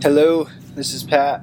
Hello, 0.00 0.46
this 0.76 0.94
is 0.94 1.02
Pat. 1.02 1.42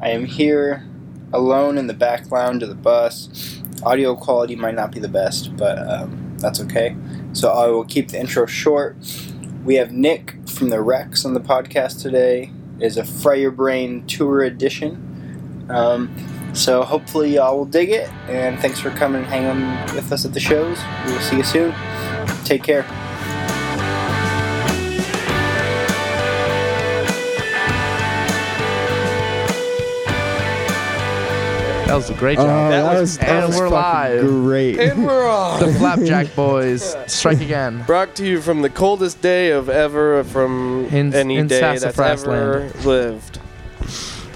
I 0.00 0.08
am 0.08 0.24
here 0.24 0.86
alone 1.34 1.76
in 1.76 1.86
the 1.86 1.92
back 1.92 2.30
lounge 2.30 2.62
of 2.62 2.70
the 2.70 2.74
bus. 2.74 3.60
Audio 3.82 4.16
quality 4.16 4.56
might 4.56 4.74
not 4.74 4.90
be 4.90 4.98
the 4.98 5.06
best, 5.06 5.54
but 5.54 5.78
um, 5.78 6.34
that's 6.38 6.62
okay. 6.62 6.96
So 7.34 7.50
I 7.50 7.66
will 7.66 7.84
keep 7.84 8.08
the 8.08 8.18
intro 8.18 8.46
short. 8.46 8.96
We 9.66 9.74
have 9.74 9.92
Nick 9.92 10.34
from 10.48 10.70
the 10.70 10.80
Wrecks 10.80 11.26
on 11.26 11.34
the 11.34 11.40
podcast 11.40 12.00
today. 12.00 12.50
It 12.78 12.86
is 12.86 12.96
a 12.96 13.04
Fry 13.04 13.34
Your 13.34 13.50
Brain 13.50 14.06
tour 14.06 14.44
edition. 14.44 15.66
Um, 15.68 16.10
so 16.54 16.82
hopefully 16.84 17.34
y'all 17.34 17.58
will 17.58 17.66
dig 17.66 17.90
it, 17.90 18.10
and 18.30 18.58
thanks 18.60 18.80
for 18.80 18.88
coming 18.92 19.24
and 19.24 19.30
hanging 19.30 19.94
with 19.94 20.10
us 20.10 20.24
at 20.24 20.32
the 20.32 20.40
shows. 20.40 20.78
We 21.04 21.12
will 21.12 21.20
see 21.20 21.36
you 21.36 21.44
soon. 21.44 21.74
Take 22.46 22.62
care. 22.62 22.86
That 31.90 31.96
was 31.96 32.08
a 32.10 32.14
great 32.14 32.38
Oh, 32.38 32.44
job. 32.44 32.70
that, 32.70 32.84
was- 32.92 33.00
was, 33.00 33.18
that 33.18 33.28
and 33.28 33.46
was 33.48 33.56
we're 33.58 33.68
live. 33.68 34.20
Great. 34.20 34.78
And 34.78 35.04
we're 35.04 35.28
on. 35.28 35.58
the 35.58 35.72
Flapjack 35.74 36.36
Boys 36.36 36.96
strike 37.08 37.40
again. 37.40 37.82
Brought 37.84 38.14
to 38.14 38.24
you 38.24 38.40
from 38.40 38.62
the 38.62 38.70
coldest 38.70 39.20
day 39.20 39.50
of 39.50 39.68
ever 39.68 40.22
from 40.22 40.86
In- 40.92 41.12
any 41.12 41.36
in 41.38 41.48
day 41.48 41.58
that's 41.60 41.82
Sassafras 41.82 42.22
ever 42.22 42.70
lived. 42.84 43.40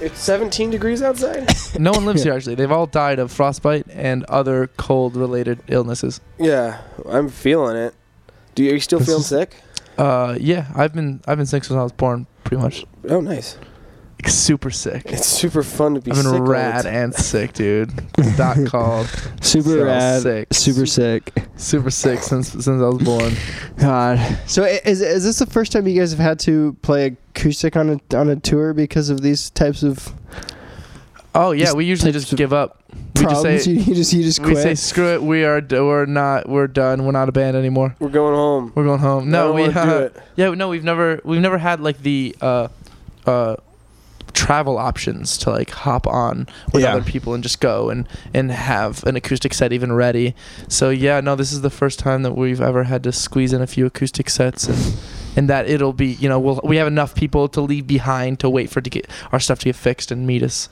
It's 0.02 0.18
17 0.18 0.70
degrees 0.70 1.00
outside. 1.00 1.48
No 1.78 1.92
one 1.92 2.04
lives 2.04 2.22
here 2.24 2.32
actually. 2.34 2.56
They've 2.56 2.72
all 2.72 2.86
died 2.86 3.20
of 3.20 3.30
frostbite 3.30 3.86
and 3.88 4.24
other 4.24 4.66
cold-related 4.76 5.60
illnesses. 5.68 6.20
yeah, 6.38 6.80
I'm 7.08 7.28
feeling 7.28 7.76
it. 7.76 7.94
Do 8.56 8.64
you, 8.64 8.70
are 8.70 8.74
you 8.74 8.80
still 8.80 8.98
This 8.98 9.06
feeling 9.06 9.20
is- 9.20 9.26
sick? 9.28 9.56
Uh, 9.96 10.36
yeah, 10.40 10.66
I've 10.74 10.92
been 10.92 11.20
I've 11.28 11.36
been 11.36 11.46
sick 11.46 11.62
since 11.62 11.78
I 11.78 11.82
was 11.84 11.92
born, 11.92 12.26
pretty 12.42 12.60
much. 12.60 12.84
Oh, 13.08 13.20
nice. 13.20 13.56
Like, 14.24 14.32
super 14.32 14.70
sick. 14.70 15.02
It's 15.06 15.26
super 15.26 15.62
fun 15.62 15.94
to 15.94 16.00
be 16.00 16.10
I've 16.10 16.16
sick. 16.18 16.24
been 16.26 16.32
all 16.40 16.44
the 16.46 16.50
rad 16.50 16.84
time. 16.84 16.94
and 16.94 17.14
sick, 17.14 17.52
dude. 17.52 17.92
Doc 18.36 18.58
called. 18.66 19.06
Super 19.40 19.68
So 19.70 19.84
rad. 19.84 20.22
sick. 20.22 20.48
Super 20.52 20.86
sick. 20.86 21.32
Super 21.56 21.90
sick 21.90 22.20
since 22.20 22.48
since 22.50 22.66
I 22.68 22.72
was 22.88 23.02
born. 23.02 23.32
God. 23.78 24.18
So 24.46 24.64
is 24.64 25.00
is 25.02 25.24
this 25.24 25.38
the 25.38 25.46
first 25.46 25.72
time 25.72 25.86
you 25.86 25.98
guys 25.98 26.10
have 26.10 26.20
had 26.20 26.38
to 26.40 26.76
play 26.82 27.06
acoustic 27.34 27.76
on 27.76 27.90
a 28.10 28.16
on 28.16 28.28
a 28.30 28.36
tour 28.36 28.72
because 28.74 29.10
of 29.10 29.20
these 29.20 29.50
types 29.50 29.82
of 29.82 30.12
Oh 31.34 31.50
yeah, 31.50 31.72
we 31.72 31.84
usually 31.84 32.12
just 32.12 32.34
give 32.36 32.52
up. 32.52 32.82
We 33.16 33.22
just 33.24 33.42
say 33.42 33.60
you, 33.62 33.80
you 33.80 33.94
just 33.94 34.12
you 34.12 34.22
just 34.22 34.38
we 34.40 34.54
say 34.54 34.74
screw 34.74 35.14
it. 35.14 35.22
We 35.22 35.44
are 35.44 35.60
d- 35.60 35.80
we're 35.80 36.06
not 36.06 36.48
we're 36.48 36.68
done. 36.68 37.04
We're 37.04 37.12
not 37.12 37.28
a 37.28 37.32
band 37.32 37.56
anymore. 37.56 37.94
We're 37.98 38.08
going 38.08 38.34
home. 38.34 38.72
We're 38.74 38.84
going 38.84 39.00
home. 39.00 39.24
I 39.28 39.30
No, 39.30 39.52
we 39.52 39.62
wanna 39.68 39.84
do 39.84 39.98
it. 40.04 40.16
Yeah, 40.36 40.50
no, 40.50 40.68
we've 40.68 40.84
never 40.84 41.20
we've 41.24 41.40
never 41.40 41.58
had 41.58 41.80
like 41.80 41.98
the 42.02 42.36
uh 42.40 42.68
uh 43.26 43.56
travel 44.34 44.76
options 44.76 45.38
to 45.38 45.50
like 45.50 45.70
hop 45.70 46.06
on 46.06 46.46
with 46.72 46.82
Yeah. 46.82 46.94
other 46.96 47.04
people 47.04 47.32
and 47.34 47.42
just 47.42 47.60
go 47.60 47.88
and 47.88 48.06
and 48.34 48.50
have 48.52 49.02
an 49.04 49.16
acoustic 49.16 49.54
set 49.54 49.72
even 49.72 49.92
ready. 49.92 50.34
So 50.68 50.90
yeah, 50.90 51.20
no, 51.20 51.34
this 51.36 51.52
is 51.52 51.62
the 51.62 51.70
first 51.70 51.98
time 51.98 52.22
that 52.24 52.36
we've 52.36 52.60
ever 52.60 52.84
had 52.84 53.02
to 53.04 53.12
squeeze 53.12 53.52
in 53.52 53.62
a 53.62 53.66
few 53.66 53.86
acoustic 53.86 54.28
sets 54.28 54.68
and 54.68 54.96
and 55.36 55.48
that 55.50 55.68
it'll 55.68 55.92
be, 55.92 56.08
you 56.12 56.28
know, 56.28 56.38
we'll 56.38 56.60
we 56.62 56.76
have 56.76 56.86
enough 56.86 57.14
people 57.14 57.48
to 57.48 57.60
leave 57.60 57.86
behind 57.86 58.38
to 58.40 58.50
wait 58.50 58.70
for 58.70 58.80
to 58.80 58.90
get 58.90 59.08
our 59.32 59.40
stuff 59.40 59.58
to 59.60 59.64
get 59.66 59.76
fixed 59.76 60.10
and 60.10 60.26
meet 60.26 60.42
us 60.42 60.68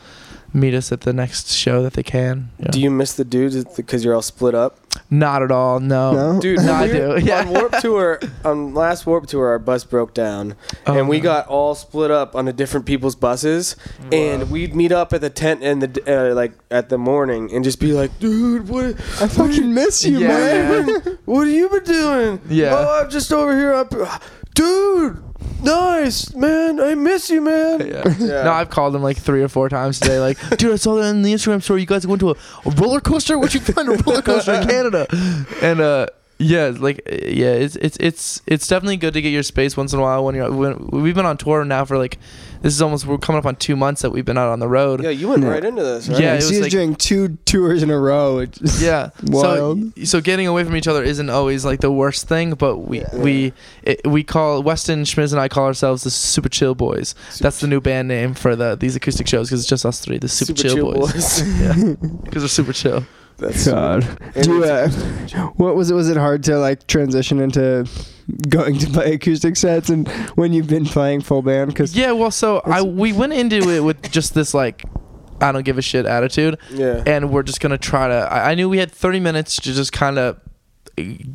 meet 0.55 0.75
us 0.75 0.93
at 0.93 1.03
the 1.03 1.13
next 1.13 1.51
show 1.53 1.83
that 1.83 1.95
they 1.95 2.03
can. 2.03 2.51
Yeah. 2.59 2.71
Do 2.71 2.81
you 2.81 2.91
miss 2.91 3.15
the 3.15 3.25
dudes 3.25 3.65
because 3.65 4.05
you're 4.05 4.15
all 4.15 4.23
split 4.23 4.55
up? 4.55 4.79
Not 5.11 5.43
at 5.43 5.51
all. 5.51 5.81
No. 5.81 6.13
No? 6.35 6.41
Dude, 6.43 6.59
No, 6.61 6.73
I 6.73 6.87
we- 6.87 6.93
do. 6.93 7.19
Yeah. 7.23 7.41
On 7.41 7.49
Warp 7.51 7.73
Tour, 7.81 8.21
on 8.45 8.75
last 8.75 9.07
Warp 9.07 9.27
Tour, 9.27 9.49
our 9.49 9.59
bus 9.59 9.85
broke 9.85 10.13
down, 10.15 10.55
Oh, 10.87 10.99
and 10.99 11.09
we 11.09 11.17
no. 11.19 11.23
got 11.25 11.47
all 11.49 11.75
split 11.75 12.11
up 12.11 12.35
onto 12.37 12.53
different 12.53 12.85
people's 12.85 13.15
buses, 13.17 13.77
and 14.11 14.51
we'd 14.51 14.75
meet 14.75 14.93
up 14.93 15.13
at 15.15 15.21
the 15.23 15.31
tent 15.31 15.63
in 15.63 15.79
the 15.79 16.03
uh, 16.07 16.35
like 16.35 16.53
at 16.71 16.89
the 16.91 16.99
morning 16.99 17.51
and 17.55 17.65
just 17.65 17.81
be 17.81 17.93
like, 17.93 18.19
"Dude, 18.19 18.69
what? 18.69 18.85
I 19.21 19.29
fucking 19.29 19.73
miss 19.73 20.05
you, 20.05 20.19
Yeah, 20.19 20.29
man. 20.29 20.87
man. 20.87 21.19
What 21.25 21.47
have 21.47 21.55
you 21.57 21.69
been 21.71 21.85
doing? 21.85 22.41
Yeah. 22.49 22.75
Oh, 22.77 23.03
I'm 23.03 23.11
just 23.11 23.33
over 23.33 23.57
here. 23.57 23.73
Up, 23.73 23.95
dude, 24.55 25.23
nice 25.63 26.35
man. 26.35 26.81
I 26.81 26.95
miss 26.95 27.31
you, 27.31 27.41
man. 27.41 27.81
Yeah. 27.87 28.03
Yeah. 28.23 28.45
No, 28.45 28.53
I've 28.53 28.71
called 28.71 28.95
him 28.95 29.03
like 29.03 29.17
three 29.17 29.43
or 29.43 29.49
four 29.49 29.69
times 29.69 29.99
today. 29.99 30.21
Like, 30.21 30.39
dude, 30.59 30.73
I 30.73 30.77
saw 30.77 30.95
that 30.97 31.09
in 31.09 31.23
the 31.23 31.33
Instagram 31.33 31.63
story. 31.63 31.81
You 31.81 31.87
guys 31.87 32.07
went 32.07 32.21
to 32.21 32.31
a, 32.31 32.35
a 32.65 32.71
roller 32.71 33.01
coaster. 33.01 33.39
Where'd 33.39 33.53
you 33.55 33.61
find 33.75 33.89
a 33.89 33.93
roller 34.05 34.23
coaster 34.23 34.53
in 34.53 34.69
Canada? 34.69 35.07
And 35.61 35.81
uh, 35.81 36.07
yeah, 36.43 36.73
like 36.79 37.01
yeah, 37.07 37.53
it's 37.53 37.77
it's 37.77 37.97
it's 37.99 38.43
it's 38.47 38.67
definitely 38.67 38.97
good 38.97 39.15
to 39.15 39.23
get 39.23 39.31
your 39.31 39.43
space 39.43 39.77
once 39.77 39.93
in 39.93 39.99
a 39.99 40.03
while 40.03 40.25
when 40.25 40.35
you're 40.35 40.51
when 40.51 40.89
we've 40.89 41.15
been 41.15 41.27
on 41.27 41.37
tour 41.37 41.65
now 41.65 41.85
for 41.85 41.97
like 41.99 42.19
this 42.63 42.75
is 42.75 42.81
almost 42.83 43.07
we're 43.07 43.19
coming 43.19 43.39
up 43.39 43.47
on 43.47 43.57
two 43.57 43.75
months 43.75 44.03
that 44.03 44.11
we've 44.11 44.25
been 44.25 44.39
out 44.39 44.49
on 44.49 44.61
the 44.61 44.69
road. 44.69 45.03
Yeah, 45.03 45.11
you 45.11 45.29
went 45.29 45.43
Yeah. 45.43 45.49
right 45.49 45.65
into 45.65 45.83
this, 45.83 46.09
right? 46.09 46.21
Yeah, 46.21 46.33
I 46.33 46.35
it 46.35 46.45
was 46.45 46.61
like- 46.61 46.71
doing 46.71 46.95
two 46.95 47.39
tours 47.45 47.83
in 47.83 47.91
a 47.91 47.99
row. 47.99 48.39
It's 48.39 48.59
just 48.59 48.81
Yeah. 48.83 49.11
Wild. 49.25 49.93
So 49.99 50.05
so 50.05 50.21
getting 50.21 50.47
away 50.47 50.63
from 50.65 50.77
each 50.77 50.87
other 50.89 51.03
isn't 51.03 51.29
always 51.31 51.65
like 51.65 51.81
the 51.81 51.91
worst 51.91 52.29
thing, 52.29 52.55
but 52.55 52.79
we 52.79 53.01
Yeah. 53.01 53.17
we 53.17 53.53
it, 53.83 54.07
we 54.07 54.23
call 54.23 54.63
Weston 54.63 55.05
Schmitz 55.05 55.33
and 55.33 55.41
I 55.41 55.49
call 55.49 55.67
ourselves 55.67 56.05
the 56.05 56.11
Super 56.11 56.49
Chill 56.49 56.75
Boys. 56.75 57.15
Super 57.31 57.43
That's 57.45 57.61
the 57.61 57.67
new 57.67 57.81
band 57.81 58.09
name 58.09 58.35
for 58.35 58.55
the 58.55 58.77
these 58.77 58.95
acoustic 58.97 59.27
shows 59.27 59.49
because 59.49 59.61
it's 59.61 59.69
just 59.69 59.85
us 59.85 60.01
three, 60.01 60.19
the 60.19 60.29
Super, 60.29 60.53
Chill, 60.55 60.93
Boys. 60.93 61.43
yeah, 61.61 61.75
because 62.25 62.43
we're 62.43 62.49
super 62.49 62.73
chill. 62.73 63.05
That's 63.43 63.67
God. 63.69 64.19
Do 64.35 64.55
you, 64.55 64.65
uh, 64.65 64.89
what 65.57 65.77
was 65.77 65.91
it? 65.91 65.95
Was 65.95 66.09
it 66.09 66.17
hard 66.17 66.45
to 66.45 66.59
like 66.59 66.87
transition 66.87 67.41
into 67.41 67.87
going 68.49 68.79
to 68.79 68.87
play 68.87 69.15
acoustic 69.15 69.57
sets 69.57 69.91
and 69.91 70.09
when 70.37 70.53
you've 70.53 70.69
been 70.69 70.87
playing 70.87 71.21
full 71.21 71.43
band? 71.43 71.69
Because 71.69 71.97
Yeah, 71.97 72.13
well, 72.13 72.31
so 72.31 72.61
I 72.65 72.83
we 72.83 73.13
went 73.13 73.33
into 73.33 73.69
it 73.71 73.81
with 73.81 74.11
just 74.11 74.35
this 74.35 74.55
like 74.55 74.85
I 75.43 75.53
don't 75.53 75.65
give 75.65 75.79
a 75.79 75.83
shit 75.83 76.07
attitude, 76.07 76.59
yeah. 76.71 77.03
and 77.07 77.31
we're 77.31 77.43
just 77.43 77.61
gonna 77.61 77.79
try 77.79 78.09
to. 78.09 78.15
I, 78.15 78.53
I 78.53 78.55
knew 78.55 78.69
we 78.69 78.79
had 78.79 78.93
30 78.93 79.21
minutes 79.21 79.57
to 79.57 79.73
just 79.73 79.93
kind 79.93 80.19
of 80.19 80.41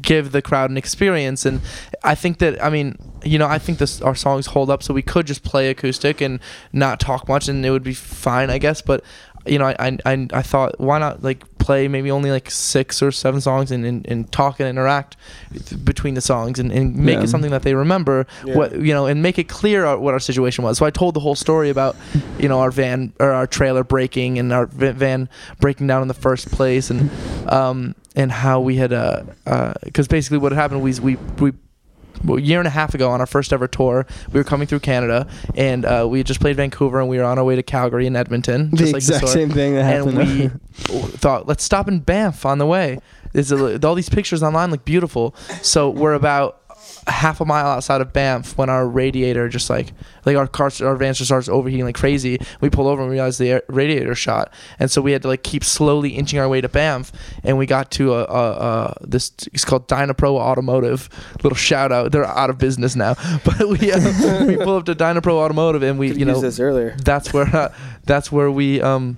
give 0.02 0.32
the 0.32 0.42
crowd 0.42 0.70
an 0.70 0.78
experience, 0.78 1.46
and 1.46 1.62
I 2.04 2.16
think 2.16 2.40
that 2.40 2.64
I 2.64 2.70
mean, 2.70 2.98
you 3.24 3.38
know, 3.38 3.48
I 3.48 3.60
think 3.60 3.80
this 3.80 4.02
our 4.02 4.16
songs 4.16 4.48
hold 4.48 4.70
up, 4.70 4.82
so 4.82 4.94
we 4.94 5.02
could 5.02 5.28
just 5.28 5.44
play 5.44 5.70
acoustic 5.70 6.22
and 6.22 6.40
not 6.72 7.00
talk 7.00 7.28
much, 7.28 7.48
and 7.48 7.66
it 7.66 7.72
would 7.72 7.84
be 7.84 7.94
fine, 7.94 8.50
I 8.50 8.58
guess. 8.58 8.82
But 8.82 9.04
you 9.50 9.60
know, 9.60 9.66
I 9.66 9.76
I, 9.80 9.98
I, 10.06 10.28
I 10.34 10.42
thought 10.42 10.80
why 10.80 11.00
not 11.00 11.24
like 11.24 11.44
play 11.58 11.88
maybe 11.90 12.10
only 12.10 12.32
like 12.32 12.50
six 12.50 13.02
or 13.02 13.12
seven 13.12 13.42
songs 13.42 13.72
and, 13.72 13.86
and, 13.86 14.08
and 14.08 14.32
talk 14.32 14.60
and 14.62 14.70
interact 14.70 15.18
between 15.84 16.14
the 16.14 16.22
songs 16.22 16.60
and, 16.60 16.72
and 16.72 16.96
make 16.96 17.18
Yeah. 17.18 17.24
it 17.24 17.28
something 17.28 17.52
that 17.52 17.64
they 17.64 17.74
remember 17.76 18.26
Yeah. 18.46 18.56
what 18.56 18.72
you 18.80 18.94
know 18.94 19.06
and 19.06 19.22
make 19.22 19.38
it 19.38 19.50
clear 19.50 19.84
our, 19.86 19.98
what 20.00 20.14
our 20.14 20.20
situation 20.20 20.64
was 20.64 20.78
so 20.78 20.86
i 20.86 20.90
told 20.92 21.14
the 21.14 21.20
whole 21.20 21.36
story 21.36 21.70
about 21.70 21.98
you 22.40 22.48
know 22.48 22.60
our 22.62 22.72
van 22.72 23.12
or 23.20 23.32
our 23.32 23.48
trailer 23.48 23.84
breaking 23.84 24.40
and 24.40 24.54
our 24.54 24.68
van 24.68 25.28
breaking 25.60 25.88
down 25.88 26.02
in 26.02 26.08
the 26.08 26.14
first 26.14 26.50
place 26.52 26.90
and 26.90 27.10
um 27.52 27.94
and 28.16 28.32
how 28.32 28.62
we 28.62 28.78
had 28.78 28.94
uh 28.94 29.24
because 29.84 30.08
basically 30.08 30.38
what 30.38 30.54
had 30.54 30.60
happened 30.62 30.82
was 30.82 31.02
we 31.02 31.18
we 31.40 31.52
well, 31.52 31.58
a 32.28 32.42
year 32.42 32.60
and 32.60 32.68
a 32.68 32.72
half 32.72 32.94
ago 32.94 33.10
on 33.10 33.20
our 33.20 33.28
first 33.28 33.54
ever 33.54 33.68
tour, 33.68 34.06
we 34.32 34.40
were 34.40 34.44
coming 34.44 34.68
through 34.68 34.80
Canada, 34.80 35.28
and 35.56 35.86
uh, 35.86 36.08
we 36.10 36.20
had 36.20 36.28
just 36.28 36.40
played 36.40 36.56
Vancouver, 36.56 37.00
and 37.00 37.10
we 37.10 37.18
were 37.18 37.24
on 37.24 37.38
our 37.38 37.44
way 37.44 37.56
to 37.56 37.64
Calgary 37.64 38.08
and 38.08 38.18
Edmonton, 38.18 38.72
the 38.72 38.78
just 38.78 38.94
like 38.94 39.02
exact 39.02 39.28
story 39.28 39.34
same 39.34 39.52
thing 39.52 39.76
that 39.76 39.86
and 39.86 40.18
happened. 40.18 40.40
we 40.40 40.48
thought 41.18 41.48
let's 41.48 41.64
stop 41.64 41.88
in 41.88 42.00
Banff 42.00 42.46
on 42.46 42.58
the 42.58 42.66
way. 42.66 43.00
There's 43.34 43.52
all 43.52 43.96
these 43.96 44.10
pictures 44.10 44.42
online 44.42 44.72
look 44.72 44.86
beautiful. 44.86 45.36
So 45.62 45.90
we're 45.90 46.14
about 46.14 46.62
half 47.08 47.40
a 47.40 47.46
mile 47.46 47.68
outside 47.68 48.02
of 48.02 48.12
Banff 48.12 48.58
when 48.58 48.70
our 48.70 48.88
radiator 48.88 49.48
just 49.48 49.70
like 49.70 49.94
like 50.26 50.36
our 50.36 50.48
car 50.48 50.70
our 50.82 50.96
van 50.96 51.14
just 51.14 51.30
starts 51.30 51.48
overheating 51.48 51.86
like 51.86 51.96
crazy. 51.96 52.40
We 52.62 52.70
pull 52.70 52.88
over 52.88 53.02
and 53.02 53.12
realize 53.12 53.38
the 53.38 53.50
air, 53.52 53.64
radiator 53.68 54.14
shot, 54.14 54.54
and 54.80 54.92
so 54.92 55.02
we 55.02 55.14
had 55.14 55.22
to 55.22 55.28
like 55.28 55.44
keep 55.44 55.64
slowly 55.64 56.12
inching 56.12 56.40
our 56.40 56.50
way 56.50 56.62
to 56.62 56.70
Banff, 56.70 57.12
and 57.44 57.58
we 57.58 57.66
got 57.66 57.92
to 57.92 58.14
a, 58.14 58.24
a, 58.26 58.52
a 58.52 58.98
this 59.02 59.32
it's 59.54 59.66
called 59.66 59.88
Dynapro 59.88 60.38
Automotive. 60.38 61.10
Little 61.44 61.56
shout 61.56 61.92
out, 61.92 62.12
they're 62.12 62.26
out 62.26 62.50
of 62.50 62.58
business 62.58 62.96
now, 62.96 63.16
but 63.46 63.68
we 63.68 63.92
uh, 63.92 64.46
we 64.46 64.58
pull 64.58 64.76
up 64.76 64.86
to 64.86 64.96
Dynapro 64.96 65.34
Automotive 65.34 65.84
and 65.84 65.98
we 65.98 66.08
Could've 66.08 66.20
you 66.20 66.26
know 66.26 66.42
this 66.42 66.60
earlier. 66.60 66.96
that's 67.04 67.34
where 67.34 67.48
uh, 67.56 67.74
that's 68.04 68.32
where 68.32 68.52
we 68.52 68.82
um 68.82 69.18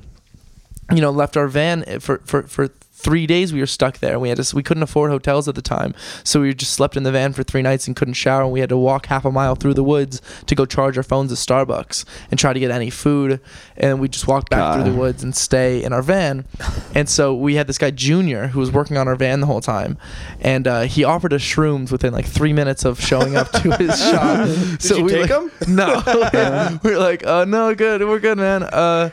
you 0.93 1.01
know 1.01 1.11
left 1.11 1.37
our 1.37 1.47
van 1.47 1.99
for 1.99 2.19
for 2.25 2.43
for 2.43 2.69
three 2.99 3.25
days 3.25 3.53
we 3.53 3.61
were 3.61 3.65
stuck 3.65 3.99
there. 3.99 4.19
We 4.19 4.29
had 4.29 4.37
to 4.43 4.55
we 4.55 4.61
couldn't 4.61 4.83
afford 4.83 5.09
hotels 5.09 5.47
at 5.47 5.55
the 5.55 5.61
time. 5.61 5.95
So 6.23 6.41
we 6.41 6.53
just 6.53 6.73
slept 6.73 6.97
in 6.97 7.03
the 7.03 7.11
van 7.11 7.31
for 7.33 7.43
three 7.43 7.61
nights 7.61 7.87
and 7.87 7.95
couldn't 7.95 8.15
shower. 8.15 8.43
And 8.43 8.51
we 8.51 8.59
had 8.59 8.69
to 8.69 8.77
walk 8.77 9.05
half 9.05 9.23
a 9.25 9.31
mile 9.31 9.55
through 9.55 9.75
the 9.75 9.83
woods 9.83 10.21
to 10.47 10.55
go 10.55 10.65
charge 10.65 10.97
our 10.97 11.03
phones 11.03 11.31
at 11.31 11.37
starbucks 11.37 12.03
and 12.29 12.39
try 12.39 12.51
to 12.51 12.59
get 12.59 12.71
any 12.71 12.89
food. 12.89 13.39
And 13.77 14.01
we 14.01 14.09
just 14.09 14.27
walked 14.27 14.49
back 14.49 14.75
through 14.75 14.91
the 14.91 14.97
woods 14.97 15.23
and 15.23 15.35
stay 15.35 15.83
in 15.83 15.93
our 15.93 16.01
van. 16.01 16.45
And 16.95 17.07
so 17.07 17.35
we 17.35 17.55
had 17.55 17.67
this 17.67 17.77
guy 17.77 17.91
junior 17.91 18.47
who 18.47 18.59
was 18.59 18.71
working 18.71 18.97
on 18.97 19.07
our 19.07 19.15
van 19.15 19.41
the 19.41 19.45
whole 19.45 19.61
time. 19.61 19.97
And 20.41 20.67
uh, 20.67 20.81
he 20.81 21.03
offered 21.03 21.33
us 21.33 21.41
shrooms 21.41 21.91
within 21.91 22.13
like 22.13 22.25
three 22.25 22.51
minutes 22.51 22.83
of 22.83 22.99
showing 22.99 23.35
up 23.37 23.51
to 23.51 23.75
his 23.77 23.97
shop. 24.11 24.47
Did 24.47 24.81
so 24.81 24.97
you 24.97 25.03
we 25.03 25.11
take 25.11 25.27
them? 25.27 25.51
no. 25.67 26.01
We 26.83 26.93
are 26.93 26.97
like 26.97 27.25
uh, 27.25 27.45
no 27.45 27.75
good. 27.75 28.01
We're 28.01 28.19
good 28.19 28.37
man. 28.37 28.63
Uh 28.63 29.11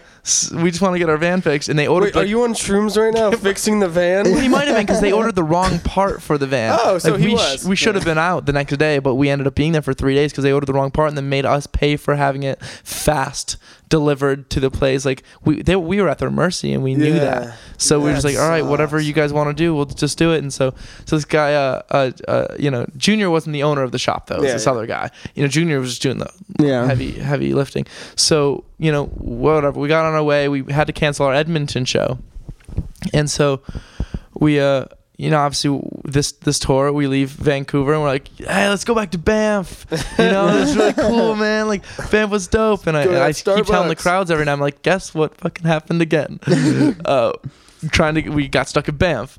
we 0.52 0.70
just 0.70 0.82
want 0.82 0.94
to 0.94 0.99
get 0.99 1.08
our 1.08 1.17
van 1.17 1.40
fixed, 1.40 1.69
and 1.69 1.78
they 1.78 1.87
ordered. 1.87 2.14
Wait, 2.14 2.17
are 2.17 2.25
you 2.25 2.43
on 2.43 2.52
shrooms 2.52 2.96
right 3.00 3.14
now, 3.14 3.31
fixing 3.49 3.78
the 3.78 3.88
van? 3.88 4.26
he 4.43 4.49
might 4.49 4.67
have 4.67 4.76
been 4.76 4.84
because 4.84 5.00
they 5.00 5.12
ordered 5.12 5.37
the 5.37 5.44
wrong 5.44 5.78
part 5.84 6.20
for 6.20 6.37
the 6.37 6.46
van. 6.49 6.76
Oh, 6.82 6.99
so 6.99 7.12
Like, 7.12 7.20
he 7.20 7.26
we 7.28 7.34
was. 7.34 7.64
we 7.67 7.76
should 7.76 7.94
have 7.94 8.05
been 8.05 8.19
out 8.19 8.44
the 8.44 8.52
next 8.52 8.76
day, 8.76 8.99
but 8.99 9.14
we 9.14 9.28
ended 9.31 9.46
up 9.46 9.55
being 9.55 9.70
there 9.73 9.82
for 9.82 9.94
three 9.94 10.14
days 10.14 10.32
because 10.32 10.43
they 10.43 10.52
ordered 10.52 10.67
the 10.67 10.73
wrong 10.73 10.90
part 10.90 11.08
and 11.08 11.17
then 11.17 11.28
made 11.28 11.44
us 11.44 11.67
pay 11.69 11.96
for 11.96 12.17
having 12.17 12.43
it 12.43 12.61
fast 12.82 13.56
delivered 13.88 14.50
to 14.50 14.60
the 14.60 14.70
place. 14.70 15.04
Like 15.04 15.22
we 15.44 15.62
they, 15.62 15.76
we 15.76 16.00
were 16.00 16.08
at 16.08 16.18
their 16.18 16.30
mercy 16.30 16.72
and 16.72 16.82
we 16.82 16.94
knew 16.94 17.14
Yeah. 17.14 17.18
that. 17.20 17.58
So 17.78 17.98
we 18.00 18.06
were 18.06 18.12
just 18.12 18.24
like, 18.24 18.36
all 18.36 18.48
right, 18.48 18.64
whatever 18.64 18.98
you 19.00 19.12
guys 19.12 19.32
want 19.32 19.48
to 19.48 19.54
do, 19.54 19.74
we'll 19.74 19.84
just 19.86 20.18
do 20.18 20.32
it. 20.32 20.38
And 20.38 20.52
so 20.52 20.74
so 21.04 21.16
this 21.16 21.24
guy, 21.24 21.54
uh, 21.54 21.82
uh, 21.90 22.10
uh 22.26 22.46
you 22.58 22.70
know, 22.70 22.86
Junior 22.96 23.30
wasn't 23.30 23.52
the 23.54 23.62
owner 23.62 23.82
of 23.82 23.92
the 23.92 23.98
shop 23.98 24.26
though. 24.26 24.36
It 24.36 24.40
was 24.40 24.46
Yeah, 24.48 24.52
this 24.54 24.66
yeah. 24.66 24.72
other 24.72 24.86
guy. 24.86 25.10
You 25.34 25.42
know, 25.42 25.48
Junior 25.48 25.78
was 25.80 25.90
just 25.90 26.02
doing 26.02 26.18
the 26.18 26.30
Yeah. 26.58 26.86
heavy 26.86 27.12
heavy 27.12 27.54
lifting. 27.54 27.86
So 28.16 28.64
you 28.78 28.90
know, 28.92 29.06
whatever. 29.06 29.78
We 29.78 29.88
got 29.88 30.04
on 30.04 30.14
our 30.14 30.22
way. 30.22 30.48
We 30.48 30.64
had 30.72 30.86
to 30.88 30.92
cancel 30.92 31.26
our 31.26 31.34
Edmonton 31.34 31.84
show, 31.84 32.18
and 33.12 33.30
so 33.30 33.62
we 34.38 34.58
uh 34.60 34.86
you 35.16 35.30
know 35.30 35.38
obviously 35.38 35.80
this 36.04 36.32
this 36.32 36.58
tour 36.58 36.92
we 36.92 37.06
leave 37.06 37.30
Vancouver 37.30 37.94
and 37.94 38.02
we're 38.02 38.08
like 38.08 38.28
hey 38.36 38.68
let's 38.68 38.84
go 38.84 38.94
back 38.94 39.10
to 39.12 39.18
Banff. 39.18 39.86
You 40.18 40.24
know 40.24 40.48
it's 40.48 40.76
really 40.76 40.92
cool 40.94 41.34
man. 41.34 41.68
Like 41.68 41.82
Banff 42.10 42.30
was 42.30 42.48
dope. 42.48 42.86
And 42.86 42.96
I, 42.96 43.02
and 43.02 43.16
I 43.16 43.32
keep 43.32 43.66
telling 43.66 43.88
the 43.88 43.96
crowds 43.96 44.30
every 44.30 44.44
night 44.44 44.52
I'm 44.52 44.60
like 44.60 44.82
guess 44.82 45.14
what 45.14 45.36
fucking 45.36 45.66
happened 45.66 46.02
again? 46.02 46.40
Uh 47.04 47.32
trying 47.92 48.14
to 48.14 48.28
we 48.30 48.48
got 48.48 48.68
stuck 48.68 48.88
at 48.88 48.98
Banff. 48.98 49.38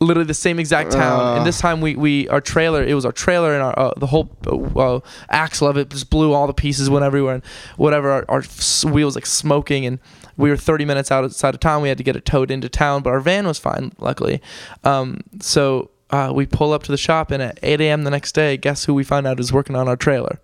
Literally 0.00 0.26
the 0.26 0.34
same 0.34 0.58
exact 0.58 0.92
town. 0.92 1.20
Uh. 1.20 1.36
and 1.38 1.46
this 1.46 1.58
time 1.58 1.80
we 1.80 1.96
we 1.96 2.28
our 2.28 2.40
trailer 2.40 2.82
it 2.82 2.94
was 2.94 3.04
our 3.04 3.12
trailer 3.12 3.54
and 3.54 3.62
our 3.62 3.78
uh, 3.78 3.92
the 3.96 4.06
whole 4.06 4.30
uh, 4.46 4.96
uh, 4.96 5.00
axle 5.30 5.68
of 5.68 5.76
it 5.76 5.90
just 5.90 6.10
blew 6.10 6.32
all 6.32 6.46
the 6.46 6.54
pieces 6.54 6.88
went 6.90 7.04
everywhere. 7.04 7.36
And 7.36 7.44
whatever 7.76 8.10
our, 8.10 8.24
our 8.28 8.42
wheels 8.84 9.14
like 9.14 9.26
smoking 9.26 9.86
and 9.86 9.98
we 10.38 10.48
were 10.48 10.56
30 10.56 10.86
minutes 10.86 11.10
outside 11.10 11.54
of 11.54 11.60
town. 11.60 11.82
We 11.82 11.90
had 11.90 11.98
to 11.98 12.04
get 12.04 12.16
it 12.16 12.24
towed 12.24 12.50
into 12.50 12.70
town 12.70 13.02
but 13.02 13.10
our 13.10 13.20
van 13.20 13.46
was 13.46 13.58
fine 13.58 13.92
luckily. 13.98 14.40
Um, 14.84 15.20
so 15.40 15.90
uh, 16.10 16.32
we 16.34 16.46
pull 16.46 16.72
up 16.72 16.82
to 16.84 16.92
the 16.92 16.96
shop 16.96 17.30
and 17.30 17.42
at 17.42 17.58
8 17.62 17.82
a.m 17.82 18.04
the 18.04 18.10
next 18.10 18.32
day 18.32 18.56
guess 18.56 18.84
who 18.84 18.94
we 18.94 19.04
find 19.04 19.26
out 19.26 19.38
is 19.38 19.52
working 19.52 19.76
on 19.76 19.88
our 19.88 19.96
trailer 19.96 20.40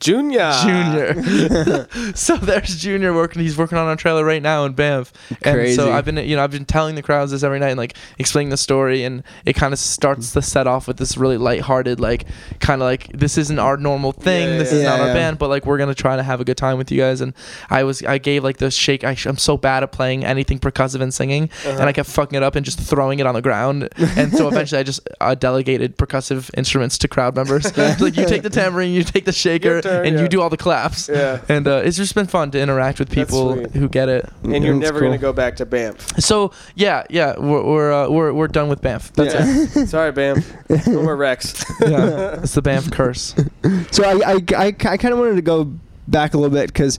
Junior. 0.00 0.52
Junior. 0.62 1.86
so 2.14 2.36
there's 2.36 2.76
Junior 2.80 3.12
working. 3.12 3.42
He's 3.42 3.56
working 3.56 3.78
on 3.78 3.86
our 3.86 3.96
trailer 3.96 4.24
right 4.24 4.42
now 4.42 4.64
in 4.64 4.72
Banff. 4.72 5.12
And 5.42 5.54
Crazy. 5.56 5.76
so 5.76 5.92
I've 5.92 6.04
been, 6.04 6.16
you 6.16 6.36
know, 6.36 6.42
I've 6.42 6.50
been 6.50 6.64
telling 6.64 6.94
the 6.94 7.02
crowds 7.02 7.32
this 7.32 7.42
every 7.42 7.58
night 7.58 7.70
and 7.70 7.78
like 7.78 7.96
explaining 8.18 8.50
the 8.50 8.56
story, 8.56 9.04
and 9.04 9.22
it 9.44 9.54
kind 9.54 9.72
of 9.72 9.78
starts 9.78 10.32
the 10.32 10.42
set 10.42 10.66
off 10.66 10.88
with 10.88 10.96
this 10.96 11.16
really 11.16 11.36
lighthearted, 11.36 12.00
like 12.00 12.26
kind 12.60 12.80
of 12.80 12.86
like 12.86 13.08
this 13.12 13.36
isn't 13.36 13.58
our 13.58 13.76
normal 13.76 14.12
thing. 14.12 14.48
Yeah, 14.48 14.58
this 14.58 14.72
yeah. 14.72 14.78
is 14.78 14.84
not 14.84 15.00
our 15.00 15.12
band, 15.12 15.38
but 15.38 15.48
like 15.48 15.66
we're 15.66 15.78
gonna 15.78 15.94
try 15.94 16.16
to 16.16 16.22
have 16.22 16.40
a 16.40 16.44
good 16.44 16.56
time 16.56 16.78
with 16.78 16.90
you 16.90 16.98
guys. 16.98 17.20
And 17.20 17.34
I 17.68 17.84
was, 17.84 18.02
I 18.02 18.18
gave 18.18 18.42
like 18.42 18.56
the 18.56 18.70
shake. 18.70 19.04
I, 19.04 19.16
I'm 19.26 19.38
so 19.38 19.56
bad 19.56 19.82
at 19.82 19.92
playing 19.92 20.24
anything 20.24 20.58
percussive 20.58 21.02
and 21.02 21.12
singing, 21.12 21.50
and 21.66 21.82
I 21.82 21.92
kept 21.92 22.08
fucking 22.08 22.36
it 22.36 22.42
up 22.42 22.56
and 22.56 22.64
just 22.64 22.80
throwing 22.80 23.18
it 23.18 23.26
on 23.26 23.34
the 23.34 23.42
ground. 23.42 23.88
and 24.16 24.32
so 24.32 24.48
eventually 24.48 24.80
I 24.80 24.82
just 24.82 25.06
uh, 25.20 25.34
delegated 25.34 25.98
percussive 25.98 26.50
instruments 26.56 26.96
to 26.98 27.08
crowd 27.08 27.36
members. 27.36 27.76
like 27.76 28.16
you 28.16 28.26
take 28.26 28.42
the 28.42 28.50
tambourine, 28.50 28.92
you 28.92 29.04
take 29.04 29.26
the 29.26 29.32
shaker, 29.32 29.80
turn, 29.90 30.06
and 30.06 30.16
yeah. 30.16 30.22
you 30.22 30.28
do 30.28 30.40
all 30.40 30.50
the 30.50 30.56
claps. 30.56 31.08
Yeah. 31.08 31.40
And 31.48 31.66
uh, 31.66 31.82
it's 31.84 31.96
just 31.96 32.14
been 32.14 32.26
fun 32.26 32.50
to 32.52 32.60
interact 32.60 32.98
with 32.98 33.10
people 33.10 33.54
who 33.54 33.88
get 33.88 34.08
it. 34.08 34.28
And 34.42 34.64
you're 34.64 34.74
That's 34.74 34.84
never 34.84 35.00
cool. 35.00 35.08
gonna 35.08 35.18
go 35.18 35.32
back 35.32 35.56
to 35.56 35.66
Banff. 35.66 36.20
So 36.20 36.52
yeah, 36.74 37.04
yeah, 37.10 37.38
we're 37.38 37.64
we're 37.64 37.92
uh, 37.92 38.08
we're, 38.08 38.32
we're 38.32 38.48
done 38.48 38.68
with 38.68 38.80
Banff. 38.80 39.12
That's 39.12 39.34
it. 39.34 39.76
yeah. 39.76 39.84
Sorry, 39.86 40.12
Banff. 40.12 40.52
No 40.86 41.02
more 41.02 41.16
Wrecks. 41.16 41.64
Yeah, 41.80 42.40
it's 42.42 42.54
the 42.54 42.62
Banff 42.62 42.90
curse. 42.90 43.34
So 43.90 44.04
I 44.04 44.32
I, 44.32 44.44
I, 44.56 44.66
I 44.66 44.72
kind 44.72 45.12
of 45.12 45.18
wanted 45.18 45.36
to 45.36 45.42
go 45.42 45.72
back 46.08 46.34
a 46.34 46.38
little 46.38 46.54
bit 46.54 46.68
because 46.68 46.98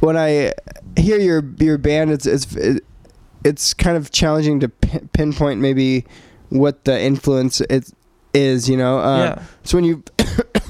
when 0.00 0.16
I 0.16 0.52
hear 0.96 1.18
your 1.18 1.44
your 1.58 1.78
band, 1.78 2.10
it's 2.10 2.26
it's 2.26 2.46
it's 3.44 3.74
kind 3.74 3.96
of 3.96 4.10
challenging 4.10 4.60
to 4.60 4.68
pinpoint 4.68 5.60
maybe 5.60 6.04
what 6.50 6.84
the 6.84 7.00
influence 7.00 7.60
it 7.60 7.92
is. 8.34 8.68
You 8.68 8.76
know. 8.76 8.98
Uh, 8.98 9.18
yeah. 9.18 9.42
So 9.64 9.76
when 9.76 9.84
you 9.84 10.02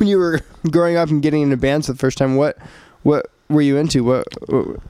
when 0.02 0.08
you 0.08 0.18
were 0.18 0.40
growing 0.72 0.96
up 0.96 1.10
and 1.10 1.22
getting 1.22 1.42
into 1.42 1.56
bands 1.56 1.86
for 1.86 1.92
the 1.92 1.98
first 1.98 2.18
time, 2.18 2.34
what 2.34 2.58
what 3.04 3.30
were 3.48 3.62
you 3.62 3.76
into? 3.76 4.02
What, 4.02 4.26
what 4.48 4.80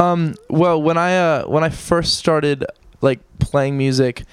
Um. 0.00 0.34
Well, 0.50 0.82
when 0.82 0.98
I 0.98 1.16
uh 1.16 1.44
when 1.46 1.62
I 1.62 1.68
first 1.68 2.16
started 2.16 2.66
like 3.02 3.20
playing 3.38 3.78
music, 3.78 4.24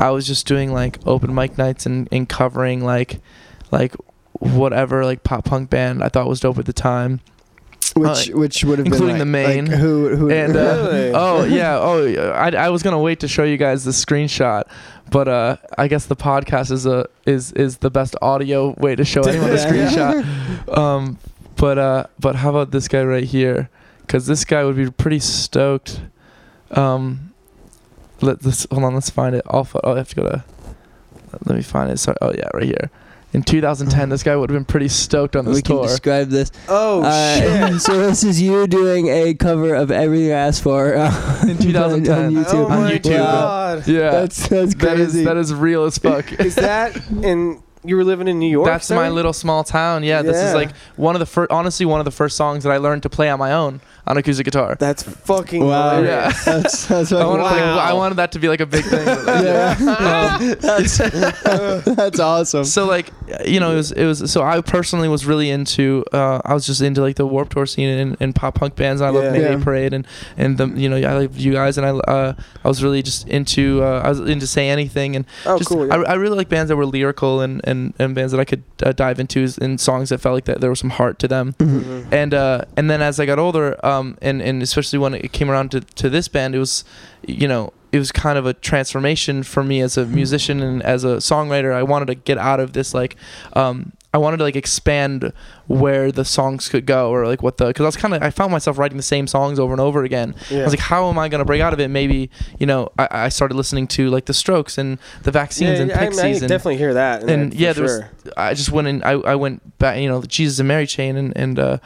I 0.00 0.10
was 0.10 0.26
just 0.26 0.48
doing 0.48 0.72
like 0.72 0.98
open 1.06 1.32
mic 1.32 1.56
nights 1.56 1.86
and, 1.86 2.08
and 2.10 2.28
covering 2.28 2.84
like 2.84 3.20
like 3.70 3.94
whatever 4.40 5.04
like 5.04 5.22
pop 5.22 5.44
punk 5.44 5.70
band 5.70 6.02
I 6.02 6.08
thought 6.08 6.26
was 6.26 6.40
dope 6.40 6.58
at 6.58 6.66
the 6.66 6.72
time. 6.72 7.20
Which 7.96 8.28
which 8.28 8.64
would 8.64 8.78
have 8.78 8.84
been 8.84 8.92
including 8.92 9.16
like, 9.16 9.20
the 9.20 9.26
Maine. 9.26 9.66
like 9.66 9.78
who 9.78 10.16
who 10.16 10.30
And 10.30 10.56
uh, 10.56 10.88
Really? 10.90 11.12
oh 11.14 11.44
yeah, 11.44 11.78
oh 11.78 12.32
I, 12.32 12.50
I 12.50 12.68
was 12.70 12.82
gonna 12.82 13.00
wait 13.00 13.20
to 13.20 13.28
show 13.28 13.44
you 13.44 13.56
guys 13.56 13.84
the 13.84 13.90
screenshot, 13.92 14.64
but 15.10 15.28
uh, 15.28 15.56
I 15.78 15.88
guess 15.88 16.06
the 16.06 16.16
podcast 16.16 16.70
is 16.70 16.86
a 16.86 17.06
is 17.24 17.52
is 17.52 17.78
the 17.78 17.90
best 17.90 18.16
audio 18.22 18.74
way 18.78 18.96
to 18.96 19.04
show 19.04 19.22
anyone 19.22 19.50
a 19.50 19.54
screenshot. 19.56 20.76
Um, 20.76 21.18
but 21.56 21.78
uh, 21.78 22.06
but 22.18 22.36
how 22.36 22.50
about 22.50 22.70
this 22.70 22.88
guy 22.88 23.02
right 23.02 23.24
here? 23.24 23.70
Because 24.02 24.26
this 24.26 24.44
guy 24.44 24.64
would 24.64 24.76
be 24.76 24.90
pretty 24.90 25.18
stoked. 25.18 26.00
Um, 26.70 27.32
let 28.20 28.40
this 28.40 28.66
hold 28.70 28.84
on. 28.84 28.94
Let's 28.94 29.10
find 29.10 29.34
it. 29.34 29.42
I'll 29.48 29.64
fo- 29.64 29.80
oh, 29.82 29.94
I 29.94 29.98
have 29.98 30.08
to 30.10 30.16
go 30.16 30.22
to. 30.28 30.44
Let 31.44 31.56
me 31.56 31.62
find 31.62 31.90
it. 31.90 31.98
Sorry. 31.98 32.16
Oh 32.20 32.32
yeah, 32.32 32.48
right 32.54 32.64
here. 32.64 32.90
In 33.36 33.42
2010, 33.42 34.08
this 34.08 34.22
guy 34.22 34.34
would 34.34 34.48
have 34.48 34.56
been 34.56 34.64
pretty 34.64 34.88
stoked 34.88 35.36
on 35.36 35.44
this 35.44 35.56
we 35.56 35.60
can 35.60 35.82
describe 35.82 36.30
this. 36.30 36.50
Oh 36.70 37.02
Uh, 37.02 37.36
shit. 37.70 37.80
so 37.82 37.98
this 37.98 38.24
is 38.24 38.40
you 38.40 38.66
doing 38.66 39.08
a 39.08 39.34
cover 39.34 39.74
of 39.74 39.90
"Everything 39.90 40.32
I 40.32 40.36
Asked 40.46 40.62
For" 40.62 40.96
uh, 40.96 41.42
In 41.46 41.58
2010. 41.58 42.18
on, 42.18 42.24
on 42.24 42.32
YouTube. 42.44 42.54
Oh 42.54 42.64
On 42.64 42.80
my 42.80 42.92
YouTube. 42.92 43.18
god. 43.18 43.86
yeah, 43.86 44.10
That's 44.10 44.48
that's 44.48 44.74
that 44.76 44.98
is 44.98 45.12
crazy. 45.12 45.24
that 45.24 45.36
is 45.36 45.52
real 45.52 45.84
as 45.84 45.98
fuck. 45.98 46.32
Is 46.40 46.54
that 46.54 46.96
in? 47.22 47.62
You 47.84 47.96
were 47.96 48.04
living 48.04 48.26
in 48.26 48.38
New 48.38 48.48
York. 48.50 48.66
That's 48.66 48.90
my 48.90 49.10
little 49.10 49.34
small 49.34 49.62
town. 49.64 50.02
Yeah, 50.02 50.22
this 50.22 50.38
is 50.38 50.54
like 50.54 50.70
one 50.96 51.14
of 51.14 51.20
the 51.20 51.26
first, 51.26 51.52
honestly, 51.52 51.84
one 51.86 52.00
of 52.00 52.04
the 52.06 52.10
first 52.10 52.36
songs 52.36 52.64
that 52.64 52.70
I 52.72 52.78
learned 52.78 53.02
to 53.04 53.10
play 53.10 53.28
on 53.30 53.38
my 53.38 53.52
own 53.52 53.80
on 54.06 54.16
acoustic 54.16 54.44
guitar. 54.44 54.76
That's 54.78 55.02
fucking 55.02 55.64
Wow. 55.64 55.96
hilarious. 55.96 56.44
that's 56.44 56.86
that's 56.86 57.12
I 57.12 57.16
fucking 57.16 57.28
wanted, 57.28 57.42
like, 57.42 57.60
I 57.62 57.92
wanted 57.92 58.14
that 58.16 58.32
to 58.32 58.38
be 58.38 58.48
like 58.48 58.60
a 58.60 58.66
big 58.66 58.84
thing. 58.84 59.06
yeah. 59.26 59.76
Um, 60.40 60.54
that's 60.60 60.98
that's 61.84 62.20
awesome. 62.20 62.64
so 62.64 62.86
like 62.86 63.10
you 63.44 63.60
know 63.60 63.72
it 63.72 63.76
was 63.76 63.92
it 63.92 64.04
was 64.04 64.30
so 64.30 64.42
I 64.42 64.60
personally 64.60 65.08
was 65.08 65.26
really 65.26 65.50
into 65.50 66.04
uh, 66.12 66.40
I 66.44 66.54
was 66.54 66.66
just 66.66 66.80
into 66.80 67.00
like 67.00 67.16
the 67.16 67.26
Warp 67.26 67.50
Tour 67.50 67.66
scene 67.66 67.88
and, 67.88 68.16
and 68.20 68.34
pop 68.34 68.54
punk 68.56 68.76
bands. 68.76 69.00
I 69.02 69.06
Yeah. 69.06 69.10
love 69.18 69.32
Mayday 69.32 69.52
Yeah. 69.56 69.64
Parade 69.64 69.92
and 69.92 70.06
and 70.36 70.58
the 70.58 70.66
you 70.68 70.88
know 70.88 70.96
I 70.96 71.18
like 71.18 71.30
you 71.34 71.52
guys 71.52 71.78
and 71.78 71.86
I 71.86 71.90
uh, 71.90 72.34
I 72.64 72.68
was 72.68 72.82
really 72.82 73.02
just 73.02 73.26
into 73.28 73.82
uh, 73.82 74.02
I 74.04 74.08
was 74.10 74.20
into 74.20 74.46
Say 74.46 74.68
Anything 74.68 75.16
and 75.16 75.24
Oh, 75.44 75.58
just 75.58 75.68
cool. 75.70 75.92
I, 75.92 75.96
yeah. 75.96 76.02
I 76.12 76.14
really 76.14 76.36
like 76.36 76.48
bands 76.48 76.68
that 76.68 76.76
were 76.76 76.86
lyrical 76.86 77.40
and, 77.40 77.60
and, 77.64 77.94
and 77.98 78.14
bands 78.14 78.32
that 78.32 78.40
I 78.40 78.44
could 78.44 78.62
uh, 78.84 78.92
dive 78.92 79.18
into 79.20 79.46
and 79.60 79.80
songs 79.80 80.08
that 80.10 80.18
felt 80.18 80.34
like 80.34 80.44
that 80.46 80.60
there 80.60 80.70
was 80.70 80.78
some 80.80 80.90
heart 80.90 81.18
to 81.20 81.28
them. 81.28 81.54
Mhm. 81.58 82.12
and 82.12 82.32
uh, 82.34 82.62
and 82.76 82.90
then 82.90 83.00
as 83.02 83.18
I 83.20 83.26
got 83.26 83.38
older, 83.38 83.66
um, 83.84 83.95
and 84.22 84.42
and 84.42 84.62
especially 84.62 84.98
when 84.98 85.14
it 85.14 85.32
came 85.32 85.50
around 85.50 85.70
to, 85.72 85.80
to 85.80 86.08
this 86.08 86.28
band, 86.28 86.54
it 86.54 86.58
was, 86.58 86.84
you 87.26 87.48
know, 87.48 87.72
it 87.92 87.98
was 87.98 88.12
kind 88.12 88.38
of 88.38 88.46
a 88.46 88.54
transformation 88.54 89.42
for 89.42 89.62
me 89.62 89.80
as 89.80 89.96
a 89.96 90.06
musician 90.06 90.62
and 90.62 90.82
as 90.82 91.04
a 91.04 91.16
songwriter. 91.16 91.72
I 91.72 91.82
wanted 91.82 92.06
to 92.06 92.14
get 92.14 92.38
out 92.38 92.60
of 92.60 92.72
this 92.72 92.94
like, 92.94 93.16
um, 93.54 93.92
I 94.16 94.18
wanted 94.18 94.38
to 94.38 94.44
like 94.44 94.56
expand 94.56 95.32
where 95.66 96.10
the 96.10 96.24
songs 96.24 96.70
could 96.70 96.86
go 96.86 97.10
or 97.10 97.26
like 97.26 97.42
what 97.42 97.58
the 97.58 97.66
because 97.66 97.82
I 97.82 97.86
was 97.86 97.96
kind 97.98 98.14
of 98.14 98.22
I 98.22 98.30
found 98.30 98.50
myself 98.50 98.78
writing 98.78 98.96
the 98.96 99.02
same 99.02 99.26
songs 99.26 99.58
over 99.58 99.74
and 99.74 99.80
over 99.80 100.04
again. 100.04 100.34
Yeah. 100.50 100.60
I 100.60 100.64
was 100.64 100.72
like, 100.72 100.80
how 100.80 101.10
am 101.10 101.18
I 101.18 101.28
gonna 101.28 101.44
break 101.44 101.60
out 101.60 101.74
of 101.74 101.80
it? 101.80 101.88
Maybe 101.88 102.30
you 102.58 102.66
know, 102.66 102.90
I, 102.98 103.08
I 103.10 103.28
started 103.28 103.56
listening 103.56 103.86
to 103.88 104.08
like 104.08 104.24
the 104.24 104.32
Strokes 104.32 104.78
and 104.78 104.98
the 105.24 105.30
Vaccines 105.30 105.80
and 105.80 105.92
I, 105.92 105.96
I, 105.96 105.98
Pixies 106.06 106.40
and 106.40 106.48
definitely 106.48 106.78
hear 106.78 106.94
that. 106.94 107.24
and 107.24 107.52
that, 107.52 107.58
yeah, 107.58 107.74
there 107.74 107.88
sure. 107.88 108.10
was. 108.24 108.32
I 108.38 108.54
just 108.54 108.72
went 108.72 108.88
and 108.88 109.04
I, 109.04 109.12
I 109.12 109.34
went 109.34 109.78
back, 109.78 110.00
you 110.00 110.08
know, 110.08 110.20
the 110.20 110.26
Jesus 110.26 110.60
and 110.60 110.68
Mary 110.68 110.86
Chain 110.86 111.16
and 111.16 111.36
and 111.36 111.58
uh, 111.58 111.78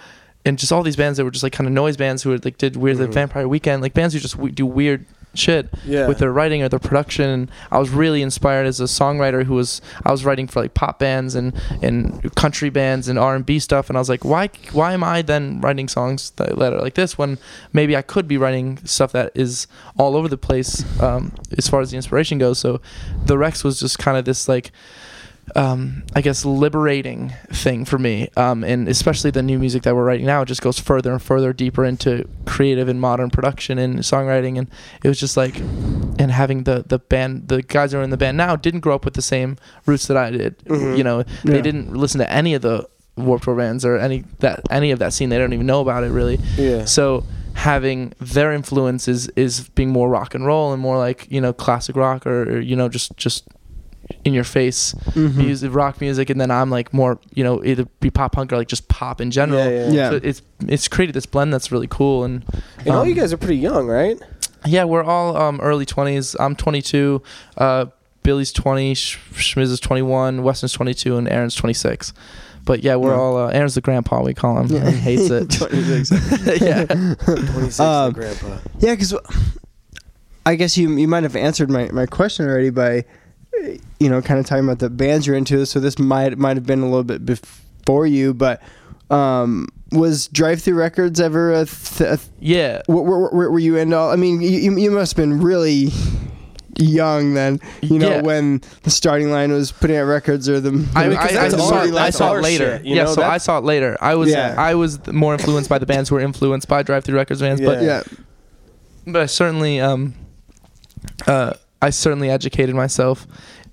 and 0.44 0.58
just 0.58 0.72
all 0.72 0.82
these 0.82 0.96
bands 0.96 1.16
that 1.18 1.24
were 1.24 1.30
just 1.30 1.42
like 1.42 1.52
kind 1.52 1.66
of 1.68 1.72
noise 1.72 1.96
bands 1.96 2.22
who 2.22 2.30
were 2.30 2.38
like 2.42 2.58
did 2.58 2.76
weird, 2.76 2.96
Mhm. 2.96 3.00
like 3.00 3.12
Vampire 3.12 3.46
Weekend, 3.48 3.82
like 3.82 3.94
bands 3.94 4.14
who 4.14 4.20
just 4.20 4.36
w- 4.36 4.52
do 4.52 4.64
weird 4.66 5.04
shit 5.32 5.68
yeah. 5.86 6.08
with 6.08 6.18
their 6.18 6.32
writing 6.32 6.60
or 6.60 6.68
their 6.68 6.80
production. 6.80 7.28
And 7.30 7.50
I 7.70 7.78
was 7.78 7.90
really 7.90 8.20
inspired 8.20 8.66
as 8.66 8.80
a 8.80 8.84
songwriter 8.84 9.44
who 9.44 9.54
was 9.54 9.80
I 10.04 10.10
was 10.10 10.24
writing 10.24 10.48
for 10.48 10.60
like 10.60 10.74
pop 10.74 10.98
bands 10.98 11.36
and 11.36 11.52
and 11.82 12.34
country 12.34 12.68
bands 12.70 13.06
and 13.06 13.16
R 13.18 13.36
and 13.36 13.46
B 13.46 13.58
stuff. 13.60 13.88
And 13.88 13.96
I 13.96 14.00
was 14.00 14.08
like, 14.08 14.24
why 14.24 14.48
why 14.72 14.92
am 14.92 15.04
I 15.04 15.22
then 15.22 15.60
writing 15.60 15.86
songs 15.88 16.30
that, 16.36 16.58
that 16.58 16.72
are 16.72 16.80
like 16.80 16.94
this 16.94 17.16
when 17.16 17.38
maybe 17.72 17.96
I 17.96 18.02
could 18.02 18.26
be 18.26 18.38
writing 18.38 18.78
stuff 18.84 19.12
that 19.12 19.30
is 19.36 19.68
all 19.98 20.16
over 20.16 20.26
the 20.26 20.38
place 20.38 20.84
um, 21.00 21.32
as 21.56 21.68
far 21.68 21.80
as 21.80 21.90
the 21.92 21.96
inspiration 21.96 22.38
goes. 22.38 22.58
So 22.58 22.80
the 23.26 23.38
Wrecks 23.38 23.62
was 23.62 23.78
just 23.78 23.98
kind 24.00 24.16
of 24.18 24.24
this 24.24 24.48
like 24.48 24.72
um, 25.56 26.02
I 26.14 26.20
guess 26.20 26.44
liberating 26.44 27.32
thing 27.52 27.84
for 27.84 27.98
me, 27.98 28.28
um, 28.36 28.62
and 28.64 28.88
especially 28.88 29.30
the 29.30 29.42
new 29.42 29.58
music 29.58 29.82
that 29.84 29.94
we're 29.94 30.04
writing 30.04 30.26
now. 30.26 30.42
It 30.42 30.46
just 30.46 30.62
goes 30.62 30.78
further 30.78 31.12
and 31.12 31.20
further 31.22 31.52
deeper 31.52 31.84
into 31.84 32.28
creative 32.46 32.88
and 32.88 33.00
modern 33.00 33.30
production 33.30 33.78
and 33.78 33.98
songwriting, 34.00 34.58
and 34.58 34.68
it 35.02 35.08
was 35.08 35.18
just 35.20 35.36
like, 35.36 35.56
and 35.58 36.30
having 36.30 36.64
the 36.64 36.84
the 36.86 36.98
band, 36.98 37.48
the 37.48 37.62
guys 37.62 37.92
that 37.92 37.98
are 37.98 38.02
in 38.02 38.10
the 38.10 38.16
band 38.16 38.36
now 38.36 38.56
didn't 38.56 38.80
grow 38.80 38.94
up 38.94 39.04
with 39.04 39.14
the 39.14 39.22
same 39.22 39.56
roots 39.86 40.06
that 40.06 40.16
I 40.16 40.30
did. 40.30 40.58
Mhm. 40.60 40.96
You 40.96 41.04
know, 41.04 41.18
Yeah. 41.44 41.52
they 41.52 41.62
didn't 41.62 41.94
listen 41.94 42.18
to 42.20 42.30
any 42.30 42.54
of 42.54 42.62
the 42.62 42.88
Warped 43.16 43.44
Tour 43.44 43.56
bands 43.56 43.84
or 43.84 43.98
any 43.98 44.24
that 44.38 44.60
any 44.70 44.90
of 44.92 44.98
that 45.00 45.12
scene. 45.12 45.28
They 45.28 45.38
don't 45.38 45.52
even 45.52 45.66
know 45.66 45.80
about 45.80 46.04
it 46.04 46.10
really. 46.10 46.38
yeah. 46.56 46.84
So 46.84 47.24
having 47.54 48.12
their 48.20 48.52
influences 48.52 49.28
is 49.36 49.68
being 49.70 49.90
more 49.90 50.08
rock 50.08 50.34
and 50.34 50.46
roll 50.46 50.72
and 50.72 50.80
more 50.80 50.96
like 50.96 51.26
you 51.30 51.40
know 51.40 51.52
classic 51.52 51.96
rock 51.96 52.26
or, 52.26 52.42
or 52.44 52.60
you 52.60 52.76
know 52.76 52.88
just 52.88 53.16
just 53.16 53.44
in 54.24 54.34
your 54.34 54.44
face 54.44 54.94
Mhm. 55.14 55.34
music 55.36 55.74
rock 55.74 56.00
music 56.00 56.28
and 56.30 56.38
then 56.40 56.50
i'm 56.50 56.68
like 56.70 56.92
more 56.92 57.18
you 57.34 57.42
know 57.42 57.64
either 57.64 57.86
be 58.00 58.10
pop 58.10 58.32
punk 58.32 58.52
or 58.52 58.56
like 58.58 58.68
just 58.68 58.86
pop 58.88 59.20
in 59.20 59.30
general 59.30 59.64
Yeah, 59.64 59.70
yeah. 59.86 59.90
Yeah. 59.90 60.10
so 60.10 60.20
it's 60.22 60.42
it's 60.68 60.88
created 60.88 61.14
this 61.14 61.24
blend 61.26 61.52
that's 61.54 61.72
really 61.72 61.86
cool 61.88 62.24
and 62.24 62.44
And 62.80 62.88
all 62.94 63.00
um, 63.02 63.08
you 63.08 63.14
guys 63.14 63.32
are 63.32 63.38
pretty 63.38 63.56
young, 63.56 63.86
right? 63.86 64.18
yeah 64.66 64.84
we're 64.84 65.02
all 65.02 65.36
um, 65.38 65.58
early 65.62 65.86
20s 65.86 66.36
i'm 66.38 66.54
22 66.54 67.22
uh, 67.56 67.86
billy's 68.22 68.52
20 68.52 68.94
schmiz 68.94 69.70
is 69.70 69.80
21 69.80 70.42
weston's 70.42 70.72
22 70.74 71.16
and 71.16 71.26
aaron's 71.26 71.54
26 71.54 72.12
but 72.66 72.84
yeah 72.84 72.96
we're 72.96 73.12
Yeah. 73.14 73.18
all 73.18 73.38
uh, 73.38 73.48
aaron's 73.52 73.74
the 73.74 73.80
grandpa 73.80 74.22
we 74.22 74.34
call 74.34 74.58
him 74.60 74.66
Yeah. 74.66 74.90
he 74.90 74.98
hates 74.98 75.30
it 75.30 75.48
26. 75.58 76.60
yeah 76.60 76.84
26, 76.84 77.80
Um, 77.80 78.12
grandpa. 78.12 78.58
Yeah, 78.80 78.94
because 78.96 79.14
I 80.44 80.54
guess 80.56 80.76
you 80.76 80.90
you 80.96 81.08
might 81.08 81.22
have 81.22 81.36
answered 81.36 81.70
my, 81.70 81.88
my 81.92 82.06
question 82.06 82.46
already 82.46 82.70
by, 82.70 83.04
you 83.98 84.08
know, 84.08 84.20
kind 84.22 84.40
of 84.40 84.46
talking 84.46 84.64
about 84.64 84.78
the 84.78 84.90
bands 84.90 85.26
you're 85.26 85.36
into. 85.36 85.64
So 85.66 85.80
this 85.80 85.98
might 85.98 86.36
might 86.38 86.56
have 86.56 86.66
been 86.66 86.80
a 86.80 86.86
little 86.86 87.04
bit 87.04 87.24
before 87.26 88.06
you, 88.06 88.32
but 88.34 88.62
um, 89.10 89.68
was 89.92 90.28
Drive 90.28 90.62
Through 90.62 90.76
Records 90.76 91.20
ever 91.20 91.52
a, 91.52 91.66
th- 91.66 92.00
a 92.00 92.16
th- 92.16 92.20
yeah 92.38 92.82
were, 92.88 93.02
were, 93.02 93.30
were, 93.30 93.50
were 93.50 93.58
you 93.58 93.76
into? 93.76 93.96
all- 93.96 94.10
I 94.10 94.16
mean, 94.16 94.40
you, 94.40 94.50
you- 94.50 94.78
you 94.78 94.90
must 94.90 95.12
have 95.16 95.22
been 95.22 95.40
really 95.40 95.88
young 96.78 97.34
then. 97.34 97.60
You 97.82 97.98
know, 97.98 98.10
Yeah. 98.10 98.22
when 98.22 98.62
the 98.84 98.90
starting 98.90 99.30
line 99.30 99.52
was 99.52 99.72
putting 99.72 99.96
out 99.96 100.04
records 100.04 100.48
or 100.48 100.60
the. 100.60 100.70
I, 100.94 101.08
because 101.08 101.36
I, 101.36 101.46
I 101.46 101.48
that's 101.48 101.54
saw, 101.68 101.82
it, 101.84 101.94
I 101.94 102.10
saw 102.10 102.34
it 102.36 102.42
later. 102.42 102.76
shit, 102.78 102.86
you 102.86 102.96
yeah, 102.96 103.04
know, 103.04 103.14
so 103.14 103.22
I 103.22 103.38
saw 103.38 103.58
it 103.58 103.64
later. 103.64 103.96
I 104.00 104.14
was 104.14 104.30
Yeah. 104.30 104.54
I 104.56 104.74
was 104.76 105.04
more 105.08 105.34
influenced 105.34 105.68
by 105.68 105.78
the 105.78 105.86
bands 105.86 106.08
who 106.08 106.14
were 106.14 106.20
influenced 106.20 106.68
by 106.68 106.82
Drive 106.82 107.04
Through 107.04 107.16
Records 107.16 107.40
bands, 107.40 107.60
but 107.60 107.82
yeah. 107.82 108.02
but 109.06 109.22
I 109.22 109.26
certainly 109.26 109.80
um 109.80 110.14
uh 111.26 111.54
I 111.82 111.90
certainly 111.90 112.30
educated 112.30 112.74
myself 112.74 113.26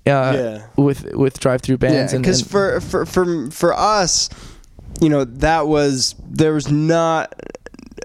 uh 0.06 0.32
yeah. 0.34 0.66
with 0.76 1.12
with 1.14 1.38
Drive 1.40 1.60
Through 1.60 1.78
bands 1.78 2.12
Yeah, 2.12 2.16
and, 2.16 2.24
because 2.24 2.40
and- 2.40 2.50
for, 2.50 2.80
for 2.80 3.04
for 3.06 3.50
for 3.50 3.74
us, 3.74 4.30
you 5.00 5.08
know, 5.08 5.24
that 5.24 5.66
was 5.66 6.14
there 6.28 6.54
was 6.54 6.70
not 6.70 7.34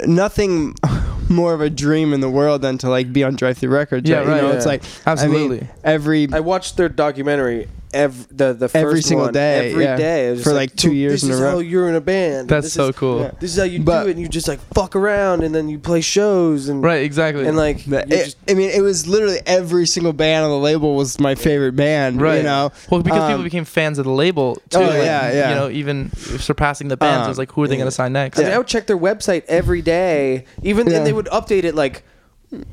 nothing 0.05 0.75
more 1.29 1.53
of 1.53 1.61
a 1.61 1.69
dream 1.69 2.13
in 2.13 2.19
the 2.19 2.29
world 2.29 2.61
than 2.61 2.77
to 2.79 2.89
like 2.89 3.13
be 3.13 3.23
on 3.23 3.35
Drive 3.35 3.57
Through 3.57 3.69
Records. 3.69 4.09
Yeah, 4.09 4.17
right? 4.19 4.27
right, 4.27 4.35
You 4.37 4.41
know, 4.41 4.49
yeah. 4.49 4.55
it's 4.57 4.65
like 4.65 4.83
absolutely 5.05 5.57
I 5.57 5.61
mean, 5.61 5.69
every 5.83 6.27
I 6.33 6.39
watched 6.41 6.77
their 6.77 6.89
documentary 6.89 7.67
every 7.93 8.25
the 8.31 8.53
the 8.53 8.67
first 8.69 8.75
Every 8.75 9.01
single 9.01 9.25
one, 9.27 9.33
day, 9.33 9.71
every 9.71 9.83
yeah. 9.83 9.95
day. 9.95 10.35
For, 10.37 10.43
just 10.43 10.55
like, 10.55 10.75
two 10.75 10.93
years 10.93 11.21
this 11.21 11.29
in 11.29 11.31
a 11.31 11.41
row." 11.41 11.51
how 11.51 11.59
you're 11.59 11.87
in 11.89 11.95
a 11.95 12.01
band. 12.01 12.49
that's 12.49 12.65
This 12.65 12.73
so 12.73 12.87
is, 12.89 12.95
cool 12.95 13.21
yeah. 13.21 13.31
This 13.39 13.51
is 13.51 13.57
how 13.57 13.63
you 13.63 13.79
But- 13.81 14.03
do 14.03 14.09
it, 14.09 14.11
and 14.13 14.19
you 14.21 14.27
just 14.27 14.47
like 14.47 14.59
fuck 14.73 14.95
around, 14.95 15.43
and 15.43 15.53
then 15.53 15.69
you 15.69 15.79
play 15.79 16.01
shows, 16.01 16.67
and 16.69 16.83
right 16.83 17.03
exactly 17.03 17.45
and 17.47 17.55
like 17.57 17.87
it- 17.87 18.09
just- 18.09 18.37
I 18.49 18.53
mean, 18.53 18.69
it 18.69 18.81
was 18.81 19.07
literally 19.07 19.39
every 19.45 19.85
single 19.85 20.13
band 20.13 20.43
on 20.45 20.51
the 20.51 20.57
label 20.57 20.95
was 20.95 21.19
my 21.19 21.35
favorite 21.35 21.75
band. 21.75 22.21
right 22.21 22.37
You 22.37 22.43
know, 22.43 22.71
well 22.89 23.01
because 23.01 23.19
Um, 23.21 23.31
people 23.31 23.43
became 23.43 23.65
fans 23.65 23.99
of 23.99 24.05
the 24.05 24.11
label 24.11 24.55
too 24.69 24.79
Oh, 24.79 24.81
like, 24.81 24.93
yeah, 25.03 25.31
yeah. 25.31 25.49
you 25.49 25.55
know 25.55 25.69
even 25.69 26.11
surpassing 26.39 26.87
the 26.87 26.97
bands 26.97 27.27
it 27.27 27.29
was 27.29 27.37
Um, 27.37 27.41
like 27.41 27.51
who 27.51 27.63
are 27.63 27.67
they 27.67 27.75
yeah. 27.75 27.79
going 27.79 27.87
to 27.87 27.91
sign 27.95 28.13
next 28.13 28.39
I, 28.39 28.43
mean, 28.43 28.51
I 28.53 28.57
would 28.57 28.67
check 28.67 28.87
their 28.87 28.97
website 28.97 29.43
every 29.47 29.81
day, 29.81 30.45
even 30.61 30.87
Yeah. 30.89 30.97
and 30.97 31.07
they 31.07 31.13
would 31.13 31.27
update 31.27 31.63
it 31.63 31.75
like 31.75 32.03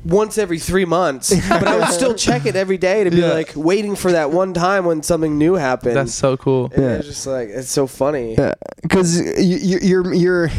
once 0.05 0.37
every 0.37 0.59
three 0.59 0.85
months. 0.85 1.29
but 1.49 1.67
I 1.67 1.77
would 1.77 1.87
still 1.89 2.13
check 2.13 2.45
it 2.45 2.55
every 2.55 2.77
day 2.77 3.03
to 3.03 3.09
be 3.11 3.17
Yeah. 3.17 3.33
like 3.33 3.53
waiting 3.55 3.95
for 3.95 4.11
that 4.11 4.31
one 4.31 4.53
time 4.53 4.85
when 4.85 5.03
something 5.03 5.37
new 5.37 5.55
happened. 5.55 5.95
that's 5.95 6.13
so 6.13 6.37
cool 6.37 6.71
and 6.73 6.83
Yeah. 6.83 6.89
it's 6.97 7.07
just 7.07 7.27
like 7.27 7.49
it's 7.49 7.69
so 7.69 7.87
funny. 7.87 8.37
because 8.81 9.19
you, 9.39 9.79
you're 9.81 10.13
you're 10.13 10.49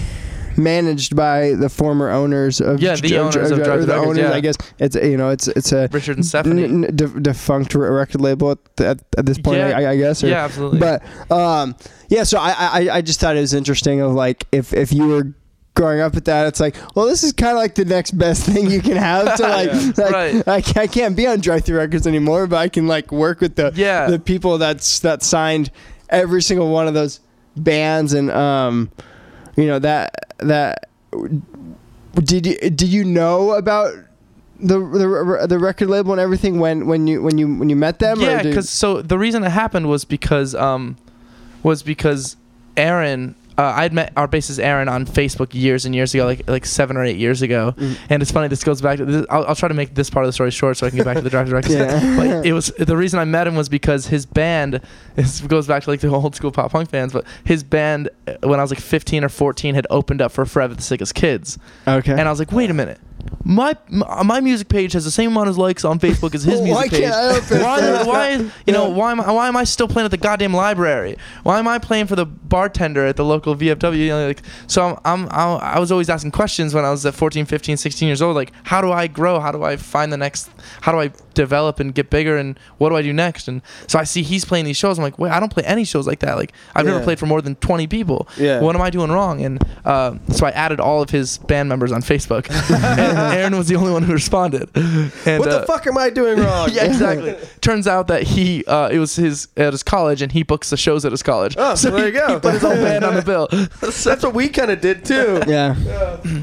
managed 0.56 1.16
by 1.16 1.54
the 1.54 1.68
former 1.68 2.10
owners 2.10 2.60
of 2.60 2.80
Yeah, 2.80 2.94
the 2.96 3.08
Dr- 3.08 3.20
owners 3.20 3.34
Dr- 3.34 3.52
of 3.52 3.64
Drive 3.64 3.80
the 3.80 3.86
the 3.86 3.92
Records, 3.94 4.08
owners. 4.18 4.30
yeah. 4.30 4.36
I 4.36 4.40
guess 4.40 4.56
it's 4.78 4.96
you 4.96 5.16
know 5.16 5.30
it's 5.30 5.48
it's 5.48 5.72
a 5.72 5.88
Richard 5.90 6.16
and 6.18 6.26
Stephanie 6.26 6.64
n- 6.64 6.84
n- 6.84 6.96
de- 6.96 7.20
defunct 7.20 7.74
re- 7.74 7.88
record 7.88 8.20
label 8.20 8.50
at, 8.52 8.58
the, 8.76 8.86
at, 8.88 8.98
at 9.16 9.24
this 9.26 9.38
point. 9.38 9.58
Yeah. 9.58 9.78
I, 9.78 9.90
I 9.92 9.96
guess. 9.96 10.22
or- 10.22 10.28
yeah 10.28 10.44
absolutely 10.44 10.78
But 10.80 11.02
um, 11.32 11.74
yeah. 12.08 12.24
So 12.24 12.38
I, 12.38 12.52
I 12.58 12.96
I 12.96 13.00
just 13.00 13.18
thought 13.18 13.36
it 13.36 13.40
was 13.40 13.54
interesting 13.54 14.00
of 14.02 14.12
like 14.12 14.44
if 14.52 14.74
if 14.74 14.92
you 14.92 15.08
were 15.08 15.32
growing 15.74 16.00
up 16.00 16.14
at 16.16 16.24
that, 16.26 16.46
it's 16.48 16.60
like, 16.60 16.76
well, 16.94 17.06
this 17.06 17.22
is 17.24 17.32
kind 17.32 17.52
of 17.52 17.56
like 17.58 17.74
the 17.74 17.84
next 17.84 18.10
best 18.12 18.44
thing 18.44 18.70
you 18.70 18.82
can 18.82 18.96
have 18.96 19.36
to 19.36 19.42
like, 19.48 19.70
Yeah. 19.72 19.92
like 19.96 20.12
Right. 20.12 20.48
I, 20.78 20.82
I 20.82 20.86
can't 20.86 21.16
be 21.16 21.26
on 21.26 21.40
Drive 21.40 21.64
Through 21.64 21.78
Records 21.78 22.06
anymore, 22.06 22.46
but 22.46 22.56
I 22.56 22.68
can 22.68 22.86
like 22.86 23.10
work 23.12 23.40
with 23.40 23.56
the 23.56 23.72
Yeah. 23.74 24.08
the 24.10 24.18
people 24.18 24.58
that's 24.58 25.00
that 25.00 25.22
signed 25.22 25.70
every 26.10 26.42
single 26.42 26.70
one 26.70 26.86
of 26.88 26.94
those 26.94 27.20
bands 27.56 28.12
and 28.12 28.30
um, 28.30 28.90
you 29.56 29.66
know 29.66 29.78
that 29.78 30.14
that 30.38 30.88
did 32.14 32.46
you 32.46 32.56
did 32.58 32.82
you 32.82 33.04
know 33.04 33.52
about 33.52 33.94
the 34.60 34.78
the, 34.78 35.46
the 35.48 35.58
record 35.58 35.88
label 35.88 36.12
and 36.12 36.20
everything 36.20 36.60
when 36.60 36.86
when 36.86 37.06
you 37.06 37.22
when 37.22 37.36
you 37.38 37.52
when 37.56 37.68
you 37.68 37.76
met 37.76 37.98
them? 37.98 38.20
yeah 38.20 38.42
because 38.42 38.68
so 38.70 39.02
the 39.02 39.18
reason 39.18 39.42
it 39.44 39.50
happened 39.50 39.88
was 39.88 40.04
because 40.04 40.54
um 40.54 40.96
was 41.62 41.82
because 41.82 42.36
aaron 42.76 43.34
uh, 43.58 43.62
I'd 43.76 43.92
met 43.92 44.12
our 44.16 44.26
bassist 44.28 44.58
Aaron 44.62 44.88
on 44.88 45.06
Facebook 45.06 45.54
years 45.54 45.84
and 45.84 45.94
years 45.94 46.14
ago, 46.14 46.24
like 46.26 46.48
like 46.48 46.64
seven 46.66 46.96
or 46.96 47.04
eight 47.04 47.16
years 47.18 47.42
ago, 47.42 47.74
Mm. 47.76 47.96
and 48.10 48.22
it's 48.22 48.30
funny. 48.30 48.48
This 48.48 48.64
goes 48.64 48.80
back 48.80 48.98
to. 48.98 49.04
This, 49.04 49.26
I'll, 49.30 49.44
I'll 49.46 49.54
try 49.54 49.68
to 49.68 49.74
make 49.74 49.94
this 49.94 50.10
part 50.10 50.24
of 50.24 50.28
the 50.28 50.32
story 50.32 50.50
short 50.50 50.76
so 50.76 50.86
I 50.86 50.90
can 50.90 50.96
get 50.98 51.04
back 51.04 51.16
to 51.16 51.22
the 51.22 51.30
Drive 51.30 51.48
to 51.48 51.52
Yeah. 51.72 52.16
But 52.16 52.46
it 52.46 52.52
was 52.52 52.68
the 52.78 52.96
reason 52.96 53.18
I 53.20 53.24
met 53.24 53.46
him 53.46 53.54
was 53.54 53.68
because 53.68 54.06
his 54.06 54.26
band. 54.26 54.80
This 55.16 55.40
goes 55.42 55.66
back 55.66 55.82
to 55.84 55.90
like 55.90 56.00
the 56.00 56.08
old 56.08 56.34
school 56.34 56.50
pop 56.52 56.72
punk 56.72 56.88
fans, 56.90 57.12
but 57.12 57.26
his 57.44 57.62
band 57.62 58.08
uh, 58.26 58.34
when 58.42 58.58
I 58.58 58.62
was 58.62 58.70
like 58.70 58.80
15 58.80 59.24
or 59.24 59.28
14 59.28 59.74
had 59.74 59.86
opened 59.90 60.22
up 60.22 60.32
for 60.32 60.44
Forever 60.46 60.74
the 60.74 60.82
Sickest 60.82 61.14
Kids, 61.14 61.58
okay. 61.86 62.12
and 62.12 62.22
I 62.22 62.30
was 62.30 62.38
like, 62.38 62.52
wait 62.52 62.70
a 62.70 62.74
minute. 62.74 62.98
My 63.44 63.76
my 63.90 64.40
music 64.40 64.68
page 64.68 64.92
has 64.92 65.04
the 65.04 65.10
same 65.10 65.32
amount 65.32 65.48
of 65.48 65.58
likes 65.58 65.84
on 65.84 65.98
Facebook 65.98 66.32
as 66.34 66.44
his 66.44 66.60
music 66.62 66.76
why 66.76 66.88
page. 66.88 67.00
can't 67.00 67.12
I 67.12 67.36
open 67.36 67.60
why, 67.60 68.04
why, 68.04 68.50
you 68.66 68.72
know, 68.72 68.88
why 68.88 69.10
am 69.10 69.20
I, 69.20 69.32
why 69.32 69.48
am 69.48 69.56
I 69.56 69.64
still 69.64 69.88
playing 69.88 70.04
at 70.04 70.12
the 70.12 70.16
goddamn 70.16 70.54
library? 70.54 71.16
Why 71.42 71.58
am 71.58 71.66
I 71.66 71.78
playing 71.80 72.06
for 72.06 72.14
the 72.14 72.24
bartender 72.24 73.04
at 73.04 73.16
the 73.16 73.24
local 73.24 73.56
VFW? 73.56 73.96
You 73.98 74.08
know, 74.10 74.26
like, 74.28 74.42
so 74.68 75.00
I'm, 75.04 75.28
I'm 75.30 75.58
I 75.60 75.80
was 75.80 75.90
always 75.90 76.08
asking 76.08 76.30
questions 76.30 76.72
when 76.72 76.84
I 76.84 76.90
was 76.90 77.04
at 77.04 77.14
14, 77.14 77.44
15, 77.44 77.76
16 77.76 78.06
years 78.06 78.22
old. 78.22 78.36
Like, 78.36 78.52
how 78.62 78.80
do 78.80 78.92
I 78.92 79.08
grow? 79.08 79.40
How 79.40 79.50
do 79.50 79.64
I 79.64 79.76
find 79.76 80.12
the 80.12 80.16
next? 80.16 80.48
How 80.80 80.92
do 80.92 81.00
I 81.00 81.08
develop 81.34 81.80
and 81.80 81.94
get 81.94 82.10
bigger? 82.10 82.36
And 82.36 82.58
what 82.78 82.90
do 82.90 82.96
I 82.96 83.02
do 83.02 83.12
next? 83.12 83.48
And 83.48 83.62
so 83.86 83.98
I 83.98 84.04
see 84.04 84.22
he's 84.22 84.44
playing 84.44 84.64
these 84.64 84.76
shows. 84.76 84.98
I'm 84.98 85.02
like, 85.02 85.18
wait, 85.18 85.32
I 85.32 85.40
don't 85.40 85.52
play 85.52 85.64
any 85.64 85.84
shows 85.84 86.06
like 86.06 86.20
that. 86.20 86.36
Like, 86.36 86.52
I've 86.74 86.86
never 86.86 87.02
played 87.02 87.18
for 87.18 87.26
more 87.26 87.42
than 87.42 87.56
20 87.56 87.86
people. 87.86 88.28
Yeah. 88.36 88.60
What 88.60 88.74
am 88.74 88.82
I 88.82 88.90
doing 88.90 89.10
wrong? 89.10 89.44
And 89.44 89.62
uh, 89.84 90.16
so 90.30 90.46
I 90.46 90.50
added 90.50 90.80
all 90.80 91.02
of 91.02 91.10
his 91.10 91.38
band 91.38 91.68
members 91.68 91.92
on 91.92 92.02
Facebook. 92.02 92.48
and 92.70 93.18
Aaron 93.36 93.56
was 93.56 93.68
the 93.68 93.76
only 93.76 93.92
one 93.92 94.02
who 94.02 94.12
responded. 94.12 94.70
And, 94.74 95.40
what 95.40 95.48
uh, 95.48 95.60
the 95.60 95.66
fuck 95.66 95.86
am 95.86 95.98
I 95.98 96.10
doing 96.10 96.38
wrong? 96.38 96.68
yeah, 96.72 96.84
exactly. 96.84 97.36
Turns 97.60 97.86
out 97.86 98.08
that 98.08 98.22
he 98.22 98.64
uh, 98.66 98.88
it 98.88 98.98
was 98.98 99.16
his 99.16 99.48
at 99.56 99.72
his 99.72 99.82
college, 99.82 100.22
and 100.22 100.32
he 100.32 100.42
books 100.42 100.70
the 100.70 100.76
shows 100.76 101.04
at 101.04 101.12
his 101.12 101.22
college. 101.22 101.54
Oh, 101.58 101.74
so 101.74 101.90
there 101.90 102.06
you 102.06 102.12
go. 102.12 102.34
He 102.34 102.40
put 102.40 102.54
his 102.54 102.64
own 102.64 102.76
band 102.76 103.04
on 103.04 103.14
the 103.14 103.22
bill. 103.22 103.48
That's 103.80 104.22
what 104.22 104.34
we 104.34 104.48
kind 104.48 104.70
of 104.70 104.80
did 104.80 105.04
too. 105.04 105.42
yeah. 105.46 105.74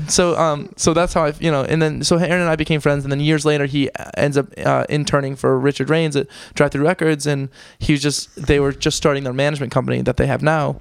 So 0.08 0.38
um, 0.38 0.72
so 0.76 0.94
that's 0.94 1.14
how 1.14 1.26
I 1.26 1.34
you 1.40 1.52
know, 1.52 1.64
and 1.64 1.82
then 1.82 2.04
so 2.04 2.18
Aaron 2.18 2.42
and 2.42 2.50
I 2.50 2.56
became 2.56 2.82
friends, 2.82 3.04
and 3.06 3.12
then 3.12 3.20
years 3.20 3.46
later 3.46 3.66
he 3.66 3.90
ends 4.18 4.38
up 4.38 4.48
uh, 4.80 4.86
interning 4.90 5.36
for 5.36 5.60
Richard 5.60 5.90
Reines 5.90 6.16
at 6.16 6.28
Drive 6.56 6.72
Through 6.72 6.86
Records, 6.86 7.26
and 7.28 7.50
he 7.80 7.94
was 7.94 8.02
just 8.02 8.36
they 8.48 8.60
were 8.60 8.72
just 8.72 8.98
starting 8.98 9.24
their 9.24 9.34
management 9.34 9.72
company 9.72 10.02
that 10.02 10.18
they 10.18 10.28
have 10.28 10.42
now, 10.42 10.78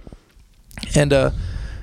and 0.95 1.13
uh. 1.13 1.31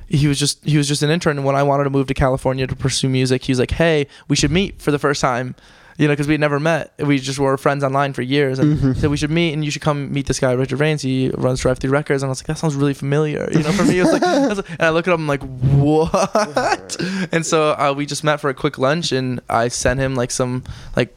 He 0.07 0.27
was 0.27 0.37
just 0.37 0.63
he 0.63 0.77
was 0.77 0.87
just 0.87 1.01
an 1.01 1.09
intern, 1.09 1.35
and 1.37 1.45
when 1.47 1.55
I 1.55 1.63
wanted 1.63 1.85
to 1.85 1.89
move 1.89 2.05
to 2.07 2.13
California 2.13 2.67
to 2.67 2.75
pursue 2.75 3.09
music, 3.09 3.43
he 3.43 3.51
was 3.51 3.57
like, 3.57 3.71
"Hey, 3.71 4.05
we 4.27 4.35
should 4.35 4.51
meet 4.51 4.79
for 4.79 4.91
the 4.91 4.99
first 4.99 5.19
time." 5.19 5.55
you 5.97 6.07
know, 6.07 6.11
because 6.13 6.27
we 6.27 6.33
had 6.33 6.41
never 6.41 6.59
met. 6.59 6.93
We 6.99 7.17
just 7.19 7.39
were 7.39 7.57
friends 7.57 7.81
online 7.83 8.11
for 8.13 8.21
years, 8.21 8.59
and 8.59 8.77
Mhm. 8.77 8.97
said 8.97 9.09
we 9.09 9.17
should 9.17 9.31
meet, 9.31 9.53
and 9.53 9.63
you 9.65 9.71
should 9.71 9.81
come 9.81 10.11
meet 10.13 10.27
this 10.27 10.39
guy, 10.41 10.51
Richard 10.51 10.79
Reines. 10.79 11.01
He 11.01 11.31
runs 11.35 11.61
Drive 11.61 11.79
Through 11.79 11.89
Records, 11.91 12.21
and 12.21 12.27
I 12.27 12.31
was 12.31 12.39
like, 12.41 12.47
that 12.47 12.57
sounds 12.59 12.75
really 12.75 12.93
familiar. 12.93 13.49
You 13.51 13.63
know, 13.63 13.71
for 13.71 13.83
me, 13.85 13.97
it 13.99 14.03
was 14.03 14.11
like, 14.13 14.21
I 14.43 14.47
was 14.47 14.57
like- 14.57 14.69
and 14.71 14.81
I 14.83 14.89
look 14.89 15.07
at 15.07 15.13
him 15.13 15.21
I'm 15.21 15.27
like, 15.27 15.41
what? 15.41 16.97
and 17.31 17.45
so 17.45 17.71
uh, 17.71 17.93
we 17.95 18.05
just 18.05 18.23
met 18.23 18.39
for 18.39 18.49
a 18.49 18.53
quick 18.53 18.77
lunch, 18.77 19.11
and 19.11 19.39
I 19.49 19.69
sent 19.69 19.99
him 19.99 20.15
like 20.15 20.31
some 20.31 20.63
like 20.95 21.15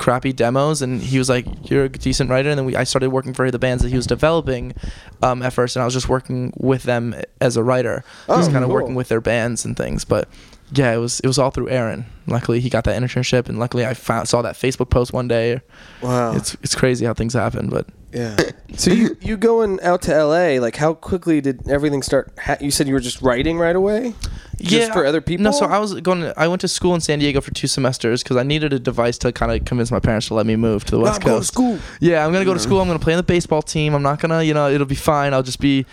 crappy 0.00 0.32
demos 0.32 0.80
and 0.80 1.02
he 1.02 1.18
was 1.18 1.28
like 1.28 1.44
you're 1.70 1.84
a 1.84 1.88
decent 1.90 2.30
writer 2.30 2.48
and 2.48 2.58
then 2.58 2.64
we 2.64 2.74
I 2.74 2.84
started 2.84 3.10
working 3.10 3.34
for 3.34 3.50
the 3.50 3.58
bands 3.58 3.82
that 3.82 3.90
he 3.90 3.96
was 3.96 4.06
developing 4.06 4.74
um, 5.22 5.42
at 5.42 5.52
first 5.52 5.76
and 5.76 5.82
I 5.82 5.84
was 5.84 5.92
just 5.92 6.08
working 6.08 6.54
with 6.56 6.84
them 6.84 7.14
as 7.42 7.58
a 7.58 7.62
writer 7.62 8.02
oh, 8.26 8.38
just 8.38 8.50
kind 8.50 8.64
of 8.64 8.68
cool. 8.68 8.76
working 8.76 8.94
with 8.94 9.08
their 9.08 9.20
bands 9.20 9.66
and 9.66 9.76
things 9.76 10.06
but 10.06 10.26
yeah 10.72 10.90
it 10.94 10.96
was 10.96 11.20
it 11.20 11.26
was 11.26 11.38
all 11.38 11.50
through 11.50 11.68
Aaron 11.68 12.06
luckily 12.26 12.60
he 12.60 12.70
got 12.70 12.84
that 12.84 12.98
internship 12.98 13.50
and 13.50 13.58
luckily 13.58 13.84
I 13.84 13.92
found 13.92 14.26
saw 14.26 14.40
that 14.40 14.54
Facebook 14.54 14.88
post 14.88 15.12
one 15.12 15.28
day 15.28 15.60
Wow. 16.00 16.34
it's 16.34 16.54
it's 16.62 16.74
crazy 16.74 17.04
how 17.04 17.12
things 17.12 17.34
happen 17.34 17.68
but 17.68 17.86
yeah. 18.10 18.36
So 18.76 18.92
you 18.92 19.16
you 19.20 19.36
going 19.36 19.80
out 19.82 20.00
to 20.02 20.14
L.A. 20.14 20.60
Like 20.60 20.76
how 20.76 20.94
quickly 20.94 21.40
did 21.40 21.68
everything 21.68 22.02
start? 22.02 22.32
Ha- 22.38 22.56
you 22.60 22.70
said 22.70 22.86
you 22.88 22.94
were 22.94 23.00
just 23.00 23.20
writing 23.20 23.58
right 23.58 23.74
away. 23.74 24.14
Just 24.60 24.92
for 24.92 25.06
other 25.06 25.20
people? 25.20 25.44
No, 25.44 25.52
so 25.52 25.66
I 25.66 25.78
was 25.78 26.00
going. 26.00 26.20
To, 26.20 26.34
I 26.36 26.48
went 26.48 26.60
to 26.62 26.68
school 26.68 26.94
in 26.94 27.00
San 27.00 27.18
Diego 27.18 27.40
for 27.40 27.52
two 27.52 27.66
semesters 27.66 28.22
because 28.22 28.36
I 28.36 28.42
needed 28.42 28.72
a 28.72 28.78
device 28.78 29.18
to 29.18 29.32
kind 29.32 29.52
of 29.52 29.64
convince 29.64 29.90
my 29.90 30.00
parents 30.00 30.28
to 30.28 30.34
let 30.34 30.46
me 30.46 30.56
move 30.56 30.84
to 30.84 30.90
the 30.92 30.98
West 30.98 31.20
I'm 31.20 31.26
going 31.26 31.34
to 31.34 31.38
Coast. 31.40 31.52
school. 31.52 31.78
Yeah, 32.00 32.24
I'm 32.24 32.32
gonna 32.32 32.44
go 32.44 32.54
to 32.54 32.60
school. 32.60 32.80
I'm 32.80 32.86
gonna 32.86 32.98
play 32.98 33.14
on 33.14 33.18
the 33.18 33.22
baseball 33.22 33.62
team. 33.62 33.94
I'm 33.94 34.02
not 34.02 34.20
gonna, 34.20 34.42
you 34.42 34.54
know, 34.54 34.70
it'll 34.70 34.86
be 34.86 34.94
fine. 34.94 35.34
I'll 35.34 35.42
just 35.42 35.60
be 35.60 35.86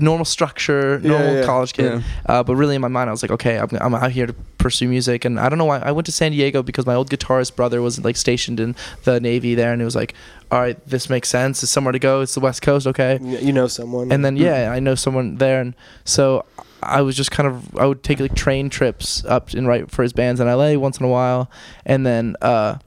normal 0.00 0.24
structure, 0.24 0.98
normal 1.00 1.34
yeah. 1.34 1.44
college 1.44 1.72
kid. 1.72 2.02
Uh, 2.26 2.42
but 2.42 2.56
really, 2.56 2.74
in 2.74 2.80
my 2.80 2.88
mind, 2.88 3.10
I 3.10 3.12
was 3.12 3.22
like, 3.22 3.30
okay, 3.32 3.58
I'm, 3.58 3.68
I'm 3.80 3.94
out 3.94 4.10
here 4.10 4.26
to 4.26 4.32
pursue 4.58 4.88
music. 4.88 5.24
And 5.24 5.38
I 5.38 5.48
don't 5.48 5.58
know 5.58 5.64
why. 5.64 5.78
I 5.78 5.92
went 5.92 6.06
to 6.06 6.12
San 6.12 6.32
Diego 6.32 6.62
because 6.62 6.86
my 6.86 6.94
old 6.94 7.10
guitarist 7.10 7.56
brother 7.56 7.82
was 7.82 8.02
like 8.02 8.16
stationed 8.16 8.60
in 8.60 8.74
the 9.04 9.20
Navy 9.20 9.54
there, 9.54 9.72
and 9.72 9.82
it 9.82 9.84
was 9.84 9.96
like, 9.96 10.14
all 10.50 10.60
right, 10.60 10.86
this 10.86 11.10
makes 11.10 11.28
sense. 11.28 11.62
It's 11.62 11.72
somewhere 11.72 11.92
to 11.92 11.98
go. 11.98 12.22
It's 12.22 12.34
the 12.34 12.40
West 12.40 12.62
Coast, 12.62 12.86
okay. 12.86 13.18
You 13.22 13.52
know 13.52 13.66
someone. 13.66 14.10
And 14.10 14.24
then 14.24 14.36
yeah, 14.36 14.70
I 14.72 14.80
know 14.80 14.94
someone 14.94 15.36
there, 15.36 15.60
and 15.60 15.74
so 16.04 16.44
I 16.82 17.02
was 17.02 17.16
just 17.16 17.30
kind 17.30 17.48
of 17.48 17.76
I 17.76 17.86
would 17.86 18.02
take 18.02 18.20
like 18.20 18.34
train 18.34 18.70
trips 18.70 19.24
up 19.24 19.52
and 19.52 19.66
write 19.66 19.90
for 19.90 20.02
his 20.02 20.12
bands 20.12 20.40
in 20.40 20.46
LA 20.46 20.74
once 20.74 20.98
in 20.98 21.06
a 21.06 21.08
while, 21.08 21.50
and 21.84 22.06
then 22.06 22.36
uh, 22.42 22.78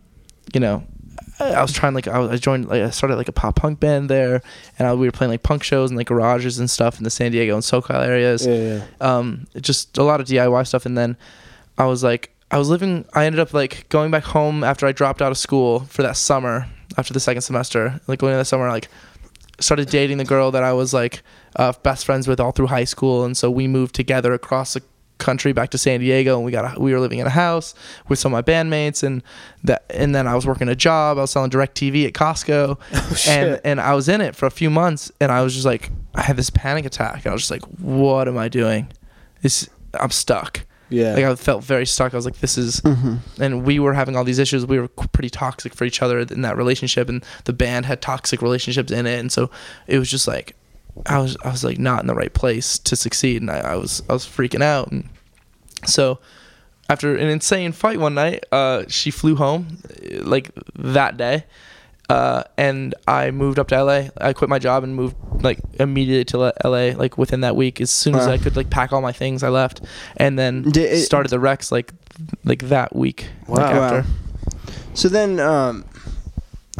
you 0.53 0.59
know. 0.59 0.83
I 1.39 1.53
I 1.53 1.61
was 1.61 1.73
trying 1.73 1.93
like 1.93 2.07
I, 2.07 2.19
was, 2.19 2.29
I 2.31 2.37
joined 2.37 2.67
like 2.67 2.83
I 2.83 2.89
started 2.91 3.15
like 3.15 3.27
a 3.27 3.31
pop 3.31 3.55
punk 3.55 3.79
band 3.79 4.09
there, 4.09 4.41
and 4.77 4.87
I, 4.87 4.93
we 4.93 5.07
were 5.07 5.11
playing 5.11 5.31
like 5.31 5.43
punk 5.43 5.63
shows 5.63 5.89
and 5.89 5.97
like 5.97 6.07
garages 6.07 6.59
and 6.59 6.69
stuff 6.69 6.99
in 6.99 7.03
the 7.03 7.09
San 7.09 7.31
Diego 7.31 7.55
and 7.55 7.63
SoCal 7.63 8.05
areas 8.05 8.45
yeah, 8.45 8.55
yeah. 8.55 8.85
um, 9.01 9.47
just 9.59 9.97
a 9.97 10.03
lot 10.03 10.21
of 10.21 10.27
DIY 10.27 10.67
stuff. 10.67 10.85
And 10.85 10.97
then 10.97 11.17
I 11.77 11.85
was 11.85 12.03
like, 12.03 12.31
I 12.51 12.57
was 12.57 12.69
living. 12.69 13.05
I 13.13 13.25
ended 13.25 13.39
up 13.39 13.53
like 13.53 13.87
going 13.89 14.11
back 14.11 14.23
home 14.23 14.63
after 14.63 14.85
I 14.85 14.91
dropped 14.91 15.21
out 15.21 15.31
of 15.31 15.37
school 15.37 15.81
for 15.81 16.03
that 16.03 16.17
summer 16.17 16.67
after 16.97 17.13
the 17.13 17.19
second 17.19 17.41
semester. 17.41 17.99
Like 18.07 18.19
going 18.19 18.33
to 18.33 18.37
that 18.37 18.45
summer, 18.45 18.67
like 18.69 18.89
started 19.61 19.89
dating 19.89 20.17
the 20.17 20.25
girl 20.25 20.51
that 20.51 20.63
I 20.63 20.73
was 20.73 20.93
like 20.93 21.23
uh, 21.55 21.73
best 21.83 22.05
friends 22.05 22.27
with 22.27 22.39
all 22.39 22.51
through 22.51 22.67
high 22.67 22.83
school, 22.83 23.23
and 23.23 23.35
so 23.35 23.49
we 23.49 23.67
moved 23.67 23.95
together 23.95 24.33
across 24.33 24.73
the 24.73 24.83
country 25.21 25.53
back 25.53 25.69
to 25.69 25.77
San 25.77 25.99
Diego 25.99 26.35
and 26.35 26.43
we 26.43 26.51
got 26.51 26.75
a, 26.75 26.79
we 26.79 26.91
were 26.91 26.99
living 26.99 27.19
in 27.19 27.27
a 27.27 27.31
house 27.31 27.73
with 28.09 28.19
some 28.19 28.33
of 28.33 28.45
my 28.45 28.51
bandmates 28.51 29.03
and 29.03 29.23
that 29.63 29.85
and 29.91 30.13
then 30.13 30.27
I 30.27 30.35
was 30.35 30.45
working 30.45 30.67
a 30.67 30.75
job. 30.75 31.17
I 31.17 31.21
was 31.21 31.31
selling 31.31 31.51
DirecTV 31.51 32.07
at 32.07 32.13
Costco 32.13 33.27
and 33.29 33.61
and 33.63 33.79
I 33.79 33.93
was 33.93 34.09
in 34.09 34.19
it 34.19 34.35
for 34.35 34.47
a 34.47 34.51
few 34.51 34.69
months 34.69 35.11
and 35.21 35.31
I 35.31 35.43
was 35.43 35.53
just 35.53 35.65
like 35.65 35.91
I 36.15 36.23
had 36.23 36.35
this 36.35 36.49
panic 36.49 36.85
attack 36.85 37.25
and 37.25 37.27
I 37.27 37.33
was 37.33 37.43
just 37.43 37.51
like 37.51 37.63
what 37.79 38.27
am 38.27 38.37
I 38.37 38.49
doing? 38.49 38.91
This 39.41 39.69
I'm 39.93 40.09
stuck 40.09 40.65
Yeah. 40.91 41.13
like 41.15 41.23
I 41.25 41.35
felt 41.35 41.63
very 41.63 41.85
stuck 41.85 42.13
I 42.13 42.17
was 42.17 42.25
like 42.25 42.39
this 42.39 42.57
is 42.57 42.81
Mm-hmm. 42.81 43.41
and 43.41 43.63
we 43.65 43.79
were 43.79 43.93
having 43.93 44.15
all 44.15 44.23
these 44.23 44.39
issues 44.39 44.65
we 44.65 44.79
were 44.79 44.87
pretty 44.89 45.29
toxic 45.29 45.73
for 45.73 45.85
each 45.85 46.01
other 46.01 46.19
in 46.19 46.41
that 46.41 46.57
relationship 46.57 47.09
and 47.09 47.23
the 47.45 47.53
band 47.53 47.85
had 47.85 48.01
toxic 48.01 48.41
relationships 48.41 48.91
in 48.91 49.05
it 49.07 49.19
and 49.19 49.31
so 49.31 49.49
it 49.87 49.97
was 49.99 50.09
just 50.09 50.27
like 50.27 50.55
i 51.05 51.17
was 51.19 51.37
i 51.45 51.49
was 51.49 51.63
like 51.63 51.79
not 51.79 52.01
in 52.01 52.07
the 52.07 52.13
right 52.15 52.33
place 52.33 52.77
to 52.77 52.95
succeed 52.95 53.41
and 53.41 53.49
i, 53.49 53.59
I 53.59 53.75
was 53.75 54.03
i 54.09 54.13
was 54.13 54.25
freaking 54.25 54.61
out 54.61 54.91
and 54.91 55.07
so 55.85 56.19
after 56.89 57.15
an 57.15 57.29
insane 57.29 57.71
fight 57.71 57.99
one 57.99 58.13
night 58.15 58.43
uh 58.51 58.83
she 58.89 59.09
flew 59.11 59.35
home 59.37 59.77
like 60.23 60.51
that 60.75 61.15
day 61.17 61.45
uh, 62.11 62.43
and 62.57 62.93
I 63.07 63.31
moved 63.31 63.57
up 63.59 63.67
to 63.69 63.83
LA. 63.83 64.09
I 64.19 64.33
quit 64.33 64.49
my 64.49 64.59
job 64.59 64.83
and 64.83 64.95
moved 64.95 65.15
like 65.43 65.59
immediately 65.79 66.25
to 66.25 66.37
LA. 66.63 66.91
Like 67.03 67.17
within 67.17 67.41
that 67.41 67.55
week, 67.55 67.79
as 67.81 67.89
soon 67.89 68.15
as 68.15 68.27
Wow. 68.27 68.33
I 68.33 68.37
could 68.37 68.55
like 68.55 68.69
pack 68.69 68.91
all 68.93 69.01
my 69.01 69.11
things, 69.13 69.43
I 69.43 69.49
left, 69.49 69.81
and 70.17 70.37
then 70.37 70.63
Did 70.63 70.91
it- 70.93 71.03
started 71.05 71.29
the 71.29 71.39
Wrecks 71.39 71.71
like 71.71 71.93
like 72.43 72.63
that 72.69 72.95
week. 72.95 73.27
like, 73.47 73.73
Wow. 73.75 74.03
So 74.93 75.07
then, 75.07 75.39
um, 75.39 75.85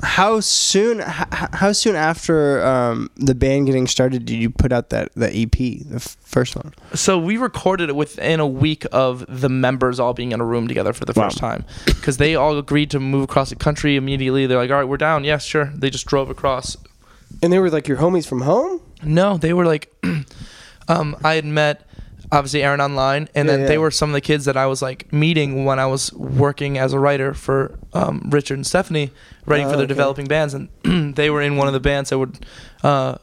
how 0.03 0.39
soon? 0.39 1.01
H- 1.01 1.07
h- 1.31 1.49
how 1.53 1.71
soon 1.71 1.95
after 1.95 2.65
um, 2.65 3.09
the 3.15 3.35
band 3.35 3.65
getting 3.67 3.87
started 3.87 4.25
did 4.25 4.35
you 4.37 4.49
put 4.49 4.71
out 4.71 4.89
that 4.89 5.13
that 5.15 5.31
EP, 5.35 5.51
the 5.51 5.95
f- 5.95 6.17
first 6.21 6.55
one? 6.55 6.73
So 6.93 7.17
we 7.17 7.37
recorded 7.37 7.89
it 7.89 7.95
within 7.95 8.39
a 8.39 8.47
week 8.47 8.85
of 8.91 9.25
the 9.27 9.49
members 9.49 9.99
all 9.99 10.13
being 10.13 10.31
in 10.31 10.41
a 10.41 10.45
room 10.45 10.67
together 10.67 10.93
for 10.93 11.05
the 11.05 11.13
Wow. 11.15 11.25
first 11.25 11.37
time, 11.37 11.65
because 11.85 12.17
they 12.17 12.35
all 12.35 12.57
agreed 12.57 12.89
to 12.91 12.99
move 12.99 13.23
across 13.23 13.49
the 13.49 13.55
country 13.55 13.95
immediately. 13.95 14.45
They're 14.47 14.57
like, 14.57 14.71
"All 14.71 14.77
right, 14.77 14.87
we're 14.87 14.97
down. 14.97 15.23
Yes, 15.23 15.43
sure." 15.45 15.71
They 15.75 15.89
just 15.89 16.05
drove 16.07 16.29
across. 16.29 16.77
and 17.43 17.51
they 17.53 17.59
were 17.59 17.69
like 17.69 17.87
your 17.87 17.97
homies 17.97 18.27
from 18.27 18.41
home. 18.41 18.81
No, 19.03 19.37
they 19.37 19.53
were 19.53 19.65
like, 19.65 19.91
um, 20.87 21.15
I 21.23 21.35
had 21.35 21.45
met 21.45 21.87
obviously 22.31 22.63
Aaron 22.63 22.79
online, 22.81 23.27
and 23.35 23.47
Yeah, 23.47 23.57
then 23.57 23.65
they 23.67 23.77
were 23.77 23.91
some 23.91 24.09
of 24.09 24.13
the 24.13 24.21
kids 24.21 24.45
that 24.45 24.55
I 24.57 24.65
was 24.67 24.81
like 24.81 25.11
meeting 25.11 25.65
when 25.65 25.79
I 25.79 25.85
was 25.85 26.13
working 26.13 26.77
as 26.77 26.93
a 26.93 26.99
writer 26.99 27.33
for 27.33 27.77
um, 27.93 28.27
Richard 28.29 28.55
and 28.55 28.65
Stephanie, 28.67 29.11
writing 29.45 29.67
Oh, 29.67 29.71
for 29.71 29.75
their 29.77 29.83
okay. 29.85 29.93
developing 29.93 30.25
bands, 30.27 30.53
and 30.53 30.69
they 31.15 31.29
were 31.29 31.41
in 31.41 31.57
one 31.57 31.67
of 31.67 31.73
the 31.73 31.79
bands 31.79 32.09
that 32.09 32.17
would. 32.19 32.45
Uh, 32.83 33.15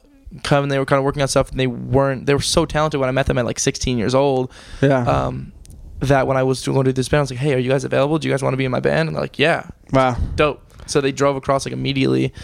come 0.43 0.63
and 0.65 0.71
they 0.71 0.79
were 0.79 0.85
kind 0.85 0.99
of 0.99 1.05
working 1.07 1.23
on 1.23 1.29
stuff 1.29 1.51
and 1.51 1.59
they 1.59 1.67
weren't 1.67 2.27
they 2.27 2.35
were 2.35 2.43
so 2.43 2.67
talented 2.67 3.01
when 3.01 3.09
I 3.09 3.13
met 3.13 3.25
them 3.25 3.39
at 3.39 3.47
like 3.47 3.59
16 3.59 3.97
years 3.97 4.15
old 4.15 4.53
Yeah. 4.83 5.01
um, 5.05 5.53
that 6.01 6.27
when 6.27 6.37
I 6.37 6.43
was 6.43 6.63
going 6.67 6.77
to 6.85 6.91
do 6.91 6.93
this 6.93 7.09
band, 7.09 7.21
I 7.21 7.23
was 7.23 7.31
like, 7.31 7.41
"Hey, 7.41 7.55
are 7.55 7.59
you 7.59 7.71
guys 7.71 7.83
available? 7.83 8.19
Do 8.19 8.29
you 8.29 8.35
guys 8.35 8.43
want 8.43 8.53
to 8.53 8.59
be 8.59 8.67
in 8.67 8.71
my 8.71 8.79
band?" 8.81 9.09
And 9.09 9.17
they're 9.17 9.23
like, 9.23 9.39
"Yeah, 9.39 9.71
wow. 9.91 10.19
dope." 10.37 10.61
So 10.85 11.01
they 11.01 11.13
drove 11.13 11.35
across 11.37 11.65
like 11.65 11.73
immediately, 11.73 12.35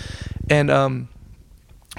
and 0.49 0.71
um, 0.71 1.09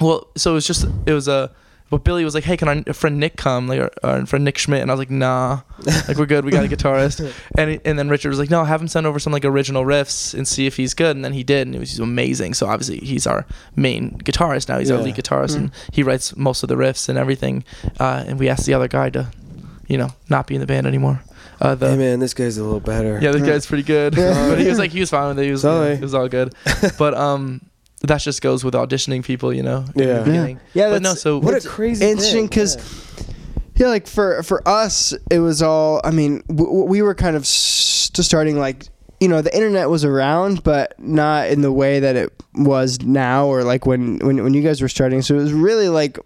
well, 0.00 0.26
so 0.36 0.50
it 0.50 0.54
was 0.54 0.66
just 0.66 0.86
it 1.06 1.12
was 1.12 1.28
a. 1.28 1.52
but 1.88 2.02
Billy 2.04 2.24
was 2.24 2.34
like, 2.34 2.44
"Hey, 2.44 2.56
can 2.56 2.68
our 2.68 2.92
friend 2.92 3.18
Nick 3.20 3.36
come?" 3.36 3.68
Like 3.68 3.80
our, 3.80 3.90
our 4.02 4.26
friend 4.26 4.44
Nick 4.44 4.58
Schmidt, 4.58 4.82
and 4.82 4.90
I 4.90 4.94
was 4.94 4.98
like, 4.98 5.10
"Nah, 5.10 5.60
like 6.08 6.16
we're 6.16 6.26
good. 6.26 6.44
We 6.44 6.50
got 6.50 6.64
a 6.64 6.68
guitarist." 6.68 7.32
and 7.58 7.80
and 7.84 7.98
then 7.98 8.08
Richard 8.08 8.30
was 8.30 8.38
like, 8.38 8.50
"No, 8.50 8.64
have 8.64 8.80
him 8.80 8.88
send 8.88 9.06
over 9.06 9.18
some 9.18 9.32
like 9.32 9.44
original 9.44 9.84
riffs 9.84 10.34
and 10.34 10.46
see 10.48 10.66
if 10.66 10.76
he's 10.76 10.94
good." 10.94 11.14
And 11.16 11.24
then 11.24 11.32
he 11.32 11.44
did, 11.44 11.66
and 11.68 11.76
it 11.76 11.78
was 11.78 11.98
amazing. 11.98 12.54
So 12.54 12.66
obviously 12.66 12.98
he's 12.98 13.26
our 13.26 13.46
main 13.76 14.18
guitarist 14.18 14.68
now. 14.68 14.78
He's 14.78 14.90
our 14.90 14.98
lead 14.98 15.14
guitarist, 15.16 15.56
and 15.56 15.70
he 15.92 16.02
writes 16.02 16.36
most 16.36 16.62
of 16.62 16.68
the 16.68 16.76
riffs 16.76 17.08
and 17.08 17.16
everything. 17.18 17.64
Uh, 18.00 18.24
and 18.26 18.38
we 18.38 18.48
asked 18.48 18.66
the 18.66 18.74
other 18.74 18.88
guy 18.88 19.10
to, 19.10 19.30
you 19.86 19.96
know, 19.98 20.08
not 20.28 20.46
be 20.46 20.54
in 20.54 20.60
the 20.60 20.66
band 20.66 20.86
anymore. 20.86 21.22
Uh, 21.60 21.74
the 21.74 21.88
hey 21.90 21.96
man, 21.96 22.18
this 22.20 22.34
guy's 22.34 22.58
a 22.58 22.64
little 22.64 22.80
better. 22.80 23.18
yeah, 23.22 23.30
this 23.30 23.42
guy's 23.42 23.64
pretty 23.66 23.82
good. 23.84 24.14
But 24.16 24.58
he 24.58 24.66
was 24.68 24.78
like, 24.78 24.90
he 24.90 25.00
was 25.00 25.08
fine 25.10 25.28
with 25.28 25.38
it. 25.38 25.46
He 25.46 25.52
was, 25.52 25.62
Sorry. 25.62 25.92
it 25.92 26.00
was 26.02 26.12
all 26.14 26.28
good. 26.28 26.52
but 26.98 27.14
um, 27.14 27.62
that 28.02 28.20
just 28.20 28.42
goes 28.42 28.62
with 28.64 28.74
auditioning 28.74 29.24
people, 29.24 29.52
you 29.52 29.62
know. 29.62 29.78
in 29.78 29.92
the 29.94 30.04
Yeah. 30.04 30.22
beginning. 30.22 30.60
Yeah, 30.74 30.90
But 30.90 31.02
no, 31.02 31.14
so 31.14 31.38
What 31.38 31.54
a 31.64 31.66
crazy 31.66 32.04
interesting 32.04 32.40
thing, 32.40 32.46
because 32.48 32.76
yeah. 32.76 33.24
yeah, 33.76 33.88
like 33.88 34.06
for 34.06 34.42
for 34.42 34.66
us, 34.68 35.14
it 35.30 35.38
was 35.40 35.62
all. 35.62 36.00
I 36.04 36.10
mean, 36.10 36.42
w- 36.48 36.66
w- 36.66 36.84
we 36.84 37.02
were 37.02 37.14
kind 37.14 37.36
of 37.36 37.42
just 37.42 38.24
starting 38.24 38.58
like 38.58 38.86
you 39.20 39.28
know 39.28 39.40
the 39.40 39.54
internet 39.54 39.88
was 39.88 40.04
around, 40.04 40.62
but 40.62 40.94
not 40.98 41.48
in 41.48 41.62
the 41.62 41.72
way 41.72 42.00
that 42.00 42.16
it 42.16 42.32
was 42.54 43.00
now, 43.02 43.46
or 43.46 43.64
like 43.64 43.86
when 43.86 44.18
when 44.18 44.42
when 44.44 44.52
you 44.54 44.62
guys 44.62 44.82
were 44.82 44.88
starting. 44.88 45.22
So 45.22 45.34
it 45.34 45.38
was 45.42 45.52
really 45.54 45.88
like 45.88 46.18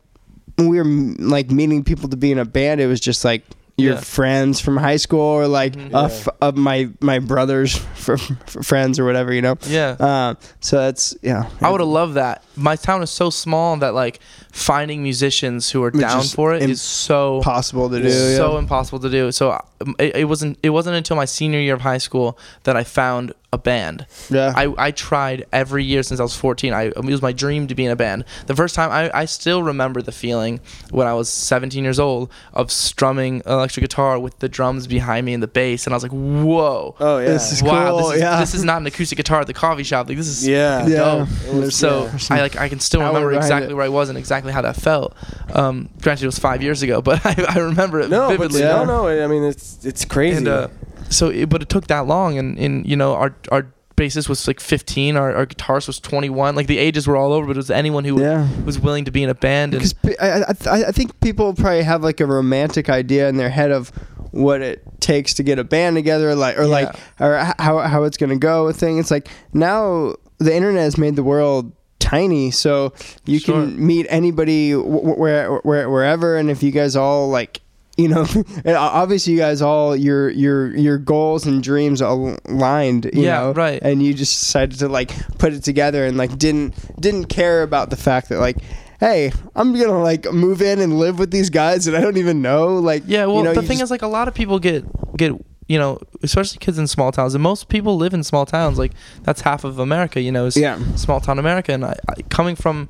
when 0.56 0.68
we 0.68 0.76
were 0.76 0.84
m- 0.84 1.16
like 1.18 1.50
meeting 1.52 1.84
people 1.84 2.08
to 2.08 2.16
be 2.16 2.32
in 2.32 2.38
a 2.38 2.44
band. 2.44 2.80
It 2.80 2.86
was 2.88 3.00
just 3.00 3.24
like 3.24 3.42
your 3.80 3.94
Yeah. 3.94 4.00
friends 4.00 4.60
from 4.60 4.76
high 4.76 4.96
school, 4.96 5.20
or 5.20 5.46
like 5.48 5.74
Mhm. 5.74 5.94
uh, 5.94 6.08
Yeah. 6.08 6.48
f- 6.48 6.54
my 6.56 6.88
my 7.00 7.18
brothers 7.18 7.76
friends 8.62 8.98
or 8.98 9.04
whatever, 9.04 9.32
you 9.32 9.42
know. 9.42 9.56
Yeah. 9.66 9.96
Um, 9.98 10.36
so 10.60 10.78
that's 10.78 11.14
yeah. 11.22 11.44
I 11.60 11.70
would 11.70 11.80
have 11.80 11.88
loved 11.88 12.14
that. 12.14 12.42
My 12.60 12.76
town 12.76 13.02
is 13.02 13.10
so 13.10 13.30
small 13.30 13.76
that 13.78 13.94
like 13.94 14.20
finding 14.52 15.02
musicians 15.02 15.70
who 15.70 15.82
are 15.82 15.90
down 15.90 16.22
for 16.24 16.54
it 16.54 16.62
im- 16.62 16.70
is 16.70 16.82
so 16.82 17.40
possible 17.42 17.88
to 17.90 18.00
do. 18.00 18.10
so 18.10 18.52
yeah. 18.52 18.58
impossible 18.58 19.00
to 19.00 19.10
do. 19.10 19.32
So 19.32 19.52
um, 19.80 19.94
it, 19.98 20.16
it 20.16 20.24
wasn't 20.24 20.58
it 20.62 20.70
wasn't 20.70 20.96
until 20.96 21.16
my 21.16 21.24
senior 21.24 21.60
year 21.60 21.74
of 21.74 21.80
high 21.80 21.98
school 21.98 22.38
that 22.64 22.76
I 22.76 22.84
found 22.84 23.32
a 23.52 23.58
band. 23.58 24.06
yeah. 24.28 24.52
I, 24.54 24.72
I 24.78 24.90
tried 24.92 25.44
every 25.52 25.82
year 25.82 26.02
since 26.02 26.20
I 26.20 26.22
was 26.22 26.36
14. 26.36 26.72
I, 26.72 26.84
it 26.84 27.04
was 27.04 27.20
my 27.20 27.32
dream 27.32 27.66
to 27.66 27.74
be 27.74 27.84
in 27.84 27.90
a 27.90 27.96
band. 27.96 28.24
The 28.46 28.54
first 28.54 28.76
time, 28.76 28.90
I, 28.90 29.10
I 29.12 29.24
still 29.24 29.62
remember 29.62 30.02
the 30.02 30.12
feeling 30.12 30.60
when 30.90 31.08
I 31.08 31.14
was 31.14 31.28
17 31.28 31.82
years 31.82 31.98
old 31.98 32.30
of 32.52 32.70
strumming 32.70 33.42
electric 33.46 33.82
guitar 33.82 34.20
with 34.20 34.38
the 34.38 34.48
drums 34.48 34.86
behind 34.86 35.26
me 35.26 35.34
and 35.34 35.42
the 35.42 35.48
bass. 35.48 35.86
And 35.86 35.94
I 35.94 35.96
was 35.96 36.04
like, 36.04 36.12
whoa. 36.12 36.94
Oh 37.00 37.18
yeah. 37.18 37.28
This 37.28 37.52
is 37.52 37.62
wow, 37.62 37.90
cool, 37.90 38.08
this, 38.08 38.16
is, 38.16 38.22
yeah. 38.22 38.40
this 38.40 38.54
is 38.54 38.64
not 38.64 38.80
an 38.80 38.86
acoustic 38.86 39.16
guitar 39.16 39.40
at 39.40 39.48
the 39.48 39.54
coffee 39.54 39.82
shop. 39.82 40.06
Like 40.06 40.16
this 40.16 40.28
is 40.28 40.46
yeah. 40.46 40.86
Yeah. 40.86 41.26
dope. 41.46 41.72
So 41.72 42.04
yeah, 42.04 42.18
I 42.30 42.42
like 42.42 42.49
I 42.56 42.68
can 42.68 42.80
still 42.80 43.00
power 43.00 43.08
remember 43.08 43.32
exactly 43.34 43.72
it. 43.72 43.74
where 43.74 43.84
I 43.84 43.88
was 43.88 44.08
and 44.08 44.18
exactly 44.18 44.52
how 44.52 44.62
that 44.62 44.76
felt. 44.76 45.14
Um, 45.54 45.90
granted, 46.00 46.24
it 46.24 46.26
was 46.26 46.38
five 46.38 46.62
years 46.62 46.82
ago, 46.82 47.02
but 47.10 47.24
I, 47.24 47.44
I 47.48 47.58
remember 47.58 48.00
it 48.00 48.10
No, 48.10 48.28
but 48.28 48.38
vividly. 48.38 48.60
Yeah. 48.60 48.84
no, 48.84 49.06
no. 49.06 49.24
I 49.24 49.26
mean, 49.26 49.44
it's 49.44 49.84
it's 49.84 50.04
crazy. 50.04 50.38
And 50.38 50.48
uh, 50.48 50.68
so, 51.08 51.28
it, 51.28 51.48
but 51.48 51.62
it 51.62 51.68
took 51.68 51.88
that 51.88 52.06
long, 52.06 52.38
and, 52.38 52.58
and 52.58 52.86
you 52.86 52.96
know, 52.96 53.14
our 53.14 53.34
our 53.50 53.72
bassist 54.00 54.30
was 54.30 54.48
like 54.48 54.60
15, 54.60 55.16
our, 55.16 55.34
our 55.34 55.46
guitarist 55.46 55.86
was 55.86 56.00
21. 56.00 56.54
Like 56.54 56.66
the 56.66 56.78
ages 56.78 57.06
were 57.06 57.16
all 57.16 57.32
over, 57.32 57.46
but 57.46 57.52
it 57.52 57.58
was 57.58 57.70
anyone 57.70 58.04
who 58.04 58.20
yeah. 58.20 58.48
was 58.64 58.78
willing 58.78 59.04
to 59.04 59.10
be 59.10 59.22
in 59.22 59.28
a 59.28 59.34
band. 59.34 59.72
Because 59.72 59.94
I, 60.20 60.28
I, 60.28 60.54
I 60.66 60.84
I 60.84 60.92
think 60.92 61.20
people 61.20 61.52
probably 61.54 61.82
have 61.82 62.02
like 62.02 62.20
a 62.20 62.26
romantic 62.26 62.88
idea 62.88 63.28
in 63.28 63.36
their 63.36 63.50
head 63.50 63.70
of 63.70 63.90
what 64.30 64.62
it 64.62 64.82
takes 65.00 65.34
to 65.34 65.42
get 65.42 65.58
a 65.58 65.64
band 65.64 65.96
together, 65.96 66.34
like 66.34 66.58
or 66.58 66.66
like 66.66 66.94
or 67.18 67.36
how 67.58 67.78
how 67.78 68.04
it's 68.04 68.16
gonna 68.16 68.38
go. 68.38 68.68
A 68.68 68.72
thing. 68.72 68.98
It's 68.98 69.10
like 69.10 69.28
now 69.52 70.14
the 70.38 70.54
internet 70.54 70.82
has 70.82 70.96
made 70.96 71.16
the 71.16 71.22
world 71.22 71.72
tiny, 72.10 72.50
so 72.50 72.92
you 73.24 73.38
Sure. 73.38 73.54
can 73.62 73.86
meet 73.86 74.06
anybody 74.10 74.72
wh- 74.72 75.18
where, 75.18 75.58
where 75.62 75.88
wherever, 75.88 76.36
and 76.36 76.50
if 76.50 76.62
you 76.62 76.70
guys 76.72 76.96
all 76.96 77.28
like. 77.30 77.60
You 77.96 78.08
know, 78.08 78.24
obviously, 78.66 79.34
you 79.34 79.38
guys 79.38 79.60
all 79.60 79.94
your 79.94 80.30
your 80.30 80.74
your 80.74 80.96
goals 80.96 81.44
and 81.44 81.62
dreams 81.62 82.00
aligned. 82.00 83.04
You 83.12 83.24
Yeah, 83.24 83.40
know, 83.40 83.52
right. 83.52 83.78
And 83.82 84.02
you 84.02 84.14
just 84.14 84.40
decided 84.40 84.78
to 84.78 84.88
like 84.88 85.10
put 85.36 85.52
it 85.52 85.62
together 85.64 86.06
and 86.06 86.16
like 86.16 86.38
didn't 86.38 86.72
didn't 86.98 87.26
care 87.26 87.62
about 87.62 87.90
the 87.90 87.96
fact 87.96 88.30
that 88.30 88.38
like 88.38 88.56
hey, 89.00 89.32
I'm 89.54 89.72
gonna 89.78 90.00
like 90.02 90.30
move 90.32 90.62
in 90.62 90.78
and 90.80 90.98
live 90.98 91.18
with 91.18 91.30
these 91.30 91.50
guys 91.50 91.84
that 91.86 91.94
I 91.94 92.00
don't 92.00 92.16
even 92.16 92.40
know. 92.40 92.76
Like, 92.78 93.02
yeah, 93.06 93.26
well, 93.26 93.38
you 93.38 93.42
know, 93.42 93.54
the 93.54 93.60
thing 93.62 93.78
just- 93.78 93.84
is, 93.84 93.90
like, 93.90 94.02
a 94.02 94.06
lot 94.08 94.28
of 94.28 94.34
people 94.34 94.58
get 94.58 94.84
get 95.16 95.32
you 95.70 95.78
know, 95.78 96.00
especially 96.24 96.58
kids 96.58 96.78
in 96.78 96.86
small 96.88 97.12
towns, 97.12 97.32
and 97.34 97.42
most 97.42 97.68
people 97.68 97.96
live 97.96 98.12
in 98.12 98.24
small 98.24 98.44
towns. 98.44 98.76
Like 98.76 98.92
that's 99.22 99.42
half 99.42 99.62
of 99.62 99.78
America. 99.78 100.20
You 100.20 100.32
know, 100.32 100.46
is 100.46 100.56
Yeah. 100.56 100.78
small 100.96 101.20
town 101.20 101.38
America. 101.38 101.72
And 101.72 101.84
I, 101.84 101.94
I 102.08 102.22
coming 102.28 102.56
from 102.56 102.88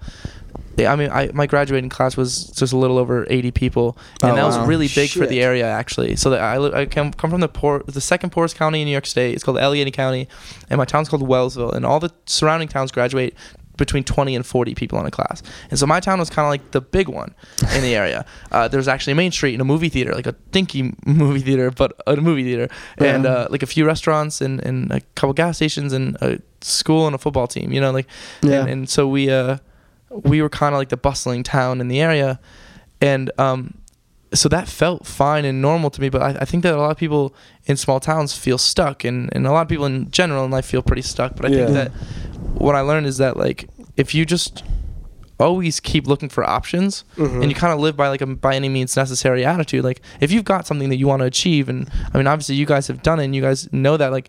I 0.79 0.97
mean, 0.97 1.11
I 1.11 1.29
my 1.35 1.47
graduating 1.47 1.91
class 1.91 2.17
was 2.17 2.45
just 2.61 2.73
a 2.73 2.77
little 2.79 2.97
over 2.97 3.27
80 3.29 3.51
people, 3.51 3.99
and 4.23 4.33
Oh, 4.33 4.35
that 4.37 4.45
was 4.47 4.57
wow. 4.57 4.65
really 4.65 4.89
big 4.89 5.11
for 5.11 5.27
the 5.27 5.43
area 5.43 5.67
actually. 5.67 6.17
So 6.17 6.31
that 6.31 6.41
I 6.41 6.57
I 6.81 6.87
come 6.87 7.13
come 7.13 7.29
from 7.31 7.41
the 7.43 7.49
poor 7.49 7.83
the 7.87 8.01
second 8.01 8.31
poorest 8.31 8.57
county 8.57 8.81
in 8.81 8.87
New 8.87 8.93
York 8.93 9.05
State. 9.07 9.35
It's 9.35 9.45
called 9.45 9.59
Allegany 9.59 9.93
County, 9.93 10.27
and 10.71 10.79
my 10.79 10.87
town's 10.87 11.11
called 11.11 11.23
Wellsville, 11.29 11.75
and 11.75 11.85
all 11.85 12.01
the 12.01 12.11
surrounding 12.25 12.69
towns 12.69 12.93
graduate 12.93 13.35
between 13.81 14.05
20 14.05 14.37
and 14.37 14.47
40 14.47 14.75
people 14.77 15.01
in 15.01 15.07
a 15.07 15.11
class. 15.11 15.43
And 15.71 15.79
so 15.79 15.87
my 15.87 15.99
town 15.99 16.21
was 16.21 16.31
kind 16.31 16.47
of 16.47 16.51
like 16.51 16.71
the 16.71 16.81
big 16.81 17.09
one 17.09 17.35
in 17.75 17.83
the 17.83 17.97
area. 17.97 18.25
Uh, 18.53 18.67
there 18.69 18.79
was 18.79 18.89
actually 18.89 19.13
a 19.13 19.17
main 19.17 19.31
street 19.33 19.55
and 19.55 19.61
a 19.63 19.65
movie 19.65 19.89
theater, 19.89 20.13
like 20.13 20.27
a 20.27 20.35
dinky 20.51 20.93
movie 21.07 21.41
theater, 21.41 21.71
but 21.71 21.93
a 22.07 22.17
movie 22.17 22.43
theater, 22.45 22.69
and 22.99 23.25
uh, 23.27 23.47
like 23.51 23.63
a 23.63 23.67
few 23.67 23.85
restaurants 23.87 24.41
and, 24.41 24.61
and 24.67 24.91
a 24.93 25.01
couple 25.15 25.33
gas 25.33 25.57
stations 25.57 25.93
and 25.93 26.17
a 26.21 26.41
school 26.61 27.07
and 27.07 27.15
a 27.15 27.19
football 27.19 27.47
team. 27.47 27.73
You 27.73 27.81
know, 27.81 27.93
like 27.93 28.07
Yeah. 28.43 28.61
and, 28.63 28.69
and 28.71 28.89
so 28.91 29.07
we 29.09 29.31
uh 29.31 29.59
we 30.11 30.43
were 30.43 30.49
kind 30.49 30.75
of 30.75 30.79
like 30.81 30.89
the 30.89 30.97
bustling 30.97 31.43
town 31.45 31.81
in 31.81 31.87
the 31.89 32.01
area 32.01 32.41
and 33.01 33.31
um 33.39 33.75
so 34.35 34.49
that 34.49 34.69
felt 34.69 35.07
fine 35.07 35.45
and 35.45 35.63
normal 35.63 35.91
to 35.91 36.01
me 36.01 36.09
but 36.09 36.21
I, 36.23 36.31
I 36.43 36.45
think 36.45 36.63
that 36.65 36.75
a 36.75 36.77
lot 36.77 36.91
of 36.91 36.97
people 36.97 37.33
in 37.67 37.77
small 37.77 38.01
towns 38.01 38.33
feel 38.37 38.59
stuck 38.59 39.05
and, 39.05 39.29
and 39.35 39.47
a 39.47 39.53
lot 39.53 39.63
of 39.63 39.69
people 39.69 39.87
in 39.87 40.11
general 40.11 40.45
in 40.45 40.51
life 40.51 40.67
feel 40.67 40.83
pretty 40.83 41.03
stuck 41.03 41.37
but 41.37 41.47
i 41.47 41.49
think 41.51 41.69
that 41.75 41.93
what 42.55 42.75
i 42.75 42.81
learned 42.81 43.07
is 43.07 43.19
that 43.19 43.37
like 43.37 43.69
if 43.97 44.15
you 44.15 44.25
just 44.25 44.63
always 45.39 45.81
keep 45.81 46.07
looking 46.07 46.29
for 46.29 46.45
options 46.45 47.05
Mhm. 47.17 47.41
and 47.43 47.51
you 47.51 47.55
kind 47.55 47.73
of 47.73 47.81
live 47.81 47.97
by 47.97 48.09
like 48.09 48.21
a 48.21 48.27
by 48.27 48.55
any 48.55 48.69
means 48.69 48.95
necessary 48.97 49.45
attitude 49.45 49.83
like 49.85 50.03
if 50.21 50.31
you've 50.31 50.45
got 50.45 50.67
something 50.67 50.91
that 50.91 50.97
you 50.97 51.07
want 51.07 51.21
to 51.21 51.27
achieve 51.27 51.69
and 51.71 51.89
i 52.13 52.19
mean 52.19 52.27
obviously 52.27 52.55
you 52.57 52.67
guys 52.67 52.89
have 52.89 53.03
done 53.03 53.19
it 53.21 53.25
and 53.25 53.35
you 53.35 53.41
guys 53.41 53.67
know 53.73 53.97
that 53.97 54.13
like 54.13 54.29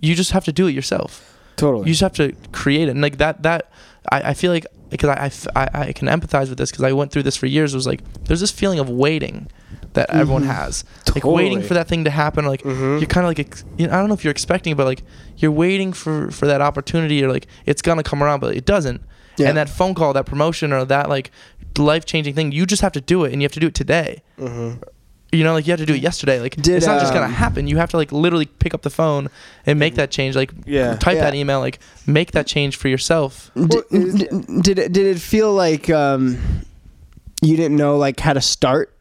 you 0.00 0.14
just 0.14 0.30
have 0.30 0.44
to 0.44 0.52
do 0.52 0.68
it 0.68 0.72
yourself 0.72 1.31
totally. 1.56 1.84
you 1.86 1.92
just 1.94 2.00
have 2.02 2.12
to 2.14 2.32
create 2.52 2.88
it 2.88 2.92
and 2.92 3.00
like 3.02 3.18
that 3.18 3.42
that 3.42 3.70
i, 4.10 4.30
I 4.30 4.34
feel 4.34 4.52
like 4.52 4.66
because 4.90 5.08
I 5.56 5.68
I 5.72 5.92
can 5.92 6.06
empathize 6.08 6.48
with 6.50 6.58
this 6.58 6.70
because 6.70 6.84
i 6.84 6.92
went 6.92 7.12
through 7.12 7.22
this 7.22 7.36
for 7.36 7.46
years 7.46 7.72
it 7.72 7.76
was 7.76 7.86
like 7.86 8.00
there's 8.24 8.40
this 8.40 8.50
feeling 8.50 8.78
of 8.78 8.88
waiting 8.90 9.48
that 9.94 10.10
everyone 10.10 10.42
Mhm. 10.44 10.54
has 10.54 10.84
like 11.14 11.24
waiting 11.24 11.62
for 11.62 11.74
that 11.74 11.88
thing 11.88 12.04
to 12.04 12.10
happen 12.10 12.44
like 12.46 12.62
Mhm. 12.62 13.00
you're 13.00 13.06
kind 13.06 13.24
of 13.24 13.30
like 13.30 13.38
ex- 13.40 13.64
you 13.78 13.86
know, 13.86 13.92
i 13.94 13.96
don't 13.96 14.08
know 14.08 14.14
if 14.14 14.22
you're 14.24 14.30
expecting 14.30 14.72
it, 14.72 14.76
but 14.76 14.84
like 14.86 15.02
you're 15.38 15.50
waiting 15.50 15.92
for 15.94 16.30
for 16.30 16.46
that 16.46 16.60
opportunity 16.60 17.22
or 17.24 17.32
like 17.32 17.46
it's 17.66 17.80
gonna 17.82 18.02
come 18.02 18.22
around 18.22 18.40
but 18.40 18.54
it 18.56 18.64
doesn't 18.66 19.00
Yeah. 19.38 19.48
and 19.48 19.56
that 19.56 19.68
phone 19.70 19.94
call 19.94 20.12
that 20.12 20.26
promotion 20.26 20.72
or 20.74 20.84
that 20.84 21.08
like 21.08 21.30
life-changing 21.78 22.34
thing 22.34 22.52
you 22.52 22.66
just 22.66 22.82
have 22.82 22.92
to 22.92 23.00
do 23.00 23.24
it 23.24 23.32
and 23.32 23.40
you 23.40 23.46
have 23.46 23.52
to 23.52 23.60
do 23.60 23.68
it 23.68 23.74
today 23.74 24.22
Mhm. 24.38 24.82
You 25.32 25.42
know 25.44 25.54
like 25.54 25.66
you 25.66 25.72
have 25.72 25.80
to 25.80 25.86
do 25.86 25.94
it 25.94 26.02
yesterday. 26.02 26.40
Like 26.40 26.56
Did, 26.56 26.76
it's 26.76 26.86
not 26.86 27.00
just 27.00 27.12
gonna 27.12 27.26
um, 27.26 27.32
happen. 27.32 27.66
You 27.66 27.78
have 27.78 27.90
to 27.90 27.96
like 27.96 28.12
literally 28.12 28.46
pick 28.46 28.74
up 28.74 28.82
the 28.82 28.90
phone 28.90 29.28
and 29.66 29.78
make 29.78 29.94
that 29.96 30.10
change. 30.10 30.36
Like 30.36 30.52
Yeah. 30.66 30.96
type 30.96 31.18
that 31.18 31.34
email 31.34 31.60
like 31.60 31.78
make 32.06 32.32
that 32.32 32.46
change 32.46 32.76
for 32.76 32.88
yourself. 32.88 33.50
D- 33.56 33.62
Well, 33.66 33.82
is- 33.90 34.14
d- 34.14 34.28
did 34.60 34.78
it 34.78 34.92
did 34.92 35.06
it 35.06 35.18
feel 35.20 35.52
like 35.54 35.88
um, 35.90 36.38
you 37.40 37.56
didn't 37.56 37.76
know 37.76 37.96
like 37.96 38.20
how 38.20 38.34
to 38.34 38.40
start? 38.40 38.94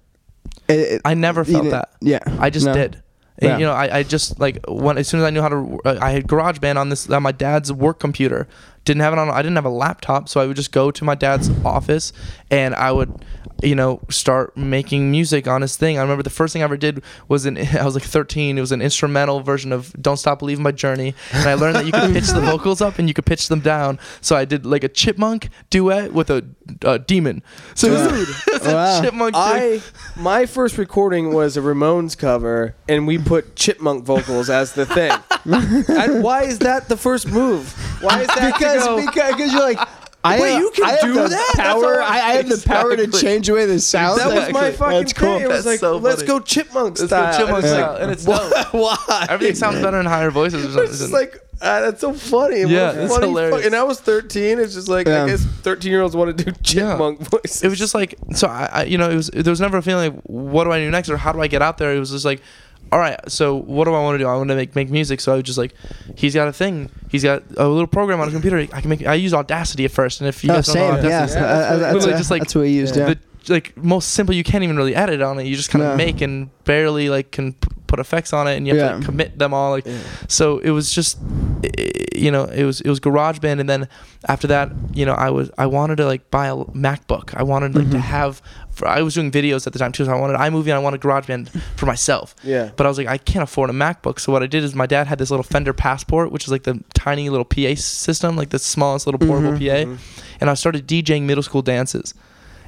It- 0.67 0.73
it- 0.79 1.01
i 1.05 1.13
never 1.13 1.41
you 1.41 1.51
felt 1.53 1.63
didn't- 1.65 1.71
that. 1.71 1.89
Yeah, 2.01 2.19
i 2.39 2.49
just 2.49 2.65
No. 2.65 2.73
did. 2.73 3.01
And, 3.39 3.49
Yeah. 3.49 3.57
you 3.57 3.65
know 3.65 3.73
I, 3.73 3.97
I 3.99 4.03
just 4.03 4.39
like 4.39 4.59
when 4.67 4.97
as 4.97 5.07
soon 5.07 5.19
as 5.21 5.25
i 5.25 5.29
knew 5.31 5.41
how 5.41 5.49
to 5.49 5.79
uh, 5.85 5.97
i 5.99 6.11
had 6.11 6.27
garageband 6.27 6.77
on 6.77 6.89
this 6.89 7.09
on 7.09 7.23
my 7.23 7.31
dad's 7.31 7.71
work 7.73 7.99
computer 7.99 8.47
didn't 8.85 9.01
have 9.01 9.13
it 9.13 9.19
on 9.19 9.29
i 9.29 9.41
didn't 9.41 9.55
have 9.55 9.65
a 9.65 9.69
laptop 9.69 10.27
so 10.27 10.39
i 10.41 10.45
would 10.47 10.55
just 10.55 10.71
go 10.71 10.89
to 10.91 11.03
my 11.03 11.13
dad's 11.15 11.49
office 11.63 12.11
and 12.49 12.73
i 12.75 12.91
would 12.91 13.23
you 13.61 13.75
know 13.75 14.01
start 14.09 14.57
making 14.57 15.11
music 15.11 15.47
on 15.47 15.61
his 15.61 15.77
thing 15.77 15.99
i 15.99 16.01
remember 16.01 16.23
the 16.23 16.29
first 16.31 16.51
thing 16.51 16.63
i 16.63 16.65
ever 16.65 16.77
did 16.77 17.03
was 17.27 17.45
an 17.45 17.57
i 17.79 17.85
was 17.85 17.93
like 17.93 18.03
13 18.03 18.57
it 18.57 18.61
was 18.61 18.71
an 18.71 18.81
instrumental 18.81 19.41
version 19.41 19.71
of 19.71 19.93
don't 20.01 20.17
stop 20.17 20.39
believing 20.39 20.63
by 20.63 20.71
journey 20.71 21.13
and 21.31 21.47
i 21.47 21.53
learned 21.53 21.75
that 21.75 21.85
you 21.85 21.91
could 21.91 22.11
pitch 22.13 22.29
the 22.29 22.41
vocals 22.41 22.81
up 22.81 22.97
and 22.97 23.07
you 23.07 23.13
could 23.13 23.25
pitch 23.25 23.49
them 23.49 23.59
down 23.59 23.99
so 24.19 24.35
i 24.35 24.45
did 24.45 24.65
like 24.65 24.83
a 24.83 24.89
chipmunk 24.89 25.49
duet 25.69 26.11
with 26.11 26.31
a, 26.31 26.43
a 26.81 26.97
demon 26.97 27.43
so 27.75 27.87
it 27.87 27.91
was, 27.91 28.47
it 28.47 28.51
was 28.53 28.61
Wow. 28.73 28.99
a 28.99 29.01
chipmunk. 29.03 29.33
I 29.35 29.81
my 30.15 30.45
first 30.45 30.77
recording 30.77 31.33
was 31.33 31.57
a 31.57 31.61
Ramones 31.61 32.15
cover, 32.17 32.75
and 32.87 33.07
we 33.07 33.17
put 33.17 33.55
chipmunk 33.55 34.05
vocals 34.05 34.49
as 34.51 34.73
the 34.73 34.85
thing. 34.85 35.11
and 35.45 36.23
why 36.23 36.43
is 36.43 36.59
that 36.59 36.87
the 36.87 36.95
first 36.95 37.27
move? 37.27 37.73
Why 38.01 38.21
is 38.21 38.27
that 38.27 38.53
because 38.53 38.70
to 38.79 38.85
go, 38.85 39.05
because 39.05 39.35
because 39.35 39.53
you're 39.53 39.61
like. 39.61 39.79
I 40.23 40.39
Wait, 40.39 40.51
have, 40.51 40.59
you 40.61 40.71
can 40.75 40.83
I 40.85 41.01
do 41.01 41.13
the 41.15 41.29
that? 41.29 41.53
Power, 41.55 41.99
all- 41.99 42.07
I, 42.07 42.17
I 42.19 42.31
have 42.33 42.47
the 42.47 42.63
power 42.63 42.95
to 42.95 43.07
change 43.07 43.49
away 43.49 43.65
the 43.65 43.79
sound. 43.79 44.19
that 44.19 44.27
was 44.27 44.53
my 44.53 44.69
fucking 44.69 44.99
That's 44.99 45.13
cool. 45.13 45.33
thing. 45.37 45.45
It 45.45 45.47
was 45.47 45.65
That's 45.65 45.65
like, 45.65 45.79
so 45.79 45.97
let's 45.97 46.21
go 46.21 46.39
chipmunk 46.39 46.99
Let's 46.99 47.01
go 47.01 47.07
style. 47.07 47.37
chipmunk 47.39 47.63
It's 47.63 47.73
style, 47.73 47.91
like, 47.93 48.01
and 48.03 48.11
it's 48.11 48.27
why? 48.27 48.49
dope. 48.71 48.73
why? 49.09 49.25
everything 49.31 49.55
sounds 49.55 49.81
better 49.81 49.99
in 49.99 50.05
higher 50.05 50.29
voices 50.29 50.75
It's 50.75 50.99
just 50.99 51.11
like 51.11 51.39
ah, 51.63 51.79
that's 51.81 52.01
so 52.01 52.13
funny. 52.13 52.65
What 52.65 52.69
Yeah, 52.71 52.91
it's 52.91 53.17
hilarious. 53.17 53.61
fu- 53.61 53.65
and 53.65 53.75
I 53.75 53.81
was 53.81 53.99
13. 53.99 54.59
It's 54.59 54.75
just 54.75 54.87
like 54.89 55.07
Yeah. 55.07 55.23
I 55.23 55.27
guess 55.29 55.43
13 55.43 55.91
year 55.91 56.01
olds 56.03 56.15
want 56.15 56.37
to 56.37 56.43
do 56.43 56.51
chipmunk 56.61 57.21
voices. 57.21 57.63
it 57.63 57.69
was 57.69 57.79
just 57.79 57.95
like 57.95 58.13
so 58.35 58.47
I, 58.47 58.69
I 58.71 58.83
you 58.83 58.99
know 58.99 59.09
it 59.09 59.15
was 59.15 59.29
there 59.29 59.49
was 59.51 59.59
never 59.59 59.77
a 59.77 59.81
feeling 59.81 60.13
like 60.13 60.21
what 60.25 60.65
do 60.65 60.71
I 60.71 60.77
do 60.77 60.91
next 60.91 61.09
or 61.09 61.17
how 61.17 61.31
do 61.31 61.41
I 61.41 61.47
get 61.47 61.63
out 61.63 61.79
there 61.79 61.95
it 61.95 61.99
was 61.99 62.11
just 62.11 62.25
like 62.25 62.43
all 62.91 62.99
right 62.99 63.19
so 63.29 63.55
what 63.55 63.85
do 63.85 63.93
I 63.93 64.01
want 64.01 64.15
to 64.15 64.19
do 64.23 64.27
I 64.27 64.35
want 64.35 64.49
to 64.49 64.55
make 64.55 64.75
make 64.75 64.89
music 64.89 65.21
so 65.21 65.33
I 65.33 65.35
was 65.35 65.43
just 65.43 65.57
like 65.57 65.73
he's 66.15 66.33
got 66.35 66.47
a 66.47 66.53
thing 66.53 66.89
he's 67.09 67.23
got 67.23 67.43
a 67.57 67.67
little 67.67 67.87
program 67.87 68.19
on 68.19 68.27
his 68.27 68.33
computer 68.33 68.57
I 68.75 68.81
can 68.81 68.89
make 68.89 69.05
I 69.05 69.13
use 69.15 69.33
Audacity 69.33 69.85
at 69.85 69.91
first 69.91 70.21
and 70.21 70.27
if 70.27 70.43
you 70.43 70.51
oh, 70.51 70.55
guys 70.55 70.67
don't 70.67 70.75
know 70.75 70.81
same. 70.81 70.93
Audacity 71.05 71.39
Yeah, 71.41 71.47
Yeah, 71.47 71.57
that's 71.57 71.71
what- 71.71 71.79
that's, 71.79 71.93
literally 71.93 72.13
uh, 72.13 72.17
just 72.17 72.31
like- 72.31 72.41
that's 72.41 72.55
what 72.55 72.61
we 72.61 72.69
used. 72.71 72.95
Yeah. 72.95 73.07
Yeah. 73.07 73.13
the 73.13 73.19
like 73.49 73.75
most 73.77 74.11
simple 74.11 74.35
you 74.35 74.43
can't 74.43 74.63
even 74.63 74.77
really 74.77 74.95
edit 74.95 75.21
on 75.21 75.39
it 75.39 75.45
you 75.45 75.55
just 75.55 75.69
kind 75.71 75.83
of 75.83 75.91
No. 75.91 75.97
make 75.97 76.21
and 76.21 76.49
barely 76.63 77.09
like 77.09 77.31
can 77.31 77.53
p- 77.53 77.67
put 77.87 77.99
effects 77.99 78.33
on 78.33 78.47
it 78.47 78.55
and 78.55 78.67
you 78.67 78.73
have 78.75 78.79
Yeah. 78.85 78.89
to 78.91 78.95
like, 78.97 79.05
commit 79.05 79.39
them 79.39 79.53
all 79.53 79.71
like 79.71 79.85
so 80.27 80.59
it 80.59 80.69
was 80.71 80.91
just 80.93 81.17
i- 81.63 81.91
you 82.15 82.29
know 82.31 82.43
it 82.45 82.63
was 82.63 82.81
it 82.81 82.89
was 82.89 82.99
GarageBand 82.99 83.59
and 83.59 83.67
then 83.69 83.87
after 84.27 84.47
that 84.47 84.71
you 84.93 85.05
know 85.05 85.13
I 85.13 85.29
was 85.31 85.49
I 85.57 85.65
wanted 85.65 85.95
to 85.97 86.05
like 86.05 86.29
buy 86.29 86.47
a 86.47 86.55
MacBook 86.55 87.33
I 87.35 87.43
wanted 87.43 87.75
like 87.75 87.89
to 87.91 87.97
Mhm. 87.97 88.01
have 88.01 88.41
for, 88.69 88.87
I 88.87 89.01
was 89.01 89.15
doing 89.15 89.31
videos 89.31 89.65
at 89.67 89.73
the 89.73 89.79
time 89.79 89.91
too 89.91 90.05
so 90.05 90.11
I 90.11 90.19
wanted 90.19 90.37
iMovie 90.37 90.65
and 90.67 90.73
I 90.73 90.79
wanted 90.79 91.01
GarageBand 91.01 91.49
for 91.75 91.85
myself 91.87 92.35
yeah. 92.43 92.69
but 92.77 92.85
I 92.85 92.89
was 92.89 92.97
like 92.97 93.07
I 93.07 93.17
can't 93.17 93.43
afford 93.43 93.69
a 93.69 93.73
MacBook 93.73 94.19
so 94.19 94.31
what 94.31 94.43
I 94.43 94.47
did 94.47 94.63
is 94.63 94.75
my 94.75 94.85
dad 94.85 95.07
had 95.07 95.17
this 95.17 95.31
little 95.31 95.43
Fender 95.43 95.73
Passport 95.73 96.31
which 96.31 96.43
is 96.45 96.51
like 96.51 96.63
the 96.63 96.79
tiny 96.93 97.29
little 97.29 97.45
PA 97.45 97.73
system 97.75 98.35
like 98.35 98.49
the 98.51 98.59
smallest 98.59 99.07
little 99.07 99.19
portable 99.19 99.53
Mhm. 99.57 99.59
PA 99.97 99.97
and 100.39 100.49
I 100.49 100.53
started 100.53 100.87
DJing 100.87 101.23
middle 101.23 101.43
school 101.43 101.61
dances. 101.63 102.13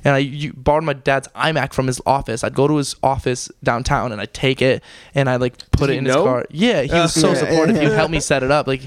And 0.05 0.15
I 0.15 0.17
you, 0.19 0.53
borrowed 0.53 0.83
my 0.83 0.93
dad's 0.93 1.27
iMac 1.29 1.73
from 1.73 1.87
his 1.87 2.01
office. 2.05 2.43
I'd 2.43 2.53
go 2.53 2.67
to 2.67 2.75
his 2.77 2.95
office 3.01 3.49
downtown 3.63 4.11
and 4.11 4.19
I'd 4.19 4.33
take 4.33 4.61
it 4.61 4.83
and 5.15 5.29
I'd 5.29 5.39
like 5.41 5.57
put 5.71 5.87
Did 5.87 5.89
it 5.89 5.93
he 5.93 5.97
in 5.99 6.05
his 6.05 6.15
car. 6.15 6.45
Yeah, 6.49 6.81
he 6.81 6.91
was 6.93 7.13
so 7.13 7.29
Yeah, 7.33 7.33
supportive. 7.35 7.75
He 7.77 7.83
would 7.83 7.91
yeah. 7.91 7.97
help 7.97 8.11
me 8.11 8.19
set 8.19 8.43
it 8.43 8.51
up. 8.51 8.67
Like 8.67 8.81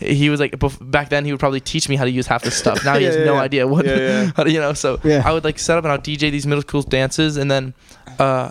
he 0.00 0.30
was 0.30 0.40
like 0.40 0.52
bef- 0.52 0.90
back 0.90 1.08
then 1.10 1.24
he 1.24 1.32
would 1.32 1.40
probably 1.40 1.60
teach 1.60 1.88
me 1.88 1.96
how 1.96 2.04
to 2.04 2.10
use 2.10 2.26
half 2.26 2.42
the 2.42 2.50
stuff. 2.50 2.84
Now 2.84 2.96
he 2.98 3.04
has 3.08 3.16
Yeah, 3.16 3.24
no 3.24 3.34
yeah. 3.34 3.40
idea 3.40 3.66
what 3.68 3.84
Yeah, 3.84 3.96
yeah. 3.96 4.30
how 4.36 4.44
to, 4.44 4.50
you 4.50 4.60
know. 4.60 4.72
So 4.72 4.98
Yeah. 5.04 5.22
I 5.24 5.32
would 5.32 5.44
like 5.44 5.58
set 5.58 5.76
up 5.78 5.84
and 5.84 5.92
I'd 5.92 6.02
DJ 6.04 6.30
these 6.30 6.46
middle 6.46 6.62
school 6.62 6.82
dances 6.82 7.36
and 7.36 7.50
then 7.50 7.74
uh 8.18 8.50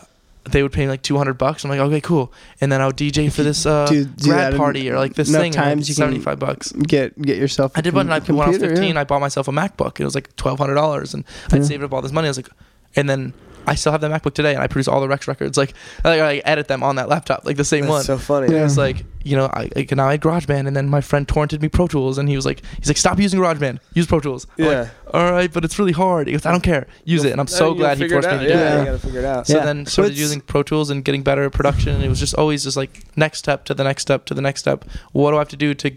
they 0.49 0.63
would 0.63 0.71
pay 0.71 0.81
me 0.81 0.89
like 0.89 1.03
200 1.03 1.35
bucks. 1.35 1.63
I'm 1.63 1.69
like, 1.69 1.79
okay, 1.79 2.01
cool. 2.01 2.33
And 2.59 2.71
then 2.71 2.81
I 2.81 2.87
would 2.87 2.97
DJ 2.97 3.31
for 3.31 3.43
this 3.43 3.65
uh, 3.65 3.85
Do- 3.85 4.05
do 4.05 4.29
grad 4.29 4.55
party 4.55 4.89
or 4.89 4.97
like 4.97 5.13
this 5.13 5.31
thing. 5.31 5.51
times 5.51 5.87
you 5.87 5.95
can 5.95 6.01
75 6.11 6.39
bucks. 6.39 6.71
Get 6.71 7.19
get 7.21 7.37
yourself. 7.37 7.73
I 7.75 7.81
did 7.81 7.93
one. 7.93 8.09
a 8.09 8.15
I, 8.15 8.19
when 8.19 8.39
I 8.41 8.47
was 8.49 8.57
15, 8.57 8.93
yeah. 8.95 8.99
I 8.99 9.03
bought 9.03 9.21
myself 9.21 9.47
a 9.47 9.51
MacBook. 9.51 9.99
It 9.99 10.03
was 10.03 10.15
like 10.15 10.35
twelve 10.35 10.57
hundred 10.59 10.75
dollars, 10.75 11.13
and 11.13 11.23
I'd 11.51 11.65
saved 11.65 11.83
up 11.83 11.93
all 11.93 12.01
this 12.01 12.11
money. 12.11 12.27
I 12.27 12.31
was 12.31 12.37
like, 12.37 12.49
and 12.95 13.07
then 13.09 13.33
I 13.67 13.75
still 13.75 13.91
have 13.91 14.01
that 14.01 14.11
MacBook 14.11 14.33
today, 14.33 14.53
and 14.53 14.61
I 14.63 14.67
produce 14.67 14.87
all 14.87 14.99
the 15.01 15.07
Wrecks 15.07 15.27
records. 15.27 15.57
Like, 15.57 15.73
I, 16.03 16.19
I 16.19 16.35
edit 16.45 16.67
them 16.67 16.81
on 16.83 16.95
that 16.95 17.07
laptop, 17.09 17.45
like 17.45 17.57
the 17.57 17.63
same 17.63 17.81
That's 17.81 17.91
one. 17.91 18.03
so 18.03 18.17
funny. 18.17 18.51
Yeah. 18.51 18.59
It 18.61 18.63
was 18.63 18.77
like, 18.77 19.05
you 19.23 19.35
know, 19.37 19.45
I, 19.45 19.69
I 19.75 19.87
now 19.91 20.07
I 20.07 20.11
had 20.11 20.21
GarageBand, 20.21 20.67
and 20.67 20.75
then 20.75 20.89
my 20.89 21.01
friend 21.01 21.27
torrented 21.27 21.61
me 21.61 21.69
Pro 21.69 21.87
Tools, 21.87 22.17
and 22.17 22.27
he 22.27 22.35
was 22.35 22.45
like, 22.45 22.63
he's 22.79 22.87
like, 22.87 22.97
stop 22.97 23.19
using 23.19 23.39
GarageBand, 23.39 23.79
use 23.93 24.07
Pro 24.07 24.19
Tools. 24.19 24.47
I'm 24.57 24.65
like, 24.65 24.73
Yeah. 24.73 24.89
all 25.13 25.31
right, 25.31 25.51
but 25.51 25.63
it's 25.63 25.77
really 25.77 25.91
hard. 25.91 26.27
He 26.27 26.33
goes, 26.33 26.45
I 26.45 26.51
don't 26.51 26.63
care, 26.63 26.87
use 27.05 27.23
it, 27.23 27.31
and 27.31 27.39
I'm 27.39 27.47
so 27.47 27.69
you 27.73 27.75
glad 27.77 27.97
he 27.99 28.09
forced 28.09 28.27
me 28.27 28.33
out. 28.33 28.39
to 28.39 28.47
do 28.47 28.53
yeah, 28.53 28.75
it. 28.75 28.79
you 28.79 28.85
gotta 28.85 28.99
figure 28.99 29.19
it 29.19 29.25
out. 29.25 29.47
So 29.47 29.57
Yeah. 29.57 29.65
then 29.65 29.85
started 29.85 30.11
it's- 30.13 30.19
using 30.21 30.41
Pro 30.41 30.63
Tools 30.63 30.89
and 30.89 31.05
getting 31.05 31.21
better 31.23 31.43
at 31.45 31.51
production, 31.51 31.93
and 31.93 32.03
it 32.03 32.09
was 32.09 32.19
just 32.19 32.33
always 32.35 32.63
just 32.63 32.77
like 32.77 33.03
next 33.15 33.39
step 33.39 33.65
to 33.65 33.73
the 33.73 33.83
next 33.83 34.01
step 34.01 34.25
to 34.25 34.33
the 34.33 34.41
next 34.41 34.61
step. 34.61 34.85
What 35.11 35.31
do 35.31 35.37
I 35.37 35.39
have 35.39 35.49
to 35.49 35.55
do 35.57 35.73
to 35.75 35.91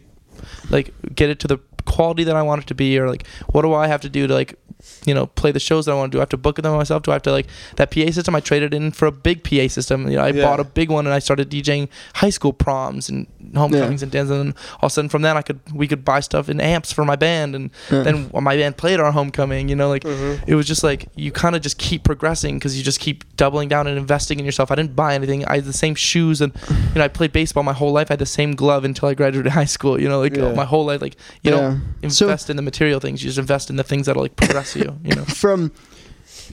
like 0.70 0.92
get 1.14 1.30
it 1.30 1.38
to 1.40 1.48
the 1.48 1.58
quality 1.86 2.24
that 2.24 2.36
I 2.36 2.42
want 2.42 2.62
it 2.62 2.66
to 2.68 2.74
be, 2.74 2.98
or 2.98 3.08
like 3.08 3.26
what 3.48 3.62
do 3.62 3.72
I 3.74 3.86
have 3.86 4.00
to 4.02 4.08
do 4.08 4.26
to 4.26 4.34
like 4.34 4.58
you 5.06 5.14
know 5.14 5.26
play 5.26 5.52
the 5.52 5.60
shows 5.60 5.86
that 5.86 5.92
I 5.92 5.94
want 5.94 6.12
to 6.12 6.16
do? 6.16 6.20
I 6.20 6.22
have 6.22 6.28
to 6.30 6.36
book 6.36 6.56
them 6.56 6.74
myself. 6.76 7.02
Do 7.02 7.10
I 7.10 7.14
have 7.14 7.22
to 7.22 7.32
like 7.32 7.46
that 7.76 7.90
PA 7.90 8.10
system? 8.10 8.34
I 8.34 8.40
traded 8.40 8.72
in 8.74 8.90
for 8.92 9.06
a 9.06 9.12
big 9.12 9.42
PA 9.44 9.68
system. 9.68 10.08
You 10.10 10.16
know, 10.16 10.24
I 10.24 10.28
Yeah. 10.30 10.44
bought 10.44 10.60
a 10.60 10.64
big 10.64 10.90
one 10.90 11.06
and 11.06 11.14
I 11.14 11.18
started 11.18 11.50
DJing 11.50 11.88
high 12.14 12.30
school 12.30 12.52
proms 12.52 13.08
and 13.08 13.26
homecomings 13.54 14.02
and 14.02 14.10
dances. 14.10 14.30
And 14.30 14.40
then 14.48 14.54
all 14.80 14.86
of 14.86 14.92
a 14.92 14.94
sudden, 14.94 15.08
from 15.08 15.22
then 15.22 15.36
I 15.36 15.42
could 15.42 15.60
we 15.72 15.86
could 15.88 16.04
buy 16.04 16.20
stuff 16.20 16.48
in 16.48 16.60
amps 16.60 16.92
for 16.92 17.04
my 17.04 17.16
band, 17.16 17.54
and 17.54 17.70
Yeah. 17.90 18.02
then 18.02 18.30
my 18.32 18.56
band 18.56 18.76
played 18.76 19.00
our 19.00 19.12
homecoming. 19.12 19.68
You 19.68 19.76
know, 19.76 19.88
like 19.88 20.04
Mhm. 20.04 20.40
it 20.46 20.54
was 20.54 20.66
just 20.66 20.82
like 20.84 21.06
you 21.16 21.30
kind 21.32 21.54
of 21.56 21.62
just 21.62 21.78
keep 21.78 22.04
progressing 22.04 22.58
because 22.58 22.76
you 22.76 22.82
just 22.84 23.00
keep 23.00 23.24
doubling 23.36 23.68
down 23.68 23.86
and 23.86 23.98
investing 23.98 24.38
in 24.38 24.44
yourself. 24.44 24.70
I 24.70 24.74
didn't 24.76 24.96
buy 24.96 25.14
anything. 25.14 25.44
I 25.46 25.56
had 25.56 25.64
the 25.64 25.72
same 25.72 25.94
shoes 25.94 26.40
and 26.40 26.52
you 26.68 26.98
know 26.98 27.04
I 27.04 27.08
played 27.08 27.32
baseball 27.32 27.62
my 27.62 27.72
whole 27.72 27.92
life. 27.92 28.08
I 28.10 28.14
had 28.14 28.18
the 28.18 28.26
same 28.26 28.54
glove 28.54 28.84
until 28.84 29.08
I 29.08 29.14
graduated 29.14 29.52
high 29.52 29.64
school. 29.64 30.00
You 30.00 30.08
know, 30.08 30.20
like 30.20 30.36
Yeah. 30.36 30.52
my 30.52 30.64
whole 30.64 30.84
life, 30.84 31.00
like 31.02 31.16
you 31.42 31.50
Yeah. 31.52 31.76
don't 32.02 32.10
So- 32.12 32.26
invest 32.26 32.50
in 32.50 32.56
the 32.56 32.62
material 32.62 33.00
things. 33.00 33.22
You 33.22 33.28
just 33.28 33.38
invest 33.38 33.70
in 33.70 33.76
the 33.76 33.82
things 33.84 34.06
that'll 34.06 34.22
like 34.22 34.36
progress 34.36 34.73
you. 34.76 34.98
You 35.04 35.14
know. 35.16 35.24
from 35.42 35.72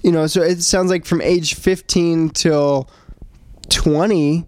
you 0.04 0.12
know 0.12 0.26
so 0.28 0.42
it 0.42 0.62
sounds 0.64 0.90
like 0.90 1.06
from 1.06 1.22
age 1.22 1.56
15 1.56 2.30
till 2.32 2.90
20 3.70 4.48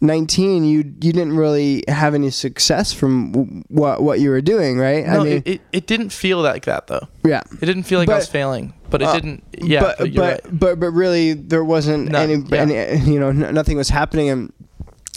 19 0.00 0.64
you 0.64 0.78
you 0.78 0.82
didn't 1.12 1.34
really 1.36 1.82
have 1.88 2.14
any 2.14 2.28
success 2.30 2.92
from 2.92 3.32
w- 3.32 3.62
what 3.68 4.02
what 4.02 4.20
you 4.20 4.28
were 4.30 4.40
doing 4.42 4.78
right 4.78 5.06
No, 5.06 5.20
i 5.20 5.24
mean 5.24 5.36
it, 5.38 5.46
it, 5.48 5.60
it 5.72 5.86
didn't 5.86 6.10
feel 6.10 6.38
like 6.42 6.64
that 6.66 6.86
though. 6.88 7.08
yeah 7.24 7.42
It 7.60 7.66
didn't 7.66 7.84
feel 7.84 7.98
like 8.00 8.08
I 8.10 8.16
was 8.16 8.28
failing. 8.28 8.74
but 8.90 9.00
it 9.02 9.08
Uh, 9.08 9.14
didn't. 9.14 9.44
Yeah, 9.58 9.80
but 9.80 9.98
but, 9.98 10.14
but, 10.14 10.20
right. 10.20 10.40
but 10.60 10.80
but 10.80 10.90
really 10.90 11.32
there 11.32 11.64
wasn't 11.64 12.14
any, 12.14 12.34
yeah. 12.36 12.56
any 12.58 13.10
you 13.10 13.18
know 13.18 13.28
n- 13.30 13.54
nothing 13.54 13.76
was 13.78 13.88
happening 13.88 14.28
and 14.28 14.52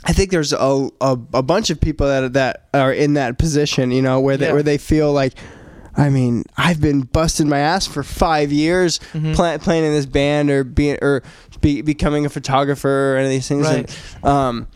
I 0.06 0.14
think 0.14 0.32
there's 0.32 0.54
a, 0.54 0.90
a 1.02 1.18
a 1.34 1.44
bunch 1.44 1.70
of 1.70 1.82
people 1.82 2.08
that 2.08 2.34
that 2.34 2.70
are 2.74 2.94
in 2.94 3.16
that 3.16 3.38
position 3.38 3.92
you 3.92 4.02
know 4.02 4.20
where 4.22 4.38
they 4.38 4.48
Yeah. 4.48 4.54
where 4.54 4.64
they 4.64 4.78
feel 4.78 5.12
like 5.12 5.34
I 5.98 6.10
mean 6.10 6.44
I've 6.58 6.80
been 6.80 7.02
busting 7.02 7.50
my 7.50 7.60
ass 7.60 7.88
for 7.88 8.04
five 8.04 8.52
years 8.52 9.00
Mhm. 9.14 9.36
pla- 9.36 9.58
playing 9.58 9.84
in 9.84 9.92
this 9.94 10.06
band 10.06 10.50
or 10.52 10.64
being 10.64 10.98
or 11.02 11.24
be, 11.62 11.82
becoming 11.82 12.26
a 12.26 12.30
photographer 12.30 13.14
or 13.14 13.18
any 13.18 13.26
of 13.26 13.32
these 13.32 13.48
things 13.48 13.66
Right. 13.66 14.00
and, 14.24 14.26
um 14.26 14.68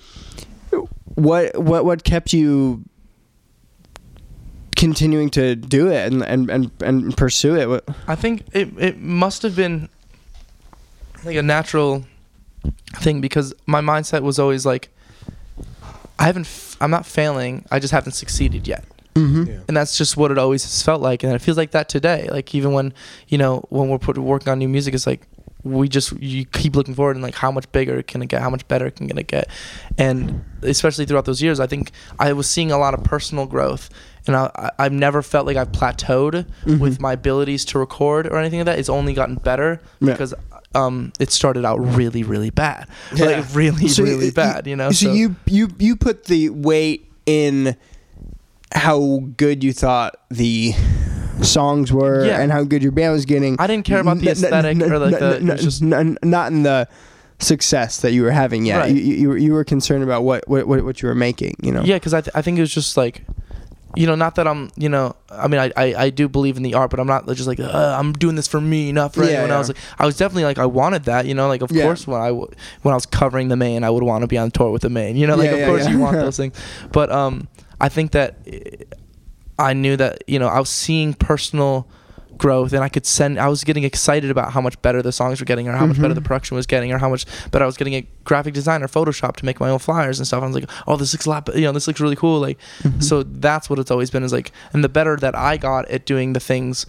what 1.15 1.57
what 1.61 1.85
what 1.85 2.03
kept 2.03 2.33
you 2.33 2.83
continuing 4.75 5.29
to 5.29 5.55
do 5.55 5.89
it 5.89 6.11
and 6.11 6.23
and 6.23 6.49
and, 6.49 6.71
and 6.81 7.15
pursue 7.17 7.55
it 7.55 7.69
What- 7.69 7.87
I 8.07 8.15
think 8.15 8.45
it 8.53 8.69
it 8.79 8.99
must 8.99 9.43
have 9.43 9.55
been 9.55 9.89
like 11.23 11.35
a 11.35 11.43
natural 11.43 12.05
thing 12.95 13.21
because 13.21 13.53
my 13.67 13.81
mindset 13.81 14.21
was 14.23 14.39
always 14.39 14.65
like 14.65 14.89
I 16.17 16.23
haven't 16.25 16.45
f- 16.45 16.77
I'm 16.81 16.89
not 16.89 17.05
failing 17.05 17.65
I 17.69 17.79
just 17.79 17.91
haven't 17.93 18.13
succeeded 18.13 18.67
yet 18.67 18.85
mm-hmm. 19.15 19.43
Yeah. 19.43 19.59
and 19.67 19.75
that's 19.77 19.97
just 19.97 20.17
what 20.17 20.31
it 20.31 20.37
always 20.37 20.63
has 20.63 20.81
felt 20.83 21.01
like 21.01 21.23
and 21.23 21.33
it 21.33 21.39
feels 21.39 21.57
like 21.57 21.71
that 21.71 21.89
today 21.89 22.27
like 22.31 22.53
even 22.55 22.71
when 22.73 22.93
you 23.27 23.37
know 23.37 23.63
when 23.69 23.89
we're 23.89 23.99
put, 23.99 24.17
working 24.17 24.49
on 24.49 24.59
new 24.59 24.69
music 24.69 24.93
it's 24.93 25.07
like 25.07 25.27
we 25.63 25.87
just 25.87 26.11
you 26.19 26.43
keep 26.45 26.75
looking 26.75 26.95
forward 26.95 27.15
and 27.15 27.21
like 27.23 27.35
how 27.35 27.51
much 27.51 27.71
bigger 27.71 28.01
can 28.01 28.21
it 28.23 28.27
get 28.27 28.41
how 28.41 28.49
much 28.49 28.67
better 28.67 28.89
can 28.89 29.15
it 29.17 29.27
get 29.27 29.47
and 29.97 30.43
especially 30.63 31.05
throughout 31.05 31.25
those 31.25 31.41
years 31.41 31.59
i 31.59 31.67
think 31.67 31.91
i 32.19 32.33
was 32.33 32.49
seeing 32.49 32.71
a 32.71 32.77
lot 32.77 32.93
of 32.95 33.03
personal 33.03 33.45
growth 33.45 33.89
and 34.27 34.35
I, 34.35 34.71
i've 34.79 34.91
never 34.93 35.21
felt 35.21 35.45
like 35.45 35.57
i've 35.57 35.71
plateaued 35.71 36.45
Mhm. 36.65 36.79
with 36.79 36.99
my 36.99 37.13
abilities 37.13 37.63
to 37.65 37.79
record 37.79 38.25
or 38.27 38.37
anything 38.37 38.59
like 38.59 38.65
that 38.67 38.79
it's 38.79 38.89
only 38.89 39.13
gotten 39.13 39.35
better 39.35 39.81
Yeah. 39.99 40.13
because 40.13 40.33
um, 40.73 41.11
it 41.19 41.31
started 41.31 41.65
out 41.65 41.77
really 41.79 42.23
really 42.23 42.49
bad 42.49 42.87
Yeah. 43.13 43.25
like 43.25 43.45
really 43.53 43.87
So 43.89 44.03
really 44.03 44.27
you- 44.27 44.31
bad 44.31 44.65
you 44.67 44.75
know 44.75 44.91
so, 44.91 45.11
you 45.13 45.35
you 45.45 45.67
you 45.77 45.95
put 45.97 46.25
the 46.25 46.49
weight 46.49 47.07
in 47.25 47.75
how 48.73 49.21
good 49.37 49.63
you 49.63 49.73
thought 49.73 50.15
the 50.29 50.73
songs 51.41 51.91
were 51.91 52.25
Yeah. 52.25 52.39
and 52.41 52.51
how 52.51 52.63
good 52.63 52.83
your 52.83 52.91
band 52.91 53.13
was 53.13 53.25
getting. 53.25 53.55
i 53.59 53.67
didn't 53.67 53.85
care 53.85 53.99
about 53.99 54.17
the 54.19 54.23
N- 54.23 54.27
n- 54.27 54.31
aesthetic 54.31 54.75
n- 54.81 54.91
or 54.91 54.99
like 54.99 55.13
n- 55.13 55.19
the 55.45 55.53
n- 55.53 55.57
just 55.57 55.81
not 55.81 56.51
in 56.51 56.63
the 56.63 56.87
success 57.39 58.01
that 58.01 58.11
you 58.13 58.21
were 58.21 58.29
having 58.31 58.65
yet. 58.65 58.77
Right. 58.81 58.95
You, 58.95 59.01
you, 59.01 59.15
you 59.17 59.29
were- 59.29 59.37
you 59.37 59.53
were 59.53 59.63
concerned 59.63 60.03
about 60.03 60.23
what, 60.23 60.47
what, 60.47 60.67
what 60.67 61.01
you 61.01 61.07
were 61.09 61.15
making. 61.15 61.55
You 61.63 61.71
know. 61.71 61.81
Yeah, 61.83 61.95
because 61.95 62.13
I, 62.13 62.21
th- 62.21 62.35
I 62.35 62.41
think 62.43 62.59
it 62.59 62.61
was 62.61 62.71
just 62.71 62.95
like, 62.97 63.23
you 63.95 64.05
know, 64.05 64.13
not 64.13 64.35
that 64.35 64.47
I'm, 64.47 64.69
you 64.77 64.87
know, 64.87 65.15
I 65.31 65.47
mean, 65.47 65.59
I, 65.59 65.71
I, 65.75 65.95
I 66.05 66.09
do 66.11 66.29
believe 66.29 66.55
in 66.55 66.61
the 66.63 66.75
art, 66.75 66.91
but 66.91 66.99
I'm 66.99 67.07
not 67.07 67.25
just 67.29 67.47
like, 67.47 67.59
I'm 67.59 68.13
doing 68.13 68.35
this 68.35 68.47
for 68.47 68.61
me, 68.61 68.91
not 68.91 69.13
for 69.15 69.23
Yeah, 69.23 69.29
anyone 69.31 69.49
yeah. 69.49 69.55
else. 69.55 69.67
Like, 69.69 69.77
I 69.97 70.05
was 70.05 70.15
definitely 70.17 70.43
like, 70.43 70.59
I 70.59 70.65
wanted 70.67 71.05
that, 71.05 71.25
you 71.25 71.33
know, 71.33 71.47
like, 71.47 71.61
of 71.63 71.71
Yeah. 71.71 71.83
course, 71.83 72.05
when 72.07 72.21
I, 72.21 72.27
w- 72.27 72.47
when 72.83 72.93
I 72.93 72.95
was 72.95 73.05
covering 73.07 73.47
the 73.49 73.57
Maine, 73.57 73.83
I 73.83 73.89
would 73.89 74.03
want 74.03 74.21
to 74.21 74.27
be 74.27 74.37
on 74.37 74.51
tour 74.51 74.69
with 74.71 74.83
the 74.83 74.89
Maine, 74.91 75.15
you 75.17 75.25
know, 75.27 75.35
like, 75.35 75.49
of 75.49 75.65
course 75.67 75.87
you 75.89 75.97
want 75.99 76.15
those 76.25 76.37
things. 76.37 76.55
But 76.93 77.11
um, 77.11 77.47
I 77.81 77.89
think 77.89 78.11
that 78.11 78.35
eh, 78.47 78.59
I 79.59 79.73
knew 79.73 79.95
that, 79.97 80.23
you 80.27 80.39
know, 80.39 80.47
I 80.47 80.59
was 80.59 80.69
seeing 80.69 81.13
personal 81.13 81.87
growth 82.37 82.73
and 82.73 82.83
I 82.83 82.89
could 82.89 83.05
send 83.05 83.37
I 83.39 83.47
was 83.49 83.63
getting 83.63 83.83
excited 83.83 84.31
about 84.31 84.51
how 84.51 84.61
much 84.61 84.81
better 84.81 85.01
the 85.03 85.11
songs 85.11 85.39
were 85.39 85.45
getting 85.45 85.67
or 85.67 85.73
how 85.73 85.85
much 85.85 86.01
better 86.01 86.15
the 86.15 86.21
production 86.21 86.55
was 86.57 86.65
getting 86.65 86.91
or 86.91 86.97
how 86.97 87.07
much 87.09 87.25
better 87.51 87.63
I 87.63 87.67
was 87.67 87.77
getting 87.77 87.93
a 87.93 88.07
graphic 88.23 88.55
design 88.55 88.81
or 88.81 88.87
Photoshop 88.87 89.35
to 89.37 89.45
make 89.45 89.59
my 89.59 89.69
own 89.69 89.77
flyers 89.77 90.17
and 90.19 90.25
stuff. 90.25 90.41
I 90.41 90.47
was 90.47 90.55
like, 90.55 90.69
oh, 90.87 90.97
this 90.97 91.13
looks 91.13 91.27
a 91.27 91.29
lot, 91.29 91.47
you 91.55 91.61
know, 91.61 91.71
this 91.71 91.85
looks 91.85 91.99
really 92.01 92.15
cool. 92.15 92.39
Like, 92.39 92.57
Mhm. 92.81 93.03
so 93.03 93.21
that's 93.21 93.69
what 93.69 93.77
it's 93.77 93.91
always 93.91 94.09
been 94.09 94.23
is 94.23 94.33
like, 94.33 94.51
and 94.73 94.83
the 94.83 94.89
better 94.89 95.17
that 95.17 95.35
I 95.35 95.57
got 95.57 95.87
at 95.89 96.05
doing 96.07 96.33
the 96.33 96.39
things 96.39 96.87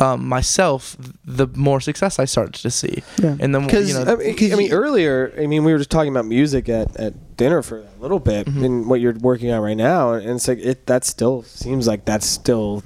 um, 0.00 0.26
myself, 0.28 0.96
the 1.24 1.46
more 1.54 1.80
success 1.80 2.18
I 2.18 2.24
started 2.24 2.54
to 2.54 2.70
see. 2.70 3.02
Yeah. 3.18 3.36
And 3.40 3.54
then, 3.54 3.68
'Cause, 3.68 3.88
you 3.88 3.94
know, 3.94 4.02
I 4.12 4.16
mean, 4.16 4.52
I 4.52 4.56
mean, 4.56 4.72
earlier, 4.72 5.32
I 5.38 5.46
mean, 5.46 5.64
we 5.64 5.72
were 5.72 5.78
just 5.78 5.90
talking 5.90 6.12
about 6.12 6.26
music 6.26 6.68
at, 6.68 6.96
at 6.96 7.36
dinner 7.36 7.62
for 7.62 7.78
a 7.78 8.00
little 8.02 8.20
bit, 8.20 8.46
Mhm. 8.46 8.64
and 8.64 8.86
what 8.88 9.00
you're 9.00 9.14
working 9.14 9.50
on 9.50 9.60
right 9.60 9.76
now, 9.76 10.12
and 10.12 10.30
it's 10.30 10.46
like 10.48 10.58
it. 10.60 10.86
That 10.86 11.04
still 11.04 11.42
seems 11.42 11.86
like 11.86 12.04
that's 12.04 12.26
still 12.26 12.82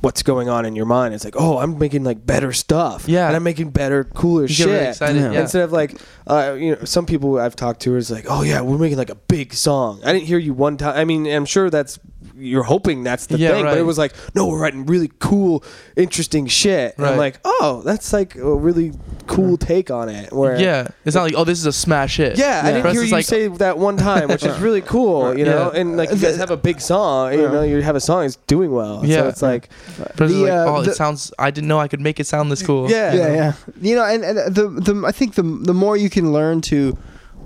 what's 0.00 0.22
going 0.22 0.48
on 0.48 0.66
in 0.66 0.74
your 0.74 0.84
mind. 0.86 1.14
It's 1.14 1.24
like, 1.24 1.36
oh, 1.38 1.58
I'm 1.58 1.78
making 1.78 2.02
like 2.02 2.26
better 2.26 2.52
stuff, 2.52 3.04
Yeah. 3.06 3.28
and 3.28 3.36
I'm 3.36 3.44
making 3.44 3.70
better, 3.70 4.02
cooler 4.02 4.42
you 4.42 4.48
shit. 4.48 4.66
really 4.66 4.84
excited. 4.86 5.16
Yeah. 5.20 5.30
Yeah. 5.32 5.40
Instead 5.42 5.62
of 5.62 5.70
like, 5.72 6.00
uh, 6.26 6.56
you 6.58 6.72
know, 6.72 6.78
some 6.84 7.06
people 7.06 7.38
I've 7.38 7.54
talked 7.54 7.80
to 7.82 7.94
is 7.96 8.10
like, 8.10 8.24
oh 8.28 8.42
yeah, 8.42 8.62
we're 8.62 8.78
making 8.78 8.98
like 8.98 9.10
a 9.10 9.14
big 9.14 9.54
song. 9.54 10.00
I 10.04 10.12
didn't 10.12 10.24
hear 10.26 10.38
you 10.38 10.54
one 10.54 10.76
time. 10.76 10.96
I 10.96 11.04
mean, 11.04 11.26
I'm 11.26 11.44
sure 11.44 11.70
that's 11.70 12.00
you're 12.38 12.62
hoping 12.64 13.02
that's 13.02 13.26
the 13.26 13.38
Yeah, 13.38 13.52
thing, 13.52 13.64
but 13.64 13.78
it 13.78 13.82
was 13.82 13.96
like, 13.98 14.12
no, 14.34 14.46
we're 14.46 14.58
writing 14.60 14.84
really 14.86 15.10
cool, 15.20 15.64
interesting 15.96 16.46
shit. 16.46 16.96
And 16.98 17.06
I'm 17.06 17.16
like, 17.16 17.38
oh, 17.44 17.82
that's 17.84 18.12
like 18.12 18.34
a 18.36 18.54
really 18.54 18.92
cool 19.26 19.56
take 19.56 19.90
on 19.90 20.08
it. 20.08 20.32
Where 20.32 20.60
yeah, 20.60 20.88
it's 21.04 21.14
not 21.16 21.22
like, 21.22 21.34
oh, 21.36 21.44
this 21.44 21.58
is 21.58 21.66
a 21.66 21.72
smash 21.72 22.18
hit. 22.18 22.36
yeah, 22.38 22.60
I 22.62 22.68
Yeah. 22.68 22.76
didn't 22.82 22.92
hear 22.92 23.02
you 23.04 23.10
like- 23.12 23.24
say 23.24 23.48
that 23.48 23.78
one 23.78 23.96
time, 23.96 24.28
which 24.28 24.44
is 24.44 24.58
really 24.60 24.82
cool, 24.82 25.36
you 25.36 25.44
know. 25.44 25.70
Yeah. 25.72 25.80
And 25.80 25.96
like 25.96 26.10
you 26.10 26.16
guys 26.18 26.36
have 26.36 26.50
a 26.50 26.56
big 26.56 26.80
song, 26.80 27.32
you 27.32 27.48
know, 27.48 27.62
you 27.62 27.80
have 27.82 27.96
a 27.96 28.00
song 28.00 28.22
that's 28.22 28.36
doing 28.46 28.70
well. 28.70 29.00
Yeah. 29.04 29.22
So 29.22 29.28
it's 29.28 29.42
like, 29.42 29.72
For 29.72 30.02
us, 30.02 30.10
it's 30.10 30.18
The, 30.18 30.26
like, 30.42 30.52
uh, 30.52 30.64
oh, 30.76 30.82
the- 30.82 30.90
it 30.90 30.94
sounds, 30.96 31.32
I 31.38 31.50
didn't 31.50 31.68
know 31.68 31.78
I 31.78 31.88
could 31.88 32.00
make 32.00 32.20
it 32.20 32.26
sound 32.26 32.52
this 32.52 32.62
cool. 32.62 32.90
yeah, 32.90 33.14
yeah, 33.14 33.32
yeah. 33.34 33.52
You 33.80 33.94
know, 33.96 34.04
and, 34.04 34.24
and 34.24 34.54
the 34.54 34.68
the 34.68 35.04
I 35.06 35.12
think 35.12 35.34
the 35.36 35.42
the 35.42 35.74
more 35.74 35.96
you 35.96 36.10
can 36.10 36.32
learn 36.32 36.60
to 36.62 36.96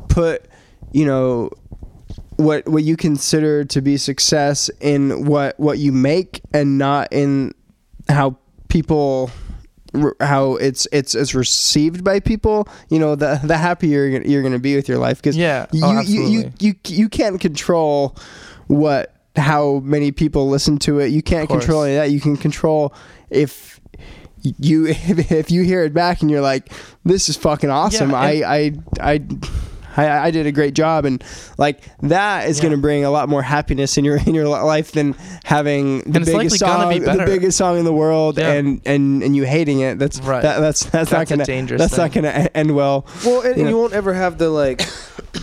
put, 0.09 0.44
you 0.92 1.05
know, 1.07 1.50
what 2.40 2.66
what 2.68 2.83
you 2.83 2.96
consider 2.96 3.64
to 3.64 3.81
be 3.83 3.96
success 3.96 4.70
in 4.81 5.26
what 5.26 5.59
what 5.61 5.79
you 5.79 5.92
make 5.92 6.40
and 6.55 6.79
not 6.79 7.09
in 7.12 7.53
how 8.09 8.37
people 8.68 9.31
how 10.20 10.55
it's 10.57 10.87
it's 10.92 11.14
it's 11.14 11.35
received 11.35 12.05
by 12.05 12.20
people 12.20 12.66
you 12.88 12.98
know 12.98 13.14
the 13.16 13.40
the 13.44 13.57
happier 13.57 14.05
you're, 14.07 14.18
gonna- 14.20 14.31
you're 14.31 14.42
going 14.42 14.53
to 14.53 14.59
be 14.61 14.76
with 14.76 14.88
your 14.88 14.98
life. 14.98 15.18
Because 15.18 15.37
Yeah. 15.37 15.66
you, 15.72 15.81
Oh, 15.85 16.00
you, 16.00 16.22
you 16.29 16.53
you 16.61 16.74
you 16.87 17.09
can't 17.09 17.40
control 17.40 18.16
what 18.68 19.14
how 19.37 19.81
many 19.85 20.12
people 20.12 20.48
listen 20.48 20.79
to 20.79 20.98
it. 21.00 21.09
You 21.09 21.22
can't 21.22 21.48
control 21.48 21.83
any 21.83 21.96
of 21.96 22.03
that. 22.05 22.11
You 22.12 22.20
can 22.20 22.37
control 22.37 22.94
if 23.31 23.81
you 24.42 24.87
if, 24.88 25.31
if 25.33 25.50
you 25.50 25.62
hear 25.62 25.83
it 25.85 25.92
back 25.92 26.22
and 26.22 26.31
you're 26.31 26.40
like 26.40 26.72
this 27.05 27.29
is 27.29 27.37
fucking 27.37 27.70
awesome. 27.70 28.11
Yeah, 28.11 28.16
I, 28.16 28.31
I 28.46 28.72
i 29.14 29.20
I, 29.96 30.26
I 30.26 30.31
did 30.31 30.46
a 30.46 30.53
great 30.53 30.74
job, 30.74 31.05
and 31.05 31.22
like 31.59 31.83
that 32.03 32.48
is 32.48 32.59
Yeah. 32.59 32.62
going 32.64 32.72
to 32.72 32.79
bring 32.81 33.05
a 33.05 33.11
lot 33.11 33.29
more 33.29 33.42
happiness 33.42 33.96
in 33.98 34.05
your 34.05 34.16
in 34.18 34.35
your 34.35 34.48
life 34.48 34.92
than 34.92 35.14
having 35.44 36.00
the 36.11 36.20
biggest 36.20 36.59
song, 36.59 36.88
be 36.88 36.98
the 37.00 37.22
biggest 37.26 37.59
song 37.59 37.79
in 37.79 37.85
the 37.85 37.92
world, 37.92 38.38
Yeah. 38.38 38.53
and, 38.53 38.81
and 38.87 39.22
and 39.22 39.35
you 39.37 39.44
hating 39.44 39.81
it. 39.81 39.98
That's 39.98 40.20
Right. 40.20 40.42
That, 40.42 40.61
that's 40.61 40.85
that's, 40.85 41.11
not 41.11 41.18
That's 41.20 41.31
a 41.31 41.35
gonna 41.37 41.44
dangerous 41.44 41.81
that's 41.81 41.96
not 41.96 42.12
gonna 42.12 42.44
e- 42.44 42.48
end 42.55 42.74
well. 42.74 43.07
Well, 43.24 43.40
and, 43.42 43.57
You 43.57 43.62
and 43.62 43.70
you 43.70 43.76
won't 43.79 43.92
ever 43.92 44.14
have 44.14 44.38
the 44.38 44.50
like, 44.50 44.83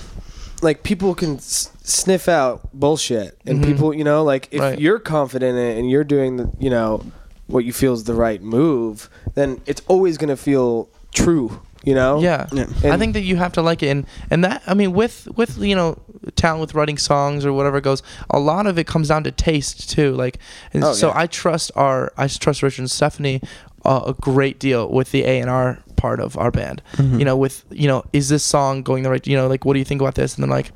like 0.62 0.84
people 0.84 1.14
can 1.16 1.36
s- 1.38 1.72
sniff 1.84 2.28
out 2.28 2.70
bullshit, 2.74 3.38
and 3.46 3.60
Mhm. 3.64 3.66
people, 3.66 3.94
you 3.94 4.04
know, 4.04 4.24
like 4.24 4.48
if 4.52 4.60
Right. 4.62 4.80
you're 4.80 5.00
confident 5.00 5.58
in 5.58 5.64
it 5.64 5.78
and 5.80 5.90
you're 5.90 6.04
doing 6.04 6.38
the, 6.38 6.50
you 6.60 6.70
know, 6.70 7.04
what 7.48 7.64
you 7.64 7.72
feel 7.74 7.94
is 7.94 8.04
the 8.06 8.14
right 8.14 8.42
move, 8.42 9.10
then 9.36 9.62
it's 9.66 9.82
always 9.88 10.18
gonna 10.18 10.36
feel 10.36 10.90
true, 11.14 11.62
you 11.88 11.96
know. 11.96 12.20
Yeah. 12.20 12.48
Yeah. 12.52 12.66
I 12.94 12.98
think 12.98 13.14
that 13.14 13.22
you 13.22 13.38
have 13.38 13.54
to 13.54 13.62
like 13.62 13.82
it, 13.82 13.88
and 13.90 14.06
and 14.30 14.44
that 14.44 14.62
I 14.68 14.74
mean, 14.74 14.92
with 14.94 15.28
with 15.36 15.58
you 15.58 15.76
know 15.76 15.98
talent 16.36 16.62
with 16.62 16.74
writing 16.76 16.98
songs 16.98 17.46
or 17.46 17.54
whatever 17.54 17.78
it 17.78 17.84
goes, 17.84 18.04
a 18.30 18.40
lot 18.40 18.68
of 18.68 18.78
it 18.78 18.86
comes 18.88 19.08
down 19.08 19.24
to 19.24 19.32
taste 19.32 19.90
too. 19.90 20.12
Like, 20.14 20.38
and 20.74 20.84
Oh, 20.84 20.94
so 20.94 21.08
yeah. 21.08 21.22
I 21.24 21.28
trust 21.28 21.72
our 21.76 22.12
I 22.18 22.28
trust 22.28 22.62
Richard 22.62 22.82
and 22.82 22.92
Stephanie 22.92 23.42
uh, 23.86 24.02
a 24.08 24.14
great 24.14 24.60
deal 24.60 24.90
with 24.90 25.12
the 25.12 25.24
A 25.24 25.40
and 25.40 25.50
R 25.50 25.80
part 25.98 26.20
of 26.20 26.38
our 26.38 26.52
band. 26.52 26.82
Mm-hmm. 26.94 27.20
You 27.20 27.26
know, 27.26 27.36
with 27.36 27.66
you 27.72 27.88
know, 27.88 28.04
is 28.14 28.30
this 28.30 28.44
song 28.44 28.84
going 28.84 29.04
the 29.04 29.10
right? 29.10 29.26
You 29.28 29.36
know, 29.36 29.48
like 29.48 29.66
what 29.66 29.74
do 29.74 29.80
you 29.80 29.86
think 29.86 30.02
about 30.02 30.16
this? 30.16 30.36
And 30.36 30.44
then 30.44 30.50
like, 30.50 30.72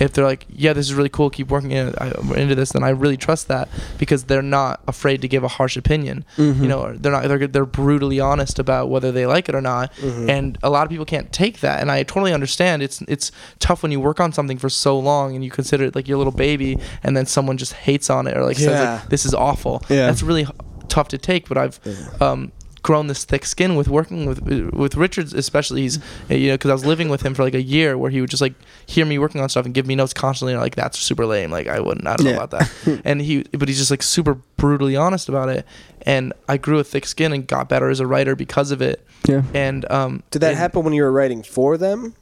if 0.00 0.12
they're 0.12 0.24
like, 0.24 0.46
yeah, 0.48 0.72
this 0.72 0.86
is 0.86 0.94
really 0.94 1.08
cool, 1.08 1.30
keep 1.30 1.48
working 1.48 1.70
in, 1.70 1.94
I- 1.98 2.12
into 2.36 2.54
this, 2.56 2.72
then 2.72 2.82
I 2.82 2.88
really 2.90 3.16
trust 3.16 3.46
that 3.48 3.68
because 3.98 4.24
they're 4.24 4.42
not 4.42 4.80
afraid 4.88 5.22
to 5.22 5.28
give 5.28 5.44
a 5.44 5.48
harsh 5.48 5.76
opinion. 5.76 6.24
Mhm. 6.36 6.60
You 6.62 6.68
know, 6.68 6.80
or 6.82 6.92
they're 6.94 7.12
not 7.12 7.24
they're 7.28 7.46
they're 7.46 7.66
brutally 7.66 8.20
honest 8.20 8.58
about 8.58 8.90
whether 8.90 9.10
they 9.12 9.26
like 9.26 9.48
it 9.48 9.54
or 9.54 9.60
not 9.60 9.92
Mhm. 9.96 10.28
and 10.28 10.58
a 10.62 10.70
lot 10.70 10.84
of 10.84 10.90
people 10.90 11.04
can't 11.04 11.32
take 11.32 11.60
that 11.60 11.80
and 11.80 11.90
i 11.90 12.02
totally 12.02 12.32
understand 12.32 12.82
it's 12.82 13.00
it's 13.08 13.30
tough 13.58 13.82
when 13.82 13.92
you 13.92 14.00
work 14.00 14.20
on 14.20 14.32
something 14.32 14.58
for 14.58 14.68
so 14.68 14.98
long 14.98 15.34
and 15.34 15.44
you 15.44 15.50
consider 15.50 15.84
it 15.84 15.94
like 15.94 16.06
your 16.08 16.18
little 16.18 16.32
baby 16.32 16.78
and 17.02 17.16
then 17.16 17.26
someone 17.26 17.56
just 17.56 17.72
hates 17.72 18.10
on 18.10 18.26
it 18.26 18.36
or 18.36 18.44
like 18.44 18.56
says 18.58 19.00
like, 19.00 19.08
this 19.08 19.24
is 19.24 19.34
awful 19.34 19.82
Yeah. 19.88 20.06
that's 20.06 20.22
really 20.22 20.46
tough 20.88 21.08
to 21.08 21.18
take 21.18 21.48
but 21.48 21.56
i've 21.58 21.80
um 22.20 22.52
grown 22.86 23.08
this 23.08 23.24
thick 23.24 23.44
skin 23.44 23.74
with 23.74 23.88
working 23.88 24.26
with 24.26 24.40
with 24.72 24.94
Richards 24.94 25.34
especially. 25.34 25.82
He's 25.82 25.98
uh, 26.30 26.34
you 26.34 26.48
know 26.48 26.54
because 26.54 26.70
I 26.70 26.74
was 26.74 26.86
living 26.86 27.08
with 27.08 27.22
him 27.22 27.34
for 27.34 27.42
like 27.42 27.54
a 27.54 27.62
year 27.76 27.98
where 27.98 28.10
he 28.12 28.20
would 28.20 28.30
just 28.30 28.40
like 28.40 28.54
hear 28.86 29.04
me 29.04 29.18
working 29.18 29.40
on 29.40 29.48
stuff 29.48 29.64
and 29.66 29.74
give 29.74 29.86
me 29.86 29.96
notes 29.96 30.14
constantly 30.14 30.52
and 30.54 30.62
like 30.62 30.76
that's 30.76 30.96
super 30.98 31.26
lame. 31.26 31.50
Like 31.50 31.66
I 31.66 31.80
wouldn't 31.80 32.06
I 32.06 32.14
don't 32.16 32.26
know 32.26 32.34
about 32.42 32.52
that. 32.52 33.02
And 33.04 33.20
he 33.20 33.42
but 33.52 33.66
he's 33.68 33.78
just 33.78 33.90
like 33.90 34.02
super 34.04 34.34
brutally 34.56 34.94
honest 34.96 35.28
about 35.28 35.48
it. 35.48 35.66
And 36.02 36.32
I 36.48 36.56
grew 36.58 36.78
a 36.78 36.84
thick 36.84 37.06
skin 37.06 37.32
and 37.32 37.44
got 37.46 37.68
better 37.68 37.88
as 37.90 37.98
a 38.00 38.06
writer 38.06 38.36
because 38.36 38.70
of 38.70 38.80
it. 38.80 39.04
Yeah. 39.26 39.42
and 39.52 39.90
um 39.90 40.22
Did 40.30 40.40
that 40.42 40.50
and- 40.50 40.58
happen 40.58 40.84
when 40.84 40.94
you 40.94 41.02
were 41.02 41.12
writing 41.12 41.42
for 41.42 41.76
them? 41.76 42.14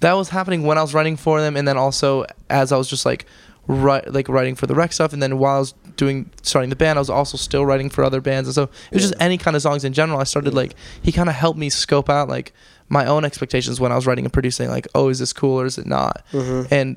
that 0.00 0.14
was 0.14 0.30
happening 0.30 0.62
when 0.64 0.78
I 0.78 0.82
was 0.82 0.94
writing 0.94 1.16
for 1.18 1.42
them, 1.42 1.56
and 1.58 1.68
then 1.68 1.76
also 1.76 2.24
as 2.48 2.72
I 2.72 2.76
was 2.78 2.88
just 2.88 3.04
like 3.06 3.26
write 3.68 4.12
like 4.12 4.28
writing 4.28 4.54
for 4.56 4.66
the 4.66 4.74
rec 4.74 4.92
stuff 4.92 5.12
and 5.12 5.22
then 5.22 5.38
while 5.38 5.56
I 5.56 5.58
was 5.60 5.74
doing 6.00 6.18
starting 6.42 6.70
the 6.70 6.76
band. 6.84 6.98
I 6.98 7.02
was 7.06 7.10
also 7.10 7.36
still 7.36 7.64
writing 7.68 7.90
for 7.90 8.02
other 8.04 8.20
bands. 8.20 8.48
And 8.48 8.54
so 8.54 8.64
it 8.90 8.94
was 8.96 9.02
just 9.08 9.14
any 9.20 9.38
kind 9.38 9.54
of 9.56 9.62
songs 9.62 9.84
in 9.84 9.92
general. 9.92 10.18
I 10.18 10.24
started 10.24 10.54
like 10.54 10.72
he 11.06 11.12
kind 11.12 11.28
of 11.28 11.34
helped 11.34 11.58
me 11.58 11.68
scope 11.70 12.08
out 12.10 12.28
like 12.28 12.52
my 12.92 13.06
own 13.06 13.24
expectations 13.24 13.78
when 13.80 13.92
I 13.92 13.96
was 13.96 14.04
writing 14.06 14.24
and 14.26 14.32
producing 14.32 14.68
like 14.68 14.88
oh 14.96 15.10
is 15.10 15.18
this 15.20 15.32
cool 15.32 15.60
or 15.60 15.66
is 15.66 15.78
it 15.78 15.86
not? 15.86 16.14
Mhm. 16.32 16.66
and 16.78 16.88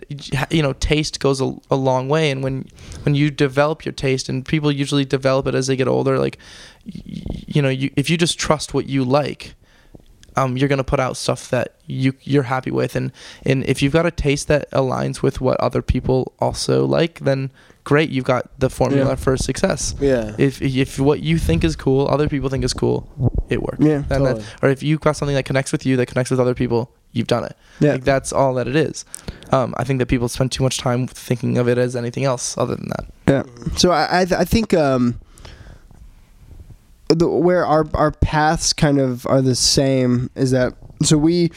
you 0.49 0.63
know 0.63 0.73
taste 0.73 1.19
goes 1.19 1.39
a, 1.41 1.49
a 1.69 1.75
long 1.89 2.09
way. 2.09 2.31
And 2.31 2.41
when 2.43 2.55
when 3.03 3.13
you 3.15 3.29
develop 3.29 3.85
your 3.85 3.93
taste 3.93 4.29
and 4.29 4.43
people 4.45 4.71
usually 4.71 5.05
develop 5.05 5.45
it 5.47 5.53
as 5.55 5.67
they 5.67 5.75
get 5.75 5.87
older 5.87 6.17
like 6.17 6.37
y- 6.85 7.01
you 7.55 7.61
know 7.61 7.69
you 7.81 7.91
if 7.95 8.09
you 8.09 8.17
just 8.17 8.39
trust 8.39 8.73
what 8.73 8.85
you 8.87 9.03
like 9.21 9.53
um, 10.35 10.57
you're 10.57 10.69
gonna 10.69 10.83
put 10.83 10.99
out 10.99 11.15
stuff 11.15 11.49
that 11.51 11.75
you 11.85 12.13
you're 12.23 12.49
happy 12.55 12.71
with, 12.71 12.95
and 12.95 13.11
and 13.45 13.63
if 13.65 13.83
you've 13.83 13.93
got 13.93 14.07
a 14.07 14.09
taste 14.25 14.47
that 14.47 14.63
aligns 14.71 15.21
with 15.21 15.39
what 15.39 15.59
other 15.59 15.83
people 15.83 16.33
also 16.39 16.87
like, 16.87 17.19
then 17.19 17.51
great, 17.83 18.09
you've 18.09 18.25
got 18.25 18.49
the 18.59 18.69
formula 18.69 19.09
Yeah. 19.09 19.15
for 19.15 19.35
success. 19.37 19.93
Yeah. 19.99 20.35
If 20.37 20.61
if 20.61 20.99
what 20.99 21.21
you 21.21 21.37
think 21.37 21.63
is 21.63 21.75
cool, 21.75 22.07
other 22.07 22.27
people 22.29 22.49
think 22.49 22.63
is 22.63 22.73
cool, 22.73 23.07
it 23.49 23.61
works. 23.61 23.79
Yeah, 23.79 24.03
And 24.09 24.25
that- 24.25 24.35
totally. 24.37 24.45
or 24.61 24.69
if 24.69 24.81
you've 24.83 25.01
got 25.01 25.15
something 25.17 25.35
that 25.35 25.45
connects 25.45 25.71
with 25.71 25.85
you, 25.85 25.97
that 25.97 26.05
connects 26.07 26.31
with 26.31 26.39
other 26.39 26.53
people, 26.55 26.89
you've 27.11 27.27
done 27.27 27.43
it. 27.43 27.55
Yeah. 27.79 27.93
Like 27.93 28.03
that's 28.05 28.31
all 28.33 28.53
that 28.55 28.67
it 28.67 28.75
is. 28.75 29.05
Um, 29.51 29.73
I 29.77 29.83
think 29.83 29.99
that 29.99 30.07
people 30.07 30.27
spend 30.29 30.51
too 30.51 30.63
much 30.63 30.77
time 30.77 31.07
thinking 31.07 31.57
of 31.57 31.67
it 31.67 31.77
as 31.77 31.95
anything 31.95 32.23
else 32.25 32.57
other 32.57 32.75
than 32.75 32.89
that. 32.89 33.05
Yeah. 33.27 33.43
So 33.77 33.91
I 33.91 34.21
I, 34.21 34.25
th- 34.25 34.39
I 34.39 34.45
think 34.45 34.73
um, 34.73 35.19
the, 37.09 37.27
where 37.27 37.65
our 37.65 37.85
our 37.93 38.11
paths 38.11 38.73
kind 38.73 38.99
of 38.99 39.25
are 39.27 39.41
the 39.41 39.55
same 39.55 40.29
is 40.35 40.51
that 40.51 40.73
so 41.03 41.17
we 41.17 41.51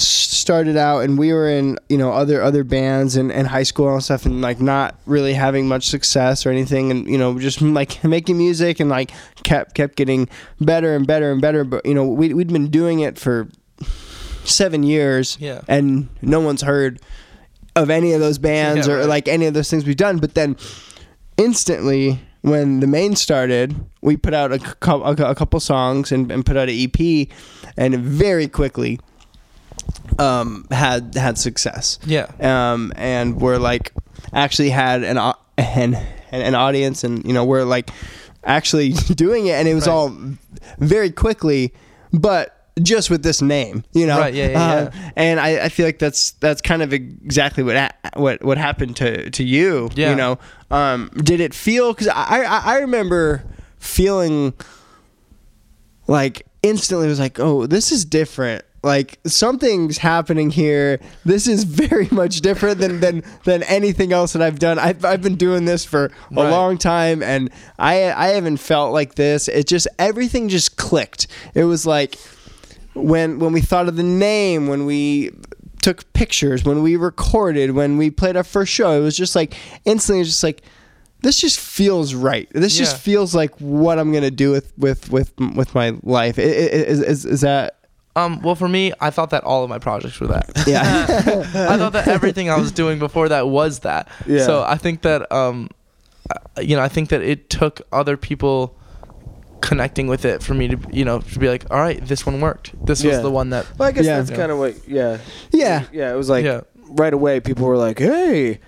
started 0.00 0.76
out 0.76 1.00
and 1.00 1.18
we 1.18 1.32
were 1.32 1.48
in 1.48 1.78
you 1.88 1.96
know 1.98 2.12
other 2.12 2.42
other 2.42 2.62
bands 2.64 3.16
and, 3.16 3.32
and 3.32 3.48
high 3.48 3.62
school 3.62 3.92
and 3.92 4.02
stuff 4.02 4.26
and 4.26 4.40
like 4.42 4.60
not 4.60 4.94
really 5.06 5.34
having 5.34 5.66
much 5.66 5.86
success 5.88 6.44
or 6.46 6.50
anything 6.50 6.90
and 6.90 7.08
you 7.08 7.18
know 7.18 7.38
just 7.38 7.60
like 7.62 8.02
making 8.16 8.36
music 8.38 8.78
and 8.80 8.88
like 8.90 9.10
kept 9.42 9.74
kept 9.74 9.96
getting 9.96 10.28
better 10.60 10.94
and 10.94 11.06
better 11.06 11.32
and 11.32 11.40
better 11.40 11.64
but 11.64 11.84
you 11.86 11.94
know 11.94 12.04
we 12.06 12.32
we'd 12.34 12.52
been 12.52 12.68
doing 12.70 13.00
it 13.00 13.18
for 13.18 13.48
seven 14.44 14.82
years 14.82 15.36
Yeah. 15.40 15.62
and 15.66 16.08
no 16.22 16.40
one's 16.40 16.62
heard 16.62 17.00
of 17.74 17.90
any 17.90 18.12
of 18.12 18.20
those 18.20 18.38
bands 18.38 18.86
Yeah, 18.86 18.94
or 18.94 18.98
right. 19.00 19.08
like 19.08 19.28
any 19.28 19.46
of 19.46 19.54
those 19.54 19.68
things 19.68 19.84
we've 19.84 19.96
done. 19.96 20.18
But 20.18 20.34
then 20.34 20.56
instantly, 21.36 22.20
when 22.42 22.80
the 22.80 22.86
Maine 22.86 23.16
started, 23.16 23.74
we 24.00 24.16
put 24.16 24.32
out 24.34 24.52
a, 24.52 24.58
cou- 24.58 25.02
a, 25.02 25.12
a 25.12 25.34
couple 25.34 25.58
songs 25.60 26.12
and, 26.12 26.30
and 26.30 26.46
put 26.46 26.56
out 26.56 26.68
an 26.70 26.74
EP, 26.78 27.28
and 27.76 27.98
very 27.98 28.48
quickly 28.48 28.98
um, 30.18 30.66
had 30.70 31.14
had 31.14 31.38
success. 31.38 31.98
Yeah. 32.06 32.30
Um, 32.40 32.92
and 32.96 33.40
we're 33.40 33.58
like 33.58 33.92
actually 34.32 34.70
had 34.70 35.02
an, 35.04 35.18
an 35.58 35.94
an 36.32 36.54
audience, 36.54 37.04
and 37.04 37.24
you 37.24 37.32
know 37.32 37.44
we're 37.44 37.64
like 37.64 37.90
actually 38.44 38.90
doing 39.14 39.46
it, 39.46 39.52
and 39.54 39.68
it 39.68 39.74
was 39.74 39.86
Right. 39.86 39.92
all 39.94 40.16
very 40.78 41.10
quickly, 41.10 41.72
but 42.12 42.52
just 42.82 43.08
with 43.08 43.22
this 43.22 43.40
name, 43.40 43.84
you 43.94 44.06
know. 44.06 44.18
Right, 44.18 44.34
yeah, 44.34 44.48
yeah, 44.50 44.60
Uh, 44.60 44.90
and 45.16 45.40
I, 45.40 45.64
I 45.64 45.68
feel 45.70 45.86
like 45.86 45.98
that's 45.98 46.32
that's 46.32 46.60
kind 46.60 46.82
of 46.82 46.92
exactly 46.92 47.62
what 47.62 47.76
ha- 47.76 47.92
what 48.14 48.42
what 48.44 48.58
happened 48.58 48.96
to 48.96 49.30
to 49.30 49.42
you. 49.44 49.88
Yeah. 49.94 50.10
You 50.10 50.16
know, 50.16 50.38
um, 50.70 51.10
did 51.16 51.40
it 51.40 51.54
feel? 51.54 51.92
Because 51.94 52.08
I, 52.08 52.42
I 52.44 52.62
I 52.74 52.78
remember 52.80 53.44
feeling 53.78 54.52
like 56.06 56.46
instantly 56.62 57.08
was 57.08 57.18
like, 57.20 57.38
oh, 57.40 57.66
this 57.66 57.92
is 57.92 58.04
different. 58.04 58.64
Like 58.86 59.18
something's 59.26 59.98
happening 59.98 60.50
here. 60.50 61.00
This 61.24 61.48
is 61.48 61.64
very 61.64 62.06
much 62.12 62.40
different 62.40 62.78
than 62.78 63.00
than 63.00 63.22
than 63.44 63.64
anything 63.64 64.12
else 64.12 64.32
that 64.34 64.42
I've 64.42 64.60
done. 64.60 64.78
I've 64.78 65.04
I've 65.04 65.22
been 65.22 65.34
doing 65.34 65.64
this 65.64 65.84
for 65.84 66.04
a 66.06 66.10
Right. 66.42 66.50
long 66.50 66.78
time, 66.78 67.20
and 67.22 67.50
I 67.80 68.12
I 68.12 68.28
haven't 68.28 68.58
felt 68.58 68.92
like 68.92 69.16
this. 69.16 69.48
It 69.48 69.66
just 69.66 69.88
everything 69.98 70.48
just 70.48 70.76
clicked. 70.76 71.26
It 71.54 71.64
was 71.64 71.84
like 71.84 72.14
when 72.94 73.40
when 73.40 73.52
we 73.52 73.60
thought 73.60 73.88
of 73.88 73.96
the 73.96 74.02
name, 74.04 74.68
when 74.68 74.86
we 74.86 75.32
took 75.82 76.12
pictures, 76.12 76.64
when 76.64 76.82
we 76.82 76.94
recorded, 76.96 77.72
when 77.72 77.96
we 77.96 78.10
played 78.10 78.36
our 78.36 78.44
first 78.44 78.72
show, 78.72 78.92
it 78.92 79.00
was 79.02 79.16
just 79.16 79.34
like 79.34 79.54
instantly, 79.84 80.22
just 80.24 80.42
like 80.44 80.62
this 81.22 81.40
just 81.40 81.58
feels 81.58 82.14
right. 82.14 82.48
This 82.52 82.76
just 82.76 82.98
feels 82.98 83.34
like 83.34 83.52
what 83.58 83.98
I'm 83.98 84.12
gonna 84.12 84.30
do 84.30 84.50
with 84.52 84.72
with 84.78 85.10
with 85.10 85.32
with 85.56 85.74
my 85.74 85.96
life. 86.02 86.38
Is 86.38 87.00
is, 87.00 87.24
is 87.24 87.40
that 87.40 87.75
Um, 88.16 88.40
well, 88.42 88.54
for 88.56 88.68
me, 88.68 88.92
I 89.00 89.10
thought 89.10 89.30
that 89.30 89.44
all 89.44 89.62
of 89.62 89.70
my 89.70 89.78
projects 89.78 90.18
were 90.18 90.26
that. 90.28 90.50
yeah? 90.66 91.06
I 91.70 91.76
thought 91.76 91.92
that 91.92 92.08
everything 92.08 92.50
I 92.50 92.58
was 92.58 92.72
doing 92.72 92.98
before 92.98 93.28
that 93.28 93.46
was 93.48 93.80
that. 93.80 94.08
Yeah. 94.26 94.44
So 94.44 94.62
I 94.62 94.76
think 94.76 95.02
that 95.02 95.30
um, 95.30 95.68
uh, 96.30 96.60
you 96.62 96.74
know, 96.76 96.82
I 96.82 96.88
think 96.88 97.10
that 97.10 97.20
it 97.22 97.50
took 97.50 97.82
other 97.92 98.16
people 98.16 98.76
connecting 99.60 100.06
with 100.06 100.24
it 100.24 100.42
for 100.42 100.54
me 100.54 100.68
to 100.68 100.78
you 100.92 101.04
know 101.04 101.20
to 101.20 101.38
be 101.38 101.48
like, 101.48 101.66
all 101.70 101.78
right, 101.78 102.00
this 102.06 102.24
one 102.26 102.40
worked. 102.40 102.72
This 102.86 103.02
Yeah. 103.04 103.12
was 103.12 103.22
the 103.22 103.30
one 103.30 103.50
that. 103.50 103.66
Well, 103.78 103.88
I 103.88 103.92
guess 103.92 104.04
Yeah. 104.06 104.18
that's 104.20 104.30
kind 104.36 104.50
of 104.50 104.58
what. 104.58 104.88
Yeah. 104.88 105.18
Yeah. 105.52 105.84
Yeah. 105.92 106.12
It 106.12 106.16
was 106.16 106.28
like 106.30 106.44
Yeah. 106.44 106.62
right 106.88 107.12
away. 107.12 107.40
People 107.40 107.66
were 107.66 107.76
like, 107.76 107.98
"Hey." 107.98 108.60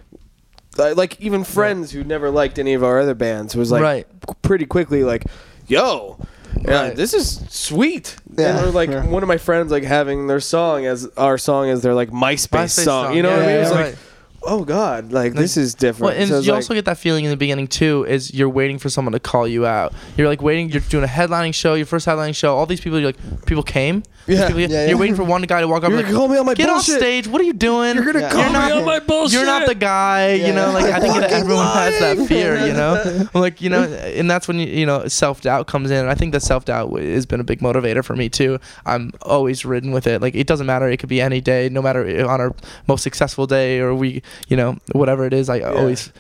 Like 0.77 0.97
like 0.97 1.21
even 1.21 1.43
friends 1.43 1.91
who 1.91 2.05
never 2.05 2.31
liked 2.31 2.59
any 2.59 2.75
of 2.75 2.85
our 2.85 3.01
other 3.01 3.15
bands 3.15 3.57
was 3.57 3.71
like 3.73 3.83
Right. 3.83 4.07
pretty 4.43 4.65
quickly 4.67 5.03
like, 5.05 5.25
"Yo, 5.67 6.19
yeah, 6.63 6.83
Right. 6.83 6.97
this 6.97 7.15
is 7.15 7.41
sweet." 7.49 8.17
Yeah. 8.37 8.59
And 8.59 8.67
or 8.67 8.71
like 8.71 8.91
Yeah. 8.91 9.07
one 9.17 9.23
of 9.23 9.29
my 9.29 9.39
friends 9.39 9.71
like 9.73 9.85
having 9.85 10.27
their 10.27 10.41
song 10.41 10.87
as 10.87 11.09
our 11.17 11.39
song 11.39 11.69
as 11.71 11.83
their 11.83 11.95
like 11.95 12.11
MySpace, 12.11 12.49
MySpace 12.49 12.85
song. 12.85 13.15
You 13.15 13.23
know 13.23 13.31
yeah, 13.31 13.37
what 13.37 13.43
I 13.43 13.47
mean? 13.47 13.55
yeah, 13.55 13.57
It 13.57 13.61
was 13.61 13.71
yeah. 13.71 13.75
like, 13.77 13.85
right. 13.87 13.99
"Oh 14.43 14.65
God, 14.65 15.13
like, 15.13 15.33
Like- 15.35 15.41
this 15.43 15.57
is 15.57 15.75
different." 15.75 16.13
Well, 16.15 16.21
and 16.21 16.29
So 16.29 16.39
you 16.41 16.53
like- 16.53 16.57
also 16.57 16.75
get 16.75 16.85
that 16.87 16.99
feeling 16.99 17.25
in 17.25 17.31
the 17.31 17.37
beginning 17.37 17.67
too. 17.67 18.05
Is 18.09 18.33
you're 18.33 18.49
waiting 18.49 18.79
for 18.79 18.89
someone 18.89 19.13
to 19.13 19.21
call 19.21 19.47
you 19.49 19.67
out. 19.67 19.93
You're 20.17 20.29
like 20.29 20.43
waiting. 20.43 20.71
You're 20.71 20.81
doing 20.83 21.05
a 21.05 21.09
headlining 21.09 21.55
show. 21.55 21.75
Your 21.75 21.87
first 21.87 22.07
headlining 22.07 22.35
show. 22.37 22.57
All 22.57 22.67
these 22.67 22.81
people. 22.81 22.99
You're 22.99 23.09
like 23.09 23.45
people 23.47 23.63
came. 23.63 24.03
Yeah. 24.27 24.47
people- 24.47 24.61
Yeah, 24.61 24.69
yeah. 24.69 24.87
You're 24.89 24.99
waiting 24.99 25.17
for 25.17 25.25
one 25.25 25.41
guy 25.43 25.61
to 25.63 25.69
walk 25.69 25.85
up. 25.85 25.91
You're 25.91 26.03
like, 26.03 26.13
call 26.13 26.29
me 26.29 26.37
on 26.37 26.45
my 26.45 26.53
get 26.55 26.69
bullshit. 26.69 26.95
off 26.97 27.01
stage. 27.01 27.27
What 27.27 27.41
are 27.41 27.45
you 27.45 27.55
doing? 27.55 27.95
You're 27.97 28.05
gonna 28.05 28.21
Yeah. 28.21 28.31
call 28.31 28.41
You're 28.41 28.49
me 28.49 28.53
not- 28.53 28.73
on 28.73 28.85
my 28.85 28.99
bullshit. 29.01 29.33
You're 29.33 29.47
not 29.47 29.67
the 29.67 29.75
guy, 29.75 30.35
you 30.35 30.47
Yeah. 30.49 30.55
know. 30.55 30.71
Like 30.73 30.85
I 30.85 31.01
think 31.01 31.17
everyone 31.17 31.67
has 31.67 31.99
that 32.01 32.27
fear, 32.27 32.59
you 32.67 32.73
know. 32.75 33.27
like 33.35 33.61
you 33.63 33.71
know, 33.71 33.83
and 33.85 34.31
that's 34.31 34.47
when 34.47 34.59
you 34.59 34.67
you 34.67 34.85
know 34.87 35.09
self 35.09 35.41
doubt 35.41 35.67
comes 35.67 35.91
in. 35.91 35.97
And 35.99 36.11
I 36.11 36.15
think 36.15 36.33
that 36.33 36.43
self 36.43 36.65
doubt 36.67 36.91
has 37.01 37.25
been 37.27 37.41
a 37.41 37.45
big 37.45 37.61
motivator 37.61 38.05
for 38.05 38.15
me 38.17 38.29
too. 38.29 38.59
I'm 38.85 39.13
always 39.23 39.65
ridden 39.65 39.93
with 39.93 40.07
it. 40.07 40.21
Like 40.21 40.35
it 40.35 40.47
doesn't 40.47 40.67
matter. 40.67 40.89
It 40.89 40.99
could 40.99 41.09
be 41.09 41.21
any 41.23 41.41
day, 41.41 41.69
no 41.71 41.81
matter 41.81 42.07
uh, 42.07 42.29
on 42.29 42.41
our 42.41 42.55
most 42.87 43.03
successful 43.03 43.47
day 43.47 43.79
or 43.81 43.95
we, 43.95 44.23
you 44.47 44.57
know, 44.57 44.79
whatever 44.93 45.25
it 45.27 45.33
is. 45.33 45.49
I 45.49 45.61
always, 45.61 46.13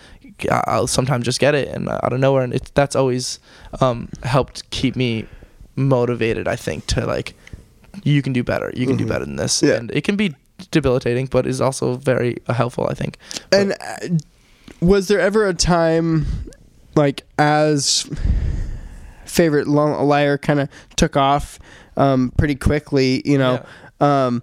I'll 0.50 0.86
sometimes 0.86 1.24
just 1.24 1.38
get 1.40 1.54
it 1.54 1.68
and 1.68 1.88
out 1.88 2.12
of 2.12 2.18
nowhere, 2.20 2.42
and 2.42 2.52
it's 2.52 2.70
that's 2.70 2.96
always 2.96 3.38
um, 3.80 4.08
helped 4.24 4.68
keep 4.70 4.96
me 4.96 5.26
motivated. 5.76 6.48
I 6.48 6.56
think 6.56 6.86
to 6.88 7.06
like, 7.06 7.34
you 8.04 8.20
can 8.22 8.32
do 8.32 8.42
better. 8.42 8.72
You 8.74 8.86
can 8.86 8.96
do 8.96 9.04
Mhm. 9.04 9.08
better 9.08 9.24
than 9.24 9.36
this, 9.36 9.62
Yeah. 9.62 9.74
and 9.74 9.90
it 9.92 10.02
can 10.04 10.16
be 10.16 10.34
debilitating, 10.70 11.26
but 11.26 11.46
is 11.46 11.60
also 11.60 11.94
very 11.94 12.36
uh, 12.48 12.52
helpful. 12.52 12.86
I 12.90 12.94
think. 12.94 13.16
And 13.52 13.72
uh, 13.80 14.18
was 14.80 15.08
there 15.08 15.20
ever 15.20 15.46
a 15.46 15.54
time, 15.54 16.26
like 16.96 17.22
as 17.38 18.08
favorite 19.24 19.68
liar 19.68 20.38
kind 20.38 20.60
of 20.60 20.68
took 20.96 21.16
off 21.16 21.58
um, 21.96 22.32
pretty 22.36 22.54
quickly? 22.54 23.22
You 23.24 23.38
know, 23.38 23.64
um, 24.00 24.42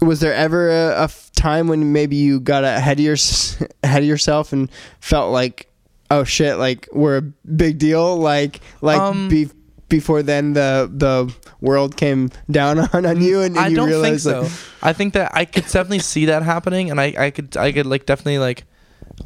was 0.00 0.20
there 0.20 0.34
ever 0.34 0.70
a 0.70 1.10
time 1.36 1.68
when 1.68 1.92
maybe 1.92 2.16
you 2.16 2.40
got 2.40 2.64
ahead 2.64 2.98
of 2.98 3.04
your 3.04 3.16
ahead 3.82 4.02
of 4.02 4.08
yourself 4.08 4.52
and 4.52 4.70
felt 5.00 5.32
like, 5.32 5.68
oh 6.10 6.24
shit, 6.24 6.56
like 6.56 6.88
we're 6.92 7.18
a 7.18 7.22
big 7.22 7.78
deal, 7.78 8.16
like 8.16 8.60
like 8.80 9.00
Um, 9.00 9.28
be, 9.28 9.48
before 9.88 10.22
then 10.22 10.54
the 10.54 10.90
the 10.90 11.34
world 11.60 11.96
came 11.96 12.30
down 12.50 12.78
on, 12.92 13.06
on 13.06 13.20
you 13.20 13.42
and, 13.42 13.56
and 13.56 13.66
I 13.66 13.68
you 13.68 13.76
don't 13.76 14.02
think 14.02 14.20
so. 14.20 14.42
like, 14.42 14.52
I 14.82 14.92
think 14.92 15.14
that 15.14 15.32
I 15.34 15.44
could 15.44 15.64
definitely 15.64 15.98
see 16.12 16.26
that 16.26 16.42
happening, 16.42 16.90
and 16.90 17.00
I, 17.00 17.14
I 17.18 17.30
could 17.30 17.56
I 17.56 17.72
could 17.72 17.86
like 17.86 18.06
definitely 18.06 18.38
like 18.38 18.64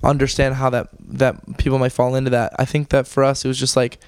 understand 0.02 0.56
how 0.56 0.70
that 0.70 0.88
that 1.00 1.58
people 1.58 1.78
might 1.78 1.92
fall 1.92 2.14
into 2.14 2.30
that. 2.30 2.54
I 2.58 2.64
think 2.64 2.88
that 2.90 3.06
for 3.06 3.22
us 3.22 3.44
it 3.44 3.48
was 3.48 3.58
just 3.58 3.76
like 3.76 3.98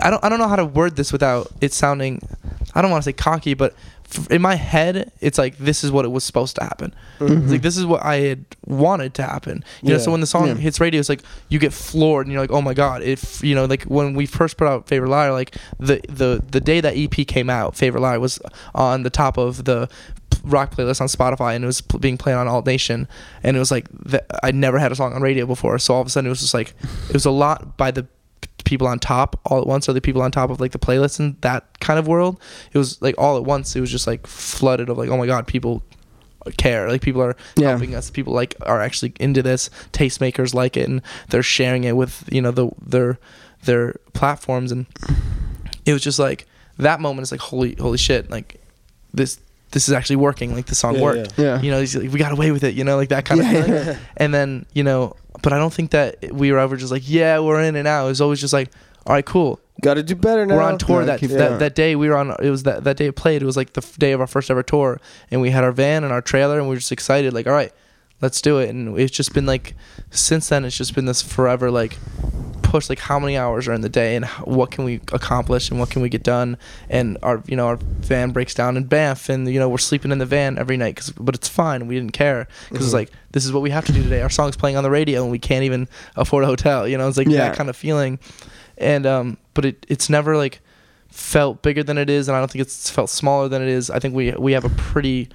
I 0.00 0.10
don't 0.10 0.22
I 0.24 0.28
don't 0.28 0.38
know 0.38 0.48
how 0.48 0.56
to 0.56 0.66
word 0.66 0.96
this 0.96 1.12
without 1.12 1.50
it 1.60 1.72
sounding 1.72 2.20
I 2.74 2.82
don't 2.82 2.90
want 2.90 3.02
to 3.02 3.08
say 3.08 3.12
cocky, 3.12 3.54
but 3.54 3.74
f- 4.10 4.30
in 4.30 4.42
my 4.42 4.54
head 4.54 5.12
it's 5.20 5.38
like 5.38 5.56
this 5.58 5.84
is 5.84 5.90
what 5.90 6.04
it 6.04 6.08
was 6.08 6.24
supposed 6.24 6.56
to 6.56 6.64
happen. 6.64 6.94
It's 7.20 7.30
mm-hmm. 7.30 7.50
like 7.50 7.62
this 7.62 7.76
is 7.76 7.86
what 7.86 8.04
I 8.04 8.16
had 8.16 8.44
wanted 8.66 9.14
to 9.14 9.22
happen. 9.22 9.64
You 9.82 9.92
know, 9.92 9.98
so 9.98 10.10
when 10.10 10.20
the 10.20 10.26
song 10.26 10.48
Yeah. 10.48 10.54
hits 10.54 10.80
radio, 10.80 11.00
it's 11.00 11.08
like 11.08 11.22
you 11.48 11.58
get 11.58 11.72
floored 11.72 12.26
and 12.26 12.32
you're 12.32 12.42
like, 12.42 12.50
oh 12.50 12.62
my 12.62 12.74
god! 12.74 13.02
If 13.02 13.42
you 13.42 13.54
know, 13.54 13.64
like 13.64 13.84
when 13.84 14.14
we 14.14 14.26
first 14.26 14.56
put 14.56 14.68
out 14.68 14.86
Favorite 14.88 15.10
Liar, 15.10 15.32
like 15.32 15.56
the 15.78 16.00
the 16.08 16.42
the 16.50 16.60
day 16.60 16.80
that 16.80 16.94
EP 16.96 17.26
came 17.26 17.50
out, 17.50 17.76
Favorite 17.76 18.00
Liar 18.00 18.20
was 18.20 18.38
on 18.74 19.02
the 19.02 19.10
top 19.10 19.36
of 19.38 19.64
the 19.64 19.88
rock 20.44 20.74
playlist 20.74 21.00
on 21.00 21.08
Spotify 21.08 21.54
and 21.54 21.64
it 21.64 21.66
was 21.66 21.80
pl- 21.80 21.98
being 21.98 22.16
played 22.16 22.34
on 22.34 22.46
Alt 22.48 22.66
Nation, 22.66 23.08
and 23.42 23.56
it 23.56 23.60
was 23.60 23.70
like 23.70 23.86
th- 24.08 24.22
I 24.42 24.50
never 24.50 24.78
had 24.78 24.92
a 24.92 24.94
song 24.94 25.12
on 25.12 25.22
radio 25.22 25.46
before, 25.46 25.78
so 25.78 25.94
all 25.94 26.00
of 26.00 26.06
a 26.06 26.10
sudden 26.10 26.26
it 26.26 26.30
was 26.30 26.40
just 26.40 26.54
like 26.54 26.74
it 27.08 27.14
was 27.14 27.24
a 27.24 27.30
lot 27.30 27.76
by 27.76 27.90
the 27.90 28.06
people 28.64 28.86
on 28.86 28.98
top 28.98 29.38
all 29.44 29.60
at 29.60 29.66
once 29.66 29.88
or 29.88 29.92
the 29.92 30.00
people 30.00 30.20
on 30.22 30.30
top 30.30 30.50
of 30.50 30.60
like 30.60 30.72
the 30.72 30.78
playlist 30.78 31.18
and 31.20 31.40
that 31.42 31.64
kind 31.80 31.98
of 31.98 32.06
world 32.08 32.40
it 32.72 32.78
was 32.78 33.00
like 33.00 33.14
all 33.16 33.36
at 33.36 33.44
once 33.44 33.74
it 33.76 33.80
was 33.80 33.90
just 33.90 34.06
like 34.06 34.26
flooded 34.26 34.88
of 34.88 34.98
like 34.98 35.08
oh 35.08 35.16
my 35.16 35.26
god 35.26 35.46
people 35.46 35.82
care. 36.56 36.88
Like 36.88 37.02
people 37.02 37.20
are 37.22 37.36
Yeah. 37.56 37.70
helping 37.70 37.94
us. 37.94 38.08
People 38.10 38.32
like 38.32 38.54
are 38.62 38.80
actually 38.80 39.12
into 39.20 39.42
this. 39.42 39.68
Tastemakers 39.92 40.54
like 40.54 40.78
it, 40.78 40.88
and 40.88 41.02
they're 41.28 41.42
sharing 41.42 41.84
it 41.84 41.94
with 41.94 42.26
you 42.32 42.40
know 42.40 42.52
the 42.52 42.70
their 42.80 43.18
their 43.64 43.96
platforms. 44.14 44.72
And 44.72 44.86
it 45.84 45.92
was 45.92 46.00
just 46.00 46.18
like 46.18 46.46
that 46.78 47.00
moment 47.00 47.24
is 47.24 47.32
like 47.32 47.40
holy 47.40 47.74
holy 47.74 47.98
shit 47.98 48.30
like 48.30 48.62
this 49.12 49.38
this 49.72 49.88
is 49.88 49.92
actually 49.92 50.16
working. 50.16 50.54
Like 50.54 50.66
the 50.66 50.74
song 50.74 50.94
Yeah, 50.94 51.02
worked. 51.02 51.38
Yeah. 51.38 51.60
You 51.60 51.70
know, 51.70 51.80
he's 51.80 51.94
like, 51.94 52.10
we 52.10 52.18
got 52.18 52.32
away 52.32 52.50
with 52.50 52.64
it. 52.64 52.74
You 52.74 52.84
know, 52.84 52.96
like 52.96 53.10
that 53.10 53.26
kind 53.26 53.42
Yeah. 53.42 53.52
of 53.52 53.66
thing 53.86 53.98
And 54.16 54.32
then 54.32 54.64
you 54.72 54.84
know, 54.84 55.16
but 55.42 55.52
I 55.52 55.58
don't 55.58 55.72
think 55.72 55.90
that 55.92 56.32
we 56.32 56.52
were 56.52 56.58
ever 56.58 56.76
just 56.76 56.92
like, 56.92 57.02
yeah, 57.08 57.38
we're 57.40 57.62
in 57.62 57.76
and 57.76 57.86
out. 57.88 58.06
It 58.06 58.08
was 58.08 58.20
always 58.20 58.40
just 58.40 58.52
like, 58.52 58.70
all 59.06 59.14
right, 59.14 59.24
cool. 59.24 59.60
Got 59.80 59.94
to 59.94 60.02
do 60.02 60.14
better 60.16 60.44
now. 60.44 60.56
We're 60.56 60.62
on 60.62 60.76
tour 60.78 61.00
Yeah, 61.02 61.16
that, 61.16 61.20
that 61.20 61.58
that 61.60 61.74
day. 61.74 61.94
We 61.94 62.08
were 62.08 62.16
on. 62.16 62.34
It 62.42 62.50
was 62.50 62.64
that 62.64 62.82
that 62.84 62.96
day 62.96 63.06
it 63.06 63.16
played. 63.16 63.42
It 63.42 63.46
was 63.46 63.56
like 63.56 63.74
the 63.74 63.80
f- 63.80 63.96
day 63.96 64.10
of 64.12 64.20
our 64.20 64.26
first 64.26 64.50
ever 64.50 64.62
tour, 64.64 65.00
and 65.30 65.40
we 65.40 65.50
had 65.50 65.62
our 65.62 65.70
van 65.72 66.02
and 66.02 66.12
our 66.12 66.20
trailer, 66.20 66.58
and 66.58 66.68
we 66.68 66.74
were 66.74 66.80
just 66.80 66.90
excited. 66.90 67.32
Like, 67.32 67.46
all 67.46 67.52
right, 67.52 67.72
let's 68.20 68.40
do 68.42 68.58
it. 68.58 68.70
And 68.70 68.98
it's 68.98 69.14
just 69.14 69.32
been 69.34 69.46
like, 69.46 69.74
since 70.10 70.48
then, 70.48 70.64
it's 70.64 70.76
just 70.76 70.94
been 70.96 71.04
this 71.06 71.22
forever 71.22 71.70
like 71.70 71.96
push. 72.70 72.88
Like, 72.88 72.98
how 72.98 73.18
many 73.18 73.36
hours 73.36 73.66
are 73.68 73.72
in 73.72 73.80
the 73.80 73.88
day, 73.88 74.16
and 74.16 74.24
what 74.44 74.70
can 74.70 74.84
we 74.84 74.96
accomplish, 75.12 75.70
and 75.70 75.78
what 75.80 75.90
can 75.90 76.02
we 76.02 76.08
get 76.08 76.22
done? 76.22 76.56
And 76.88 77.18
our 77.22 77.42
you 77.46 77.56
know 77.56 77.66
our 77.66 77.76
van 77.76 78.30
breaks 78.30 78.54
down 78.54 78.76
in 78.76 78.84
Banff, 78.84 79.28
and 79.28 79.48
you 79.52 79.58
know 79.58 79.68
we're 79.68 79.78
sleeping 79.78 80.12
in 80.12 80.18
the 80.18 80.26
van 80.26 80.58
every 80.58 80.76
night, 80.76 80.96
cause, 80.96 81.10
but 81.10 81.34
it's 81.34 81.48
fine. 81.48 81.86
We 81.86 81.94
didn't 81.94 82.12
care 82.12 82.46
because 82.68 82.86
it's 82.86 82.94
Mm-hmm. 82.94 82.96
like 82.96 83.12
this 83.32 83.44
is 83.44 83.52
what 83.52 83.62
we 83.62 83.70
have 83.70 83.84
to 83.86 83.92
do 83.92 84.02
today. 84.02 84.22
Our 84.22 84.30
song's 84.30 84.56
playing 84.56 84.76
on 84.76 84.82
the 84.84 84.90
radio, 84.90 85.22
and 85.22 85.30
we 85.30 85.38
can't 85.38 85.64
even 85.64 85.88
afford 86.16 86.44
a 86.44 86.46
hotel. 86.46 86.86
You 86.88 86.98
know, 86.98 87.08
it's 87.08 87.16
like 87.18 87.28
Yeah. 87.28 87.48
that 87.48 87.56
kind 87.56 87.68
of 87.70 87.76
feeling 87.76 88.18
and 88.80 89.06
um 89.06 89.36
but 89.54 89.64
it 89.64 89.84
it's 89.88 90.08
never 90.08 90.36
like 90.36 90.60
felt 91.08 91.62
bigger 91.62 91.82
than 91.82 91.98
it 91.98 92.08
is 92.08 92.28
and 92.28 92.36
i 92.36 92.38
don't 92.38 92.48
think 92.48 92.62
it's 92.62 92.88
felt 92.88 93.10
smaller 93.10 93.48
than 93.48 93.60
it 93.60 93.66
is 93.68 93.90
i 93.90 93.98
think 93.98 94.14
we 94.14 94.30
we 94.32 94.52
have 94.52 94.64
a 94.64 94.68
pretty 94.68 95.28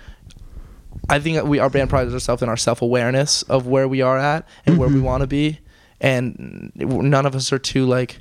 i 1.10 1.20
think 1.20 1.36
that 1.36 1.46
we 1.46 1.60
our 1.60 1.70
band 1.70 1.90
prides 1.90 2.14
ourselves 2.14 2.42
in 2.42 2.48
our 2.48 2.56
self-awareness 2.56 3.42
of 3.44 3.68
where 3.68 3.88
we 3.88 4.02
are 4.02 4.18
at 4.18 4.48
and 4.66 4.78
where 4.78 4.88
we 4.88 4.96
Mm-hmm. 4.96 5.04
want 5.04 5.22
to 5.22 5.28
be 5.28 5.60
and 6.04 6.72
none 6.76 7.26
of 7.26 7.34
us 7.36 7.52
are 7.52 7.58
too 7.60 7.86
like 7.86 8.20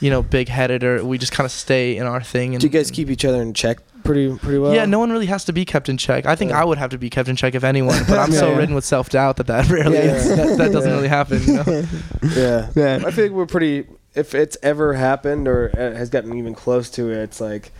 you 0.00 0.10
know 0.10 0.20
big-headed 0.22 0.82
or 0.84 1.04
we 1.04 1.16
just 1.16 1.32
kind 1.32 1.44
of 1.46 1.52
stay 1.52 1.96
in 1.96 2.04
our 2.06 2.20
thing 2.22 2.54
and 2.54 2.60
Do 2.60 2.66
you 2.66 2.70
guys 2.72 2.90
keep 2.90 3.08
each 3.08 3.24
other 3.24 3.40
in 3.40 3.54
check 3.54 3.78
pretty 4.02 4.36
pretty 4.36 4.58
well? 4.58 4.74
yeah, 4.74 4.84
no 4.84 4.98
one 4.98 5.10
really 5.12 5.26
has 5.26 5.44
to 5.46 5.52
be 5.52 5.64
kept 5.64 5.88
in 5.88 5.96
check. 5.96 6.26
I 6.26 6.34
think 6.36 6.50
Yeah. 6.50 6.60
I 6.60 6.64
would 6.64 6.76
have 6.78 6.90
to 6.90 6.98
be 6.98 7.08
kept 7.08 7.28
in 7.28 7.36
check 7.36 7.54
if 7.54 7.64
anyone, 7.64 8.02
but 8.08 8.18
I'm 8.18 8.32
Yeah, 8.32 8.38
so 8.40 8.50
yeah. 8.50 8.56
ridden 8.58 8.74
with 8.74 8.84
self 8.84 9.08
doubt 9.08 9.36
that 9.36 9.46
that 9.46 9.68
rarely 9.70 9.96
Yeah, 9.96 10.04
yeah. 10.04 10.34
That, 10.34 10.58
that 10.58 10.72
doesn't 10.72 10.90
Yeah. 10.90 10.96
really 10.96 11.08
happen. 11.08 11.42
You 11.44 11.52
know? 11.54 11.64
Yeah. 12.36 12.70
Yeah. 12.74 13.02
I 13.06 13.10
feel 13.12 13.24
like 13.26 13.32
we're 13.32 13.46
pretty. 13.46 13.86
If 14.14 14.34
it's 14.34 14.56
ever 14.62 14.94
happened 14.94 15.48
or 15.48 15.70
uh, 15.76 15.96
has 15.96 16.08
gotten 16.10 16.36
even 16.38 16.54
close 16.54 16.90
to 16.90 17.10
it, 17.10 17.16
it's 17.22 17.40
like 17.40 17.72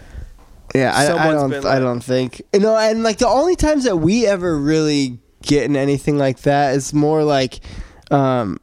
Yeah, 0.75 0.93
I, 0.95 1.29
I 1.29 1.33
don't. 1.33 1.51
been 1.51 1.67
I 1.67 1.79
don't 1.79 2.01
think. 2.03 2.43
You 2.55 2.61
know, 2.61 2.77
and 2.77 3.03
like 3.03 3.19
the 3.19 3.29
only 3.29 3.55
times 3.57 3.85
that 3.85 3.97
we 3.97 4.27
ever 4.27 4.57
really 4.59 5.19
get 5.43 5.65
in 5.65 5.77
anything 5.77 6.17
like 6.19 6.41
that 6.43 6.75
is 6.75 6.93
more 6.95 7.23
like, 7.23 7.61
um, 8.11 8.59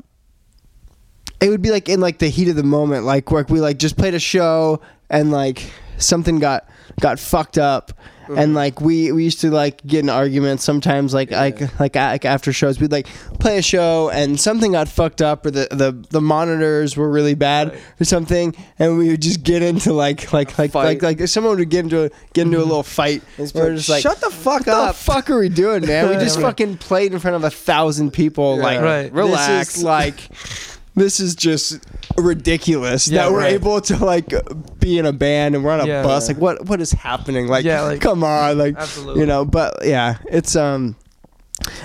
it 1.41 1.49
would 1.49 1.61
be 1.61 1.71
like 1.71 1.89
in 1.89 1.99
like 1.99 2.19
the 2.19 2.29
heat 2.29 2.47
of 2.47 2.55
the 2.55 2.63
moment, 2.63 3.05
like 3.05 3.31
where 3.31 3.45
we 3.49 3.59
like 3.59 3.77
just 3.77 3.97
played 3.97 4.13
a 4.13 4.19
show 4.19 4.81
and 5.09 5.31
like 5.31 5.71
something 5.97 6.39
got 6.39 6.69
got 6.99 7.19
fucked 7.19 7.57
up. 7.57 7.93
And 8.27 8.37
mm-hmm. 8.37 8.53
like 8.53 8.79
we, 8.79 9.11
we 9.11 9.25
used 9.25 9.41
to 9.41 9.51
like 9.51 9.85
get 9.85 9.99
in 9.99 10.09
arguments 10.09 10.63
sometimes 10.63 11.13
like 11.13 11.31
like 11.31 11.59
like, 11.81 11.95
like 11.95 12.23
after 12.23 12.53
shows 12.53 12.79
we'd 12.79 12.91
like 12.91 13.07
play 13.39 13.57
a 13.57 13.61
show 13.61 14.09
and 14.09 14.39
something 14.39 14.71
got 14.71 14.87
fucked 14.87 15.21
up 15.21 15.45
or 15.45 15.51
the, 15.51 15.67
the, 15.69 15.91
the 16.11 16.21
monitors 16.21 16.95
were 16.95 17.09
really 17.09 17.33
bad 17.33 17.77
or 17.99 18.05
something 18.05 18.55
and 18.79 18.97
we 18.97 19.09
would 19.09 19.21
just 19.21 19.43
get 19.43 19.61
into 19.61 19.91
like 19.91 20.31
like 20.31 20.57
like 20.57 20.71
fight. 20.71 21.01
like 21.01 21.19
like 21.19 21.27
someone 21.27 21.57
would 21.57 21.69
get 21.69 21.83
into 21.83 22.05
a 22.05 22.09
get 22.31 22.43
into 22.43 22.59
a 22.59 22.61
mm-hmm. 22.61 22.69
little 22.69 22.83
fight 22.83 23.21
it's 23.37 23.53
we're 23.53 23.75
just 23.75 23.89
like 23.89 24.01
shut 24.01 24.21
the 24.21 24.29
fuck 24.29 24.65
up. 24.65 24.67
what 24.67 24.87
the 24.87 24.93
fuck 24.93 25.29
are 25.29 25.39
we 25.39 25.49
doing 25.49 25.85
man 25.85 26.07
we 26.07 26.15
just 26.23 26.39
fucking 26.39 26.77
played 26.77 27.11
in 27.11 27.19
front 27.19 27.35
of 27.35 27.43
a 27.43 27.49
thousand 27.49 28.11
people 28.11 28.55
Yeah. 28.57 28.63
like 28.63 28.81
Right. 28.81 29.11
Relax. 29.11 29.47
this 29.47 29.77
is 29.77 29.83
like 29.83 30.29
this 30.95 31.19
is 31.19 31.35
just 31.35 31.79
ridiculous 32.17 33.07
Yeah, 33.07 33.23
that 33.23 33.31
we're 33.31 33.39
right. 33.39 33.53
able 33.53 33.79
to 33.81 34.03
like 34.03 34.33
be 34.79 34.97
in 34.97 35.05
a 35.05 35.13
band 35.13 35.55
and 35.55 35.63
we're 35.63 35.71
on 35.71 35.81
a 35.81 35.87
Yeah. 35.87 36.03
bus 36.03 36.27
like 36.27 36.37
what 36.37 36.65
what 36.65 36.81
is 36.81 36.91
happening 36.91 37.47
like, 37.47 37.63
Yeah, 37.65 37.81
like- 37.83 38.01
come 38.01 38.23
on 38.23 38.57
like 38.57 38.75
Absolutely. 38.77 39.21
you 39.21 39.25
know 39.25 39.45
but 39.45 39.85
yeah 39.85 40.17
it's 40.29 40.55
um 40.55 40.95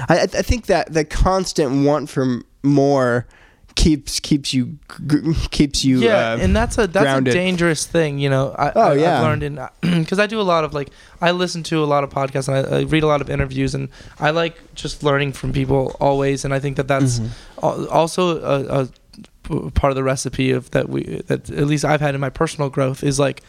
i 0.09 0.19
i 0.19 0.23
I 0.23 0.27
think 0.43 0.67
that 0.67 0.93
the 0.93 1.05
constant 1.05 1.85
want 1.87 2.11
for 2.11 2.43
more 2.63 3.27
keeps 3.77 4.19
keeps 4.21 4.53
you 4.53 4.79
keeps 5.51 5.85
you 5.85 5.99
yeah 6.01 6.33
uh, 6.33 6.39
and 6.41 6.57
that's 6.57 6.77
a 6.79 6.87
that's 6.89 7.05
grounded. 7.05 7.33
a 7.35 7.37
dangerous 7.37 7.87
thing 7.87 8.19
you 8.19 8.29
know 8.29 8.53
I, 8.59 8.73
Oh, 8.75 8.81
I, 8.81 8.95
yeah. 8.95 9.19
i've 9.19 9.23
learned 9.23 9.43
in 9.45 9.61
because 10.03 10.19
i 10.19 10.27
do 10.27 10.41
a 10.41 10.43
lot 10.43 10.65
of 10.65 10.75
like 10.75 10.89
i 11.21 11.31
listen 11.31 11.63
to 11.65 11.85
a 11.85 11.87
lot 11.87 12.03
of 12.03 12.11
podcasts 12.11 12.49
and 12.49 12.57
I, 12.67 12.79
I 12.79 12.81
read 12.83 13.03
a 13.05 13.07
lot 13.07 13.21
of 13.21 13.29
interviews 13.31 13.75
and 13.75 13.89
i 14.19 14.31
like 14.31 14.57
just 14.75 15.03
learning 15.05 15.35
from 15.35 15.53
people 15.53 15.95
always 16.01 16.45
and 16.45 16.53
i 16.55 16.59
think 16.59 16.77
that 16.79 16.89
that's 16.89 17.21
Mm-hmm. 17.21 17.65
al- 17.65 17.89
also 17.91 18.23
a 18.43 19.71
part 19.73 19.91
of 19.93 19.95
the 19.95 20.03
recipe 20.03 20.51
of 20.51 20.71
that 20.73 20.89
we 20.89 21.23
that 21.29 21.49
at 21.51 21.67
least 21.67 21.85
i've 21.85 22.01
had 22.01 22.15
in 22.15 22.21
my 22.21 22.31
personal 22.31 22.69
growth 22.71 23.05
is 23.05 23.19
like 23.21 23.43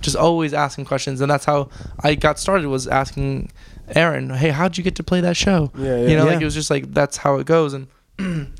just 0.00 0.16
always 0.16 0.52
asking 0.54 0.84
questions 0.86 1.20
and 1.20 1.30
that's 1.30 1.44
how 1.44 1.68
i 2.02 2.14
got 2.14 2.38
started 2.38 2.66
was 2.66 2.88
asking 2.88 3.50
aaron 3.94 4.30
hey 4.30 4.48
how'd 4.48 4.76
you 4.76 4.82
get 4.82 4.96
to 4.96 5.02
play 5.04 5.20
that 5.20 5.36
show 5.36 5.70
Yeah, 5.76 5.84
yeah. 5.84 6.08
you 6.08 6.16
know 6.16 6.24
Yeah. 6.24 6.32
like 6.32 6.40
it 6.40 6.44
was 6.44 6.54
just 6.54 6.70
like 6.70 6.92
that's 6.92 7.18
how 7.18 7.36
it 7.36 7.46
goes 7.46 7.74
and 7.74 7.86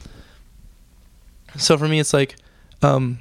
so 1.57 1.77
for 1.79 1.89
me 1.89 1.99
it's 2.01 2.13
like 2.13 2.37
um 2.83 3.19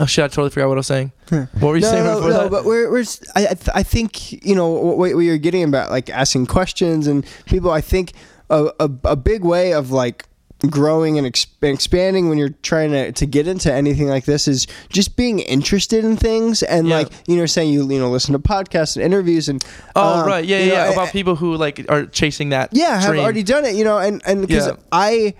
oh 0.00 0.06
shit 0.06 0.24
i 0.24 0.28
totally 0.28 0.50
forgot 0.50 0.68
what 0.68 0.74
i 0.76 0.80
was 0.80 0.86
saying 0.86 1.12
what 1.28 1.62
were 1.62 1.76
you 1.76 1.82
no, 1.82 1.88
saying 1.90 2.04
no, 2.04 2.16
before 2.16 2.30
no, 2.30 2.42
that 2.44 2.50
but 2.50 2.64
we're, 2.64 2.90
we're 2.90 3.04
I, 3.34 3.42
I 3.46 3.54
th- 3.54 3.68
I 3.74 3.82
think 3.82 4.32
you 4.44 4.54
know 4.54 4.68
what, 4.68 4.96
what 5.14 5.20
you're 5.20 5.38
getting 5.38 5.64
about 5.64 5.90
like 5.90 6.10
asking 6.10 6.46
questions 6.46 7.06
and 7.06 7.24
people 7.46 7.70
I 7.70 7.80
think 7.80 8.12
a, 8.50 8.70
a, 8.80 8.90
a 9.04 9.16
big 9.16 9.44
way 9.44 9.72
of 9.72 9.90
like 9.90 10.26
growing 10.70 11.18
and 11.18 11.26
exp- 11.26 11.62
expanding 11.62 12.28
when 12.28 12.38
you're 12.38 12.54
trying 12.62 12.90
to, 12.92 13.12
to 13.12 13.26
get 13.26 13.46
into 13.46 13.70
anything 13.72 14.08
like 14.08 14.24
this 14.24 14.48
is 14.48 14.66
just 14.88 15.16
being 15.16 15.38
interested 15.40 16.04
in 16.04 16.16
things 16.16 16.62
and 16.62 16.88
Yeah. 16.88 16.98
like 16.98 17.08
you 17.26 17.36
know 17.36 17.46
saying 17.46 17.70
you 17.72 17.88
you 17.90 17.98
know 17.98 18.10
listen 18.10 18.32
to 18.32 18.38
podcasts 18.38 18.96
and 18.96 19.04
interviews 19.04 19.48
and 19.48 19.62
oh 19.96 20.20
um, 20.20 20.26
right 20.26 20.44
yeah 20.44 20.58
yeah, 20.58 20.66
know, 20.66 20.74
yeah. 20.74 20.84
I- 20.84 20.92
about 20.92 21.08
people 21.12 21.36
who 21.36 21.56
like 21.56 21.84
are 21.88 22.06
chasing 22.06 22.48
that 22.50 22.70
yeah 22.72 23.00
have 23.00 23.16
already 23.16 23.42
done 23.42 23.64
it 23.64 23.74
you 23.74 23.84
know 23.84 23.98
and 23.98 24.22
and 24.26 24.40
because 24.46 24.66
Yeah. 24.68 24.76
i 24.92 25.34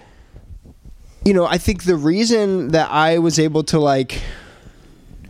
you 1.24 1.32
know 1.32 1.46
i 1.46 1.58
think 1.58 1.84
the 1.84 1.96
reason 1.96 2.68
that 2.68 2.90
i 2.90 3.18
was 3.18 3.38
able 3.38 3.62
to 3.62 3.78
like 3.78 4.22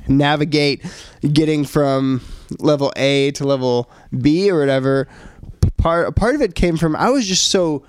navigate 0.09 0.85
getting 1.33 1.65
from 1.65 2.21
level 2.59 2.93
a 2.97 3.31
to 3.33 3.45
level 3.45 3.91
b 4.21 4.51
or 4.51 4.61
whatever 4.61 5.09
part 5.77 6.15
part 6.17 6.35
of 6.35 6.43
it 6.43 6.55
came 6.55 6.77
from 6.77 6.95
i 6.97 7.09
was 7.11 7.27
just 7.27 7.49
so 7.49 7.85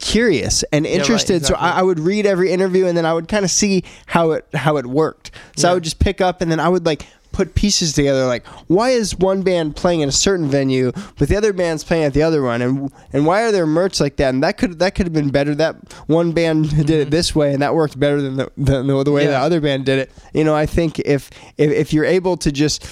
curious 0.00 0.64
and 0.72 0.84
right, 0.84 0.94
interested. 0.94 1.46
So. 1.46 1.54
I, 1.54 1.78
I 1.78 1.82
would 1.82 1.98
read 1.98 2.26
every 2.26 2.50
interview 2.50 2.86
and 2.86 2.96
then 2.96 3.06
i 3.06 3.12
would 3.14 3.28
kind 3.28 3.44
of 3.44 3.50
see 3.50 3.84
how 4.06 4.32
it 4.32 4.46
how 4.52 4.76
it 4.76 4.86
worked. 4.86 5.30
So 5.56 5.70
i 5.70 5.74
would 5.74 5.84
just 5.84 5.98
pick 5.98 6.20
up 6.20 6.40
and 6.40 6.50
then 6.50 6.60
i 6.60 6.68
would 6.68 6.84
like 6.84 7.06
put 7.34 7.54
pieces 7.56 7.92
together 7.92 8.24
like 8.26 8.46
why 8.68 8.90
is 8.90 9.14
one 9.18 9.42
band 9.42 9.74
playing 9.76 10.00
in 10.00 10.08
a 10.08 10.12
certain 10.12 10.46
venue 10.48 10.92
but 11.18 11.28
the 11.28 11.36
other 11.36 11.52
band's 11.52 11.82
playing 11.84 12.04
at 12.04 12.14
the 12.14 12.22
other 12.22 12.40
one 12.42 12.62
and 12.62 12.90
and 13.12 13.26
why 13.26 13.42
are 13.42 13.50
there 13.52 13.66
merch 13.66 14.00
like 14.00 14.16
that 14.16 14.32
and 14.32 14.42
that 14.42 14.56
could 14.56 14.78
that 14.78 14.94
could 14.94 15.04
have 15.06 15.12
been 15.12 15.30
better 15.30 15.54
that 15.54 15.74
one 16.06 16.30
band 16.32 16.70
did 16.86 16.90
it 16.90 17.10
this 17.10 17.34
way 17.34 17.52
and 17.52 17.60
that 17.60 17.74
worked 17.74 17.98
better 17.98 18.22
than 18.22 18.36
the, 18.36 18.50
than 18.56 18.86
the, 18.86 19.02
the 19.04 19.10
way 19.12 19.22
Mm-hmm. 19.24 19.32
Yeah. 19.32 19.38
the 19.40 19.44
other 19.44 19.60
band 19.60 19.84
did 19.84 19.98
it 19.98 20.12
you 20.32 20.44
know 20.44 20.54
i 20.54 20.64
think 20.66 21.00
if 21.00 21.28
if, 21.58 21.70
if 21.72 21.92
you're 21.92 22.04
able 22.04 22.36
to 22.38 22.50
just 22.52 22.86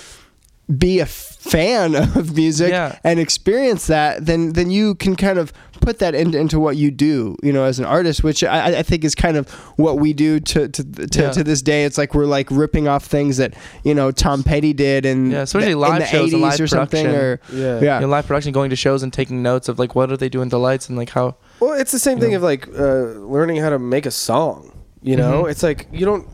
be 0.78 1.00
a 1.00 1.06
fan 1.06 1.94
of 2.16 2.34
music 2.36 2.70
Yeah. 2.70 2.98
and 3.04 3.18
experience 3.20 3.86
that, 3.88 4.24
then 4.24 4.52
then 4.54 4.70
you 4.70 4.94
can 4.94 5.16
kind 5.16 5.38
of 5.38 5.52
put 5.82 5.98
that 5.98 6.14
into, 6.14 6.38
into 6.38 6.58
what 6.58 6.76
you 6.76 6.90
do, 6.90 7.36
you 7.42 7.52
know, 7.52 7.64
as 7.64 7.78
an 7.78 7.84
artist, 7.84 8.24
which 8.24 8.42
I, 8.42 8.78
I 8.78 8.82
think 8.82 9.04
is 9.04 9.14
kind 9.14 9.36
of 9.36 9.50
what 9.76 9.98
we 9.98 10.12
do 10.14 10.40
to 10.40 10.68
to, 10.68 10.84
to, 10.84 11.22
Yeah. 11.22 11.30
to 11.32 11.44
this 11.44 11.60
day. 11.60 11.84
It's 11.84 11.98
like 11.98 12.14
we're 12.14 12.24
like 12.24 12.48
ripping 12.50 12.88
off 12.88 13.04
things 13.04 13.36
that 13.36 13.54
you 13.84 13.94
know 13.94 14.10
Tom 14.10 14.42
Petty 14.42 14.72
did 14.72 15.04
and 15.04 15.30
Yeah, 15.32 15.42
especially 15.42 15.74
live 15.74 16.06
shows 16.08 16.32
and 16.32 16.40
live 16.40 16.60
or 16.60 16.66
something, 16.66 17.06
or 17.06 17.40
Yeah. 17.52 17.80
yeah, 17.80 18.00
in 18.00 18.08
live 18.08 18.26
production 18.26 18.52
going 18.52 18.70
to 18.70 18.76
shows 18.76 19.02
and 19.02 19.12
taking 19.12 19.42
notes 19.42 19.68
of 19.68 19.78
like 19.78 19.94
what 19.94 20.10
are 20.10 20.16
they 20.16 20.28
doing 20.30 20.48
the 20.48 20.58
lights 20.58 20.88
and 20.88 20.96
like 20.96 21.10
how 21.10 21.36
Well, 21.60 21.74
it's 21.74 21.92
the 21.92 21.98
same 21.98 22.18
thing 22.20 22.30
Yeah. 22.30 22.38
of 22.38 22.42
like 22.42 22.68
uh, 22.68 23.18
learning 23.36 23.56
how 23.58 23.68
to 23.70 23.78
make 23.78 24.06
a 24.06 24.10
song. 24.10 24.70
You 25.04 25.16
know, 25.16 25.42
Mhm. 25.44 25.50
it's 25.50 25.62
like 25.64 25.88
you 25.92 26.06
don't. 26.06 26.28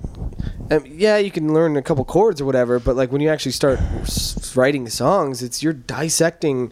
Um, 0.70 0.84
yeah, 0.86 1.16
you 1.16 1.30
can 1.30 1.54
learn 1.54 1.78
a 1.78 1.82
couple 1.82 2.04
chords 2.04 2.38
or 2.42 2.44
whatever, 2.44 2.78
but 2.78 2.94
like 2.96 3.10
when 3.10 3.22
you 3.22 3.30
actually 3.30 3.52
start 3.52 3.80
writing 4.54 4.86
songs, 4.90 5.42
it's 5.42 5.62
you're 5.62 5.72
dissecting 5.72 6.70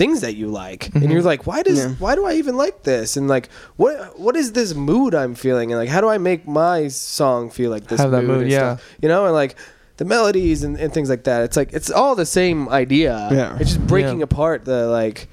things 0.00 0.20
that 0.22 0.34
you 0.40 0.46
like, 0.48 0.82
and 0.94 1.02
Mhm. 1.04 1.12
you're 1.12 1.22
like, 1.34 1.46
why 1.46 1.60
does 1.62 1.78
Yeah. 1.78 1.90
why 2.04 2.14
do 2.14 2.22
I 2.30 2.32
even 2.42 2.56
like 2.56 2.84
this? 2.84 3.16
And 3.18 3.28
like, 3.28 3.46
what 3.76 3.94
what 4.18 4.34
is 4.42 4.52
this 4.52 4.74
mood 4.74 5.14
I'm 5.14 5.34
feeling? 5.34 5.70
And 5.72 5.78
like, 5.82 5.90
how 5.96 6.00
do 6.00 6.08
I 6.08 6.18
make 6.18 6.48
my 6.48 6.88
song 6.88 7.50
feel 7.50 7.70
like 7.70 7.86
this? 7.88 8.00
Have 8.00 8.10
that 8.12 8.24
mood, 8.24 8.42
and 8.42 8.50
yeah. 8.50 8.58
stuff? 8.76 8.82
you 9.02 9.08
know, 9.12 9.26
and 9.26 9.34
like 9.34 9.56
the 9.98 10.06
melodies 10.06 10.64
and, 10.64 10.78
and 10.82 10.88
things 10.94 11.10
like 11.10 11.24
that. 11.24 11.42
It's 11.46 11.56
like 11.60 11.70
it's 11.78 11.90
all 11.90 12.14
the 12.14 12.24
same 12.40 12.68
idea. 12.70 13.12
Yeah. 13.30 13.56
it's 13.60 13.72
just 13.74 13.86
breaking 13.86 14.20
Yeah. 14.20 14.24
apart 14.30 14.64
the 14.64 14.86
like 14.86 15.28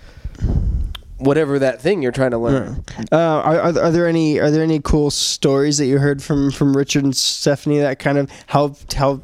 whatever 1.18 1.57
that 1.59 1.82
thing 1.82 2.01
you're 2.03 2.11
trying 2.11 2.32
to 2.32 2.38
learn. 2.38 2.84
Uh, 3.11 3.15
are, 3.18 3.59
are, 3.61 3.80
are 3.86 3.91
there 3.91 4.07
any 4.07 4.39
are 4.39 4.51
there 4.51 4.61
any 4.63 4.80
cool 4.80 5.09
stories 5.09 5.78
that 5.80 5.86
you 5.88 5.97
heard 5.99 6.22
from 6.22 6.51
from 6.51 6.76
Richard 6.76 7.03
and 7.05 7.13
Stefanie 7.13 7.80
that 7.82 7.99
kind 7.99 8.18
of 8.18 8.30
helped 8.47 8.93
help 8.93 9.24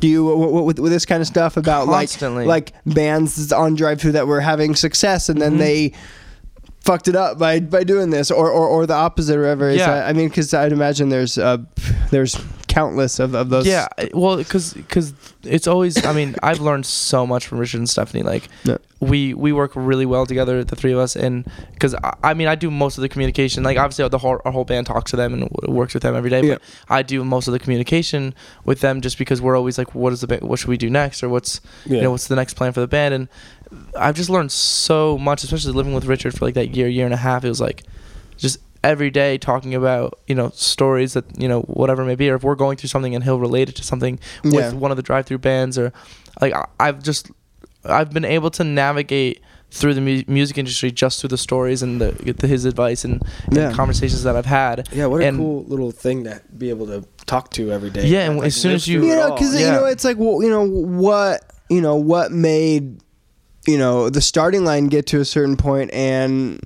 to 0.00 0.06
you 0.06 0.24
with, 0.24 0.78
with 0.78 0.92
this 0.92 1.04
kind 1.06 1.20
of 1.20 1.26
stuff 1.26 1.56
about 1.56 1.86
Constantly. 1.86 2.44
like 2.44 2.72
like 2.86 2.94
bands 2.94 3.52
on 3.52 3.74
Drive-Thru 3.74 4.12
that 4.12 4.26
were 4.26 4.40
having 4.40 4.74
success 4.74 5.28
and 5.28 5.40
then 5.40 5.54
Mhm. 5.54 5.58
they 5.58 5.92
fucked 6.80 7.08
it 7.08 7.16
up 7.16 7.38
by 7.38 7.58
by 7.60 7.82
doing 7.82 8.10
this 8.10 8.30
or 8.30 8.48
or, 8.50 8.66
or 8.66 8.86
the 8.86 8.94
opposite 8.94 9.36
or 9.36 9.40
whatever 9.42 9.72
Yeah. 9.72 9.86
that- 9.86 10.08
I 10.08 10.12
mean 10.12 10.28
because 10.28 10.54
I'd 10.54 10.72
imagine 10.72 11.08
there's 11.08 11.36
uh 11.38 11.58
there's 12.10 12.36
countless 12.76 13.18
of, 13.18 13.34
of 13.34 13.48
those 13.48 13.66
Yeah, 13.66 13.86
well, 14.12 14.36
because 14.36 14.74
because 14.74 15.14
it's 15.44 15.66
always. 15.66 16.04
I 16.04 16.12
mean, 16.12 16.34
I've 16.42 16.60
learned 16.60 16.84
so 16.86 17.26
much 17.26 17.46
from 17.46 17.58
Richard 17.58 17.78
and 17.78 17.88
Stefanie. 17.88 18.22
Like, 18.24 18.48
Yeah. 18.64 18.76
we 19.00 19.32
we 19.34 19.50
work 19.52 19.72
really 19.74 20.04
well 20.06 20.26
together, 20.26 20.62
the 20.64 20.76
three 20.76 20.92
of 20.92 20.98
us, 20.98 21.16
and 21.16 21.44
because 21.72 21.94
I, 21.94 22.12
I 22.30 22.34
mean, 22.34 22.48
I 22.48 22.54
do 22.54 22.70
most 22.70 22.98
of 22.98 23.02
the 23.02 23.08
communication. 23.08 23.62
Like, 23.62 23.78
obviously, 23.78 24.06
the 24.08 24.18
whole 24.18 24.40
our 24.44 24.52
whole 24.52 24.64
band 24.72 24.86
talks 24.86 25.10
to 25.12 25.16
them 25.16 25.32
and 25.34 25.48
works 25.80 25.94
with 25.94 26.02
them 26.02 26.14
every 26.14 26.30
day. 26.30 26.42
Yeah. 26.42 26.54
But 26.54 26.62
I 26.88 27.02
do 27.02 27.24
most 27.24 27.48
of 27.48 27.52
the 27.52 27.58
communication 27.58 28.34
with 28.64 28.80
them 28.80 29.00
just 29.00 29.16
because 29.18 29.40
we're 29.40 29.56
always 29.56 29.78
like, 29.78 29.94
what 29.94 30.12
is 30.12 30.20
the 30.20 30.26
ba- 30.26 30.44
what 30.48 30.58
should 30.58 30.68
we 30.68 30.76
do 30.76 30.90
next, 30.90 31.22
or 31.22 31.28
what's 31.28 31.60
you 31.86 32.00
know 32.02 32.10
what's 32.10 32.28
the 32.28 32.36
next 32.36 32.54
plan 32.54 32.72
for 32.72 32.80
the 32.80 32.88
band 32.88 33.14
and 33.14 33.28
i've 33.98 34.14
just 34.14 34.30
learned 34.30 34.52
so 34.52 35.18
much 35.18 35.42
especially 35.42 35.72
living 35.72 35.92
with 35.92 36.04
richard 36.04 36.32
for 36.32 36.44
like 36.44 36.54
that 36.54 36.68
year 36.76 36.86
year 36.86 37.04
and 37.04 37.12
a 37.12 37.16
half 37.16 37.44
it 37.44 37.48
was 37.48 37.60
like 37.60 37.82
just 38.36 38.58
every 38.90 39.10
day 39.10 39.36
talking 39.38 39.74
about 39.74 40.18
you 40.26 40.34
know 40.34 40.50
stories 40.54 41.12
that 41.14 41.24
you 41.40 41.48
know 41.48 41.60
whatever 41.62 42.02
it 42.02 42.06
may 42.06 42.14
be 42.14 42.30
or 42.30 42.36
if 42.36 42.42
we're 42.44 42.54
going 42.54 42.76
through 42.76 42.88
something 42.88 43.14
and 43.14 43.24
he'll 43.24 43.40
relate 43.40 43.68
it 43.68 43.74
to 43.76 43.82
something 43.82 44.18
with 44.44 44.54
Yeah. 44.54 44.72
one 44.72 44.90
of 44.92 44.96
the 44.96 45.02
Drive-Thru 45.02 45.38
bands 45.38 45.76
or 45.78 45.92
like 46.40 46.52
I- 46.54 46.68
i've 46.80 47.02
just 47.02 47.30
i've 47.84 48.10
been 48.12 48.24
able 48.24 48.50
to 48.58 48.64
navigate 48.64 49.40
through 49.72 49.94
the 49.94 50.00
mu- 50.00 50.22
music 50.28 50.56
industry 50.58 50.90
just 50.92 51.20
through 51.20 51.28
the 51.36 51.36
stories 51.48 51.82
and 51.82 52.00
the, 52.00 52.12
the 52.40 52.46
his 52.46 52.64
advice 52.64 53.04
and, 53.04 53.22
and 53.46 53.56
Yeah. 53.56 53.72
conversations 53.72 54.22
that 54.22 54.36
i've 54.36 54.46
had 54.62 54.88
Yeah, 54.92 55.06
what 55.06 55.20
a 55.20 55.26
And- 55.26 55.38
cool 55.38 55.64
little 55.66 55.90
thing 55.90 56.24
to 56.24 56.40
be 56.56 56.70
able 56.70 56.86
to 56.86 57.04
talk 57.26 57.50
to 57.50 57.72
every 57.72 57.90
day. 57.90 58.06
Yeah, 58.06 58.26
and 58.26 58.36
Like, 58.38 58.46
as 58.46 58.54
soon 58.56 58.72
as 58.74 58.86
you- 58.86 59.02
you 59.04 59.16
know 59.16 59.30
all. 59.30 59.34
because 59.34 59.58
you 59.60 59.66
know 59.66 59.84
it's 59.86 60.04
like 60.04 60.16
well 60.18 60.40
you 60.44 60.48
know 60.50 60.64
what 60.64 61.40
you 61.68 61.80
know 61.80 61.96
what 61.96 62.30
made 62.30 63.00
you 63.66 63.78
know 63.78 64.08
the 64.10 64.20
starting 64.20 64.64
line 64.64 64.86
get 64.86 65.06
to 65.08 65.18
a 65.20 65.24
certain 65.24 65.56
point 65.56 65.90
and 65.92 66.60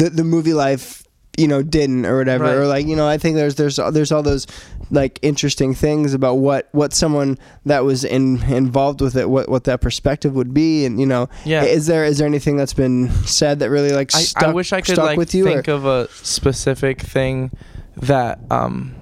the 0.00 0.10
the 0.10 0.24
movie 0.24 0.52
life 0.52 1.01
you 1.38 1.48
know 1.48 1.62
didn't 1.62 2.04
or 2.04 2.18
whatever 2.18 2.44
Right. 2.44 2.54
or 2.54 2.66
like 2.66 2.86
you 2.86 2.94
know 2.94 3.08
I 3.08 3.16
think 3.16 3.36
there's 3.36 3.54
there's 3.54 3.76
there's 3.92 4.12
all 4.12 4.22
those 4.22 4.46
like 4.90 5.18
interesting 5.22 5.74
things 5.74 6.12
about 6.12 6.34
what 6.34 6.68
what 6.72 6.92
someone 6.92 7.38
that 7.64 7.84
was 7.84 8.04
in 8.04 8.42
involved 8.52 9.00
with 9.00 9.16
it 9.16 9.30
what 9.30 9.48
what 9.48 9.64
that 9.64 9.80
perspective 9.80 10.34
would 10.34 10.52
be 10.52 10.84
and 10.84 11.00
you 11.00 11.06
know 11.06 11.30
Yeah. 11.46 11.62
is 11.64 11.86
there 11.86 12.04
is 12.04 12.18
there 12.18 12.26
anything 12.28 12.58
that's 12.58 12.74
been 12.74 13.08
said 13.24 13.60
that 13.60 13.70
really 13.70 13.92
like 13.92 14.14
I, 14.14 14.18
stuck, 14.20 14.42
I 14.42 14.52
wish 14.52 14.74
I 14.74 14.82
could 14.82 14.98
like 14.98 15.16
with 15.16 15.34
you 15.34 15.44
think 15.44 15.68
or? 15.68 15.72
of 15.72 15.86
a 15.86 16.08
specific 16.10 17.00
thing 17.00 17.50
that 17.96 18.38
um 18.50 18.94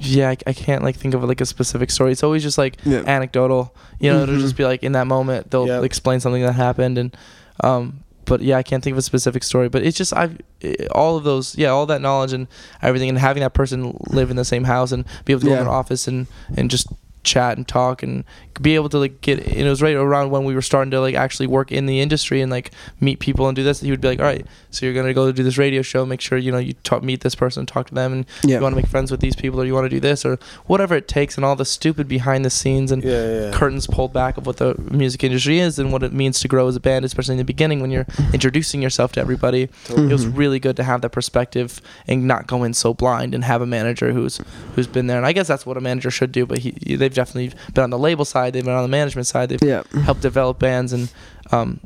yeah 0.00 0.30
I, 0.30 0.36
I 0.48 0.52
can't 0.52 0.82
like 0.82 0.96
think 0.96 1.14
of 1.14 1.24
like 1.24 1.40
a 1.40 1.46
specific 1.46 1.90
story 1.90 2.12
it's 2.12 2.22
always 2.22 2.42
just 2.42 2.58
like 2.58 2.76
Yeah. 2.84 3.02
anecdotal 3.06 3.74
you 4.00 4.12
know 4.12 4.22
it'll 4.24 4.34
Mhm. 4.34 4.40
just 4.40 4.56
be 4.56 4.64
like 4.64 4.82
in 4.82 4.92
that 4.92 5.06
moment 5.06 5.50
they'll 5.50 5.66
Yep. 5.66 5.84
explain 5.84 6.20
something 6.20 6.42
that 6.42 6.52
happened 6.52 6.98
and 6.98 7.16
um 7.60 8.00
but 8.26 8.40
yeah 8.40 8.56
I 8.56 8.62
can't 8.62 8.82
think 8.82 8.92
of 8.94 8.98
a 8.98 9.02
specific 9.02 9.42
story 9.44 9.68
but 9.68 9.82
it's 9.82 9.96
just 9.96 10.12
I've 10.16 10.40
eh, 10.62 10.86
all 10.92 11.16
of 11.16 11.24
those 11.24 11.56
yeah 11.56 11.68
all 11.68 11.86
that 11.86 12.00
knowledge 12.00 12.32
and 12.32 12.46
everything 12.82 13.08
and 13.08 13.18
having 13.18 13.42
that 13.42 13.54
person 13.54 13.96
live 14.08 14.30
in 14.30 14.36
the 14.36 14.44
same 14.44 14.64
house 14.64 14.92
and 14.92 15.04
be 15.24 15.32
able 15.32 15.40
to 15.40 15.46
go 15.46 15.52
Yeah. 15.52 15.58
in 15.60 15.64
their 15.64 15.72
office 15.72 16.06
and 16.08 16.26
and 16.56 16.70
just 16.70 16.86
chat 17.24 17.56
and 17.56 17.66
talk 17.66 18.02
and 18.02 18.24
be 18.60 18.76
able 18.76 18.88
to 18.88 18.98
like 18.98 19.20
get 19.20 19.40
and 19.40 19.66
it 19.66 19.68
was 19.68 19.82
right 19.82 19.96
around 19.96 20.30
when 20.30 20.44
we 20.44 20.54
were 20.54 20.62
starting 20.62 20.90
to 20.92 21.00
like 21.00 21.14
actually 21.16 21.46
work 21.46 21.72
in 21.72 21.86
the 21.86 22.00
industry 22.00 22.40
and 22.40 22.52
like 22.52 22.70
meet 23.00 23.18
people 23.18 23.48
and 23.48 23.56
do 23.56 23.64
this 23.64 23.80
he 23.80 23.90
would 23.90 24.00
be 24.00 24.06
like 24.06 24.20
all 24.20 24.24
right 24.26 24.46
so 24.70 24.86
you're 24.86 24.94
gonna 24.94 25.12
go 25.12 25.32
do 25.32 25.42
this 25.42 25.58
radio 25.58 25.82
show 25.82 26.06
make 26.06 26.20
sure 26.20 26.38
you 26.38 26.52
know 26.52 26.58
you 26.58 26.72
talk 26.84 27.02
meet 27.02 27.20
this 27.22 27.34
person 27.34 27.66
talk 27.66 27.88
to 27.88 27.94
them 27.94 28.12
and 28.12 28.26
Yeah. 28.44 28.56
you 28.58 28.62
want 28.62 28.72
to 28.74 28.76
make 28.76 28.86
friends 28.86 29.10
with 29.10 29.18
these 29.20 29.34
people 29.34 29.60
or 29.60 29.64
you 29.64 29.74
want 29.74 29.86
to 29.86 29.88
do 29.88 29.98
this 29.98 30.24
or 30.24 30.38
whatever 30.66 30.94
it 30.94 31.08
takes 31.08 31.34
and 31.36 31.44
all 31.44 31.56
the 31.56 31.64
stupid 31.64 32.06
behind 32.06 32.44
the 32.44 32.50
scenes 32.50 32.92
and 32.92 33.02
yeah, 33.02 33.40
yeah. 33.46 33.50
curtains 33.52 33.88
pulled 33.88 34.12
back 34.12 34.36
of 34.36 34.46
what 34.46 34.58
the 34.58 34.76
music 34.90 35.24
industry 35.24 35.58
is 35.58 35.78
and 35.80 35.90
what 35.92 36.02
it 36.04 36.12
means 36.12 36.38
to 36.40 36.46
grow 36.46 36.68
as 36.68 36.76
a 36.76 36.80
band 36.80 37.04
especially 37.04 37.32
in 37.34 37.38
the 37.38 37.44
beginning 37.44 37.80
when 37.80 37.90
you're 37.90 38.06
introducing 38.32 38.80
yourself 38.82 39.10
to 39.12 39.20
everybody 39.20 39.68
it 39.88 40.12
was 40.12 40.26
really 40.26 40.60
good 40.60 40.76
to 40.76 40.84
have 40.84 41.00
that 41.00 41.10
perspective 41.10 41.80
and 42.06 42.24
not 42.28 42.46
go 42.46 42.62
in 42.62 42.72
so 42.74 42.94
blind 42.94 43.34
and 43.34 43.42
have 43.44 43.62
a 43.62 43.66
manager 43.66 44.12
who's 44.12 44.40
who's 44.76 44.86
been 44.86 45.06
there 45.08 45.16
and 45.16 45.26
i 45.26 45.32
guess 45.32 45.48
that's 45.48 45.66
what 45.66 45.76
a 45.76 45.80
manager 45.80 46.10
should 46.10 46.30
do 46.30 46.46
but 46.46 46.58
he, 46.58 46.70
they've 46.96 47.13
definitely 47.14 47.56
been 47.72 47.84
on 47.84 47.90
the 47.90 47.98
label 47.98 48.24
side 48.24 48.52
they've 48.52 48.64
been 48.64 48.74
on 48.74 48.82
the 48.82 48.88
management 48.88 49.26
side 49.26 49.48
they've 49.48 49.62
yeah 49.62 49.82
helped 50.04 50.20
develop 50.22 50.58
bands 50.58 50.92
and 50.92 51.10
um, 51.52 51.80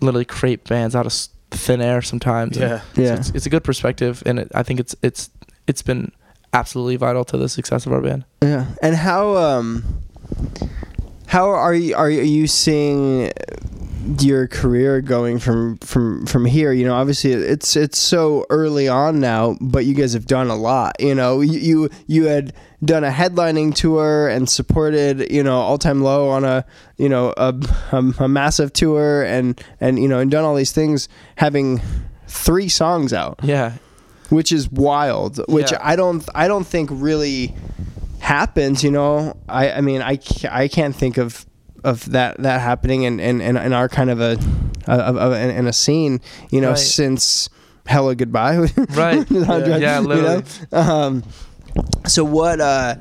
literally 0.00 0.24
create 0.24 0.64
bands 0.64 0.94
out 0.94 1.06
of 1.06 1.12
thin 1.50 1.80
air 1.80 2.02
sometimes 2.02 2.56
And 2.56 2.70
Yeah. 2.70 2.80
so 2.94 3.00
yeah 3.02 3.14
it's, 3.16 3.30
it's 3.30 3.46
a 3.46 3.50
good 3.50 3.64
perspective 3.64 4.22
and 4.26 4.38
it, 4.40 4.48
i 4.54 4.62
think 4.62 4.80
it's 4.80 4.94
it's 5.02 5.30
it's 5.66 5.82
been 5.82 6.10
absolutely 6.52 6.96
vital 6.96 7.24
to 7.24 7.36
the 7.36 7.48
success 7.48 7.86
of 7.86 7.92
our 7.92 8.00
band 8.00 8.24
Yeah. 8.42 8.66
And 8.82 8.94
how 8.96 9.36
um 9.36 9.84
how 11.26 11.48
are 11.48 11.74
you 11.74 11.94
are 11.96 12.10
you 12.10 12.46
seeing 12.46 13.32
your 14.20 14.46
career 14.46 15.00
going 15.00 15.38
from 15.38 15.78
from 15.78 16.26
from 16.26 16.44
here? 16.44 16.72
You 16.72 16.84
know, 16.86 16.94
obviously 16.94 17.32
it's 17.32 17.76
it's 17.76 17.98
so 17.98 18.46
early 18.50 18.88
on 18.88 19.20
now, 19.20 19.56
but 19.60 19.84
you 19.84 19.94
guys 19.94 20.12
have 20.12 20.26
done 20.26 20.48
a 20.48 20.56
lot. 20.56 20.96
You 21.00 21.14
know, 21.14 21.40
you 21.40 21.58
you, 21.58 21.90
you 22.06 22.24
had 22.26 22.52
done 22.84 23.02
a 23.04 23.10
headlining 23.10 23.74
tour 23.74 24.28
and 24.28 24.48
supported 24.48 25.32
you 25.32 25.42
know 25.42 25.58
all 25.58 25.78
time 25.78 26.02
low 26.02 26.28
on 26.28 26.44
a 26.44 26.64
you 26.98 27.08
know 27.08 27.32
a, 27.36 27.54
a, 27.92 28.04
a 28.18 28.28
massive 28.28 28.72
tour 28.72 29.22
and 29.24 29.58
and 29.80 29.98
you 29.98 30.06
know 30.06 30.18
and 30.18 30.30
done 30.30 30.44
all 30.44 30.54
these 30.54 30.72
things 30.72 31.08
having 31.36 31.80
three 32.28 32.68
songs 32.68 33.14
out 33.14 33.38
yeah 33.42 33.72
which 34.28 34.52
is 34.52 34.68
wild 34.70 35.38
which 35.48 35.72
Yeah. 35.72 35.78
i 35.80 35.96
don't 35.96 36.28
i 36.34 36.46
don't 36.46 36.66
think 36.66 36.90
really 36.92 37.54
happens 38.18 38.84
you 38.84 38.90
know 38.90 39.34
i 39.48 39.70
i 39.72 39.80
mean 39.80 40.02
i 40.02 40.18
i 40.50 40.68
can't 40.68 40.94
think 40.94 41.16
of 41.16 41.46
of 41.84 42.10
that 42.10 42.36
that 42.38 42.60
happening 42.60 43.02
in 43.04 43.20
in, 43.20 43.40
in, 43.40 43.56
in 43.56 43.72
our 43.72 43.88
kind 43.88 44.10
of 44.10 44.20
a 44.20 44.36
of, 44.86 45.32
in, 45.34 45.50
in 45.50 45.66
a 45.66 45.72
scene 45.72 46.20
you 46.50 46.60
know 46.60 46.70
Right. 46.70 46.78
since 46.78 47.48
hello 47.86 48.14
goodbye 48.14 48.56
Right. 48.90 49.24
yeah, 49.30 49.76
Yeah, 49.76 49.98
literally. 50.00 50.42
um 50.72 51.22
so 52.06 52.24
what 52.24 52.60
uh 52.60 52.96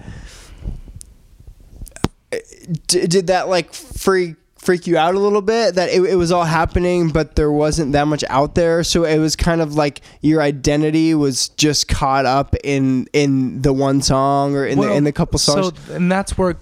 d- 2.88 3.08
did 3.08 3.28
that 3.28 3.48
like 3.50 3.74
freak 3.74 4.36
freak 4.58 4.88
you 4.88 4.96
out 4.98 5.14
a 5.14 5.20
little 5.20 5.42
bit 5.42 5.76
that 5.76 5.90
it, 5.90 6.02
it 6.04 6.16
was 6.16 6.32
all 6.32 6.46
happening 6.46 7.10
but 7.10 7.36
there 7.36 7.52
wasn't 7.52 7.92
that 7.92 8.08
much 8.08 8.24
out 8.30 8.56
there 8.56 8.82
so 8.82 9.04
it 9.04 9.18
was 9.20 9.36
kind 9.36 9.60
of 9.60 9.76
like 9.76 10.00
your 10.22 10.42
identity 10.42 11.14
was 11.14 11.50
just 11.50 11.90
caught 11.90 12.26
up 12.26 12.56
in 12.64 13.06
in 13.12 13.62
the 13.62 13.74
one 13.74 14.02
song 14.02 14.56
or 14.56 14.66
in 14.66 14.80
the 14.80 14.90
in 14.94 15.04
the 15.04 15.12
couple 15.12 15.38
songs 15.38 15.74
So, 15.88 15.94
and 15.96 16.10
that's 16.10 16.38
where, 16.38 16.56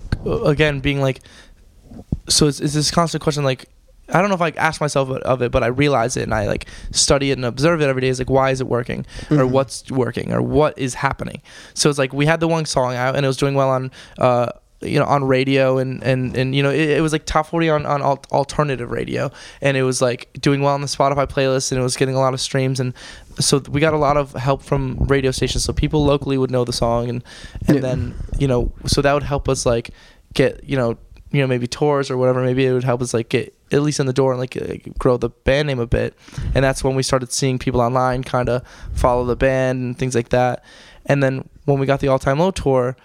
again, 0.45 0.79
being 0.79 0.99
like, 0.99 1.19
so 2.27 2.47
it's, 2.47 2.59
it's 2.59 2.73
this 2.73 2.91
constant 2.91 3.21
question. 3.23 3.43
Like, 3.43 3.65
I 4.09 4.19
don't 4.19 4.27
know 4.29 4.35
if 4.35 4.41
I 4.41 4.49
ask 4.57 4.81
myself 4.81 5.09
of 5.09 5.41
it, 5.41 5.51
but 5.51 5.63
I 5.63 5.67
realize 5.67 6.17
it 6.17 6.23
and 6.23 6.33
I 6.33 6.47
like 6.47 6.65
study 6.91 7.31
it 7.31 7.37
and 7.37 7.45
observe 7.45 7.81
it 7.81 7.85
every 7.87 8.01
day. 8.01 8.09
Is 8.09 8.19
like, 8.19 8.29
why 8.29 8.51
is 8.51 8.59
it 8.61 8.67
working, 8.67 9.05
or 9.29 9.37
Mhm. 9.37 9.49
what's 9.51 9.89
working, 9.91 10.33
or 10.33 10.41
what 10.41 10.77
is 10.77 10.95
happening? 10.95 11.41
So 11.73 11.89
it's 11.89 11.97
like 11.99 12.11
we 12.13 12.25
had 12.25 12.39
the 12.39 12.47
one 12.47 12.65
song 12.65 12.95
out 12.95 13.15
and 13.15 13.25
it 13.25 13.27
was 13.27 13.37
doing 13.37 13.55
well 13.55 13.69
on. 13.69 13.91
Uh, 14.17 14.47
you 14.83 14.97
know, 14.97 15.05
on 15.05 15.23
radio 15.23 15.77
and 15.77 16.03
and 16.03 16.35
and 16.35 16.55
you 16.55 16.63
know, 16.63 16.71
it, 16.71 16.89
it 16.89 17.01
was 17.03 17.11
like 17.13 17.23
top 17.27 17.45
forty 17.45 17.69
on 17.69 17.85
on 17.85 18.01
al- 18.01 18.23
alternative 18.31 18.89
radio, 18.89 19.29
and 19.61 19.77
it 19.77 19.83
was 19.83 20.01
like 20.01 20.27
doing 20.41 20.59
well 20.63 20.73
on 20.73 20.81
the 20.81 20.87
Spotify 20.87 21.27
playlist, 21.29 21.71
and 21.71 21.79
it 21.79 21.83
was 21.83 21.95
getting 21.95 22.15
a 22.15 22.19
lot 22.19 22.33
of 22.33 22.41
streams, 22.41 22.79
and 22.79 22.95
so 23.39 23.59
we 23.69 23.79
got 23.79 23.93
a 23.93 23.97
lot 23.99 24.17
of 24.17 24.33
help 24.33 24.63
from 24.63 24.95
radio 25.01 25.29
stations, 25.29 25.63
so 25.63 25.71
people 25.71 26.03
locally 26.03 26.35
would 26.35 26.49
know 26.49 26.65
the 26.65 26.73
song, 26.73 27.09
and 27.09 27.23
and 27.67 27.75
Yeah. 27.75 27.81
then 27.81 28.15
you 28.39 28.47
know, 28.47 28.71
so 28.87 29.03
that 29.03 29.13
would 29.13 29.21
help 29.21 29.47
us 29.47 29.67
like 29.67 29.91
get 30.33 30.63
you 30.67 30.75
know, 30.75 30.97
you 31.31 31.41
know 31.41 31.47
maybe 31.47 31.67
tours 31.67 32.11
or 32.11 32.17
whatever. 32.17 32.43
Maybe 32.43 32.65
it 32.65 32.73
would 32.73 32.83
help 32.83 33.01
us 33.01 33.13
like 33.13 33.29
get 33.29 33.55
at 33.71 33.81
least 33.81 33.99
in 33.99 34.05
the 34.05 34.13
door 34.13 34.31
and 34.31 34.39
like 34.39 34.57
uh, 34.57 34.75
grow 34.99 35.17
the 35.17 35.29
band 35.29 35.67
name 35.67 35.79
a 35.79 35.87
bit, 35.87 36.15
and 36.53 36.63
that's 36.63 36.83
when 36.83 36.95
we 36.95 37.03
started 37.03 37.31
seeing 37.31 37.59
people 37.59 37.81
online 37.81 38.23
kind 38.23 38.49
of 38.49 38.67
follow 38.93 39.25
the 39.25 39.35
band 39.35 39.81
and 39.81 39.97
things 39.97 40.15
like 40.15 40.29
that, 40.29 40.63
and 41.05 41.21
then 41.21 41.47
when 41.65 41.79
we 41.79 41.85
got 41.85 41.99
the 41.99 42.07
All 42.07 42.19
Time 42.19 42.39
Low 42.39 42.51
tour 42.51 42.95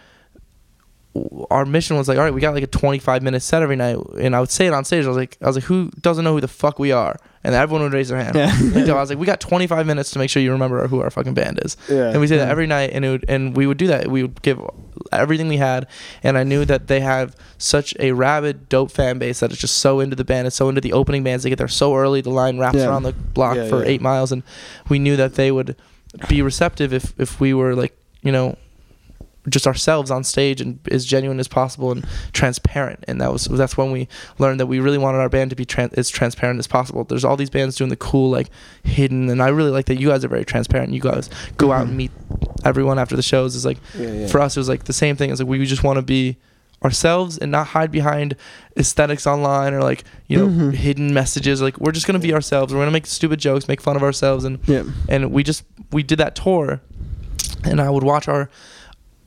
our 1.50 1.64
mission 1.64 1.96
was 1.96 2.08
like, 2.08 2.18
all 2.18 2.24
right, 2.24 2.34
we 2.34 2.40
got 2.40 2.54
like 2.54 2.62
a 2.62 2.68
25 2.68 3.22
minute 3.22 3.40
set 3.40 3.62
every 3.62 3.76
night, 3.76 3.96
and 4.18 4.34
I 4.34 4.40
would 4.40 4.50
say 4.50 4.66
it 4.66 4.72
on 4.72 4.84
stage. 4.84 5.04
I 5.04 5.08
was 5.08 5.16
like, 5.16 5.36
I 5.40 5.46
was 5.46 5.56
like, 5.56 5.64
who 5.64 5.90
doesn't 6.00 6.24
know 6.24 6.34
who 6.34 6.40
the 6.40 6.48
fuck 6.48 6.78
we 6.78 6.92
are? 6.92 7.16
And 7.44 7.54
everyone 7.54 7.82
would 7.82 7.92
raise 7.92 8.08
their 8.08 8.18
hand. 8.18 8.34
Yeah. 8.34 8.52
And 8.52 8.90
I 8.90 8.94
was 8.94 9.10
like, 9.10 9.18
we 9.18 9.26
got 9.26 9.40
25 9.40 9.86
minutes 9.86 10.10
to 10.12 10.18
make 10.18 10.30
sure 10.30 10.42
you 10.42 10.52
remember 10.52 10.86
who 10.88 11.00
our 11.00 11.10
fucking 11.10 11.34
band 11.34 11.60
is. 11.64 11.76
Yeah. 11.88 12.10
And 12.10 12.20
we 12.20 12.26
say 12.26 12.36
that 12.38 12.48
every 12.48 12.66
night, 12.66 12.90
and 12.92 13.04
it 13.04 13.10
would, 13.10 13.24
and 13.28 13.56
we 13.56 13.66
would 13.66 13.78
do 13.78 13.86
that. 13.88 14.08
We 14.08 14.22
would 14.22 14.42
give 14.42 14.60
everything 15.12 15.48
we 15.48 15.56
had, 15.56 15.86
and 16.22 16.36
I 16.38 16.44
knew 16.44 16.64
that 16.64 16.86
they 16.88 17.00
have 17.00 17.36
such 17.58 17.94
a 17.98 18.12
rabid, 18.12 18.68
dope 18.68 18.90
fan 18.90 19.18
base 19.18 19.40
that 19.40 19.52
is 19.52 19.58
just 19.58 19.78
so 19.78 20.00
into 20.00 20.16
the 20.16 20.24
band 20.24 20.46
and 20.46 20.52
so 20.52 20.68
into 20.68 20.80
the 20.80 20.92
opening 20.92 21.22
bands. 21.22 21.44
They 21.44 21.50
get 21.50 21.58
there 21.58 21.68
so 21.68 21.94
early. 21.94 22.20
The 22.20 22.30
line 22.30 22.58
wraps 22.58 22.76
Yeah. 22.76 22.88
around 22.88 23.04
the 23.04 23.12
block 23.12 23.56
Yeah, 23.56 23.68
for 23.68 23.82
yeah. 23.82 23.90
eight 23.90 24.00
miles, 24.00 24.32
and 24.32 24.42
we 24.88 24.98
knew 24.98 25.16
that 25.16 25.34
they 25.34 25.50
would 25.50 25.76
be 26.28 26.42
receptive 26.42 26.92
if 26.92 27.14
if 27.18 27.40
we 27.40 27.52
were 27.54 27.74
like, 27.74 27.96
you 28.22 28.32
know, 28.32 28.56
just 29.48 29.66
ourselves 29.66 30.10
on 30.10 30.24
stage 30.24 30.60
and 30.60 30.78
as 30.90 31.04
genuine 31.04 31.38
as 31.38 31.48
possible 31.48 31.92
and 31.92 32.04
transparent. 32.32 33.04
And 33.06 33.20
that 33.20 33.32
was 33.32 33.44
that's 33.44 33.76
when 33.76 33.92
we 33.92 34.08
learned 34.38 34.60
that 34.60 34.66
we 34.66 34.80
really 34.80 34.98
wanted 34.98 35.18
our 35.18 35.28
band 35.28 35.50
to 35.50 35.56
be 35.56 35.64
tran- 35.64 35.96
as 35.96 36.08
transparent 36.08 36.58
as 36.58 36.66
possible. 36.66 37.04
There's 37.04 37.24
all 37.24 37.36
these 37.36 37.50
bands 37.50 37.76
doing 37.76 37.90
the 37.90 37.96
cool 37.96 38.30
like 38.30 38.50
hidden, 38.82 39.30
and 39.30 39.42
I 39.42 39.48
really 39.48 39.70
like 39.70 39.86
that 39.86 40.00
you 40.00 40.08
guys 40.08 40.24
are 40.24 40.28
very 40.28 40.44
transparent. 40.44 40.92
You 40.92 41.00
guys 41.00 41.30
go 41.56 41.72
out 41.72 41.82
and 41.82 41.90
mm-hmm. 41.90 41.96
meet 41.96 42.10
everyone 42.64 42.98
after 42.98 43.16
the 43.16 43.22
shows 43.22 43.54
is 43.54 43.64
like 43.64 43.78
Yeah, 43.98 44.12
yeah. 44.12 44.26
for 44.28 44.40
us 44.40 44.56
it 44.56 44.60
was 44.60 44.68
like 44.68 44.84
the 44.84 44.92
same 44.92 45.16
thing 45.16 45.30
it's 45.30 45.40
like 45.40 45.48
we 45.48 45.64
just 45.66 45.82
want 45.84 45.96
to 45.98 46.02
be 46.02 46.36
ourselves 46.84 47.38
and 47.38 47.50
not 47.50 47.68
hide 47.68 47.90
behind 47.90 48.36
aesthetics 48.76 49.26
online 49.26 49.72
or 49.74 49.80
like 49.82 50.04
you 50.28 50.36
know 50.38 50.46
Mhm. 50.48 50.74
hidden 50.74 51.14
messages 51.14 51.62
like 51.62 51.78
we're 51.80 51.92
just 51.92 52.06
gonna 52.06 52.18
be 52.18 52.34
ourselves 52.34 52.72
we're 52.74 52.80
gonna 52.80 52.90
make 52.90 53.06
stupid 53.06 53.40
jokes 53.40 53.66
make 53.66 53.80
fun 53.80 53.96
of 53.96 54.02
ourselves 54.02 54.44
and 54.44 54.58
Yeah. 54.66 54.82
and 55.08 55.32
we 55.32 55.42
just 55.42 55.64
we 55.90 56.02
did 56.02 56.18
that 56.18 56.34
tour 56.36 56.80
and 57.64 57.80
i 57.80 57.88
would 57.88 58.02
watch 58.02 58.28
our 58.28 58.50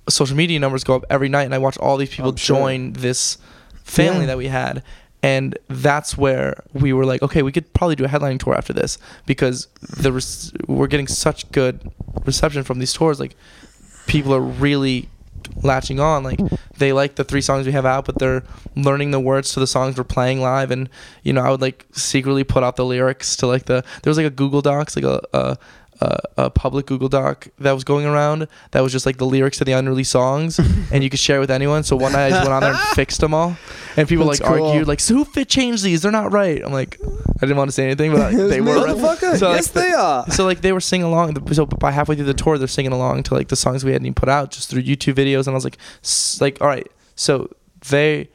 social 0.08 0.38
media 0.38 0.60
numbers 0.60 0.84
go 0.84 0.96
up 0.96 1.06
every 1.10 1.28
night 1.30 1.44
and 1.44 1.54
i 1.56 1.58
watched 1.58 1.80
all 1.80 1.98
these 1.98 2.10
people 2.10 2.30
I'm 2.30 2.36
sure. 2.36 2.58
join 2.58 2.94
this 2.94 3.38
family 3.84 4.22
Yeah. 4.22 4.26
that 4.28 4.38
we 4.38 4.48
had 4.48 4.84
and 5.22 5.58
that's 5.68 6.18
where 6.18 6.64
we 6.74 6.94
were 6.94 7.06
like 7.06 7.22
okay 7.22 7.42
we 7.42 7.52
could 7.52 7.72
probably 7.74 7.96
do 7.96 8.06
a 8.06 8.08
headlining 8.08 8.40
tour 8.40 8.56
after 8.56 8.74
this 8.74 8.98
because 9.26 9.68
the 9.82 10.12
res- 10.14 10.54
we're 10.68 10.88
getting 10.88 11.08
such 11.08 11.52
good 11.52 11.92
reception 12.26 12.64
from 12.64 12.80
these 12.80 12.94
tours. 12.94 13.20
Like 13.20 13.36
people 14.08 14.34
are 14.34 14.42
really 14.42 15.10
latching 15.64 16.00
on. 16.00 16.24
Like 16.24 16.40
they 16.78 16.94
like 16.94 17.16
the 17.16 17.24
three 17.24 17.42
songs 17.42 17.66
we 17.66 17.72
have 17.72 17.86
out 17.86 18.06
but 18.06 18.20
they're 18.20 18.44
learning 18.76 19.12
the 19.12 19.20
words 19.20 19.54
to 19.54 19.60
the 19.60 19.68
songs 19.68 19.98
we're 19.98 20.04
playing 20.04 20.42
live. 20.42 20.72
And 20.72 20.90
you 21.24 21.34
know 21.34 21.42
i 21.42 21.50
would 21.50 21.62
like 21.62 21.86
secretly 21.92 22.44
put 22.44 22.64
out 22.64 22.76
the 22.76 22.86
lyrics 22.86 23.36
to 23.38 23.48
like 23.48 23.66
the 23.66 23.84
there 24.02 24.12
was 24.12 24.18
like 24.18 24.26
a 24.26 24.30
google 24.30 24.62
docs 24.62 24.96
like 24.96 25.06
a 25.06 25.22
a, 25.34 25.58
a, 26.02 26.18
a 26.38 26.50
public 26.50 26.86
google 26.86 27.10
doc 27.10 27.48
that 27.60 27.72
was 27.74 27.84
going 27.84 28.06
around 28.06 28.48
that 28.72 28.82
was 28.82 28.92
just 28.92 29.06
like 29.06 29.18
the 29.18 29.26
lyrics 29.26 29.58
to 29.58 29.66
the 29.66 29.74
unreleased 29.74 30.12
songs 30.12 30.58
and 30.92 31.04
you 31.04 31.10
could 31.10 31.20
share 31.20 31.38
it 31.38 31.40
with 31.42 31.52
anyone 31.52 31.84
so 31.84 31.96
one 31.96 32.14
night 32.14 32.28
i 32.28 32.30
just 32.30 32.42
went 32.42 32.54
on 32.54 32.62
there 32.62 32.72
and 32.72 32.80
fixed 32.96 33.20
them 33.20 33.34
all 33.34 33.58
and 33.98 34.08
people 34.08 34.26
That's 34.28 34.40
like 34.40 34.50
cool. 34.58 34.68
argued 34.68 34.88
like 34.88 35.00
so 35.00 35.16
who 35.16 35.26
fit 35.26 35.50
changed 35.50 35.84
these 35.84 36.02
they're 36.02 36.12
not 36.12 36.32
right 36.32 36.64
i'm 36.64 36.72
like 36.72 36.98
i 37.02 37.40
didn't 37.42 37.58
want 37.58 37.68
to 37.68 37.74
say 37.74 37.86
anything 37.86 38.12
but 38.12 38.20
like, 38.20 38.36
they 38.38 38.62
were 38.62 38.76
right. 38.86 38.98
So, 39.38 39.50
like, 39.50 39.58
yes, 39.58 39.68
they 39.70 39.92
are. 39.92 40.30
so 40.32 40.46
like 40.46 40.62
they 40.62 40.72
were 40.72 40.80
singing 40.80 41.06
along. 41.08 41.52
So 41.54 41.66
by 41.66 41.92
halfway 41.92 42.16
through 42.16 42.26
the 42.26 42.34
tour, 42.34 42.58
they're 42.58 42.68
singing 42.68 42.92
along 42.92 43.24
to 43.24 43.34
like 43.34 43.50
the 43.50 43.56
songs 43.56 43.84
we 43.84 43.92
hadn't 43.92 44.06
even 44.06 44.14
put 44.14 44.30
out 44.30 44.52
just 44.52 44.70
through 44.70 44.84
YouTube 44.84 45.14
videos. 45.16 45.40
And 45.48 45.50
I 45.50 45.54
was 45.54 45.64
like, 45.64 45.78
s- 46.04 46.40
like, 46.42 46.60
all 46.62 46.68
right. 46.68 46.90
So 47.16 47.50
they, 47.90 48.30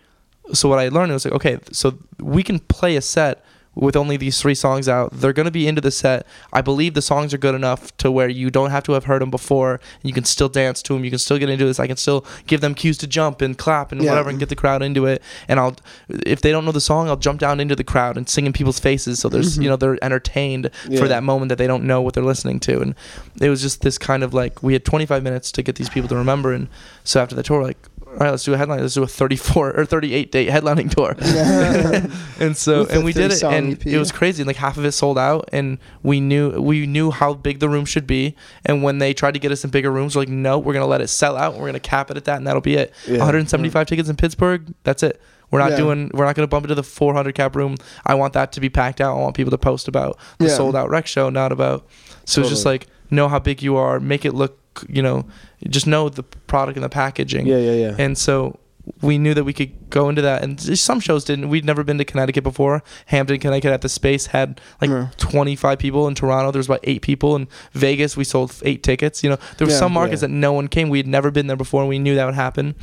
so 0.53 0.69
what 0.69 0.79
I 0.79 0.89
learned 0.89 1.13
was 1.13 1.25
like, 1.25 1.35
okay, 1.35 1.59
so 1.73 1.99
we 2.19 2.43
can 2.43 2.59
play 2.61 2.97
a 2.97 3.01
set 3.01 3.45
with 3.75 3.97
only 3.97 4.17
these 4.17 4.41
three 4.41 4.55
songs 4.55 4.89
out. 4.89 5.11
They're 5.13 5.33
gonna 5.33 5.51
be 5.51 5.67
into 5.67 5.81
the 5.81 5.91
set. 5.91 6.27
I 6.53 6.61
believe 6.61 6.95
the 6.95 7.03
songs 7.03 7.35
are 7.35 7.39
good 7.39 7.55
enough 7.55 7.97
to 7.99 8.11
where 8.11 8.29
you 8.29 8.51
don't 8.51 8.71
have 8.71 8.85
to 8.85 8.93
have 8.93 9.05
heard 9.05 9.23
them 9.23 9.31
before. 9.31 9.81
You 10.03 10.13
can 10.13 10.25
still 10.25 10.49
dance 10.49 10.83
to 10.83 10.95
them. 10.95 11.05
You 11.05 11.11
can 11.11 11.19
still 11.19 11.39
get 11.39 11.49
into 11.49 11.65
this. 11.65 11.81
I 11.81 11.87
can 11.87 11.97
still 11.97 12.25
give 12.47 12.61
them 12.61 12.75
cues 12.75 12.99
to 12.99 13.07
jump 13.07 13.43
and 13.43 13.57
clap 13.59 13.93
and 13.93 14.03
Yeah. 14.03 14.11
whatever 14.11 14.31
and 14.31 14.39
get 14.39 14.49
the 14.49 14.57
crowd 14.57 14.83
into 14.83 15.07
it. 15.07 15.23
And 15.49 15.59
I'll, 15.59 15.77
if 16.09 16.41
they 16.41 16.51
don't 16.53 16.65
know 16.65 16.73
the 16.73 16.81
song, 16.81 17.09
I'll 17.09 17.17
jump 17.17 17.41
down 17.41 17.61
into 17.61 17.75
the 17.77 17.85
crowd 17.85 18.17
and 18.17 18.29
sing 18.29 18.47
in 18.47 18.53
people's 18.53 18.79
faces. 18.79 19.19
So 19.19 19.29
there's, 19.29 19.55
mm-hmm. 19.55 19.63
you 19.63 19.69
know, 19.69 19.77
they're 19.77 20.03
entertained 20.03 20.71
Yeah. 20.89 21.01
for 21.01 21.09
that 21.09 21.23
moment 21.23 21.49
that 21.49 21.59
they 21.59 21.67
don't 21.67 21.85
know 21.85 22.01
what 22.01 22.15
they're 22.15 22.23
listening 22.25 22.61
to. 22.61 22.81
And 22.81 22.95
it 23.41 23.49
was 23.49 23.63
just 23.63 23.83
this 23.83 23.99
kind 23.99 24.23
of 24.23 24.33
like 24.35 24.63
we 24.63 24.73
had 24.73 24.85
25 24.85 25.23
minutes 25.23 25.51
to 25.53 25.63
get 25.63 25.77
these 25.77 25.89
people 25.89 26.09
to 26.09 26.17
remember. 26.17 26.53
And 26.53 26.69
so 27.03 27.21
after 27.21 27.35
the 27.35 27.43
tour, 27.43 27.63
like, 27.63 27.79
all 28.15 28.21
right, 28.21 28.31
let's 28.31 28.45
do 28.45 28.55
a 28.55 28.57
headline. 28.57 28.81
Let's 28.81 28.95
do 28.95 29.03
a 29.03 29.07
34 29.07 29.73
or 29.73 29.85
38 29.85 30.33
date 30.33 30.49
headlining 30.49 30.91
tour. 30.91 31.15
and 32.41 32.57
so 32.57 32.81
With 32.81 32.91
and 32.93 33.05
we 33.05 33.13
did 33.13 33.33
it, 33.33 33.43
and 33.43 33.73
EP. 33.75 33.87
it 33.87 33.99
was 33.99 34.13
crazy. 34.13 34.43
And 34.43 34.47
like 34.47 34.57
half 34.57 34.77
of 34.77 34.85
it 34.85 34.93
sold 34.93 35.19
out, 35.19 35.49
and 35.53 35.79
we 36.03 36.21
knew 36.21 36.61
we 36.61 36.87
knew 36.87 37.11
how 37.11 37.35
big 37.35 37.59
the 37.61 37.69
room 37.69 37.85
should 37.85 38.07
be. 38.07 38.37
And 38.65 38.83
when 38.83 38.99
they 38.99 39.15
tried 39.15 39.35
to 39.35 39.41
get 39.41 39.53
us 39.53 39.65
in 39.65 39.71
bigger 39.71 39.91
rooms, 39.91 40.15
we're 40.17 40.23
like, 40.23 40.29
no, 40.29 40.59
we're 40.59 40.73
gonna 40.75 40.87
let 40.87 41.01
it 41.01 41.09
sell 41.09 41.37
out. 41.37 41.53
and 41.55 41.63
We're 41.63 41.69
gonna 41.69 41.81
cap 41.81 42.11
it 42.11 42.17
at 42.17 42.25
that, 42.25 42.37
and 42.39 42.47
that'll 42.47 42.61
be 42.63 42.75
it. 42.77 42.93
Yeah. 43.07 43.19
175 43.19 43.87
tickets 43.87 44.09
in 44.09 44.17
Pittsburgh. 44.17 44.75
That's 44.85 45.03
it. 45.03 45.21
We're 45.51 45.61
not 45.61 45.73
Yeah. 45.73 45.77
doing. 45.77 46.11
We're 46.15 46.25
not 46.25 46.35
gonna 46.35 46.49
bump 46.49 46.65
into 46.65 46.75
the 46.75 46.83
400 46.83 47.35
cap 47.35 47.55
room. 47.55 47.77
I 48.05 48.15
want 48.15 48.33
that 48.33 48.53
to 48.53 48.61
be 48.61 48.69
packed 48.69 49.01
out. 49.01 49.17
I 49.17 49.21
want 49.21 49.37
people 49.37 49.51
to 49.53 49.59
post 49.59 49.89
about 49.89 50.19
the 50.39 50.47
Yeah. 50.47 50.55
sold 50.57 50.75
out 50.77 50.91
Wrecks 50.91 51.11
show, 51.11 51.31
not 51.31 51.53
about. 51.53 51.87
So 52.25 52.41
it's 52.41 52.51
just 52.51 52.65
like 52.67 52.87
know 53.11 53.29
how 53.29 53.39
big 53.39 53.63
you 53.63 53.77
are, 53.77 54.01
make 54.01 54.25
it 54.25 54.35
look. 54.35 54.59
You 54.89 55.03
know, 55.03 55.27
just 55.69 55.87
know 55.87 56.09
the 56.09 56.23
product 56.23 56.77
and 56.77 56.85
the 56.85 56.89
packaging. 56.89 57.47
Yeah, 57.47 57.59
yeah, 57.59 57.73
yeah. 57.73 57.97
And 57.99 58.17
so 58.19 58.59
we 59.01 59.17
knew 59.17 59.33
that 59.33 59.45
we 59.45 59.55
could 59.55 59.73
go 59.89 60.11
into 60.11 60.21
that. 60.21 60.43
And 60.43 60.61
some 60.61 61.01
shows 61.01 61.25
didn't. 61.25 61.49
We'd 61.49 61.65
never 61.65 61.83
been 61.85 61.97
to 61.97 62.05
Connecticut 62.05 62.45
before. 62.45 62.83
Hamden, 63.07 63.41
Connecticut 63.41 63.73
at 63.73 63.81
the 63.81 63.89
space 63.89 64.27
had 64.27 64.61
like 64.81 64.91
Yeah. 64.91 65.09
25 65.17 65.79
people. 65.79 66.07
In 66.07 66.15
Toronto, 66.15 66.51
there 66.51 66.59
was 66.59 66.67
about 66.67 66.81
eight 66.85 67.01
people. 67.01 67.35
In 67.35 67.49
Vegas, 67.73 68.15
we 68.15 68.25
sold 68.25 68.55
eight 68.63 68.83
tickets. 68.83 69.25
You 69.25 69.31
know, 69.31 69.39
there 69.57 69.67
were 69.67 69.73
Yeah. 69.73 69.79
some 69.79 69.93
markets 69.95 70.21
Yeah. 70.21 70.29
that 70.29 70.35
no 70.35 70.53
one 70.53 70.69
came. 70.69 70.91
We 70.91 70.99
had 70.99 71.07
never 71.07 71.31
been 71.31 71.47
there 71.47 71.57
before, 71.57 71.81
and 71.81 71.89
we 71.89 71.99
knew 71.99 72.15
that 72.15 72.27
would 72.27 72.35
happen. 72.35 72.75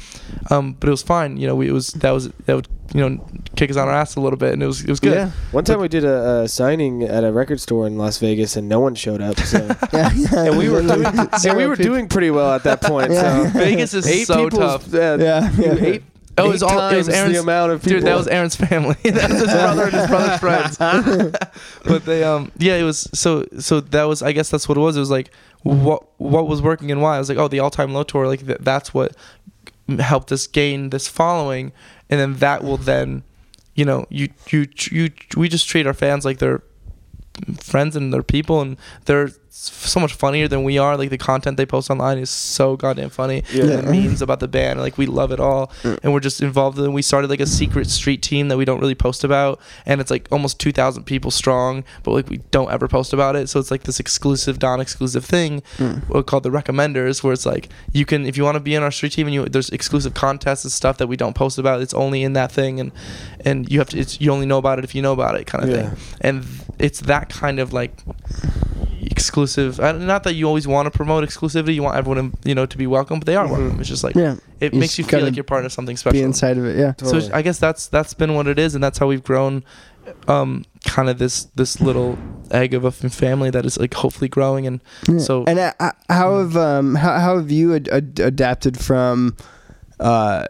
Um, 0.50 0.76
but 0.80 0.88
it 0.88 0.92
was 0.92 1.04
fine. 1.04 1.38
You 1.38 1.46
know, 1.46 1.56
we, 1.56 1.68
it 1.68 1.72
was 1.74 1.90
that 1.90 2.12
was 2.12 2.30
that 2.48 2.56
would 2.56 2.68
you 2.94 3.10
know 3.10 3.26
kick 3.56 3.70
us 3.70 3.78
on 3.78 3.88
our 3.88 3.94
ass 3.94 4.16
a 4.16 4.22
little 4.22 4.38
bit, 4.38 4.54
and 4.54 4.64
it 4.64 4.66
was 4.66 4.82
it 4.84 4.90
was 4.90 5.00
good. 5.00 5.14
Yeah. 5.14 5.32
One 5.52 5.64
time 5.64 5.80
we 5.80 5.88
did 5.88 6.04
a, 6.04 6.42
a 6.42 6.48
signing 6.48 7.04
at 7.04 7.24
a 7.24 7.32
record 7.32 7.60
store 7.62 7.88
in 7.88 7.98
Las 7.98 8.18
Vegas, 8.18 8.56
and 8.56 8.68
no 8.68 8.80
one 8.80 8.96
showed 8.96 9.22
up. 9.22 9.38
So. 9.40 9.60
yeah, 9.94 10.12
yeah. 10.14 10.28
and 10.46 10.58
we 10.58 10.70
were 10.70 10.82
doing, 10.82 11.06
and 11.46 11.58
we 11.58 11.66
were 11.66 11.76
doing 11.76 12.08
pretty 12.08 12.32
well 12.32 12.54
at 12.54 12.64
that 12.64 12.82
point. 12.82 13.12
Yeah. 13.12 13.44
So 13.52 13.60
Vegas 13.60 13.94
is 13.94 14.08
eight 14.08 14.28
so 14.28 14.50
tough. 14.50 14.88
Yeah, 14.88 15.16
Yeah, 15.16 15.52
yeah. 15.58 15.76
eight. 15.80 16.04
Oh, 16.38 16.46
it 16.46 16.50
was 16.50 16.64
all 16.64 16.90
it 16.90 16.96
was 16.96 17.10
Aaron's 17.10 17.34
the 17.34 17.42
amount 17.42 17.74
of 17.74 17.82
people. 17.84 18.00
Dude, 18.00 18.08
that 18.08 18.16
was 18.16 18.28
Aaron's 18.28 18.56
family. 18.56 18.96
that 19.04 19.30
was 19.30 19.42
his 19.42 19.52
brother 19.52 19.84
and 19.84 19.94
his 19.94 20.08
brother's 20.08 20.40
friends. 20.40 20.78
but 21.86 22.06
they 22.06 22.24
um 22.24 22.52
yeah, 22.58 22.78
it 22.78 22.84
was 22.84 23.10
so 23.14 23.46
so 23.60 23.82
that 23.82 24.04
was 24.04 24.24
I 24.24 24.32
guess 24.32 24.50
that's 24.50 24.68
what 24.68 24.78
it 24.78 24.82
was. 24.82 24.96
It 24.96 25.02
was 25.02 25.12
like 25.12 25.30
what 25.64 26.04
what 26.20 26.48
was 26.48 26.62
working 26.62 26.90
and 26.90 27.02
why. 27.02 27.18
I 27.18 27.20
was 27.20 27.28
like, 27.28 27.38
oh, 27.38 27.50
the 27.50 27.60
all 27.60 27.70
time 27.70 27.94
low 27.94 28.04
tour, 28.04 28.28
like 28.28 28.46
th- 28.46 28.60
that's 28.62 28.94
what 28.94 29.16
helped 30.00 30.32
us 30.32 30.48
gain 30.48 30.90
this 30.90 31.08
following, 31.08 31.74
and 32.12 32.20
then 32.20 32.36
that 32.36 32.64
will 32.64 32.78
then, 32.78 33.24
you 33.74 33.86
know, 33.86 34.06
you 34.10 34.30
you 34.50 34.68
you 34.92 35.10
we 35.36 35.50
just 35.50 35.68
treat 35.68 35.88
our 35.88 35.94
fans 35.94 36.26
like 36.26 36.38
they're 36.38 36.62
friends 37.60 37.96
and 37.96 38.14
they're 38.14 38.22
people 38.22 38.62
and 38.62 38.78
they're 39.06 39.30
so 39.54 40.00
much 40.00 40.14
funnier 40.14 40.48
than 40.48 40.64
we 40.64 40.78
are. 40.78 40.96
Like 40.98 41.10
the 41.10 41.18
content 41.18 41.58
they 41.58 41.66
post 41.66 41.90
online 41.92 42.18
is 42.18 42.30
so 42.30 42.78
goddamn 42.78 43.10
funny. 43.10 43.44
Yeah. 43.52 43.66
the 43.66 43.84
memes 43.84 44.22
about 44.22 44.40
the 44.40 44.48
band 44.48 44.80
like 44.80 44.98
we 44.98 45.06
love 45.06 45.32
it 45.32 45.40
all. 45.42 45.72
And 45.84 46.14
we're 46.14 46.22
just 46.22 46.42
involved 46.42 46.80
in 46.80 46.94
we 46.94 47.02
started 47.02 47.30
like 47.30 47.42
a 47.42 47.46
secret 47.46 47.88
street 47.90 48.22
team 48.22 48.48
that 48.48 48.58
we 48.58 48.64
don't 48.66 48.80
really 48.80 48.96
post 48.96 49.24
about. 49.26 49.60
And 49.86 50.00
it's 50.00 50.10
like 50.10 50.28
almost 50.32 50.58
2000 50.60 51.04
people 51.04 51.32
strong 51.32 51.84
but 52.04 52.12
like 52.12 52.30
we 52.30 52.38
don't 52.52 52.72
ever 52.72 52.88
post 52.88 53.12
about 53.12 53.36
it. 53.36 53.50
So 53.50 53.60
it's 53.60 53.72
like 53.72 53.84
this 53.84 54.00
exclusive 54.00 54.62
non-exclusive 54.62 55.26
thing 55.26 55.62
uh, 55.80 56.22
called 56.24 56.44
the 56.44 56.50
recommenders 56.50 57.22
where 57.22 57.34
it's 57.34 57.46
like 57.46 57.68
you 57.92 58.06
can 58.06 58.26
if 58.26 58.38
you 58.38 58.44
want 58.46 58.56
to 58.56 58.62
be 58.62 58.74
in 58.74 58.84
our 58.84 58.92
street 58.92 59.12
team 59.12 59.28
and 59.28 59.34
you 59.34 59.46
there's 59.46 59.70
exclusive 59.72 60.14
contests 60.14 60.64
and 60.64 60.72
stuff 60.72 60.98
that 60.98 61.08
we 61.08 61.18
don't 61.18 61.36
post 61.36 61.58
about 61.58 61.82
it's 61.82 61.94
only 61.94 62.24
in 62.24 62.34
that 62.34 62.52
thing. 62.54 62.80
And 62.80 62.92
and 63.44 63.70
you 63.70 63.80
have 63.80 63.90
to 63.90 64.00
it's 64.00 64.22
you 64.22 64.32
only 64.32 64.46
know 64.46 64.58
about 64.60 64.80
it 64.80 64.86
if 64.86 64.96
you 64.96 65.02
know 65.02 65.12
about 65.14 65.36
it 65.36 65.46
kind 65.46 65.64
of 65.66 65.70
Yeah. 65.70 65.90
thing. 65.90 65.98
And 66.22 66.46
it's 66.80 67.02
that 67.02 67.28
kind 67.30 67.60
of 67.60 67.74
like 67.74 67.92
exclusive 69.10 69.80
not 69.80 70.24
that 70.24 70.34
you 70.34 70.46
always 70.48 70.68
want 70.68 70.86
to 70.86 70.92
promote 70.92 71.24
exclusivity 71.28 71.74
you 71.74 71.84
want 71.84 71.96
everyone 71.98 72.32
to, 72.32 72.38
you 72.50 72.54
know 72.56 72.66
to 72.66 72.78
be 72.78 72.88
welcome 72.88 73.20
but 73.20 73.26
they 73.26 73.36
are 73.36 73.46
Mhm. 73.48 73.52
welcome 73.52 73.80
it's 73.80 73.90
just 73.90 74.04
like 74.04 74.16
yeah. 74.16 74.36
it 74.60 74.74
You 74.74 74.80
makes 74.80 74.98
you 74.98 75.04
feel 75.06 75.22
like 75.22 75.36
you're 75.36 75.44
part 75.44 75.66
of 75.66 75.72
something 75.72 75.98
special 75.98 76.20
Be 76.20 76.24
inside 76.24 76.58
of 76.58 76.66
it. 76.66 76.78
Yeah. 76.78 76.94
so 77.02 77.20
I 77.34 77.42
guess 77.42 77.58
that's 77.60 77.88
that's 77.88 78.14
been 78.14 78.34
what 78.36 78.48
it 78.48 78.60
is, 78.60 78.76
and 78.76 78.84
that's 78.84 78.98
how 79.00 79.08
we've 79.08 79.24
grown, 79.24 79.64
um, 80.28 80.66
kind 80.86 81.10
of 81.10 81.18
this 81.18 81.46
this 81.56 81.80
little 81.82 82.18
egg 82.52 82.74
of 82.74 82.84
a 82.86 82.92
family 82.92 83.50
that 83.50 83.66
is 83.66 83.78
like 83.80 83.94
hopefully 83.94 84.30
growing, 84.30 84.68
and 84.68 84.82
Yeah. 85.10 85.18
So- 85.20 85.44
and 85.48 85.58
uh, 85.60 85.74
uh, 85.80 85.92
how 86.10 86.38
have 86.40 86.56
um 86.58 86.96
how, 86.96 87.18
how 87.20 87.38
have 87.38 87.50
you 87.52 87.74
ad- 87.76 87.90
ad- 87.90 88.20
adapted 88.20 88.78
from 88.80 89.36
uh 90.00 90.46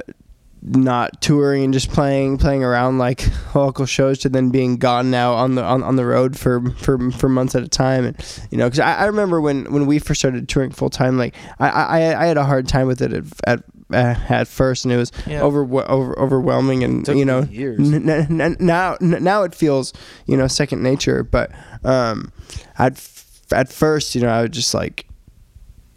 not 0.63 1.21
touring 1.21 1.63
and 1.63 1.73
just 1.73 1.89
playing 1.89 2.37
playing 2.37 2.63
around 2.63 2.99
like 2.99 3.25
local 3.55 3.85
shows 3.87 4.19
to 4.19 4.29
then 4.29 4.49
being 4.51 4.77
gone 4.77 5.09
now 5.09 5.33
on 5.33 5.55
the 5.55 5.63
on, 5.63 5.81
on 5.81 5.95
the 5.95 6.05
road 6.05 6.37
for, 6.37 6.61
for 6.71 7.09
for 7.11 7.27
months 7.27 7.55
at 7.55 7.63
a 7.63 7.67
time 7.67 8.05
and 8.05 8.45
you 8.51 8.57
know 8.59 8.65
because 8.67 8.79
I, 8.79 8.93
I 8.97 9.05
remember 9.05 9.41
when 9.41 9.71
when 9.73 9.87
we 9.87 9.97
first 9.97 10.21
started 10.21 10.47
touring 10.47 10.69
full 10.69 10.91
time 10.91 11.17
like 11.17 11.35
I, 11.59 11.69
I 11.69 12.23
I 12.23 12.25
had 12.27 12.37
a 12.37 12.43
hard 12.45 12.67
time 12.67 12.85
with 12.85 13.01
it 13.01 13.11
at 13.11 13.23
at, 13.47 13.63
uh, 13.91 14.15
at 14.29 14.47
first 14.47 14.85
and 14.85 14.93
it 14.93 14.97
was 14.97 15.11
Yeah. 15.25 15.41
over, 15.41 15.63
over 15.63 16.17
overwhelming 16.19 16.83
and 16.83 17.07
you 17.07 17.25
know. 17.25 17.39
N- 17.79 18.07
n- 18.09 18.41
n- 18.41 18.57
now 18.59 18.97
n- 19.01 19.23
now 19.23 19.41
it 19.43 19.55
feels 19.55 19.93
you 20.27 20.37
know 20.37 20.47
second 20.47 20.83
nature 20.83 21.23
but 21.23 21.51
um 21.83 22.31
at 22.77 22.93
f- 22.93 23.41
at 23.51 23.69
first 23.73 24.13
you 24.15 24.21
know 24.21 24.29
i 24.29 24.41
would 24.43 24.53
just 24.53 24.73
like 24.75 25.05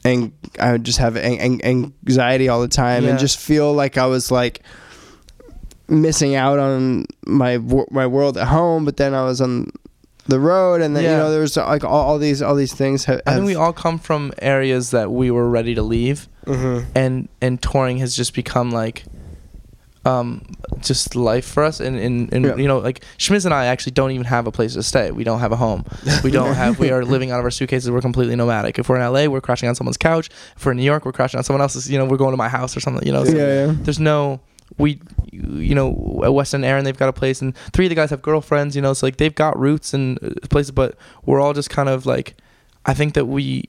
and 0.05 0.33
i 0.61 0.73
would 0.73 0.85
just 0.85 0.99
have 0.99 1.17
an- 1.17 1.61
an- 1.63 1.93
anxiety 2.07 2.49
all 2.49 2.61
the 2.61 2.69
time 2.69 3.05
Yeah. 3.05 3.11
and 3.11 3.19
just 3.19 3.39
feel 3.39 3.73
like 3.73 3.97
i 3.99 4.07
was 4.07 4.31
like 4.31 4.63
missing 5.89 6.35
out 6.35 6.59
on 6.59 7.07
my 7.27 7.59
my 7.91 8.07
world 8.07 8.39
at 8.39 8.49
home 8.49 8.85
but 8.85 8.97
then 8.97 9.13
i 9.15 9.23
was 9.25 9.41
on 9.41 9.71
the 10.27 10.41
road 10.41 10.81
and 10.81 10.97
then 10.97 11.03
you 11.05 11.11
Yeah. 11.11 11.19
know 11.19 11.31
there 11.31 11.43
was 11.43 11.57
like 11.57 11.85
all, 11.85 11.91
all 12.09 12.19
these 12.19 12.41
all 12.41 12.55
these 12.55 12.73
things 12.73 13.05
have, 13.05 13.21
I 13.27 13.35
think 13.35 13.45
we 13.47 13.55
all 13.57 13.75
come 13.75 13.99
from 13.99 14.33
areas 14.41 14.91
that 14.93 15.13
we 15.13 15.31
were 15.31 15.49
ready 15.51 15.75
to 15.75 15.83
leave, 15.83 16.29
Mm-hmm. 16.47 16.91
and 16.95 17.29
and 17.43 17.61
touring 17.61 17.99
has 17.99 18.17
just 18.17 18.33
become 18.35 18.71
like, 18.71 19.05
um, 20.07 20.43
just 20.81 21.15
life 21.17 21.45
for 21.47 21.63
us, 21.65 21.81
and 21.81 21.97
and, 21.99 22.33
and 22.33 22.45
Yeah. 22.45 22.57
you 22.57 22.69
know 22.69 22.79
like 22.79 23.05
Schmiz 23.19 23.45
and 23.45 23.55
I 23.55 23.67
actually 23.67 23.93
don't 23.93 24.11
even 24.11 24.25
have 24.27 24.47
a 24.47 24.53
place 24.53 24.75
to 24.75 24.83
stay. 24.83 25.11
We 25.11 25.25
don't 25.25 25.41
have 25.41 25.53
a 25.53 25.57
home. 25.57 25.85
We 26.23 26.31
don't 26.31 26.55
have. 26.63 26.79
We 26.79 26.91
are 26.91 27.05
living 27.05 27.31
out 27.31 27.39
of 27.39 27.45
our 27.45 27.51
suitcases. 27.51 27.91
We're 27.91 28.01
completely 28.01 28.37
nomadic. 28.37 28.79
If 28.79 28.89
we're 28.89 28.97
in 29.01 29.13
LA, 29.13 29.27
we're 29.27 29.41
crashing 29.41 29.69
on 29.69 29.75
someone's 29.75 29.97
couch. 29.97 30.29
If 30.57 30.65
we're 30.67 30.73
in 30.73 30.79
New 30.79 30.85
York, 30.85 31.05
we're 31.05 31.13
crashing 31.13 31.39
on 31.39 31.45
someone 31.45 31.63
else's. 31.63 31.91
You 31.91 31.99
know, 31.99 32.05
we're 32.05 32.17
going 32.19 32.33
to 32.33 32.37
my 32.37 32.49
house 32.49 32.77
or 32.77 32.81
something. 32.81 33.07
You 33.07 33.13
know, 33.13 33.25
yeah, 33.25 33.31
so- 33.31 33.37
yeah. 33.37 33.75
there's 33.83 34.01
no 34.01 34.41
we 34.79 34.99
you 35.31 35.75
know 35.75 36.21
at 36.25 36.33
Weston 36.33 36.59
and 36.63 36.65
Aaron 36.65 36.85
they've 36.85 36.97
got 36.97 37.09
a 37.09 37.13
place 37.13 37.43
and 37.43 37.55
three 37.73 37.85
of 37.85 37.91
the 37.91 37.95
guys 37.95 38.09
have 38.11 38.23
girlfriends 38.23 38.75
you 38.75 38.81
know 38.81 38.95
so 38.95 39.07
like 39.07 39.19
they've 39.19 39.35
got 39.35 39.59
roots 39.59 39.93
and 39.93 40.19
uh, 40.25 40.31
places 40.49 40.71
but 40.71 40.97
we're 41.27 41.39
all 41.39 41.53
just 41.53 41.69
kind 41.71 41.89
of 41.89 42.07
like 42.07 42.35
I 42.87 42.95
think 42.95 43.13
that 43.15 43.27
we 43.27 43.69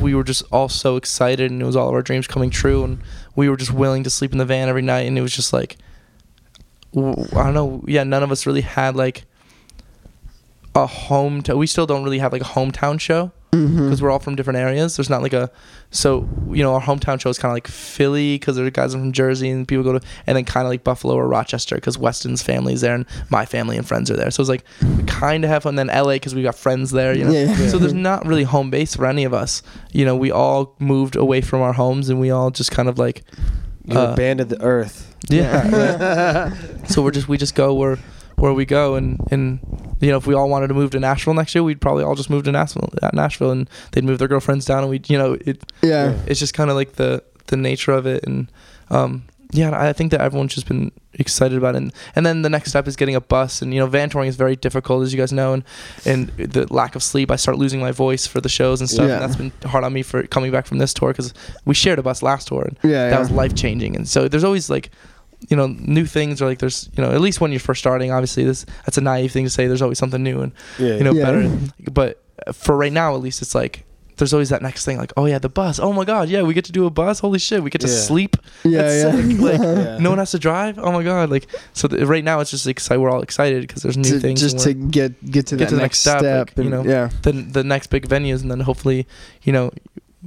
we 0.00 0.14
were 0.14 0.22
just 0.24 0.44
all 0.52 0.68
so 0.68 0.96
excited 0.96 1.50
and 1.50 1.60
it 1.60 1.64
was 1.64 1.74
all 1.76 1.88
of 1.88 1.94
our 1.94 2.00
dreams 2.02 2.26
coming 2.28 2.48
true 2.48 2.84
and 2.84 3.00
we 3.40 3.48
were 3.48 3.56
just 3.56 3.72
willing 3.72 4.04
to 4.04 4.10
sleep 4.10 4.32
in 4.32 4.38
the 4.38 4.44
van 4.44 4.68
every 4.68 4.82
night 4.82 5.06
and 5.06 5.16
it 5.16 5.22
was 5.22 5.34
just 5.34 5.52
like 5.52 5.78
I 6.94 7.00
don't 7.32 7.54
know 7.54 7.82
yeah 7.86 8.04
none 8.04 8.22
of 8.22 8.30
us 8.30 8.44
really 8.44 8.60
had 8.60 8.94
like 8.94 9.24
a 10.74 10.86
home 10.86 11.42
we 11.54 11.66
still 11.66 11.86
don't 11.86 12.04
really 12.04 12.18
have 12.18 12.32
like 12.32 12.42
a 12.42 12.52
hometown 12.56 13.00
show 13.00 13.32
Mm-hmm. 13.52 13.84
because 13.86 14.00
we're 14.00 14.10
all 14.12 14.20
from 14.20 14.36
different 14.36 14.58
areas. 14.60 14.96
There's 14.96 15.10
not 15.10 15.22
like 15.22 15.32
a, 15.32 15.50
so 15.90 16.28
you 16.50 16.62
know 16.62 16.72
our 16.74 16.80
hometown 16.80 17.20
show 17.20 17.30
is 17.30 17.38
kind 17.38 17.50
of 17.50 17.56
like 17.56 17.66
Philly 17.66 18.36
because 18.36 18.54
there 18.54 18.64
are 18.64 18.70
guys 18.70 18.92
from 18.92 19.10
Jersey 19.10 19.50
and 19.50 19.66
people 19.66 19.82
go 19.82 19.98
to, 19.98 20.06
and 20.28 20.36
then 20.36 20.44
kind 20.44 20.66
of 20.66 20.70
like 20.70 20.84
Buffalo 20.84 21.14
or 21.16 21.26
Rochester 21.26 21.74
because 21.74 21.98
Weston's 21.98 22.42
family's 22.42 22.80
there 22.80 22.94
and 22.94 23.06
my 23.28 23.44
family 23.44 23.76
and 23.76 23.84
friends 23.86 24.08
are 24.08 24.16
there. 24.16 24.30
So 24.30 24.40
it's 24.42 24.48
like 24.48 24.64
kind 25.08 25.42
of 25.44 25.50
have 25.50 25.64
fun. 25.64 25.74
Then 25.74 25.88
LA 25.88 26.12
because 26.12 26.32
we 26.34 26.44
got 26.44 26.54
friends 26.54 26.92
there, 26.92 27.12
you 27.16 27.24
know. 27.24 27.32
Yeah, 27.32 27.46
yeah. 27.58 27.68
So 27.68 27.78
there's 27.78 27.92
not 27.92 28.24
really 28.24 28.44
home 28.44 28.70
base 28.70 28.94
for 28.94 29.04
any 29.06 29.24
of 29.24 29.34
us. 29.34 29.62
You 29.92 30.04
know, 30.04 30.14
we 30.14 30.30
all 30.30 30.76
moved 30.78 31.16
away 31.16 31.40
from 31.40 31.60
our 31.60 31.72
homes 31.72 32.08
and 32.08 32.20
we 32.20 32.30
all 32.30 32.50
just 32.52 32.70
kind 32.70 32.88
of 32.88 32.98
like, 33.00 33.24
You're 33.84 33.98
Uh, 33.98 34.12
a 34.12 34.16
band 34.16 34.40
of 34.40 34.48
the 34.48 34.62
earth. 34.62 35.12
yeah. 35.28 35.68
yeah. 35.68 36.84
so 36.84 37.02
we're 37.02 37.10
just 37.10 37.26
we 37.28 37.36
just 37.36 37.56
go 37.56 37.74
where 37.74 37.98
where 38.40 38.52
we 38.54 38.64
go 38.64 38.94
and 38.94 39.18
and 39.30 39.60
you 40.00 40.10
know 40.10 40.16
if 40.16 40.26
we 40.26 40.34
all 40.34 40.48
wanted 40.48 40.68
to 40.68 40.74
move 40.74 40.90
to 40.90 41.00
Nashville 41.00 41.34
next 41.34 41.54
year 41.54 41.62
we'd 41.62 41.80
probably 41.80 42.04
all 42.04 42.14
just 42.14 42.30
move 42.30 42.44
to 42.44 42.52
Nashville 42.52 42.88
Nashville 43.12 43.50
and 43.50 43.68
they'd 43.92 44.04
move 44.04 44.18
their 44.18 44.28
girlfriends 44.28 44.64
down 44.64 44.80
and 44.82 44.90
we 44.90 45.00
you 45.08 45.18
know 45.18 45.36
it 45.46 45.62
Yeah. 45.82 46.16
it's 46.26 46.40
just 46.40 46.54
kind 46.54 46.70
of 46.70 46.76
like 46.76 46.92
the 46.94 47.22
the 47.48 47.56
nature 47.56 47.92
of 47.92 48.06
it 48.06 48.24
and 48.24 48.50
um 48.90 49.24
yeah 49.52 49.70
I 49.88 49.92
think 49.92 50.12
that 50.12 50.20
everyone's 50.20 50.54
just 50.54 50.68
been 50.68 50.92
excited 51.14 51.58
about 51.58 51.74
it 51.74 51.78
and, 51.78 51.92
and 52.14 52.24
then 52.24 52.42
the 52.42 52.48
next 52.48 52.70
step 52.70 52.86
is 52.86 52.94
getting 52.94 53.16
a 53.16 53.20
bus 53.20 53.60
and 53.62 53.74
you 53.74 53.80
know 53.80 53.86
van 53.88 54.08
touring 54.08 54.28
is 54.28 54.36
very 54.36 54.54
difficult 54.56 55.02
as 55.02 55.12
you 55.12 55.18
guys 55.18 55.32
know 55.32 55.52
and 55.52 55.64
and 56.06 56.28
the 56.38 56.72
lack 56.72 56.94
of 56.94 57.02
sleep 57.02 57.30
I 57.32 57.36
start 57.36 57.58
losing 57.58 57.80
my 57.80 57.90
voice 57.90 58.26
for 58.28 58.40
the 58.40 58.48
shows 58.48 58.80
and 58.80 58.88
stuff 58.88 59.08
Yeah. 59.08 59.14
and 59.14 59.22
that's 59.22 59.36
been 59.36 59.52
hard 59.68 59.82
on 59.84 59.92
me 59.92 60.02
for 60.02 60.22
coming 60.28 60.52
back 60.52 60.66
from 60.66 60.78
this 60.78 60.94
tour 60.94 61.10
because 61.12 61.34
we 61.66 61.74
shared 61.74 61.98
a 61.98 62.02
bus 62.02 62.22
last 62.22 62.46
tour 62.48 62.62
and 62.62 62.78
Yeah. 62.84 63.08
that 63.10 63.14
yeah. 63.14 63.18
was 63.18 63.30
life 63.32 63.54
changing. 63.54 63.96
And 63.96 64.08
so 64.08 64.28
there's 64.28 64.44
always 64.44 64.70
like, 64.70 64.90
you 65.48 65.56
know, 65.56 65.66
new 65.68 66.04
things 66.06 66.42
or 66.42 66.46
like 66.46 66.58
there's, 66.58 66.90
you 66.96 67.02
know, 67.02 67.10
at 67.12 67.20
least 67.20 67.40
when 67.40 67.50
you're 67.50 67.60
first 67.60 67.80
starting, 67.80 68.12
obviously 68.12 68.44
this 68.44 68.66
that's 68.84 68.98
a 68.98 69.00
naive 69.00 69.32
thing 69.32 69.44
to 69.44 69.50
say. 69.50 69.66
There's 69.66 69.82
always 69.82 69.98
something 69.98 70.22
new 70.22 70.40
and 70.42 70.52
Yeah. 70.78 70.96
you 70.96 71.04
know 71.04 71.12
Yeah. 71.12 71.24
better. 71.24 71.58
But 71.92 72.22
for 72.52 72.76
right 72.76 72.92
now, 72.92 73.14
at 73.14 73.20
least 73.20 73.42
it's 73.42 73.54
like 73.54 73.84
there's 74.16 74.34
always 74.34 74.50
that 74.50 74.60
next 74.60 74.84
thing 74.84 74.98
like, 74.98 75.14
oh 75.16 75.24
yeah, 75.24 75.38
the 75.38 75.48
bus. 75.48 75.80
Oh 75.80 75.94
my 75.94 76.04
god, 76.04 76.28
yeah, 76.28 76.42
we 76.42 76.52
get 76.52 76.66
to 76.66 76.72
do 76.72 76.84
a 76.84 76.90
bus. 76.90 77.20
Holy 77.20 77.38
shit, 77.38 77.62
we 77.62 77.70
get 77.70 77.80
to 77.80 77.86
Yeah. 77.88 77.94
sleep. 78.00 78.36
yeah. 78.64 78.82
That's 78.82 79.02
yeah. 79.16 79.28
sick. 79.28 79.40
Like, 79.40 79.60
Yeah. 79.60 79.98
No 79.98 80.10
one 80.10 80.18
has 80.18 80.30
to 80.32 80.38
drive. 80.38 80.78
Oh 80.78 80.92
my 80.92 81.02
god, 81.02 81.30
like 81.30 81.46
so 81.72 81.88
th- 81.88 82.02
right 82.06 82.22
now 82.22 82.40
it's 82.40 82.50
just 82.50 82.66
excited. 82.66 83.00
We're 83.00 83.10
all 83.10 83.22
excited 83.22 83.62
because 83.66 83.82
there's 83.82 83.96
new 83.96 84.10
To- 84.10 84.20
things. 84.20 84.40
just 84.42 84.58
to 84.60 84.74
get 84.74 85.12
get 85.24 85.46
to 85.48 85.56
Get 85.56 85.64
that 85.64 85.68
to 85.70 85.74
the 85.76 85.80
next 85.80 85.82
next 85.82 85.98
step, 86.00 86.18
step, 86.20 86.50
like, 86.56 86.64
you 86.64 86.70
know. 86.70 86.84
yeah. 86.84 87.08
we're- 87.08 87.10
the 87.22 87.32
the 87.32 87.64
next 87.64 87.86
big 87.88 88.06
venues, 88.08 88.42
and 88.42 88.50
then 88.50 88.60
hopefully, 88.60 89.06
you 89.42 89.52
know, 89.54 89.70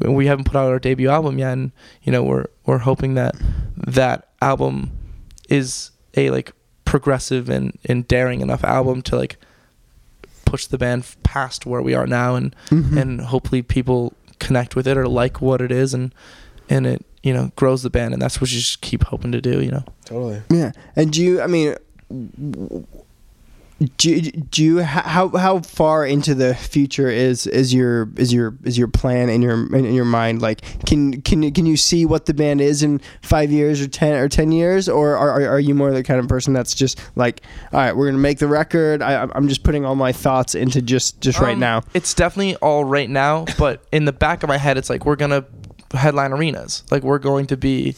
we 0.02 0.26
haven't 0.26 0.46
put 0.46 0.56
out 0.56 0.70
our 0.72 0.80
debut 0.80 1.10
album 1.10 1.38
yet, 1.38 1.54
and 1.54 1.72
you 2.02 2.12
know 2.12 2.24
we're 2.24 2.46
we're 2.66 2.80
hoping 2.80 3.14
that 3.14 3.36
that 3.78 4.30
album 4.42 4.90
is 5.50 5.92
a 6.16 6.30
like 6.30 6.52
progressive 6.86 7.50
and, 7.50 7.78
and 7.86 8.08
daring 8.08 8.42
enough 8.42 8.64
album 8.64 9.02
to 9.04 9.16
like 9.16 9.38
push 10.46 10.66
the 10.68 10.78
band 10.78 11.06
past 11.24 11.66
where 11.66 11.82
we 11.82 11.94
are 11.96 12.06
now 12.08 12.36
and 12.36 12.56
Mhm. 12.70 12.98
and 13.02 13.22
hopefully 13.22 13.62
people 13.62 14.14
connect 14.40 14.76
with 14.76 14.88
it 14.88 14.98
or 14.98 15.08
like 15.08 15.42
what 15.42 15.62
it 15.62 15.72
is 15.72 15.94
and 15.94 16.14
and 16.70 16.86
it 16.86 17.06
you 17.24 17.34
know 17.34 17.52
grows 17.56 17.82
the 17.84 17.90
band 17.90 18.14
and 18.14 18.22
that's 18.22 18.40
what 18.42 18.52
you 18.52 18.60
just 18.60 18.82
keep 18.82 19.06
hoping 19.06 19.32
to 19.32 19.42
do 19.42 19.62
you 19.62 19.72
know 19.72 19.84
Totally. 20.06 20.42
Yeah, 20.50 20.74
and 20.98 21.12
do 21.14 21.24
you? 21.24 21.42
I 21.42 21.48
mean, 21.48 21.76
do 23.98 24.22
do 24.22 24.64
you 24.64 24.82
how 24.84 25.30
how 25.30 25.60
far 25.60 26.06
into 26.06 26.34
the 26.36 26.56
future 26.56 27.10
is 27.10 27.48
is 27.48 27.74
your 27.74 28.10
is 28.18 28.32
your 28.32 28.56
is 28.64 28.78
your 28.78 28.88
plan 28.88 29.30
in 29.30 29.42
your 29.42 29.54
in 29.76 29.94
your 29.94 30.06
mind? 30.06 30.42
Like, 30.42 30.62
can 30.86 31.22
can 31.22 31.44
you 31.44 31.52
can 31.52 31.66
you 31.66 31.76
see 31.76 32.06
what 32.06 32.26
the 32.26 32.34
band 32.34 32.62
is 32.62 32.84
in 32.84 33.02
five 33.22 33.52
years 33.52 33.82
or 33.82 33.88
ten 33.88 34.16
or 34.16 34.30
ten 34.30 34.52
years, 34.52 34.88
or 34.88 35.18
are 35.18 35.46
are, 35.48 35.60
you 35.60 35.74
more 35.74 35.92
the 35.92 36.04
kind 36.04 36.20
of 36.20 36.28
person 36.28 36.54
that's 36.54 36.76
just 36.76 37.00
like, 37.16 37.42
all 37.74 37.80
right, 37.80 37.96
we're 37.96 38.06
gonna 38.08 38.20
make 38.20 38.40
the 38.40 38.48
record. 38.48 39.02
I, 39.02 39.28
I'm 39.34 39.48
just 39.48 39.64
putting 39.64 39.86
all 39.86 39.96
my 39.96 40.12
thoughts 40.12 40.56
into 40.56 40.82
just 40.82 41.20
just 41.20 41.40
right 41.40 41.54
Um, 41.54 41.60
now. 41.60 41.82
It's 41.94 42.14
definitely 42.14 42.56
all 42.58 42.86
right 42.86 43.10
now, 43.10 43.46
but 43.58 43.84
in 43.92 44.06
the 44.06 44.14
back 44.14 44.44
of 44.44 44.48
my 44.50 44.58
head, 44.58 44.78
it's 44.78 44.90
like 44.90 45.06
we're 45.06 45.16
gonna 45.16 45.46
headline 45.94 46.32
arenas. 46.32 46.84
Like 46.92 47.04
we're 47.04 47.20
going 47.20 47.48
to 47.48 47.58
be 47.58 47.96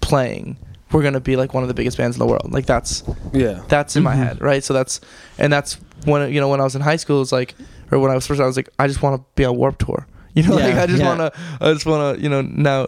playing. 0.00 0.58
We're 0.94 1.02
gonna 1.02 1.20
be 1.20 1.36
like 1.36 1.52
one 1.52 1.62
of 1.64 1.68
the 1.68 1.74
biggest 1.74 1.98
bands 1.98 2.16
in 2.16 2.20
the 2.20 2.26
world. 2.26 2.52
Like 2.52 2.66
that's 2.66 3.02
Yeah. 3.32 3.60
that's 3.68 3.96
in 3.96 4.02
my 4.04 4.14
Mhm. 4.14 4.18
head, 4.26 4.40
right? 4.40 4.62
So 4.64 4.72
that's 4.72 5.00
and 5.38 5.52
that's 5.52 5.76
when 6.04 6.32
you 6.32 6.40
know 6.40 6.48
when 6.48 6.60
I 6.60 6.64
was 6.64 6.74
in 6.76 6.80
high 6.82 6.96
school, 6.96 7.20
it's 7.20 7.32
like 7.32 7.54
or 7.92 7.98
when 7.98 8.10
I 8.10 8.14
was 8.14 8.26
first, 8.26 8.40
I 8.40 8.46
was 8.46 8.56
like, 8.56 8.70
I 8.78 8.86
just 8.86 9.02
want 9.02 9.20
to 9.20 9.24
be 9.34 9.44
on 9.44 9.56
Warp 9.56 9.76
Tour. 9.78 10.06
You 10.36 10.42
know, 10.42 10.56
like 10.56 10.74
I 10.74 10.86
just 10.86 10.98
yeah. 10.98 11.06
want 11.16 11.20
to, 11.20 11.40
I 11.60 11.72
just 11.74 11.86
want 11.86 12.16
to, 12.16 12.20
you 12.22 12.28
know, 12.28 12.42
now, 12.42 12.86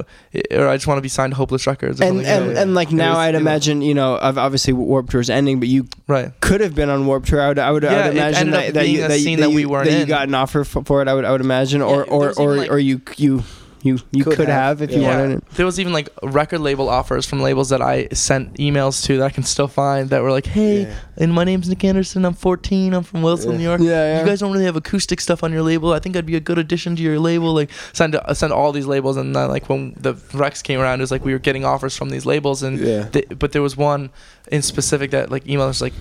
or 0.50 0.66
I 0.66 0.74
just 0.76 0.88
want 0.88 0.98
to 0.98 1.02
be 1.02 1.09
signed 1.09 1.30
to 1.30 1.36
Hopeless 1.36 1.64
Records. 1.64 2.00
Or 2.00 2.04
And 2.04 2.16
you 2.16 2.22
know? 2.24 2.28
and, 2.48 2.59
and 2.59 2.74
like 2.74 2.90
now, 2.90 3.11
was- 3.11 3.18
I'd 3.18 3.28
it 3.28 3.32
was- 3.34 3.40
imagine 3.42 3.82
you 3.82 3.94
know, 3.94 4.16
of- 4.16 4.36
obviously 4.36 4.72
Warp 4.72 5.09
Tour's 5.11 5.30
ending, 5.30 5.61
but 5.61 5.68
you 5.68 5.86
right. 6.09 6.32
could 6.40 6.61
have 6.61 6.74
been 6.74 6.90
on 6.90 7.07
Warp 7.07 7.24
Tour. 7.24 7.40
I 7.40 7.46
would, 7.46 7.61
I 7.61 7.70
would, 7.70 7.84
I 7.84 8.09
would 8.09 8.16
imagine 8.16 8.50
that, 8.50 8.74
that 8.74 8.88
you 8.88 9.04
a 9.04 9.09
that, 9.09 9.20
scene 9.20 9.30
you, 9.30 9.36
that 9.36 9.42
that 9.50 9.54
we 9.54 9.61
you, 9.61 9.68
weren't 9.68 9.88
that 9.88 9.96
you 10.00 10.07
got 10.07 10.26
an 10.26 10.34
offer 10.34 10.64
for, 10.64 10.82
for 10.82 11.02
it. 11.02 11.07
I 11.07 11.14
would, 11.14 11.24
I 11.24 11.30
would 11.30 11.40
imagine, 11.40 11.82
or 11.82 11.98
Yeah, 11.98 12.11
or 12.12 12.32
or, 12.36 12.57
like- 12.57 12.68
or 12.72 12.80
you 12.80 13.00
you 13.16 13.44
you 13.87 13.99
you 14.12 14.24
Could 14.24 14.37
could, 14.37 14.49
have, 14.49 14.80
have, 14.80 14.82
if 14.82 14.91
yeah. 14.91 14.97
you 14.97 15.03
yeah, 15.03 15.20
wanted. 15.20 15.43
there 15.55 15.64
was 15.66 15.78
even 15.80 15.93
like 15.93 16.09
record 16.22 16.61
label 16.61 16.89
offers 16.89 17.24
from 17.26 17.41
labels 17.41 17.68
that 17.70 17.80
I 17.80 18.09
sent 18.09 18.55
emails 18.55 19.05
to 19.07 19.16
that 19.18 19.24
I 19.24 19.30
can 19.30 19.45
still 19.45 19.68
find 19.68 20.11
that 20.11 20.22
were 20.22 20.30
like, 20.30 20.47
"Hey, 20.47 20.82
Yeah. 20.82 20.95
and 21.16 21.32
my 21.32 21.45
name's 21.45 21.68
Nick 21.68 21.82
Anderson. 21.84 22.24
I'm 22.24 22.34
14. 22.34 22.93
I'm 22.95 23.03
from 23.03 23.22
Wilson, 23.22 23.53
Yeah. 23.53 23.57
New 23.59 23.62
York. 23.64 23.80
Yeah, 23.80 23.87
yeah. 23.89 24.20
You 24.20 24.26
guys 24.26 24.41
don't 24.41 24.53
really 24.53 24.64
have 24.66 24.76
acoustic 24.76 25.20
stuff 25.20 25.43
on 25.45 25.53
your 25.53 25.62
label. 25.62 25.93
I 25.93 25.99
think 26.01 26.16
I'd 26.16 26.26
be 26.26 26.37
a 26.37 26.41
good 26.41 26.59
addition 26.59 26.97
to 26.97 27.03
your 27.03 27.18
label. 27.18 27.55
Like 27.55 27.70
send 27.93 28.14
uh, 28.16 28.34
send 28.34 28.53
all 28.53 28.72
these 28.72 28.87
labels, 28.87 29.16
and 29.16 29.34
then 29.34 29.49
like 29.49 29.68
when 29.68 29.95
the 29.99 30.14
Wrecks 30.34 30.61
came 30.62 30.80
around, 30.80 31.01
it 31.01 31.05
was 31.05 31.11
like 31.11 31.24
we 31.24 31.32
were 31.32 31.39
getting 31.39 31.64
offers 31.64 31.97
from 31.97 32.11
these 32.11 32.26
labels, 32.26 32.62
and 32.62 32.78
Yeah. 32.78 33.05
th- 33.09 33.39
but 33.39 33.53
there 33.53 33.62
was 33.62 33.76
one 33.76 34.11
in 34.51 34.62
specific 34.62 35.11
that 35.12 35.30
like 35.30 35.45
emailed 35.45 35.68
us 35.70 35.80
like. 35.80 35.95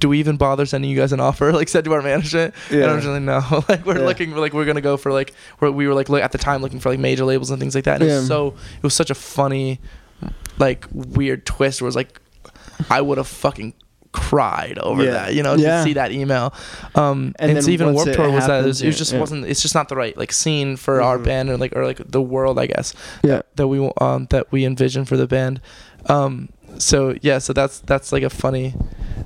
Do 0.00 0.08
we 0.08 0.18
even 0.18 0.36
bother 0.36 0.66
sending 0.66 0.90
you 0.90 0.96
guys 0.96 1.12
an 1.12 1.20
offer? 1.20 1.52
Like 1.60 1.68
said 1.68 1.84
to 1.84 1.92
our 1.92 2.02
management, 2.02 2.54
and 2.70 2.82
I 2.82 2.86
Yeah. 2.86 2.94
was 2.96 3.06
like, 3.06 3.22
no. 3.22 3.64
like 3.68 3.86
we're 3.86 3.98
Yeah. 3.98 4.04
looking, 4.06 4.34
like 4.34 4.52
we're 4.54 4.64
gonna 4.64 4.80
go 4.80 4.96
for 4.96 5.12
like 5.12 5.32
we're, 5.60 5.70
we 5.70 5.86
were 5.86 5.94
like 5.94 6.10
at 6.10 6.32
the 6.32 6.38
time 6.38 6.62
looking 6.62 6.80
for 6.80 6.88
like 6.90 6.98
major 6.98 7.24
labels 7.24 7.50
and 7.50 7.60
things 7.60 7.74
like 7.74 7.84
that. 7.84 8.00
And 8.00 8.10
it 8.10 8.14
was 8.14 8.26
so 8.26 8.54
it 8.78 8.82
was 8.82 8.94
such 8.94 9.10
a 9.10 9.14
funny, 9.14 9.78
like 10.58 10.86
weird 10.92 11.46
twist. 11.46 11.80
Where 11.80 11.86
it 11.86 11.90
was 11.94 11.96
like, 11.96 12.20
I 12.90 13.00
would 13.00 13.18
have 13.18 13.28
fucking 13.28 13.74
cried 14.12 14.76
over 14.78 15.04
Yeah. 15.04 15.10
that, 15.12 15.34
you 15.34 15.42
know, 15.42 15.54
Yeah. 15.54 15.78
to 15.78 15.82
see 15.84 15.92
that 15.92 16.10
email. 16.12 16.52
Um, 16.94 17.32
And 17.38 17.52
and, 17.52 17.64
so 17.64 17.70
even 17.70 17.92
once 17.94 18.06
Warp 18.06 18.16
Tour 18.16 18.30
was 18.32 18.46
that 18.48 18.64
it 18.64 18.66
was, 18.66 18.82
it 18.82 18.86
was 18.86 18.94
yeah, 18.96 18.98
just 18.98 19.12
yeah. 19.12 19.20
wasn't. 19.20 19.44
It's 19.46 19.62
just 19.62 19.74
not 19.74 19.88
the 19.88 19.96
right 19.96 20.16
like 20.16 20.32
scene 20.32 20.76
for 20.76 21.00
our 21.02 21.18
Mhm. 21.18 21.24
band 21.24 21.50
or 21.50 21.56
like 21.58 21.76
or 21.76 21.84
like 21.84 22.00
the 22.10 22.20
world, 22.22 22.58
I 22.58 22.66
guess 22.66 22.94
Yeah. 23.22 23.42
that 23.56 23.68
we 23.68 23.78
um 24.00 24.26
that 24.30 24.50
we 24.50 24.64
envision 24.64 25.04
for 25.04 25.16
the 25.16 25.26
band. 25.26 25.60
Um, 26.06 26.48
so 26.78 27.14
yeah, 27.20 27.38
so 27.38 27.52
that's 27.52 27.80
that's 27.80 28.10
like 28.12 28.22
a 28.24 28.30
funny 28.30 28.74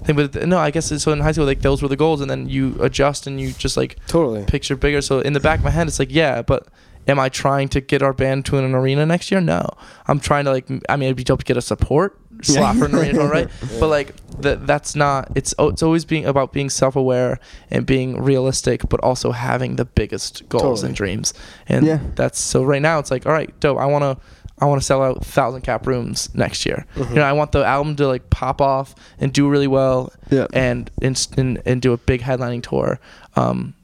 thing. 0.04 0.16
But 0.16 0.46
no, 0.46 0.58
I 0.58 0.70
guess 0.70 1.02
so 1.02 1.12
in 1.12 1.20
high 1.20 1.32
school 1.32 1.46
like 1.46 1.62
those 1.62 1.82
were 1.82 1.88
the 1.88 1.96
goals, 1.96 2.20
and 2.20 2.30
then 2.30 2.48
you 2.48 2.76
adjust 2.80 3.26
and 3.26 3.40
you 3.40 3.52
just 3.52 3.76
like 3.76 3.98
Totally. 4.06 4.44
picture 4.44 4.76
bigger. 4.76 5.00
So 5.02 5.20
in 5.20 5.32
the 5.32 5.40
back 5.40 5.58
of 5.60 5.64
my 5.64 5.70
head, 5.70 5.86
it's 5.86 5.98
like 5.98 6.12
yeah, 6.12 6.42
but. 6.42 6.68
Am 7.06 7.18
I 7.20 7.28
trying 7.28 7.68
to 7.68 7.82
get 7.82 8.00
our 8.02 8.14
band 8.14 8.46
to 8.46 8.56
an 8.56 8.74
arena 8.74 9.04
next 9.04 9.30
year? 9.30 9.38
No, 9.38 9.68
I'm 10.06 10.18
trying 10.18 10.46
to 10.46 10.50
like. 10.52 10.66
I 10.88 10.96
mean, 10.96 11.08
it'd 11.08 11.18
be 11.18 11.22
dope 11.22 11.40
to 11.40 11.44
get 11.44 11.58
a 11.58 11.60
support 11.60 12.18
slot 12.42 12.76
for 12.76 12.86
an 12.86 12.94
arena, 12.94 13.26
right? 13.28 13.46
But 13.78 13.88
like 13.88 14.14
that, 14.40 14.66
that's 14.66 14.96
not. 14.96 15.30
It's 15.34 15.54
it's 15.58 15.82
always 15.82 16.06
being 16.06 16.24
about 16.24 16.54
being 16.54 16.70
self-aware 16.70 17.38
and 17.70 17.84
being 17.84 18.22
realistic, 18.22 18.88
but 18.88 19.00
also 19.00 19.32
having 19.32 19.76
the 19.76 19.84
biggest 19.84 20.48
goals 20.48 20.62
Totally. 20.80 20.86
and 20.86 20.96
dreams. 20.96 21.34
And 21.68 21.84
Yeah. 21.84 21.98
that's 22.14 22.40
so 22.40 22.64
right 22.64 22.80
now. 22.80 23.00
It's 23.00 23.10
like 23.10 23.26
all 23.26 23.32
right, 23.34 23.52
dope. 23.60 23.76
I 23.76 23.84
wanna. 23.84 24.16
I 24.64 24.66
want 24.66 24.80
to 24.80 24.86
sell 24.86 25.02
out 25.02 25.24
thousand 25.24 25.60
cap 25.62 25.86
rooms 25.86 26.28
next 26.34 26.64
year. 26.66 26.86
Mhm. 26.96 27.10
You 27.10 27.16
know, 27.16 27.22
I 27.22 27.32
want 27.32 27.52
the 27.52 27.64
album 27.64 27.96
to 27.96 28.06
like 28.08 28.30
pop 28.30 28.60
off 28.60 28.94
and 29.20 29.32
do 29.32 29.48
really 29.48 29.66
well, 29.68 30.10
Yeah. 30.30 30.46
and 30.54 30.90
and 31.02 31.28
and, 31.36 31.62
and 31.66 31.82
do 31.82 31.92
a 31.92 31.98
big 31.98 32.22
headlining 32.22 32.62
tour. 32.62 32.98
Um, 33.36 33.74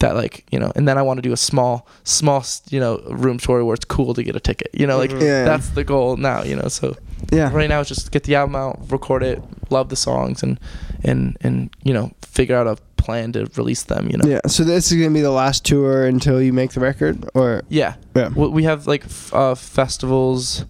that 0.00 0.14
like 0.14 0.44
you 0.50 0.58
know, 0.58 0.72
and 0.76 0.86
then 0.88 0.98
I 0.98 1.02
want 1.02 1.18
to 1.18 1.22
do 1.22 1.32
a 1.32 1.36
small, 1.36 1.86
small 2.04 2.44
you 2.70 2.80
know 2.80 2.98
room 3.08 3.38
tour 3.38 3.64
where 3.64 3.74
it's 3.74 3.84
cool 3.84 4.14
to 4.14 4.22
get 4.22 4.36
a 4.36 4.40
ticket. 4.40 4.68
You 4.72 4.86
know, 4.86 4.98
like 4.98 5.10
Mhm. 5.10 5.22
Yeah. 5.22 5.44
that's 5.44 5.68
the 5.70 5.84
goal 5.84 6.16
now. 6.16 6.42
You 6.42 6.56
know, 6.56 6.68
so 6.68 6.96
Yeah. 7.32 7.50
right 7.52 7.68
now 7.68 7.80
it's 7.80 7.88
just 7.88 8.10
get 8.10 8.24
the 8.24 8.34
album 8.34 8.56
out, 8.56 8.80
record 8.90 9.22
it, 9.22 9.42
love 9.70 9.88
the 9.88 9.96
songs, 9.96 10.42
and 10.42 10.58
and 11.04 11.36
and 11.40 11.70
you 11.84 11.94
know 11.94 12.10
figure 12.22 12.56
out 12.56 12.66
a 12.66 12.76
plan 12.96 13.32
to 13.32 13.46
release 13.56 13.84
them. 13.84 14.08
You 14.10 14.18
know. 14.18 14.28
Yeah. 14.28 14.40
So 14.46 14.64
this 14.64 14.90
is 14.90 14.98
gonna 14.98 15.10
be 15.14 15.20
the 15.20 15.30
last 15.30 15.64
tour 15.64 16.06
until 16.06 16.40
you 16.42 16.52
make 16.52 16.72
the 16.72 16.80
record, 16.80 17.28
or 17.34 17.62
Yeah. 17.68 17.94
yeah. 18.16 18.28
We 18.30 18.64
have 18.64 18.86
like 18.86 19.04
uh, 19.32 19.54
festivals, 19.54 20.64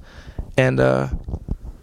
and 0.56 0.80
uh, 0.80 1.08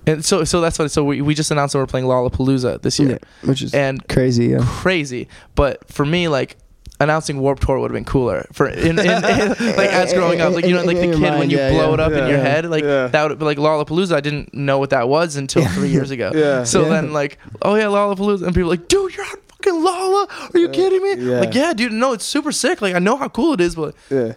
and 0.06 0.24
so 0.24 0.44
so 0.44 0.62
that's 0.62 0.78
what. 0.78 0.92
So 0.92 1.04
we 1.04 1.22
we 1.22 1.34
just 1.34 1.52
announced 1.52 1.74
that 1.74 1.80
we're 1.80 1.86
playing 1.88 2.06
Lollapalooza 2.08 2.82
this 2.82 3.00
year, 3.00 3.12
Yeah, 3.22 3.50
which 3.50 3.62
is 3.62 3.74
and 3.74 4.06
crazy. 4.08 4.48
Yeah. 4.48 4.60
crazy. 4.82 5.28
But 5.56 5.88
for 5.92 6.06
me, 6.06 6.28
like 6.28 6.58
announcing 7.02 7.40
Warp 7.40 7.60
Tour 7.60 7.80
would 7.80 7.92
have 7.92 7.96
been 7.96 8.06
cooler 8.06 8.48
for 8.54 8.68
in, 8.68 8.98
in, 8.98 9.00
in 9.00 9.06
like 9.82 9.90
as 9.92 10.14
growing 10.14 10.40
up, 10.42 10.54
like 10.54 10.66
you 10.66 10.76
know, 10.76 10.84
like 10.84 10.98
the 10.98 11.08
kid 11.08 11.20
your 11.20 11.38
when 11.38 11.50
you 11.50 11.58
yeah, 11.58 11.72
blow 11.72 11.88
yeah. 11.90 11.94
it 11.96 12.00
up 12.00 12.12
in 12.14 12.18
Yeah. 12.20 12.28
your 12.30 12.38
head, 12.40 12.66
like 12.70 12.84
that 12.84 13.28
would 13.30 13.40
be 13.40 13.46
like 13.46 13.58
Lollapalooza. 13.58 14.14
I 14.16 14.22
didn't 14.22 14.54
know 14.54 14.80
what 14.80 14.92
that 14.92 15.10
was 15.10 15.36
until 15.36 15.66
three 15.70 15.90
years 15.90 16.12
ago. 16.12 16.32
Yeah. 16.42 16.64
So 16.64 16.86
then 16.86 17.12
like, 17.14 17.38
oh 17.62 17.76
yeah, 17.76 17.86
Lollapalooza, 17.86 18.44
and 18.46 18.56
people 18.56 18.70
are 18.72 18.76
like, 18.78 18.88
dude, 18.88 19.16
you're 19.16 19.26
on 19.26 19.36
fucking 19.50 19.84
Lolla. 19.84 20.28
Are 20.54 20.60
you 20.60 20.70
kidding 20.70 21.02
me? 21.04 21.16
Like 21.16 21.54
yeah, 21.54 21.74
dude. 21.74 21.92
No, 21.92 22.14
it's 22.14 22.26
super 22.26 22.52
sick. 22.52 22.82
Like 22.82 22.96
I 22.96 23.00
know 23.00 23.18
how 23.18 23.28
cool 23.30 23.54
it 23.54 23.62
is, 23.62 23.76
but 23.76 23.96
Yeah. 24.10 24.34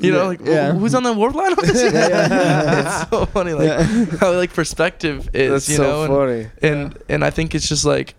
You 0.00 0.12
know, 0.12 0.28
like 0.28 0.40
who's 0.78 0.94
on 0.94 1.02
the 1.02 1.12
warp 1.12 1.34
lineup 1.34 1.60
year? 1.74 1.90
Yeah. 1.92 3.00
it's 3.02 3.10
so 3.10 3.26
funny, 3.26 3.52
like 3.52 4.08
how 4.20 4.32
like 4.32 4.52
perspective 4.52 5.28
is, 5.34 5.50
That's 5.50 5.68
you 5.70 5.76
so 5.76 5.82
know, 5.82 6.02
and- 6.04 6.12
funny. 6.14 6.72
and 6.72 6.98
and 7.08 7.24
I 7.24 7.30
think 7.30 7.54
it's 7.56 7.68
just 7.68 7.84
like, 7.84 8.14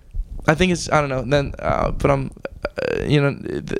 I 0.47 0.55
think 0.55 0.71
it's 0.71 0.91
I 0.91 0.99
don't 1.01 1.09
know. 1.09 1.21
Then, 1.23 1.53
uh, 1.59 1.91
but 1.91 2.09
I'm, 2.09 2.31
uh, 2.63 3.03
you 3.03 3.21
know, 3.21 3.37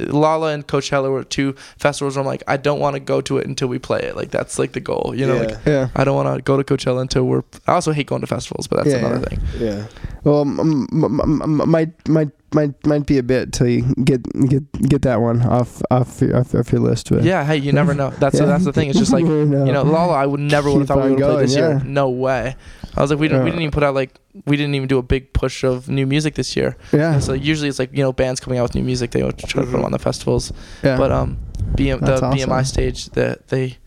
Lolla 0.08 0.54
and 0.54 0.68
Coachella 0.68 1.10
were 1.10 1.24
two 1.24 1.54
festivals 1.78 2.16
where 2.16 2.22
I'm 2.22 2.28
like, 2.28 2.44
I 2.48 2.58
don't 2.58 2.80
want 2.80 2.96
to 2.96 3.00
go 3.00 3.22
to 3.22 3.38
it 3.38 3.48
until 3.48 3.68
we 3.68 3.80
play 3.80 4.02
it. 4.02 4.16
Like 4.16 4.30
that's 4.32 4.60
like 4.60 4.74
the 4.74 4.80
goal, 4.80 5.14
you 5.16 5.26
know. 5.26 5.36
Yeah. 5.36 5.42
Like 5.48 5.66
yeah. 5.66 5.90
I 5.96 6.04
don't 6.04 6.16
want 6.16 6.36
to 6.36 6.42
go 6.42 6.62
to 6.62 6.64
Coachella 6.64 7.02
until 7.02 7.24
we're. 7.26 7.44
I 7.68 7.74
also 7.74 7.92
hate 7.92 8.08
going 8.08 8.22
to 8.22 8.28
festivals, 8.28 8.68
but 8.68 8.78
that's 8.78 8.90
Yeah, 8.90 8.98
another 9.06 9.20
yeah. 9.20 9.38
thing. 9.38 9.40
Yeah. 9.60 9.88
Well, 10.24 10.42
m- 10.42 10.88
m- 10.92 11.20
m- 11.22 11.42
m- 11.62 11.70
might 11.70 12.08
might 12.10 12.30
might 12.54 12.86
might 12.86 13.06
be 13.06 13.18
a 13.20 13.24
bit 13.24 13.54
till 13.54 13.68
you 13.68 13.94
get 14.04 14.22
get 14.50 14.72
get 14.74 15.02
that 15.04 15.22
one 15.22 15.42
off 15.44 15.82
off 15.92 16.20
your, 16.22 16.36
off, 16.38 16.54
off 16.56 16.72
your 16.72 16.82
list. 16.82 17.10
But 17.10 17.24
Yeah, 17.24 17.44
hey, 17.46 17.58
you 17.58 17.72
never 17.72 17.94
know. 17.94 18.10
That's 18.10 18.36
Yeah. 18.40 18.46
that's 18.48 18.66
the 18.66 18.74
thing. 18.74 18.90
It's 18.90 18.98
just 19.00 19.12
like 19.18 19.24
You 19.24 19.46
know. 19.46 19.84
Lolla. 19.84 20.14
I 20.14 20.26
would 20.26 20.40
never 20.40 20.70
would 20.72 20.80
have 20.80 20.88
thought 20.88 21.04
we 21.06 21.12
would 21.12 21.20
have 21.20 21.28
played 21.30 21.36
going, 21.38 21.46
this 21.46 21.56
year. 21.56 21.80
No 21.86 22.10
way. 22.10 22.56
I 22.98 23.02
was 23.02 23.12
like, 23.12 23.20
we 23.20 23.28
didn't 23.28 23.44
we 23.44 23.52
didn't 23.52 23.62
even 23.62 23.72
put 23.72 23.84
out 23.84 23.94
like 23.96 24.20
we 24.46 24.58
didn't 24.58 24.74
even 24.76 24.88
do 24.88 24.98
a 24.98 25.04
big 25.04 25.32
push 25.34 25.64
of 25.64 25.88
new 25.90 26.06
music 26.08 26.36
this 26.36 26.56
year. 26.56 26.76
yeah, 26.92 27.20
So 27.20 27.34
usually 27.34 27.70
it's 27.70 27.80
like 27.80 27.92
you 27.94 28.04
know 28.04 28.12
bands 28.12 28.40
coming 28.40 28.58
out 28.60 28.64
with 28.64 28.76
new 28.76 28.84
music. 28.84 29.12
They 29.12 29.22
try 29.22 29.30
to 29.32 29.48
put 29.62 29.72
them 29.72 29.86
on 29.86 29.92
the 29.92 30.00
festivals. 30.00 30.52
yeah. 30.84 30.98
But 30.98 31.12
um, 31.12 31.38
BM, 31.76 32.00
the 32.00 32.06
That's 32.20 32.22
BMI 32.22 32.66
stage 32.66 33.10
that 33.12 33.48
they 33.50 33.78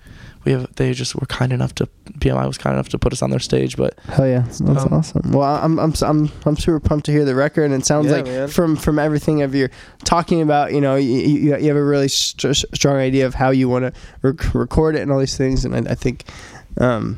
we 0.45 0.53
have 0.53 0.75
they 0.77 0.93
just 0.93 1.15
were 1.15 1.27
kind 1.27 1.53
enough 1.53 1.75
to 1.77 1.89
BMI 2.19 2.47
was 2.47 2.59
kind 2.59 2.75
enough 2.75 2.89
to 2.91 2.99
put 2.99 3.13
us 3.13 3.23
on 3.23 3.31
their 3.31 3.39
stage. 3.41 3.77
But 3.77 3.99
Hell 4.09 4.27
yeah, 4.27 4.41
that's 4.41 4.61
Um, 4.61 4.77
awesome. 4.93 5.33
Well, 5.33 5.43
I'm 5.65 5.79
I'm 5.79 5.93
I'm 6.03 6.31
I'm 6.45 6.57
super 6.57 6.81
pumped 6.81 7.07
to 7.07 7.13
hear 7.13 7.25
the 7.25 7.35
record, 7.35 7.65
and 7.65 7.75
it 7.75 7.87
sounds 7.87 8.07
Yeah, 8.07 8.13
like 8.13 8.25
man. 8.27 8.49
from 8.49 8.77
from 8.77 8.99
everything 8.99 9.43
of 9.43 9.55
your 9.55 9.71
talking 10.05 10.41
about, 10.43 10.73
you 10.73 10.81
know, 10.81 10.97
you, 10.97 11.11
you, 11.13 11.57
you 11.57 11.69
have 11.69 11.77
a 11.77 11.85
really 11.85 12.09
st- 12.09 12.57
strong 12.75 12.97
idea 12.97 13.27
of 13.27 13.35
how 13.35 13.51
you 13.51 13.69
want 13.69 13.85
to 13.95 14.01
rec- 14.23 14.55
record 14.55 14.97
it 14.97 15.03
and 15.03 15.13
all 15.13 15.19
these 15.21 15.37
things, 15.37 15.65
and 15.65 15.75
I, 15.89 15.93
I 15.93 15.95
think, 15.95 16.25
um, 16.79 17.17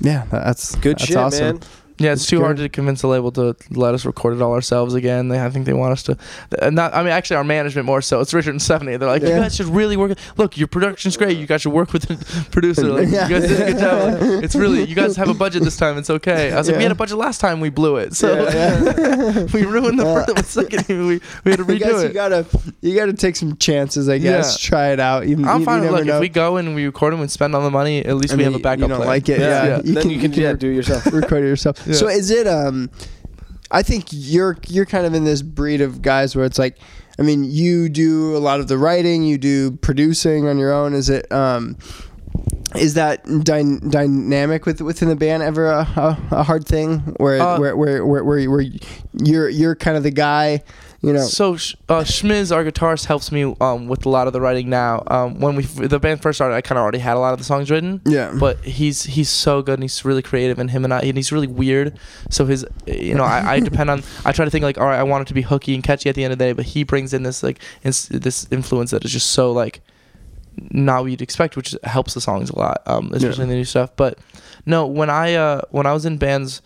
yeah, 0.00 0.24
that's 0.30 0.74
Good 0.76 0.98
that's 0.98 1.04
shit, 1.06 1.16
awesome. 1.16 1.56
man. 1.58 1.60
Yeah, 1.98 2.12
it's 2.12 2.26
too 2.26 2.40
hard 2.40 2.58
to 2.58 2.68
convince 2.68 3.00
the 3.00 3.08
label 3.08 3.32
to 3.32 3.56
let 3.70 3.94
us 3.94 4.04
record 4.04 4.34
it 4.36 4.42
all 4.42 4.52
ourselves 4.52 4.94
again. 4.94 5.28
They 5.28 5.40
I 5.42 5.48
think 5.50 5.64
they 5.64 5.72
want 5.72 5.92
us 5.92 6.02
to. 6.04 6.16
And 6.60 6.78
uh, 6.78 6.82
not 6.82 6.94
I 6.94 7.02
mean 7.02 7.12
actually 7.12 7.36
our 7.36 7.44
management 7.44 7.86
more 7.86 8.02
so. 8.02 8.20
It's 8.20 8.34
Richard 8.34 8.50
and 8.50 8.60
Stefanie. 8.60 8.98
They're 8.98 9.08
like 9.08 9.22
you 9.22 9.28
Yeah. 9.28 9.40
guys 9.40 9.56
should 9.56 9.66
really 9.68 9.96
work. 9.96 10.18
Look, 10.36 10.58
your 10.58 10.68
production's 10.68 11.16
great. 11.16 11.38
You 11.38 11.46
guys 11.46 11.62
should 11.62 11.72
work 11.72 11.92
with 11.94 12.02
the 12.02 12.46
producer. 12.50 12.84
Like, 12.88 13.08
Yeah. 13.08 13.28
You 13.28 13.40
guys 13.40 13.48
did 13.48 13.60
a 13.60 13.72
good 13.72 13.78
job. 13.80 14.20
Like, 14.20 14.44
it's 14.44 14.54
really 14.54 14.84
you 14.84 14.94
guys 14.94 15.16
have 15.16 15.28
a 15.30 15.34
budget 15.34 15.62
this 15.62 15.76
time. 15.78 15.96
It's 15.96 16.10
okay. 16.10 16.52
I 16.52 16.56
was 16.58 16.68
like 16.68 16.76
we 16.76 16.82
had 16.82 16.92
a 16.92 16.96
budget 16.96 17.16
last 17.16 17.40
time. 17.40 17.60
We 17.60 17.70
blew 17.70 17.96
it. 17.96 18.14
So 18.14 18.44
Yeah. 18.44 19.44
we 19.54 19.64
ruined 19.64 19.98
the 19.98 20.04
Yeah. 20.04 20.24
first 20.34 20.50
second. 20.50 20.84
We 20.88 21.20
we 21.44 21.50
had 21.50 21.58
to 21.60 21.64
I 21.72 21.76
guess 21.78 21.88
redo 21.92 22.00
you 22.02 22.06
it. 22.08 22.12
gotta 22.14 22.46
you 22.82 22.94
gotta 22.94 23.12
take 23.14 23.36
some 23.36 23.56
chances. 23.56 24.08
I 24.08 24.18
guess 24.18 24.58
try 24.58 24.88
it 24.92 25.00
out. 25.00 25.26
You, 25.26 25.36
I'm 25.46 25.60
you, 25.60 25.64
fine 25.64 25.82
you 25.82 25.90
look. 25.90 26.04
know. 26.04 26.16
If 26.16 26.20
we 26.20 26.28
go 26.28 26.56
and 26.58 26.74
we 26.74 26.84
record 26.84 27.12
them 27.14 27.20
and 27.20 27.30
spend 27.30 27.54
all 27.54 27.62
the 27.62 27.70
money, 27.70 28.04
at 28.04 28.16
least 28.16 28.34
I 28.34 28.36
we 28.36 28.44
mean, 28.44 28.52
have 28.52 28.60
a 28.60 28.62
backup 28.62 28.82
You 28.82 28.88
don't 28.88 28.96
plan. 28.98 29.08
like 29.08 29.28
it, 29.30 29.40
Yeah. 29.40 29.64
yeah. 29.64 29.80
Yeah. 29.84 29.94
Then 29.94 30.10
you 30.10 30.20
can 30.20 30.32
yeah, 30.34 30.52
do 30.52 30.70
it 30.70 30.74
yourself. 30.74 31.06
record 31.06 31.42
it 31.44 31.48
yourself. 31.48 31.85
Yeah. 31.86 31.94
So 31.94 32.08
is 32.08 32.30
it 32.30 32.46
um 32.46 32.90
I 33.70 33.82
think 33.82 34.06
you're 34.10 34.56
you're 34.68 34.86
kind 34.86 35.06
of 35.06 35.14
in 35.14 35.24
this 35.24 35.42
breed 35.42 35.80
of 35.80 36.02
guys 36.02 36.36
where 36.36 36.44
it's 36.44 36.58
like 36.58 36.78
I 37.18 37.22
mean 37.22 37.44
you 37.44 37.88
do 37.88 38.36
a 38.36 38.38
lot 38.38 38.60
of 38.60 38.68
the 38.68 38.78
writing, 38.78 39.24
you 39.24 39.38
do 39.38 39.72
producing 39.78 40.46
on 40.48 40.58
your 40.58 40.72
own. 40.72 40.94
Is 40.94 41.08
it 41.08 41.30
um 41.32 41.76
is 42.74 42.94
that 42.94 43.24
dy- 43.44 43.78
dynamic 43.88 44.66
with 44.66 44.80
within 44.82 45.08
the 45.08 45.16
band 45.16 45.42
ever 45.42 45.66
a, 45.66 45.80
a, 45.96 46.18
a 46.32 46.42
hard 46.42 46.66
thing 46.66 46.98
where, 47.18 47.40
Uh, 47.40 47.58
where, 47.58 47.76
where 47.76 48.04
where 48.04 48.24
where 48.24 48.50
where 48.50 48.64
you're 49.14 49.48
you're 49.48 49.74
kind 49.74 49.96
of 49.96 50.02
the 50.02 50.10
guy, 50.10 50.62
you 51.02 51.12
know? 51.12 51.20
So 51.20 51.56
Sh- 51.56 51.76
uh, 51.88 52.02
Schmiz, 52.04 52.50
our 52.54 52.64
guitarist, 52.64 53.06
helps 53.06 53.30
me 53.30 53.54
um, 53.60 53.86
with 53.88 54.06
a 54.06 54.08
lot 54.08 54.26
of 54.26 54.32
the 54.32 54.40
writing 54.40 54.68
now. 54.70 55.02
Um, 55.06 55.40
when 55.40 55.56
we 55.56 55.62
the 55.64 55.98
band 55.98 56.22
first 56.22 56.38
started, 56.38 56.54
I 56.54 56.60
kind 56.60 56.78
of 56.78 56.82
already 56.82 56.98
had 56.98 57.16
a 57.16 57.20
lot 57.20 57.32
of 57.32 57.38
the 57.38 57.44
songs 57.44 57.70
written. 57.70 58.00
Yeah. 58.04 58.34
But 58.38 58.58
he's 58.64 59.04
he's 59.04 59.28
so 59.30 59.62
good 59.62 59.74
and 59.74 59.82
he's 59.84 60.04
really 60.04 60.22
creative 60.22 60.58
and 60.58 60.70
him 60.70 60.84
and 60.84 60.92
I 60.94 61.00
and 61.00 61.16
he's 61.16 61.32
really 61.32 61.46
weird. 61.46 61.98
So 62.30 62.46
his 62.46 62.64
you 62.86 63.14
know 63.14 63.24
I, 63.24 63.54
I 63.54 63.60
depend 63.60 63.90
on 63.90 64.02
I 64.24 64.32
try 64.32 64.44
to 64.44 64.50
think 64.50 64.62
like 64.64 64.78
all 64.78 64.86
right 64.86 64.98
I 64.98 65.02
want 65.02 65.22
it 65.22 65.28
to 65.28 65.34
be 65.34 65.42
hooky 65.42 65.74
and 65.74 65.82
catchy 65.84 66.08
at 66.08 66.14
the 66.14 66.24
end 66.24 66.32
of 66.32 66.38
the 66.38 66.44
day, 66.44 66.52
but 66.52 66.64
he 66.66 66.82
brings 66.84 67.12
in 67.14 67.22
this 67.22 67.42
like 67.42 67.60
ins- 67.84 68.08
this 68.08 68.46
influence 68.50 68.90
that 68.90 69.04
is 69.04 69.12
just 69.12 69.30
so 69.30 69.52
like 69.52 69.80
not 70.70 71.02
what 71.02 71.10
you'd 71.10 71.20
expect, 71.22 71.54
which 71.56 71.74
helps 71.84 72.14
the 72.14 72.20
songs 72.20 72.48
a 72.48 72.58
lot, 72.58 72.80
um, 72.86 73.10
especially 73.12 73.36
Yeah. 73.38 73.42
in 73.42 73.48
the 73.50 73.54
new 73.56 73.64
stuff. 73.64 73.90
But 73.96 74.18
no, 74.64 74.86
when 74.86 75.10
I 75.10 75.34
uh, 75.34 75.60
when 75.70 75.84
I 75.86 75.92
was 75.92 76.06
in 76.06 76.16
bands, 76.16 76.62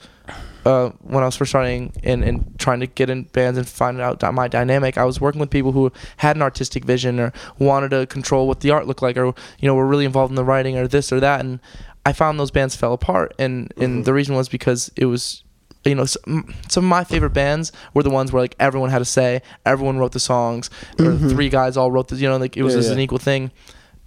uh, 0.64 0.90
when 1.00 1.22
I 1.22 1.26
was 1.26 1.36
first 1.36 1.50
starting 1.50 1.92
and, 2.02 2.22
and 2.24 2.58
trying 2.58 2.80
to 2.80 2.86
get 2.86 3.08
in 3.10 3.24
bands 3.24 3.58
and 3.58 3.66
find 3.68 4.00
out 4.00 4.22
my 4.34 4.48
dynamic, 4.48 4.98
I 4.98 5.04
was 5.04 5.20
working 5.20 5.40
with 5.40 5.50
people 5.50 5.72
who 5.72 5.90
had 6.18 6.36
an 6.36 6.42
artistic 6.42 6.84
vision 6.84 7.18
or 7.18 7.32
wanted 7.58 7.90
to 7.92 8.06
control 8.06 8.46
what 8.48 8.60
the 8.60 8.70
art 8.70 8.86
looked 8.86 9.02
like, 9.02 9.16
or 9.16 9.26
you 9.26 9.34
know 9.68 9.74
were 9.74 9.86
really 9.86 10.04
involved 10.04 10.30
in 10.30 10.36
the 10.36 10.44
writing 10.44 10.76
or 10.76 10.86
this 10.86 11.12
or 11.12 11.20
that, 11.20 11.40
and 11.40 11.60
I 12.06 12.12
found 12.12 12.38
those 12.40 12.50
bands 12.50 12.74
fell 12.76 12.92
apart, 12.92 13.34
and 13.38 13.72
and 13.76 14.04
the 14.04 14.12
reason 14.14 14.34
was 14.34 14.48
because 14.48 14.90
it 14.96 15.06
was 15.06 15.42
you 15.82 15.94
know, 15.94 16.04
some, 16.04 16.54
some 16.68 16.84
of 16.84 16.88
my 16.90 17.04
favorite 17.04 17.30
bands 17.32 17.72
were 17.94 18.02
the 18.02 18.10
ones 18.10 18.30
where 18.32 18.42
like 18.42 18.54
everyone 18.60 18.90
had 18.90 19.00
a 19.00 19.04
say, 19.06 19.40
everyone 19.64 19.96
wrote 19.96 20.12
the 20.12 20.20
songs, 20.20 20.68
or 20.98 21.06
Mhm. 21.06 21.30
three 21.30 21.48
guys 21.48 21.78
all 21.78 21.90
wrote 21.90 22.08
the, 22.08 22.16
you 22.16 22.28
know, 22.28 22.36
like 22.36 22.54
it 22.54 22.62
was 22.62 22.74
Yeah, 22.74 22.80
just 22.80 22.88
yeah. 22.90 22.94
an 22.96 23.00
equal 23.00 23.16
thing. 23.16 23.50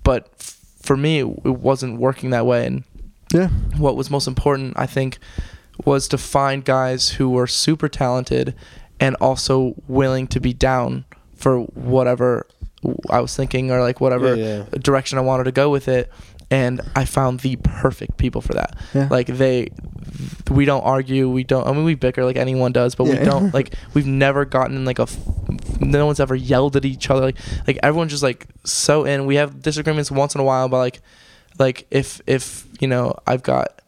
But 0.04 0.30
f- 0.40 0.56
for 0.84 0.96
me, 0.96 1.18
it 1.22 1.26
wasn't 1.46 1.98
working 2.00 2.30
that 2.30 2.46
way. 2.46 2.68
And 2.68 2.84
yeah. 3.34 3.48
what 3.78 3.96
was 3.96 4.12
most 4.12 4.28
important, 4.28 4.74
I 4.78 4.86
think, 4.86 5.18
was 5.86 6.08
to 6.10 6.18
find 6.18 6.64
guys 6.64 7.10
who 7.12 7.30
were 7.30 7.48
super 7.48 7.90
talented 7.90 8.56
and 9.00 9.16
also 9.18 9.76
willing 9.88 10.28
to 10.28 10.40
be 10.40 10.54
down 10.54 11.06
for 11.36 11.60
whatever 11.62 12.46
I 13.10 13.20
was 13.22 13.36
thinking 13.36 13.72
or 13.72 13.82
like 13.82 14.00
whatever 14.02 14.36
Yeah, 14.36 14.58
yeah. 14.72 14.80
direction 14.80 15.18
I 15.18 15.22
wanted 15.22 15.46
to 15.46 15.52
go 15.52 15.70
with 15.70 15.88
it. 15.88 16.12
And 16.52 16.82
I 16.96 17.06
found 17.06 17.40
the 17.40 17.56
perfect 17.56 18.18
people 18.18 18.40
for 18.42 18.54
that. 18.54 18.76
Yeah. 18.94 19.08
Like 19.10 19.26
they, 19.28 19.70
we 20.52 20.66
don't 20.66 20.84
argue. 20.84 21.28
We 21.28 21.44
don't. 21.44 21.66
I 21.66 21.72
mean, 21.72 21.84
we 21.84 21.96
bicker 21.96 22.24
like 22.24 22.36
anyone 22.36 22.72
does, 22.72 22.94
but 22.94 23.06
we 23.06 23.16
don't. 23.16 23.52
Like 23.54 23.74
we've 23.96 24.06
never 24.06 24.46
gotten 24.46 24.76
in 24.76 24.86
like 24.86 25.00
a. 25.00 25.08
No 25.80 26.06
one's 26.06 26.20
ever 26.20 26.36
yelled 26.36 26.76
at 26.76 26.86
each 26.86 27.10
other. 27.10 27.22
Like 27.22 27.38
like 27.66 27.80
everyone's 27.82 28.12
just 28.12 28.22
like 28.22 28.46
so 28.64 29.04
in. 29.04 29.26
We 29.26 29.36
have 29.36 29.64
disagreements 29.64 30.12
once 30.12 30.36
in 30.36 30.42
a 30.42 30.44
while, 30.44 30.70
but 30.70 30.78
like 30.78 31.02
like 31.58 31.88
if 31.90 32.22
if 32.28 32.68
you 32.80 32.88
know 32.88 33.16
I've 33.26 33.42
got 33.42 33.82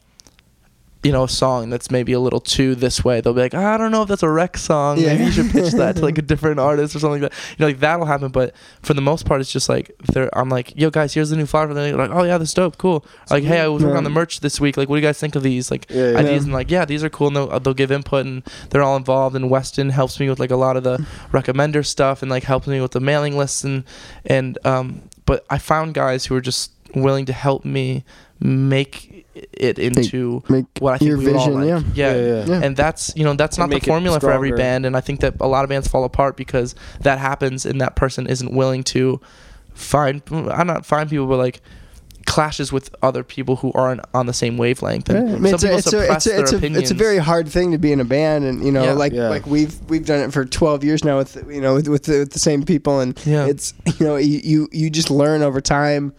you 1.06 1.12
know 1.12 1.24
a 1.26 1.30
song 1.30 1.70
that's 1.70 1.92
maybe 1.92 2.14
a 2.14 2.20
little 2.20 2.40
too 2.40 2.74
this 2.74 3.04
way, 3.06 3.22
they'll 3.22 3.34
be 3.34 3.42
like 3.42 3.54
I 3.54 3.78
don't 3.78 3.92
know 3.92 4.02
if 4.02 4.08
that's 4.10 4.24
a 4.24 4.30
Wrecks 4.30 4.64
song. 4.64 4.98
Yeah. 4.98 5.14
Maybe 5.14 5.26
you 5.26 5.32
should 5.32 5.52
pitch 5.52 5.74
that 5.74 5.98
to 5.98 6.02
like 6.02 6.18
a 6.18 6.24
different 6.24 6.60
artist 6.60 6.96
or 6.96 7.00
something 7.00 7.22
like 7.22 7.32
that. 7.32 7.40
You 7.52 7.56
know, 7.60 7.68
like 7.68 7.80
that'll 7.80 8.08
happen. 8.08 8.32
But 8.32 8.56
for 8.82 8.96
the 8.96 9.02
most 9.02 9.28
part, 9.28 9.40
it's 9.40 9.52
just 9.52 9.70
like 9.70 9.96
they're. 10.12 10.36
I'm 10.36 10.50
like, 10.50 10.76
yo 10.76 10.90
guys, 10.90 11.14
here's 11.14 11.30
the 11.30 11.38
new 11.38 11.46
flower. 11.46 11.68
And 11.68 11.78
they're 11.78 11.96
like, 11.96 12.10
oh 12.10 12.24
yeah, 12.24 12.40
this 12.40 12.50
is 12.50 12.54
dope, 12.56 12.80
cool. 12.80 13.06
Like, 13.30 13.44
hey, 13.44 13.60
I 13.60 13.68
was 13.68 13.84
working 13.84 13.98
on 13.98 14.04
the 14.04 14.10
merch 14.10 14.40
this 14.40 14.60
week. 14.60 14.78
Like, 14.78 14.90
what 14.90 14.96
do 14.96 15.02
you 15.02 15.08
guys 15.08 15.20
think 15.20 15.36
of 15.36 15.44
these? 15.44 15.70
Like 15.70 15.86
Yeah, 15.92 16.12
yeah. 16.12 16.18
ideas 16.18 16.46
and 16.46 16.54
like, 16.54 16.72
yeah, 16.72 16.86
these 16.86 17.04
are 17.04 17.10
cool. 17.10 17.28
And 17.28 17.36
they'll, 17.36 17.60
they'll 17.60 17.74
give 17.76 17.92
input 17.92 18.26
and 18.26 18.44
they're 18.72 18.84
all 18.84 18.98
involved. 18.98 19.36
And 19.36 19.48
Weston 19.48 19.92
helps 19.92 20.20
me 20.20 20.28
with 20.28 20.40
like 20.40 20.52
a 20.52 20.56
lot 20.56 20.76
of 20.76 20.84
the 20.84 21.06
recommender 21.32 21.86
stuff 21.86 22.24
and 22.24 22.32
like 22.32 22.44
helps 22.44 22.66
me 22.66 22.82
with 22.82 22.92
the 22.92 23.00
mailing 23.00 23.38
lists 23.38 23.64
and 23.64 23.84
and 24.26 24.58
um. 24.66 25.04
But 25.28 25.46
I 25.52 25.60
found 25.60 25.94
guys 25.94 26.26
who 26.26 26.34
were 26.34 26.42
just 26.42 26.72
willing 26.96 27.26
to 27.26 27.34
help 27.34 27.66
me 27.66 28.04
make 28.40 29.15
it 29.54 29.80
into 29.80 30.42
Make 30.50 30.66
what 30.80 30.94
I 30.94 30.98
think 30.98 31.10
your 31.10 31.18
we 31.18 31.26
would 31.26 31.36
all 31.36 31.46
vision, 31.46 31.54
like. 31.60 31.68
yeah. 31.96 32.12
yeah. 32.14 32.16
Yeah, 32.16 32.22
yeah. 32.28 32.46
Yeah. 32.46 32.62
And 32.66 32.78
that's 32.78 33.14
you 33.16 33.24
know 33.24 33.34
that's 33.34 33.58
not 33.58 33.70
the 33.70 33.80
formula 33.80 34.20
for 34.20 34.32
every 34.32 34.52
band, 34.52 34.86
and 34.86 34.96
I 34.96 35.02
think 35.02 35.20
that 35.22 35.36
a 35.40 35.48
lot 35.48 35.64
of 35.64 35.70
bands 35.70 35.88
fall 35.88 36.04
apart 36.06 36.38
because 36.38 36.76
that 37.02 37.20
happens, 37.20 37.66
and 37.66 37.82
that 37.82 37.96
person 37.96 38.28
isn't 38.28 38.54
willing 38.54 38.84
to 38.86 39.20
find 39.74 40.22
I'm 40.32 40.68
not 40.68 40.86
find 40.86 41.10
people, 41.10 41.28
but 41.28 41.38
like 41.38 41.62
clashes 42.26 42.72
with 42.72 42.90
other 43.04 43.24
people 43.24 43.58
who 43.58 43.72
aren't 43.74 44.02
on 44.14 44.26
the 44.26 44.34
same 44.34 44.58
wavelength. 44.58 45.10
Yeah, 45.12 45.18
I 45.20 45.22
mean, 45.38 45.54
it's, 45.54 45.64
a, 45.64 45.78
it's, 45.78 45.94
a, 45.94 46.12
it's, 46.14 46.26
a, 46.26 46.40
it's, 46.40 46.54
a, 46.54 46.66
it's 46.80 46.92
a 46.92 46.96
very 46.96 47.20
hard 47.20 47.48
thing 47.48 47.72
to 47.72 47.78
be 47.78 47.92
in 47.92 48.00
a 48.00 48.04
band, 48.06 48.46
and 48.46 48.66
you 48.66 48.72
know, 48.72 48.84
Yeah. 48.84 48.94
like 48.94 49.14
Yeah. 49.14 49.30
like 49.30 49.46
we've 49.46 49.76
we've 49.90 50.06
done 50.06 50.22
it 50.22 50.34
for 50.34 50.44
twelve 50.46 50.84
years 50.84 51.04
now 51.04 51.18
with 51.18 51.36
you 51.50 51.62
know 51.62 51.76
with 51.76 51.88
with 51.88 52.04
the, 52.06 52.20
with 52.20 52.32
the 52.32 52.40
same 52.40 52.64
people, 52.64 53.00
and 53.00 53.20
Yeah. 53.26 53.46
it's 53.46 53.74
you 54.00 54.06
know 54.08 54.16
you, 54.16 54.40
you 54.44 54.70
you 54.72 54.90
just 54.90 55.12
learn 55.12 55.42
over 55.44 55.62
time 55.62 56.14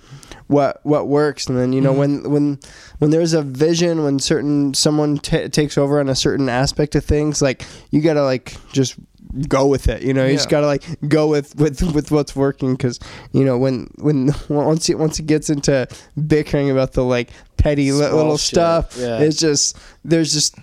what 0.48 0.80
what 0.84 1.08
works, 1.08 1.46
and 1.46 1.58
then 1.58 1.72
you 1.72 1.80
know 1.80 1.92
Mhm. 1.94 1.98
when 1.98 2.30
when 2.30 2.58
when 2.98 3.10
there's 3.10 3.32
a 3.32 3.42
vision, 3.42 4.04
when 4.04 4.18
certain 4.18 4.74
someone 4.74 5.18
ta 5.18 5.48
takes 5.50 5.76
over 5.76 5.98
on 6.00 6.08
a 6.08 6.14
certain 6.14 6.48
aspect 6.48 6.94
of 6.94 7.04
things, 7.04 7.42
like 7.42 7.64
you 7.90 8.00
gotta 8.00 8.22
like 8.22 8.54
just 8.72 8.94
go 9.48 9.66
with 9.66 9.88
it 9.88 10.02
you 10.02 10.14
know 10.14 10.24
you 10.24 10.32
just 10.34 10.48
gotta 10.48 10.66
like 10.66 10.82
go 11.08 11.26
with 11.26 11.54
with 11.56 11.82
with 11.92 12.10
what's 12.12 12.34
working 12.36 12.72
because 12.74 12.98
you 13.32 13.44
know 13.44 13.58
when 13.58 13.90
when 13.98 14.30
once 14.48 14.88
it 14.88 14.98
once 14.98 15.18
it 15.18 15.26
gets 15.26 15.50
into 15.50 15.86
bickering 16.26 16.70
about 16.70 16.92
the 16.92 17.02
like 17.04 17.28
petty 17.58 17.90
Small 17.90 17.98
little 18.16 18.36
shit. 18.38 18.54
stuff 18.54 18.96
Yeah. 18.98 19.18
it's 19.18 19.36
just 19.36 19.76
there's 20.04 20.32
just 20.32 20.54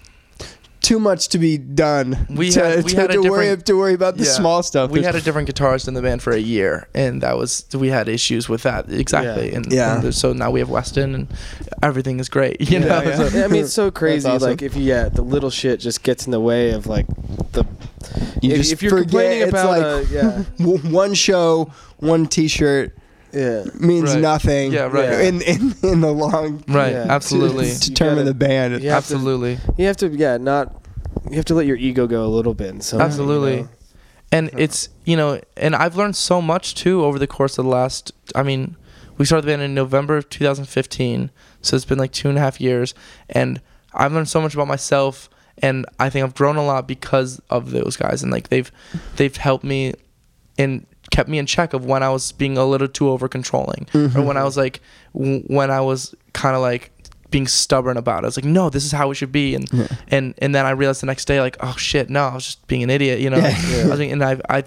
too 0.83 0.99
much 0.99 1.29
to 1.29 1.39
be 1.39 1.57
done 1.57 2.27
We 2.29 2.51
to, 2.51 2.63
had- 2.63 2.83
we 2.83 2.91
to, 2.91 3.01
had 3.01 3.11
to 3.13 3.21
worry 3.21 3.57
to 3.57 3.73
worry 3.73 3.93
about 3.95 4.17
the 4.17 4.25
Yeah. 4.25 4.31
small 4.31 4.61
stuff 4.61 4.91
we 4.91 4.99
There's- 4.99 5.15
had 5.15 5.21
a 5.21 5.25
different 5.25 5.47
guitarist 5.49 5.87
in 5.87 5.93
the 5.95 6.01
band 6.01 6.21
for 6.21 6.33
a 6.33 6.39
year, 6.39 6.87
and 6.93 7.21
that 7.23 7.37
was 7.37 7.65
we 7.73 7.87
had 7.87 8.07
issues 8.09 8.47
with 8.49 8.63
that 8.63 8.91
exactly. 8.91 9.49
Yeah. 9.49 9.55
And, 9.57 9.71
Yeah. 9.71 10.01
and 10.01 10.13
so 10.13 10.33
now 10.33 10.51
we 10.51 10.59
have 10.59 10.69
Weston, 10.69 11.15
and 11.15 11.27
everything 11.81 12.19
is 12.19 12.29
great. 12.29 12.57
You 12.61 12.79
Yeah, 12.79 12.85
know, 12.85 13.01
yeah. 13.03 13.15
So- 13.17 13.27
Yeah, 13.39 13.45
I 13.45 13.47
mean, 13.47 13.63
it's 13.63 13.73
so 13.73 13.89
crazy. 13.91 14.27
awesome. 14.29 14.49
Like, 14.49 14.61
if 14.61 14.75
you, 14.75 14.83
yeah, 14.83 15.09
the 15.09 15.21
little 15.23 15.49
shit 15.49 15.79
just 15.79 16.03
gets 16.03 16.25
in 16.25 16.31
the 16.31 16.39
way 16.41 16.71
of 16.71 16.85
like 16.85 17.07
the. 17.53 17.65
You 18.41 18.51
if, 18.51 18.57
just 18.57 18.73
if 18.73 18.81
you're 18.83 18.91
forget 18.91 19.09
complaining 19.09 19.41
it's 19.43 19.49
about, 19.49 19.69
like- 19.79 19.83
uh, 19.83 20.03
yeah, 20.11 20.43
one 20.91 21.13
show 21.13 21.71
one 21.99 22.27
t-shirt 22.27 22.95
Yeah. 23.33 23.63
means 23.79 24.13
Right. 24.13 24.21
nothing. 24.21 24.71
Yeah, 24.73 24.83
right. 24.91 25.21
In 25.21 25.41
in 25.41 25.75
in 25.83 26.01
the 26.01 26.11
long 26.11 26.63
Right. 26.67 26.91
Yeah. 26.93 27.05
Absolutely. 27.09 27.65
to 27.65 27.71
You 27.73 27.79
determine 27.79 28.15
gotta- 28.25 28.25
the 28.29 28.33
band. 28.35 28.83
you 28.83 28.89
have 28.89 29.07
to- 29.07 29.13
absolutely. 29.15 29.57
You 29.77 29.87
have 29.87 29.97
to, 29.97 30.07
yeah, 30.09 30.37
not. 30.37 30.75
You 31.29 31.35
have 31.37 31.45
to 31.45 31.55
let 31.55 31.65
your 31.65 31.77
ego 31.77 32.05
go 32.07 32.25
a 32.25 32.27
little 32.27 32.53
bit. 32.53 32.69
And 32.69 32.83
so, 32.83 32.99
Absolutely. 32.99 33.55
You 33.55 33.61
know? 33.63 33.69
and 34.31 34.49
it's 34.57 34.89
you 35.05 35.15
know 35.15 35.39
and 35.57 35.75
i've 35.75 35.95
learned 35.95 36.15
so 36.15 36.41
much 36.41 36.73
too 36.73 37.03
over 37.05 37.19
the 37.19 37.27
course 37.27 37.59
of 37.59 37.65
the 37.65 37.69
last 37.69 38.11
i 38.33 38.41
mean 38.41 38.75
we 39.19 39.25
started 39.25 39.43
the 39.45 39.51
band 39.51 39.61
in 39.61 39.75
november 39.75 40.17
of 40.17 40.27
2015 40.27 41.29
so 41.61 41.75
it's 41.75 41.85
been 41.85 41.99
like 41.99 42.11
two 42.11 42.29
and 42.29 42.37
a 42.39 42.41
half 42.41 42.59
years 42.59 42.95
and 43.29 43.61
i've 43.93 44.11
learned 44.11 44.27
so 44.27 44.41
much 44.41 44.55
about 44.55 44.67
myself 44.67 45.29
and 45.59 45.85
i 45.99 46.09
think 46.09 46.23
i've 46.23 46.33
grown 46.33 46.55
a 46.55 46.65
lot 46.65 46.87
because 46.87 47.39
of 47.51 47.69
those 47.69 47.95
guys 47.95 48.23
and 48.23 48.31
like 48.31 48.49
they've 48.49 48.71
they've 49.17 49.37
helped 49.37 49.63
me 49.63 49.93
and 50.57 50.83
kept 51.13 51.29
me 51.29 51.37
in 51.37 51.45
check 51.45 51.73
of 51.73 51.85
when 51.85 52.01
i 52.01 52.09
was 52.09 52.31
being 52.31 52.57
a 52.57 52.65
little 52.65 52.87
too 52.87 53.07
over 53.09 53.27
controlling 53.27 53.85
or 53.93 53.99
when 53.99 54.35
i 54.35 54.39
mm-hmm. 54.39 54.45
was 54.45 54.57
like 54.57 54.81
w- 55.13 55.43
when 55.47 55.69
i 55.69 55.79
was 55.79 56.15
kind 56.33 56.55
of 56.55 56.61
like 56.61 56.91
being 57.33 57.47
stubborn 57.47 57.97
about 57.97 58.19
it. 58.23 58.25
I 58.25 58.27
was 58.27 58.37
like, 58.37 58.45
no, 58.45 58.69
this 58.69 58.85
is 58.85 58.91
how 58.91 59.09
it 59.09 59.15
should 59.15 59.31
be, 59.31 59.55
and 59.55 59.67
Yeah. 59.73 59.87
and 60.09 60.35
and 60.37 60.53
then 60.53 60.67
I 60.67 60.69
realized 60.69 61.01
the 61.01 61.07
next 61.07 61.25
day, 61.25 61.41
like, 61.41 61.57
oh 61.61 61.75
shit, 61.77 62.07
no, 62.09 62.25
I 62.25 62.35
was 62.35 62.45
just 62.45 62.67
being 62.67 62.83
an 62.83 62.91
idiot, 62.91 63.19
you 63.19 63.29
know. 63.31 63.37
Yeah. 63.37 63.85
I 63.85 63.87
was 63.87 63.99
being- 63.99 64.11
and 64.11 64.23
I've 64.23 64.41
I 64.47 64.63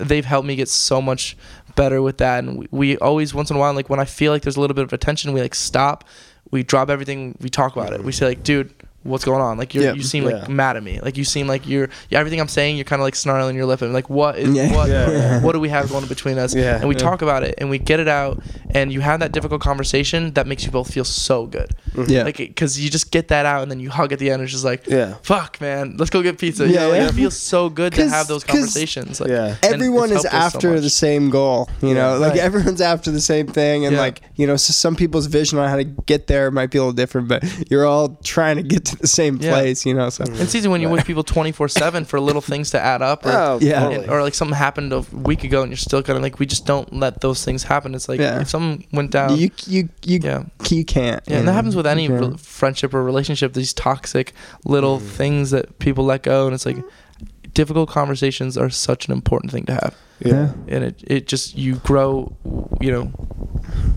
they've 0.00 0.24
helped 0.24 0.48
me 0.48 0.56
get 0.56 0.70
so 0.70 1.02
much 1.02 1.36
better 1.76 2.00
with 2.00 2.16
that, 2.18 2.42
and 2.42 2.58
we, 2.58 2.68
we 2.70 2.98
always 2.98 3.34
once 3.34 3.50
in 3.50 3.56
a 3.56 3.60
while, 3.60 3.74
like 3.74 3.90
when 3.90 4.00
I 4.00 4.06
feel 4.06 4.32
like 4.32 4.42
there's 4.42 4.56
a 4.56 4.60
little 4.62 4.74
bit 4.74 4.84
of 4.84 4.94
attention, 4.94 5.34
we 5.34 5.42
like 5.42 5.54
stop, 5.54 6.04
we 6.50 6.62
drop 6.62 6.88
everything, 6.88 7.36
we 7.42 7.50
talk 7.50 7.76
about 7.76 7.92
it, 7.92 8.02
we 8.02 8.12
say 8.12 8.26
like, 8.26 8.42
dude. 8.42 8.72
What's 9.06 9.24
going 9.24 9.40
on? 9.40 9.56
Like 9.58 9.74
you 9.74 9.82
Yeah. 9.82 9.92
you 9.94 10.02
seem 10.02 10.24
like 10.24 10.34
Yeah. 10.34 10.48
mad 10.48 10.66
mad 10.66 10.76
at 10.76 10.82
me. 10.82 10.98
Like 11.00 11.16
you 11.16 11.24
seem 11.24 11.46
like 11.46 11.66
you're 11.68 11.88
yeah, 12.10 12.18
everything 12.18 12.40
I'm 12.40 12.48
saying. 12.48 12.76
You're 12.76 12.84
kind 12.84 13.00
of 13.00 13.04
like 13.04 13.14
snarling 13.14 13.54
your 13.56 13.66
lip. 13.66 13.82
And 13.82 13.92
like 13.92 14.10
what 14.10 14.36
is 14.38 14.52
Yeah. 14.54 14.74
what 14.74 14.88
Yeah, 14.88 15.10
yeah. 15.10 15.40
what 15.42 15.52
do 15.52 15.60
we 15.60 15.68
have 15.68 15.88
going 15.90 16.06
between 16.06 16.38
us? 16.38 16.54
Yeah. 16.54 16.76
and 16.80 16.88
we 16.88 16.94
Yeah. 16.96 17.00
talk 17.02 17.22
about 17.22 17.42
it 17.44 17.54
and 17.58 17.70
we 17.70 17.78
get 17.78 18.00
it 18.00 18.08
out 18.08 18.42
and 18.70 18.92
you 18.92 19.00
have 19.00 19.20
that 19.20 19.32
difficult 19.32 19.60
conversation 19.60 20.32
that 20.34 20.46
makes 20.46 20.64
you 20.64 20.70
both 20.72 20.92
feel 20.92 21.04
so 21.04 21.46
good. 21.46 21.70
Mm-hmm. 21.94 22.10
Yeah. 22.10 22.22
Like 22.24 22.36
because 22.38 22.80
you 22.80 22.90
just 22.90 23.10
get 23.12 23.28
that 23.28 23.46
out 23.46 23.62
and 23.62 23.70
then 23.70 23.78
you 23.80 23.90
hug 23.90 24.12
at 24.12 24.18
the 24.18 24.30
end. 24.30 24.42
It's 24.42 24.50
just 24.52 24.64
like 24.64 24.86
Yeah. 24.88 25.14
fuck 25.22 25.60
man, 25.60 25.94
let's 25.98 26.10
go 26.10 26.20
get 26.22 26.38
pizza. 26.38 26.66
You 26.66 26.74
Yeah, 26.74 26.80
know, 26.80 26.88
like, 26.90 27.00
yeah. 27.02 27.08
it 27.08 27.14
feels 27.14 27.36
so 27.36 27.68
good 27.68 27.92
to 27.94 28.08
have 28.16 28.26
those 28.26 28.42
conversations. 28.44 29.20
Like, 29.20 29.30
Yeah. 29.30 29.54
Everyone 29.62 30.10
is 30.10 30.22
helped 30.24 30.26
us 30.26 30.32
so 30.52 30.56
after 30.58 30.80
the 30.80 30.90
same 30.90 31.30
goal, 31.30 31.68
you 31.80 31.94
know. 31.94 32.14
Yeah. 32.14 32.18
Like 32.18 32.30
Right. 32.32 32.40
everyone's 32.40 32.80
after 32.80 33.10
the 33.12 33.20
same 33.20 33.46
thing, 33.46 33.86
and 33.86 33.94
Yeah. 33.94 34.00
like 34.00 34.20
you 34.36 34.46
know, 34.46 34.56
so 34.56 34.72
some 34.72 34.96
people's 34.96 35.26
vision 35.26 35.58
on 35.58 35.68
how 35.68 35.76
to 35.76 35.84
get 35.84 36.26
there 36.26 36.50
might 36.50 36.70
be 36.70 36.78
a 36.78 36.82
little 36.82 36.92
different, 36.92 37.28
but 37.28 37.42
you're 37.70 37.86
all 37.86 38.18
trying 38.24 38.56
to 38.56 38.62
get 38.62 38.84
to 38.86 38.95
the 39.00 39.06
same 39.20 39.36
Yeah. 39.36 39.50
place, 39.52 39.84
you 39.86 39.94
know. 39.94 40.08
So 40.10 40.24
And 40.24 40.48
season 40.48 40.70
when 40.70 40.80
you're 40.80 40.90
with 40.90 41.04
people 41.04 41.22
24 41.22 41.68
seven 41.68 42.04
for 42.04 42.18
little 42.20 42.40
things 42.42 42.70
to 42.70 42.80
add 42.80 43.02
up. 43.02 43.24
Or, 43.26 43.30
Oh, 43.32 43.58
Yeah. 43.60 43.80
totally. 43.80 44.02
and- 44.04 44.10
or 44.10 44.22
like 44.22 44.34
something 44.34 44.56
happened 44.56 44.92
a 44.92 45.00
week 45.12 45.44
ago 45.44 45.62
and 45.62 45.70
you're 45.70 45.76
still 45.76 46.02
kind 46.02 46.16
of 46.16 46.22
like 46.22 46.38
we 46.38 46.46
just 46.46 46.66
don't 46.66 46.92
let 46.92 47.20
those 47.20 47.44
things 47.44 47.62
happen. 47.64 47.94
It's 47.94 48.08
like 48.08 48.20
Yeah. 48.20 48.40
if 48.40 48.48
something 48.50 48.86
went 48.92 49.10
down. 49.10 49.36
you 49.36 49.50
you 49.66 49.88
you 50.04 50.20
yeah. 50.22 50.42
you 50.70 50.84
can't. 50.84 51.22
Yeah, 51.26 51.38
and 51.38 51.48
that 51.48 51.52
happens 51.52 51.76
with 51.76 51.86
any 51.86 52.08
re- 52.08 52.36
friendship 52.38 52.94
or 52.94 53.02
relationship. 53.02 53.52
These 53.54 53.72
toxic 53.72 54.32
little 54.64 54.98
Mm. 55.00 55.02
things 55.02 55.50
that 55.50 55.78
people 55.78 56.04
let 56.04 56.22
go, 56.22 56.46
and 56.46 56.54
it's 56.54 56.66
like 56.66 56.78
difficult 57.54 57.88
conversations 57.88 58.56
are 58.58 58.68
such 58.70 59.06
an 59.08 59.12
important 59.12 59.50
thing 59.52 59.64
to 59.64 59.72
have, 59.72 59.94
Yeah. 60.20 60.52
and 60.68 60.84
it 60.84 61.02
it 61.06 61.26
just 61.26 61.56
you 61.56 61.76
grow, 61.76 62.34
you 62.80 62.90
know, 62.90 63.12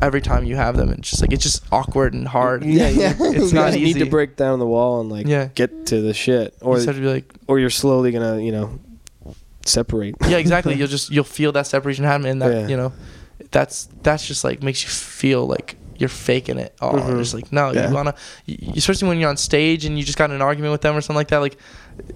every 0.02 0.22
time 0.22 0.44
you 0.44 0.56
have 0.58 0.76
them. 0.76 0.90
It's 0.90 1.10
just 1.10 1.22
like 1.22 1.32
it's 1.32 1.44
just 1.44 1.64
awkward 1.72 2.14
and 2.14 2.28
hard. 2.28 2.64
Yeah, 2.66 2.90
yeah. 2.90 3.14
It's 3.20 3.52
you 3.52 3.58
not 3.60 3.72
just 3.72 3.80
need 3.84 3.94
to 4.00 4.06
break 4.06 4.36
down 4.36 4.60
the 4.60 4.68
wall 4.68 5.00
and 5.02 5.10
like 5.10 5.28
Yeah. 5.28 5.50
get 5.56 5.86
to 5.88 6.02
the 6.02 6.14
shit, 6.14 6.56
or 6.62 6.78
you 6.80 6.86
have 6.86 6.96
to 6.96 7.02
be 7.02 7.08
like, 7.08 7.34
or 7.48 7.60
you're 7.60 7.70
slowly 7.70 8.12
gonna 8.12 8.40
you 8.42 8.52
know 8.52 8.80
separate. 9.66 10.16
yeah, 10.28 10.38
exactly. 10.38 10.74
You'll 10.78 10.88
just 10.88 11.10
you'll 11.12 11.24
feel 11.24 11.52
that 11.54 11.68
separation 11.68 12.06
happen, 12.06 12.26
and 12.26 12.42
that 12.42 12.52
Yeah. 12.54 12.68
you 12.68 12.78
know, 12.78 12.94
that's 13.52 13.88
that's 14.04 14.26
just 14.28 14.44
like 14.44 14.64
makes 14.64 14.84
you 14.84 14.90
feel 14.90 15.46
like 15.48 15.76
you're 15.98 16.10
faking 16.10 16.58
it 16.58 16.74
all. 16.82 16.94
Mhm. 16.94 17.18
Just 17.20 17.34
like 17.34 17.52
no, 17.52 17.72
Yeah. 17.72 17.90
you 17.90 17.94
wanna, 17.96 18.16
especially 18.76 19.08
when 19.10 19.20
you're 19.20 19.30
on 19.30 19.38
stage 19.38 19.86
and 19.86 19.98
you 19.98 20.04
just 20.06 20.18
got 20.18 20.30
in 20.30 20.36
an 20.36 20.42
argument 20.42 20.72
with 20.72 20.82
them 20.82 20.96
or 20.96 21.02
something 21.02 21.16
like 21.18 21.28
that. 21.30 21.40
Like 21.40 21.58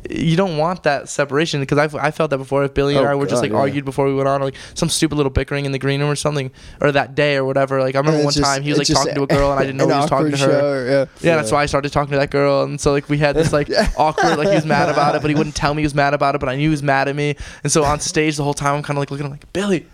you 0.10 0.36
don't 0.36 0.58
want 0.58 0.84
that 0.84 1.10
separation 1.10 1.60
because 1.60 1.78
I've 1.78 1.96
I 1.96 2.12
felt 2.12 2.30
that 2.32 2.38
before. 2.38 2.64
If 2.64 2.74
Billy 2.74 2.96
and 2.96 3.06
Oh, 3.06 3.10
I 3.10 3.16
were 3.16 3.26
just 3.26 3.42
like 3.42 3.52
yeah. 3.52 3.58
argued 3.58 3.86
before 3.86 4.06
we 4.06 4.14
went 4.14 4.28
on, 4.28 4.42
or 4.42 4.46
like 4.46 4.56
some 4.74 4.90
stupid 4.90 5.16
little 5.16 5.30
bickering 5.32 5.66
in 5.66 5.72
the 5.72 5.80
green 5.80 6.00
room 6.02 6.10
or 6.10 6.16
something, 6.16 6.52
or 6.82 6.92
that 6.92 7.16
day 7.16 7.36
or 7.36 7.46
whatever. 7.46 7.82
Like 7.82 7.96
I 7.96 8.00
remember 8.00 8.24
one 8.24 8.34
just- 8.34 8.44
time 8.46 8.62
he 8.64 8.70
was 8.70 8.78
like 8.80 8.88
talking 8.88 9.16
to 9.16 9.24
a 9.24 9.28
girl 9.38 9.52
and 9.52 9.60
I 9.60 9.64
didn't 9.64 9.78
know 9.78 9.88
he 9.88 9.94
was 9.94 10.10
talking 10.10 10.32
to 10.32 10.38
her. 10.38 10.46
show, 10.52 10.72
or- 10.72 10.86
yeah. 10.86 11.06
Yeah, 11.22 11.36
that's 11.38 11.52
why 11.52 11.64
I 11.64 11.66
started 11.66 11.92
talking 11.92 12.12
to 12.12 12.18
that 12.18 12.32
girl, 12.32 12.64
and 12.64 12.80
so 12.80 12.92
like 12.92 13.10
we 13.10 13.18
had 13.18 13.36
this 13.36 13.52
like 13.54 13.70
awkward, 13.98 14.38
like 14.38 14.50
he 14.50 14.56
was 14.56 14.66
mad 14.66 14.90
about 14.90 15.16
it, 15.16 15.22
but 15.22 15.30
he 15.30 15.36
wouldn't 15.36 15.56
tell 15.56 15.74
me 15.74 15.82
he 15.82 15.86
was 15.86 15.96
mad 15.96 16.14
about 16.14 16.36
it, 16.36 16.40
but 16.40 16.50
I 16.50 16.56
knew 16.56 16.64
he 16.64 16.70
was 16.70 16.84
mad 16.84 17.08
at 17.08 17.16
me, 17.16 17.36
and 17.64 17.72
so 17.72 17.84
on 17.84 18.00
stage 18.00 18.38
the 18.38 18.44
whole 18.44 18.54
time 18.54 18.76
I'm 18.76 18.84
kind 18.84 18.98
of 18.98 19.02
like 19.02 19.12
looking 19.12 19.26
at 19.26 19.30
him 19.30 19.34
like 19.34 19.52
Billy, 19.54 19.86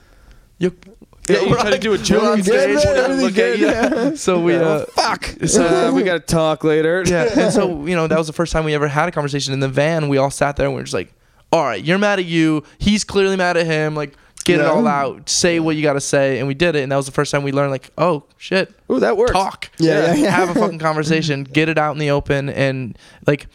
you. 0.57 0.75
Yeah, 1.29 1.41
you 1.41 1.49
we're 1.49 1.57
try 1.57 1.69
to 1.71 1.77
do 1.77 1.93
a 1.93 1.97
joke 1.97 2.39
stage. 2.43 2.79
stage, 2.79 2.85
everything 2.85 3.21
look 3.21 3.31
at 3.31 3.35
good, 3.35 3.59
you. 3.59 3.65
yeah. 3.67 4.15
So 4.15 4.39
we, 4.39 4.53
Yeah, 4.53 4.61
uh, 4.61 4.85
fuck. 4.87 5.25
so- 5.45 5.89
Uh, 5.89 5.91
we 5.93 6.03
gotta 6.03 6.19
talk 6.19 6.63
later. 6.63 7.03
yeah, 7.07 7.29
and 7.39 7.53
so 7.53 7.85
you 7.85 7.95
know 7.95 8.07
that 8.07 8.17
was 8.17 8.27
the 8.27 8.33
first 8.33 8.51
time 8.53 8.65
we 8.65 8.73
ever 8.73 8.87
had 8.87 9.07
a 9.09 9.11
conversation 9.11 9.53
in 9.53 9.59
the 9.59 9.69
van. 9.69 10.09
We 10.09 10.17
all 10.17 10.31
sat 10.31 10.55
there 10.55 10.65
and 10.65 10.75
we 10.75 10.81
are 10.81 10.83
just 10.83 10.93
like, 10.93 11.13
"All 11.51 11.63
right, 11.63 11.83
you're 11.83 11.97
mad 11.97 12.19
at 12.19 12.25
you. 12.25 12.63
He's 12.77 13.03
clearly 13.03 13.35
mad 13.35 13.57
at 13.57 13.65
him. 13.65 13.95
Like, 13.95 14.13
get 14.45 14.59
it 14.59 14.65
all 14.65 14.87
out. 14.87 15.29
Say 15.29 15.59
what 15.59 15.75
you 15.75 15.83
got 15.83 15.93
to 15.93 16.01
say." 16.01 16.39
And 16.39 16.47
we 16.47 16.53
did 16.53 16.75
it, 16.75 16.83
and 16.83 16.91
that 16.91 16.95
was 16.97 17.05
the 17.05 17.11
first 17.11 17.31
time 17.31 17.43
we 17.43 17.51
learned 17.51 17.71
like, 17.71 17.89
"Oh 17.97 18.23
shit, 18.37 18.73
oh 18.89 18.99
that 18.99 19.17
works. 19.17 19.31
talk." 19.31 19.69
Yeah, 19.77 20.07
yeah, 20.07 20.23
yeah. 20.23 20.29
have 20.31 20.49
a 20.49 20.53
fucking 20.59 20.79
conversation, 20.89 21.43
get 21.43 21.69
it 21.69 21.77
out 21.77 21.91
in 21.93 21.99
the 21.99 22.09
open, 22.11 22.49
and 22.49 22.97
like 23.27 23.47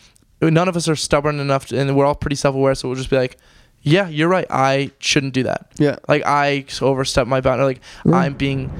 none 0.43 0.68
of 0.68 0.77
us 0.77 0.89
are 0.89 0.97
stubborn 0.97 1.41
enough, 1.41 1.66
to, 1.66 1.79
and 1.79 1.97
we're 1.97 2.05
all 2.05 2.14
pretty 2.14 2.37
self-aware, 2.37 2.75
so 2.75 2.87
we'll 2.89 2.97
just 2.99 3.09
be 3.11 3.16
like, 3.16 3.39
"Yeah, 3.85 4.09
you're 4.09 4.28
right. 4.28 4.47
I 4.51 4.91
shouldn't 4.99 5.35
do 5.35 5.43
that. 5.45 5.70
Yeah. 5.76 5.97
Like 6.09 6.24
I 6.26 6.64
overstepped 6.80 7.28
my 7.28 7.41
boundary. 7.41 7.66
Like 7.66 7.80
Yeah. 8.05 8.16
I'm 8.16 8.35
being, 8.35 8.70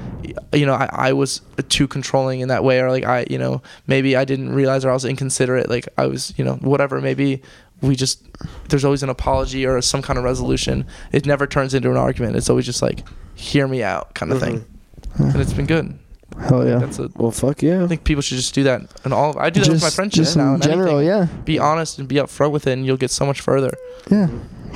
you 0.51 0.65
know, 0.65 0.73
I, 0.73 0.89
I 0.91 1.13
was 1.13 1.41
too 1.69 1.87
controlling 1.87 2.41
in 2.41 2.49
that 2.49 2.63
way, 2.63 2.81
or 2.81 2.89
like 2.89 3.05
I, 3.05 3.25
you 3.29 3.37
know, 3.37 3.61
maybe 3.87 4.17
I 4.17 4.25
didn't 4.25 4.53
realize, 4.53 4.83
or 4.83 4.89
I 4.89 4.93
was 4.93 5.05
inconsiderate. 5.05 5.69
Like 5.69 5.87
I 5.97 6.07
was, 6.07 6.33
you 6.37 6.43
know, 6.43 6.55
whatever. 6.55 6.99
Maybe 6.99 7.41
we 7.81 7.95
just 7.95 8.23
there's 8.69 8.83
always 8.83 9.03
an 9.03 9.09
apology 9.09 9.65
or 9.65 9.79
some 9.81 10.01
kind 10.01 10.17
of 10.17 10.25
resolution. 10.25 10.85
It 11.11 11.25
never 11.25 11.45
turns 11.47 11.73
into 11.73 11.89
an 11.91 11.97
argument. 11.97 12.35
It's 12.35 12.49
always 12.49 12.65
just 12.65 12.81
like, 12.81 13.03
hear 13.35 13.67
me 13.67 13.83
out, 13.83 14.15
kind 14.15 14.31
of 14.31 14.39
thing, 14.39 14.65
mm-hmm. 15.13 15.23
and 15.23 15.41
it's 15.41 15.53
been 15.53 15.67
good. 15.67 15.97
Hell 16.39 16.67
yeah. 16.67 16.79
That's 16.79 16.99
a 16.99 17.09
Well, 17.15 17.31
fuck 17.31 17.61
yeah. 17.61 17.83
I 17.83 17.87
think 17.87 18.03
people 18.03 18.21
should 18.21 18.35
just 18.37 18.53
do 18.53 18.63
that 18.63 18.81
and 19.05 19.13
all. 19.13 19.37
I 19.39 19.49
do 19.49 19.61
that 19.61 19.69
with 19.69 19.81
my 19.81 19.89
friendships 19.89 20.35
now. 20.35 20.55
in 20.55 20.61
general, 20.61 20.97
anything. 20.97 21.29
yeah, 21.29 21.43
Be 21.45 21.59
honest 21.59 21.97
and 21.99 22.07
be 22.09 22.15
upfront 22.15 22.51
with 22.51 22.67
it, 22.67 22.71
and 22.73 22.85
you'll 22.85 22.97
get 22.97 23.11
so 23.11 23.25
much 23.25 23.39
further. 23.39 23.71
yeah. 24.09 24.27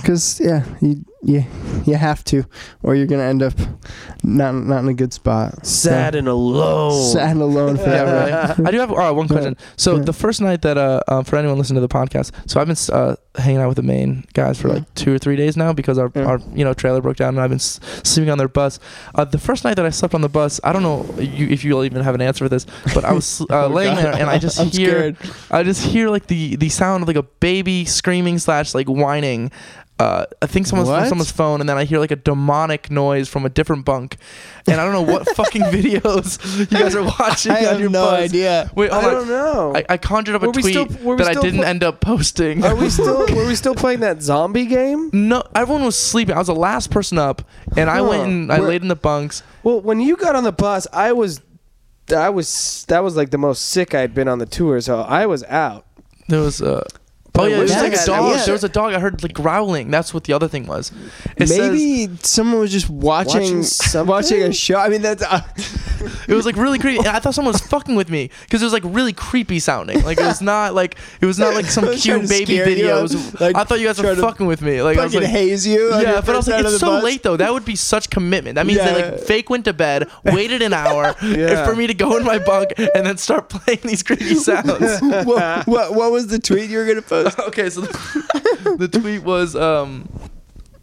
Because 0.01 0.39
yeah, 0.39 0.63
you 0.81 1.05
you 1.21 1.43
you 1.85 1.95
have 1.95 2.23
to, 2.25 2.45
or 2.81 2.95
you're 2.95 3.05
gonna 3.07 3.23
end 3.23 3.43
up 3.43 3.53
not 4.23 4.53
not 4.55 4.79
in 4.83 4.89
a 4.89 4.93
good 4.93 5.13
spot. 5.13 5.65
Sad 5.65 6.15
and 6.15 6.27
alone. 6.27 7.11
sad 7.13 7.31
and 7.31 7.41
alone 7.41 7.77
for 7.77 7.83
Yeah, 7.89 8.03
right. 8.55 8.59
I 8.67 8.71
do 8.71 8.79
have 8.79 8.91
uh, 8.91 9.11
one 9.13 9.27
question. 9.27 9.57
So 9.75 9.97
Yeah. 9.97 10.03
the 10.03 10.13
first 10.13 10.39
night 10.41 10.61
that 10.61 10.77
uh, 10.77 11.01
um, 11.07 11.23
for 11.25 11.35
anyone 11.37 11.57
listening 11.57 11.81
to 11.81 11.87
the 11.87 11.93
podcast, 11.93 12.31
so 12.49 12.59
I've 12.61 12.67
been 12.67 12.77
uh, 12.95 13.15
hanging 13.37 13.59
out 13.61 13.67
with 13.67 13.75
the 13.77 13.83
Maine 13.83 14.23
guys 14.33 14.59
for 14.61 14.69
Yeah. 14.69 14.75
like 14.75 14.93
two 14.95 15.13
or 15.13 15.17
three 15.19 15.35
days 15.35 15.57
now 15.57 15.73
because 15.73 15.97
our, 15.97 16.09
our 16.15 16.39
you 16.53 16.63
know 16.63 16.73
trailer 16.73 17.01
broke 17.01 17.17
down 17.17 17.29
and 17.35 17.41
I've 17.41 17.49
been 17.49 17.57
s- 17.59 17.79
sleeping 18.03 18.29
on 18.31 18.37
their 18.37 18.47
bus. 18.47 18.79
Uh, 19.13 19.25
the 19.25 19.37
first 19.39 19.63
night 19.65 19.75
that 19.75 19.85
I 19.85 19.89
slept 19.89 20.13
on 20.15 20.21
the 20.21 20.29
bus, 20.29 20.61
I 20.63 20.71
don't 20.71 20.83
know 20.83 21.05
you, 21.19 21.47
if 21.47 21.63
you'll 21.65 21.83
even 21.83 22.01
have 22.03 22.15
an 22.15 22.21
answer 22.21 22.45
for 22.45 22.49
this, 22.49 22.65
but 22.95 23.03
I 23.03 23.11
was 23.11 23.41
uh, 23.49 23.65
Oh, 23.65 23.67
laying 23.67 23.95
God. 23.95 24.03
there 24.05 24.13
and 24.13 24.29
I 24.29 24.37
just 24.37 24.57
hear 24.77 24.89
scared. 25.15 25.17
I 25.51 25.63
just 25.63 25.83
hear 25.85 26.09
like 26.09 26.27
the 26.27 26.55
the 26.55 26.69
sound 26.69 27.01
of 27.03 27.07
like 27.09 27.17
a 27.17 27.23
baby 27.41 27.83
screaming 27.85 28.39
slash 28.39 28.73
like 28.73 28.87
whining. 28.87 29.51
Uh, 29.99 30.25
I 30.41 30.47
think 30.47 30.65
someone's 30.65 30.87
from 30.87 30.97
What? 31.01 31.09
someone's 31.09 31.31
phone, 31.31 31.59
and 31.59 31.67
then 31.67 31.77
I 31.77 31.83
hear 31.83 31.99
like 31.99 32.11
a 32.11 32.15
demonic 32.15 32.89
noise 32.89 33.27
from 33.27 33.45
a 33.45 33.49
different 33.49 33.83
bunk, 33.83 34.15
and 34.65 34.79
I 34.79 34.85
don't 34.85 34.93
know 34.93 35.13
what 35.13 35.27
fucking 35.35 35.61
videos 35.75 36.57
you 36.57 36.65
guys 36.67 36.95
are 36.95 37.03
watching 37.03 37.51
I 37.57 37.57
on 37.57 37.63
have 37.65 37.79
your 37.81 37.89
no 37.89 38.05
bus. 38.05 38.19
idea. 38.21 38.71
Wait, 38.75 38.91
I 38.91 39.01
hold 39.01 39.05
on. 39.05 39.13
don't 39.19 39.27
know. 39.27 39.73
I, 39.75 39.85
I 39.89 39.97
conjured 39.97 40.35
up 40.35 40.43
a 40.43 40.45
Were 40.45 40.51
we 40.53 40.61
tweet 40.61 40.73
still- 40.73 41.05
were 41.05 41.15
we 41.15 41.23
that 41.23 41.27
I 41.27 41.31
still 41.31 41.41
didn't 41.43 41.59
pl- 41.59 41.65
end 41.65 41.83
up 41.83 41.99
posting. 41.99 42.63
Are 42.63 42.75
we 42.77 42.89
still? 42.89 43.27
were 43.35 43.45
we 43.45 43.55
still 43.55 43.75
playing 43.75 43.99
that 43.99 44.21
zombie 44.21 44.67
game? 44.67 45.09
no, 45.11 45.43
everyone 45.53 45.83
was 45.83 45.97
sleeping. 45.97 46.33
I 46.33 46.37
was 46.37 46.47
the 46.47 46.55
last 46.55 46.91
person 46.91 47.17
up, 47.17 47.41
and 47.75 47.89
I 47.89 47.97
Huh. 47.97 48.03
went 48.05 48.23
and 48.23 48.51
I 48.53 48.59
Where- 48.59 48.69
laid 48.69 48.81
in 48.81 48.87
the 48.87 48.95
bunks. 48.95 49.43
Well, 49.63 49.81
when 49.81 49.99
you 49.99 50.15
got 50.15 50.33
on 50.33 50.45
the 50.45 50.53
bus, 50.53 50.87
I 50.93 51.11
was, 51.11 51.41
I 52.15 52.29
was, 52.29 52.85
that 52.87 53.03
was 53.03 53.17
like 53.17 53.31
the 53.31 53.37
most 53.37 53.65
sick 53.65 53.93
I'd 53.93 54.13
been 54.15 54.29
on 54.29 54.39
the 54.39 54.45
tour. 54.45 54.79
So 54.79 55.01
I 55.01 55.25
was 55.25 55.43
out. 55.43 55.85
There 56.29 56.39
was 56.39 56.61
uh, 56.61 56.83
But 56.85 56.93
oh 57.39 57.45
yeah, 57.45 57.49
there 57.55 57.61
was 57.61 57.71
like 57.71 57.93
a 57.93 58.05
dog. 58.05 58.35
yeah. 58.35 58.43
There 58.45 58.53
was 58.53 58.63
a 58.63 58.69
dog. 58.69 58.93
I 58.93 58.99
heard 58.99 59.21
like 59.23 59.33
growling. 59.33 59.89
That's 59.91 60.13
what 60.13 60.23
the 60.25 60.33
other 60.33 60.47
thing 60.47 60.67
was. 60.67 60.91
It 61.37 61.47
says- 61.47 61.57
Maybe 61.71 62.09
someone 62.21 62.59
was 62.59 62.71
just 62.71 62.89
watching 62.89 63.57
Watching 63.59 64.05
watching, 64.07 64.43
a 64.43 64.53
show. 64.53 64.77
I 64.77 64.89
mean, 64.89 65.01
that's 65.01 65.23
uh, 65.23 65.41
It 66.27 66.33
was 66.33 66.45
like 66.45 66.55
really 66.55 66.79
creepy. 66.79 66.99
And 66.99 67.07
I 67.07 67.19
thought 67.19 67.33
someone 67.35 67.53
was 67.53 67.61
fucking 67.61 67.95
with 67.95 68.09
me 68.09 68.29
because 68.41 68.61
it 68.61 68.65
was 68.65 68.73
like 68.73 68.83
really 68.85 69.13
creepy 69.13 69.59
sounding. 69.59 70.01
Like 70.03 70.19
it 70.19 70.23
was 70.25 70.41
not 70.41 70.73
like 70.73 70.95
it 71.21 71.25
was 71.25 71.37
not 71.39 71.53
like 71.53 71.65
some 71.65 71.83
I 71.85 71.89
was 71.89 72.03
trying 72.03 72.27
cute 72.27 72.29
baby 72.47 72.53
videos. 72.57 73.39
Like, 73.39 73.55
I 73.55 73.63
thought 73.63 73.79
you 73.79 73.87
guys 73.87 74.01
were 74.01 74.15
fucking 74.15 74.45
with 74.47 74.61
me. 74.61 74.81
Like 74.81 74.97
I 74.97 75.03
was 75.03 75.15
like, 75.15 75.25
haze 75.25 75.65
you. 75.67 75.89
yeah, 75.91 76.01
your 76.13 76.21
but 76.21 76.29
I 76.29 76.37
was 76.37 76.47
like, 76.47 76.63
it's 76.65 76.79
so 76.79 76.87
bus. 76.87 77.03
late 77.03 77.23
though. 77.23 77.37
That 77.37 77.51
would 77.53 77.65
be 77.65 77.75
such 77.75 78.09
commitment. 78.09 78.55
That 78.55 78.65
means 78.65 78.79
they 78.79 79.09
like 79.11 79.19
fake 79.21 79.49
went 79.49 79.65
to 79.65 79.73
bed, 79.73 80.07
waited 80.23 80.61
an 80.61 80.73
hour 80.73 81.15
Yeah. 81.23 81.65
for 81.65 81.75
me 81.75 81.87
to 81.87 81.93
go 81.93 82.17
in 82.17 82.23
my 82.23 82.39
bunk 82.39 82.73
and 82.77 83.05
then 83.05 83.17
start 83.17 83.49
playing 83.49 83.79
these 83.83 84.03
creepy 84.03 84.35
sounds. 84.35 84.99
what, 85.01 85.67
what 85.67 85.93
what 85.95 86.11
was 86.11 86.27
the 86.27 86.39
tweet 86.39 86.69
you 86.69 86.77
were 86.77 86.85
gonna 86.85 87.01
post? 87.01 87.28
okay, 87.47 87.69
so 87.69 87.81
the, 87.81 88.75
the 88.79 88.87
tweet 88.99 89.23
was 89.23 89.55
um 89.55 90.07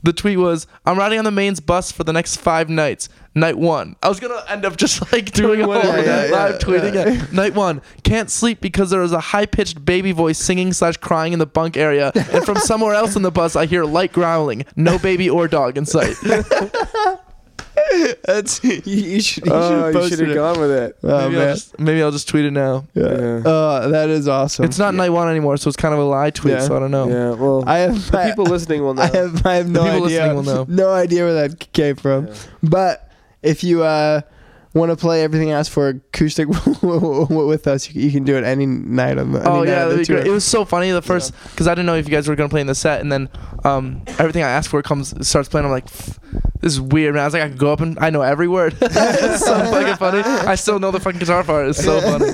The 0.02 0.12
tweet 0.12 0.38
was, 0.38 0.66
"I'm 0.84 0.96
riding 0.96 1.18
on 1.18 1.24
the 1.24 1.32
Maine's 1.32 1.58
bus 1.58 1.90
for 1.90 2.04
the 2.04 2.12
next 2.12 2.36
five 2.36 2.68
nights. 2.68 3.08
Night 3.34 3.58
one, 3.58 3.96
I 4.02 4.08
was 4.08 4.20
gonna 4.20 4.40
end 4.48 4.64
up 4.64 4.76
just 4.76 5.12
like 5.12 5.32
doing 5.32 5.60
a 5.60 5.64
whole 5.64 5.74
Yeah, 5.74 5.96
yeah, 5.96 6.04
night 6.06 6.30
yeah, 6.30 6.36
live 6.36 6.58
tweeting 6.60 6.94
it. 6.94 7.32
Night 7.32 7.54
one, 7.54 7.82
can't 8.04 8.30
sleep 8.30 8.60
because 8.60 8.90
there 8.90 9.02
is 9.02 9.12
a 9.12 9.20
high 9.20 9.46
pitched 9.46 9.84
baby 9.84 10.12
voice 10.12 10.38
singing 10.38 10.72
slash 10.72 10.96
crying 10.98 11.32
in 11.32 11.38
the 11.40 11.46
bunk 11.46 11.76
area, 11.76 12.12
and 12.14 12.44
from 12.44 12.56
somewhere 12.56 12.94
else 12.94 13.16
in 13.16 13.22
the 13.22 13.32
bus, 13.32 13.56
I 13.56 13.66
hear 13.66 13.84
light 13.84 14.12
growling. 14.12 14.64
No 14.76 14.96
baby 14.98 15.28
or 15.28 15.48
dog 15.48 15.76
in 15.76 15.84
sight. 15.86 16.14
That's 18.24 18.62
you, 18.64 18.80
you 18.84 19.20
should. 19.20 19.46
You 19.46 19.52
Oh, 19.52 19.88
you 19.88 19.98
have 19.98 20.08
should 20.08 20.20
have 20.20 20.34
gone 20.34 20.60
with 20.60 20.70
it. 20.70 20.96
Oh 21.02 21.28
maybe, 21.28 21.40
I'll 21.40 21.54
just, 21.54 21.78
maybe 21.78 22.02
I'll 22.02 22.10
just 22.10 22.28
tweet 22.28 22.44
it 22.44 22.50
now. 22.52 22.86
Yeah. 22.94 23.04
Yeah. 23.04 23.42
Uh, 23.48 23.88
that 23.88 24.08
is 24.10 24.28
awesome. 24.28 24.64
It's 24.64 24.78
not 24.78 24.94
night 24.94 25.10
one 25.10 25.28
anymore, 25.28 25.56
so 25.56 25.68
it's 25.68 25.76
kind 25.76 25.94
of 25.94 26.00
a 26.00 26.04
lie 26.04 26.30
tweet. 26.30 26.54
Yeah. 26.54 26.60
So 26.66 26.76
I 26.76 26.78
don't 26.80 26.90
know. 26.90 27.08
Yeah. 27.08 27.30
Well, 27.34 27.64
I 27.66 27.78
have 27.78 28.10
the 28.10 28.24
people 28.24 28.44
listening 28.46 28.82
will 28.82 28.94
know. 28.98 29.02
I 29.02 29.08
have 29.08 29.46
I 29.46 29.54
have 29.56 29.68
no 29.68 29.84
people 29.84 30.06
idea. 30.06 30.20
listening 30.22 30.36
will 30.36 30.42
know. 30.66 30.66
No 30.68 30.92
idea 30.92 31.24
where 31.24 31.48
that 31.48 31.72
came 31.72 31.96
from. 31.96 32.26
Yeah. 32.28 32.34
But 32.62 33.10
if 33.42 33.62
you 33.62 33.82
uh, 33.84 34.22
want 34.74 34.90
to 34.90 34.96
play 34.96 35.22
everything 35.22 35.50
asked 35.52 35.70
for 35.70 35.88
acoustic 35.88 36.48
with 36.48 37.66
us, 37.66 37.90
you, 37.90 38.02
you 38.02 38.10
can 38.10 38.24
do 38.24 38.36
it 38.36 38.44
any 38.44 38.66
night 38.66 39.18
on 39.18 39.32
the. 39.32 39.48
Oh 39.48 39.62
yeah, 39.62 39.84
the. 39.86 40.24
It 40.26 40.30
was 40.30 40.44
so 40.44 40.64
funny 40.64 40.90
the 40.90 41.02
first 41.02 41.32
because 41.50 41.66
I 41.66 41.72
didn't 41.72 41.86
know 41.86 41.94
if 41.94 42.06
you 42.06 42.10
guys 42.14 42.28
were 42.28 42.36
gonna 42.36 42.48
play 42.48 42.60
in 42.60 42.66
the 42.66 42.74
set, 42.74 43.00
and 43.00 43.10
then 43.12 43.28
um, 43.64 44.02
everything 44.18 44.42
I 44.42 44.50
asked 44.50 44.68
for 44.68 44.82
comes 44.82 45.14
starts 45.26 45.48
playing. 45.48 45.64
I'm 45.66 45.70
like, 45.72 45.86
"Pff, 45.86 46.18
this 46.60 46.72
is 46.72 46.80
weird, 46.80 47.14
man. 47.14 47.22
I 47.22 47.26
was 47.26 47.34
like, 47.34 47.42
I 47.42 47.48
could 47.48 47.58
go 47.58 47.72
up 47.72 47.80
and 47.80 47.98
I 47.98 48.10
know 48.10 48.22
every 48.22 48.48
word. 48.48 48.76
it's 48.80 49.44
so 49.44 49.54
fucking 49.70 49.96
funny. 49.96 50.20
I 50.20 50.54
still 50.54 50.78
know 50.78 50.90
the 50.90 51.00
fucking 51.00 51.20
guitar 51.20 51.44
part. 51.44 51.68
It's 51.68 51.82
so 51.82 52.00
funny. 52.00 52.28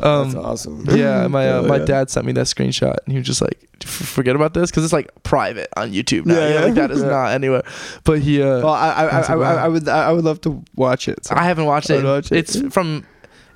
Um, 0.00 0.30
That's 0.30 0.34
awesome. 0.34 0.84
yeah, 0.90 1.26
my 1.28 1.48
uh, 1.50 1.62
my 1.62 1.76
yeah. 1.78 1.84
dad 1.84 2.10
sent 2.10 2.26
me 2.26 2.32
that 2.32 2.46
screenshot, 2.46 2.96
and 3.04 3.12
he 3.12 3.18
was 3.18 3.26
just 3.26 3.40
like, 3.42 3.58
"F- 3.82 3.88
"Forget 3.90 4.34
about 4.36 4.54
this," 4.54 4.70
because 4.70 4.84
it's 4.84 4.92
like 4.92 5.10
private 5.22 5.68
on 5.76 5.92
YouTube 5.92 6.26
now. 6.26 6.34
Yeah, 6.34 6.40
Yeah, 6.48 6.54
yeah. 6.54 6.60
like 6.66 6.74
that 6.74 6.90
is 6.90 7.02
Yeah. 7.02 7.08
not 7.08 7.26
anywhere. 7.32 7.62
But 8.04 8.20
he, 8.20 8.42
uh, 8.42 8.58
Well, 8.60 8.68
I 8.68 8.88
I, 8.90 9.04
I, 9.20 9.34
I. 9.34 9.54
I 9.64 9.68
would 9.68 9.88
I 9.88 10.12
would 10.12 10.24
love 10.24 10.40
to 10.42 10.62
watch 10.76 11.08
it. 11.08 11.24
so- 11.26 11.34
I 11.36 11.44
haven't 11.44 11.66
watched 11.66 11.90
I 11.90 11.94
it. 11.94 11.96
would 11.98 12.06
watch 12.06 12.32
it. 12.32 12.38
It's 12.38 12.60
from 12.74 13.06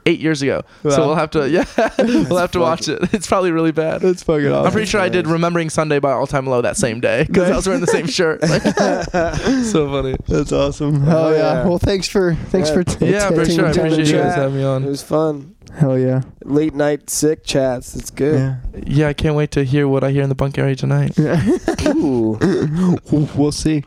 eight 0.06 0.20
years 0.20 0.42
ago, 0.42 0.62
Wow. 0.82 0.90
so 0.90 1.06
we'll 1.06 1.14
have 1.16 1.30
to. 1.30 1.48
Yeah, 1.54 1.64
we'll 1.98 2.36
have 2.38 2.50
to 2.52 2.60
watch 2.60 2.88
it. 2.88 3.00
It's 3.14 3.26
probably 3.26 3.50
really 3.52 3.72
bad. 3.72 4.00
That's 4.00 4.22
fucking 4.22 4.46
awesome. 4.48 4.66
I'm 4.66 4.72
pretty 4.72 4.86
sure 4.86 5.00
I 5.00 5.08
did 5.08 5.26
"Remembering 5.26 5.70
Sunday" 5.70 5.98
by 5.98 6.12
All 6.12 6.26
Time 6.26 6.46
Low 6.46 6.60
that 6.62 6.76
same 6.76 7.00
day 7.00 7.24
because 7.24 7.50
I 7.50 7.56
was 7.56 7.66
wearing 7.66 7.80
the 7.80 7.86
same 7.86 8.06
shirt. 8.06 8.42
Like, 8.42 8.62
so 9.64 9.90
funny. 9.90 10.16
That's 10.28 10.52
awesome. 10.52 11.02
Hell 11.02 11.26
Oh, 11.26 11.32
yeah. 11.32 11.38
yeah. 11.38 11.64
Well, 11.68 11.78
thanks 11.78 12.08
for 12.08 12.34
thanks 12.50 12.68
Yeah. 12.70 12.74
for 12.74 12.84
t- 12.84 13.06
Yeah, 13.06 13.28
for 13.28 13.36
taking 13.44 13.56
sure. 13.56 13.66
I 13.66 13.68
the 13.68 13.74
time 13.74 13.84
to 13.88 13.92
appreciate 13.94 14.06
you 14.06 14.12
chat. 14.22 14.26
guys 14.28 14.34
having 14.36 14.56
me 14.58 14.64
on. 14.64 14.84
It 14.84 14.88
was 14.88 15.02
fun. 15.02 15.54
Hell 15.74 15.98
yeah. 15.98 16.22
Late 16.44 16.74
night 16.74 17.10
sick 17.10 17.44
chats. 17.44 17.96
It's 17.96 18.10
good. 18.10 18.38
Yeah. 18.38 18.56
Yeah, 18.86 19.08
I 19.08 19.12
can't 19.12 19.34
wait 19.34 19.50
to 19.52 19.64
hear 19.64 19.88
what 19.88 20.04
I 20.04 20.10
hear 20.10 20.22
in 20.22 20.28
the 20.28 20.34
bunk 20.36 20.56
area 20.58 20.76
tonight. 20.76 21.18
Ooh. 21.86 22.38
we'll 23.10 23.52
see. 23.52 23.84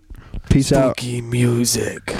Peace 0.49 0.71
out. 0.73 0.97
Spooky 0.99 1.21
music. 1.21 2.13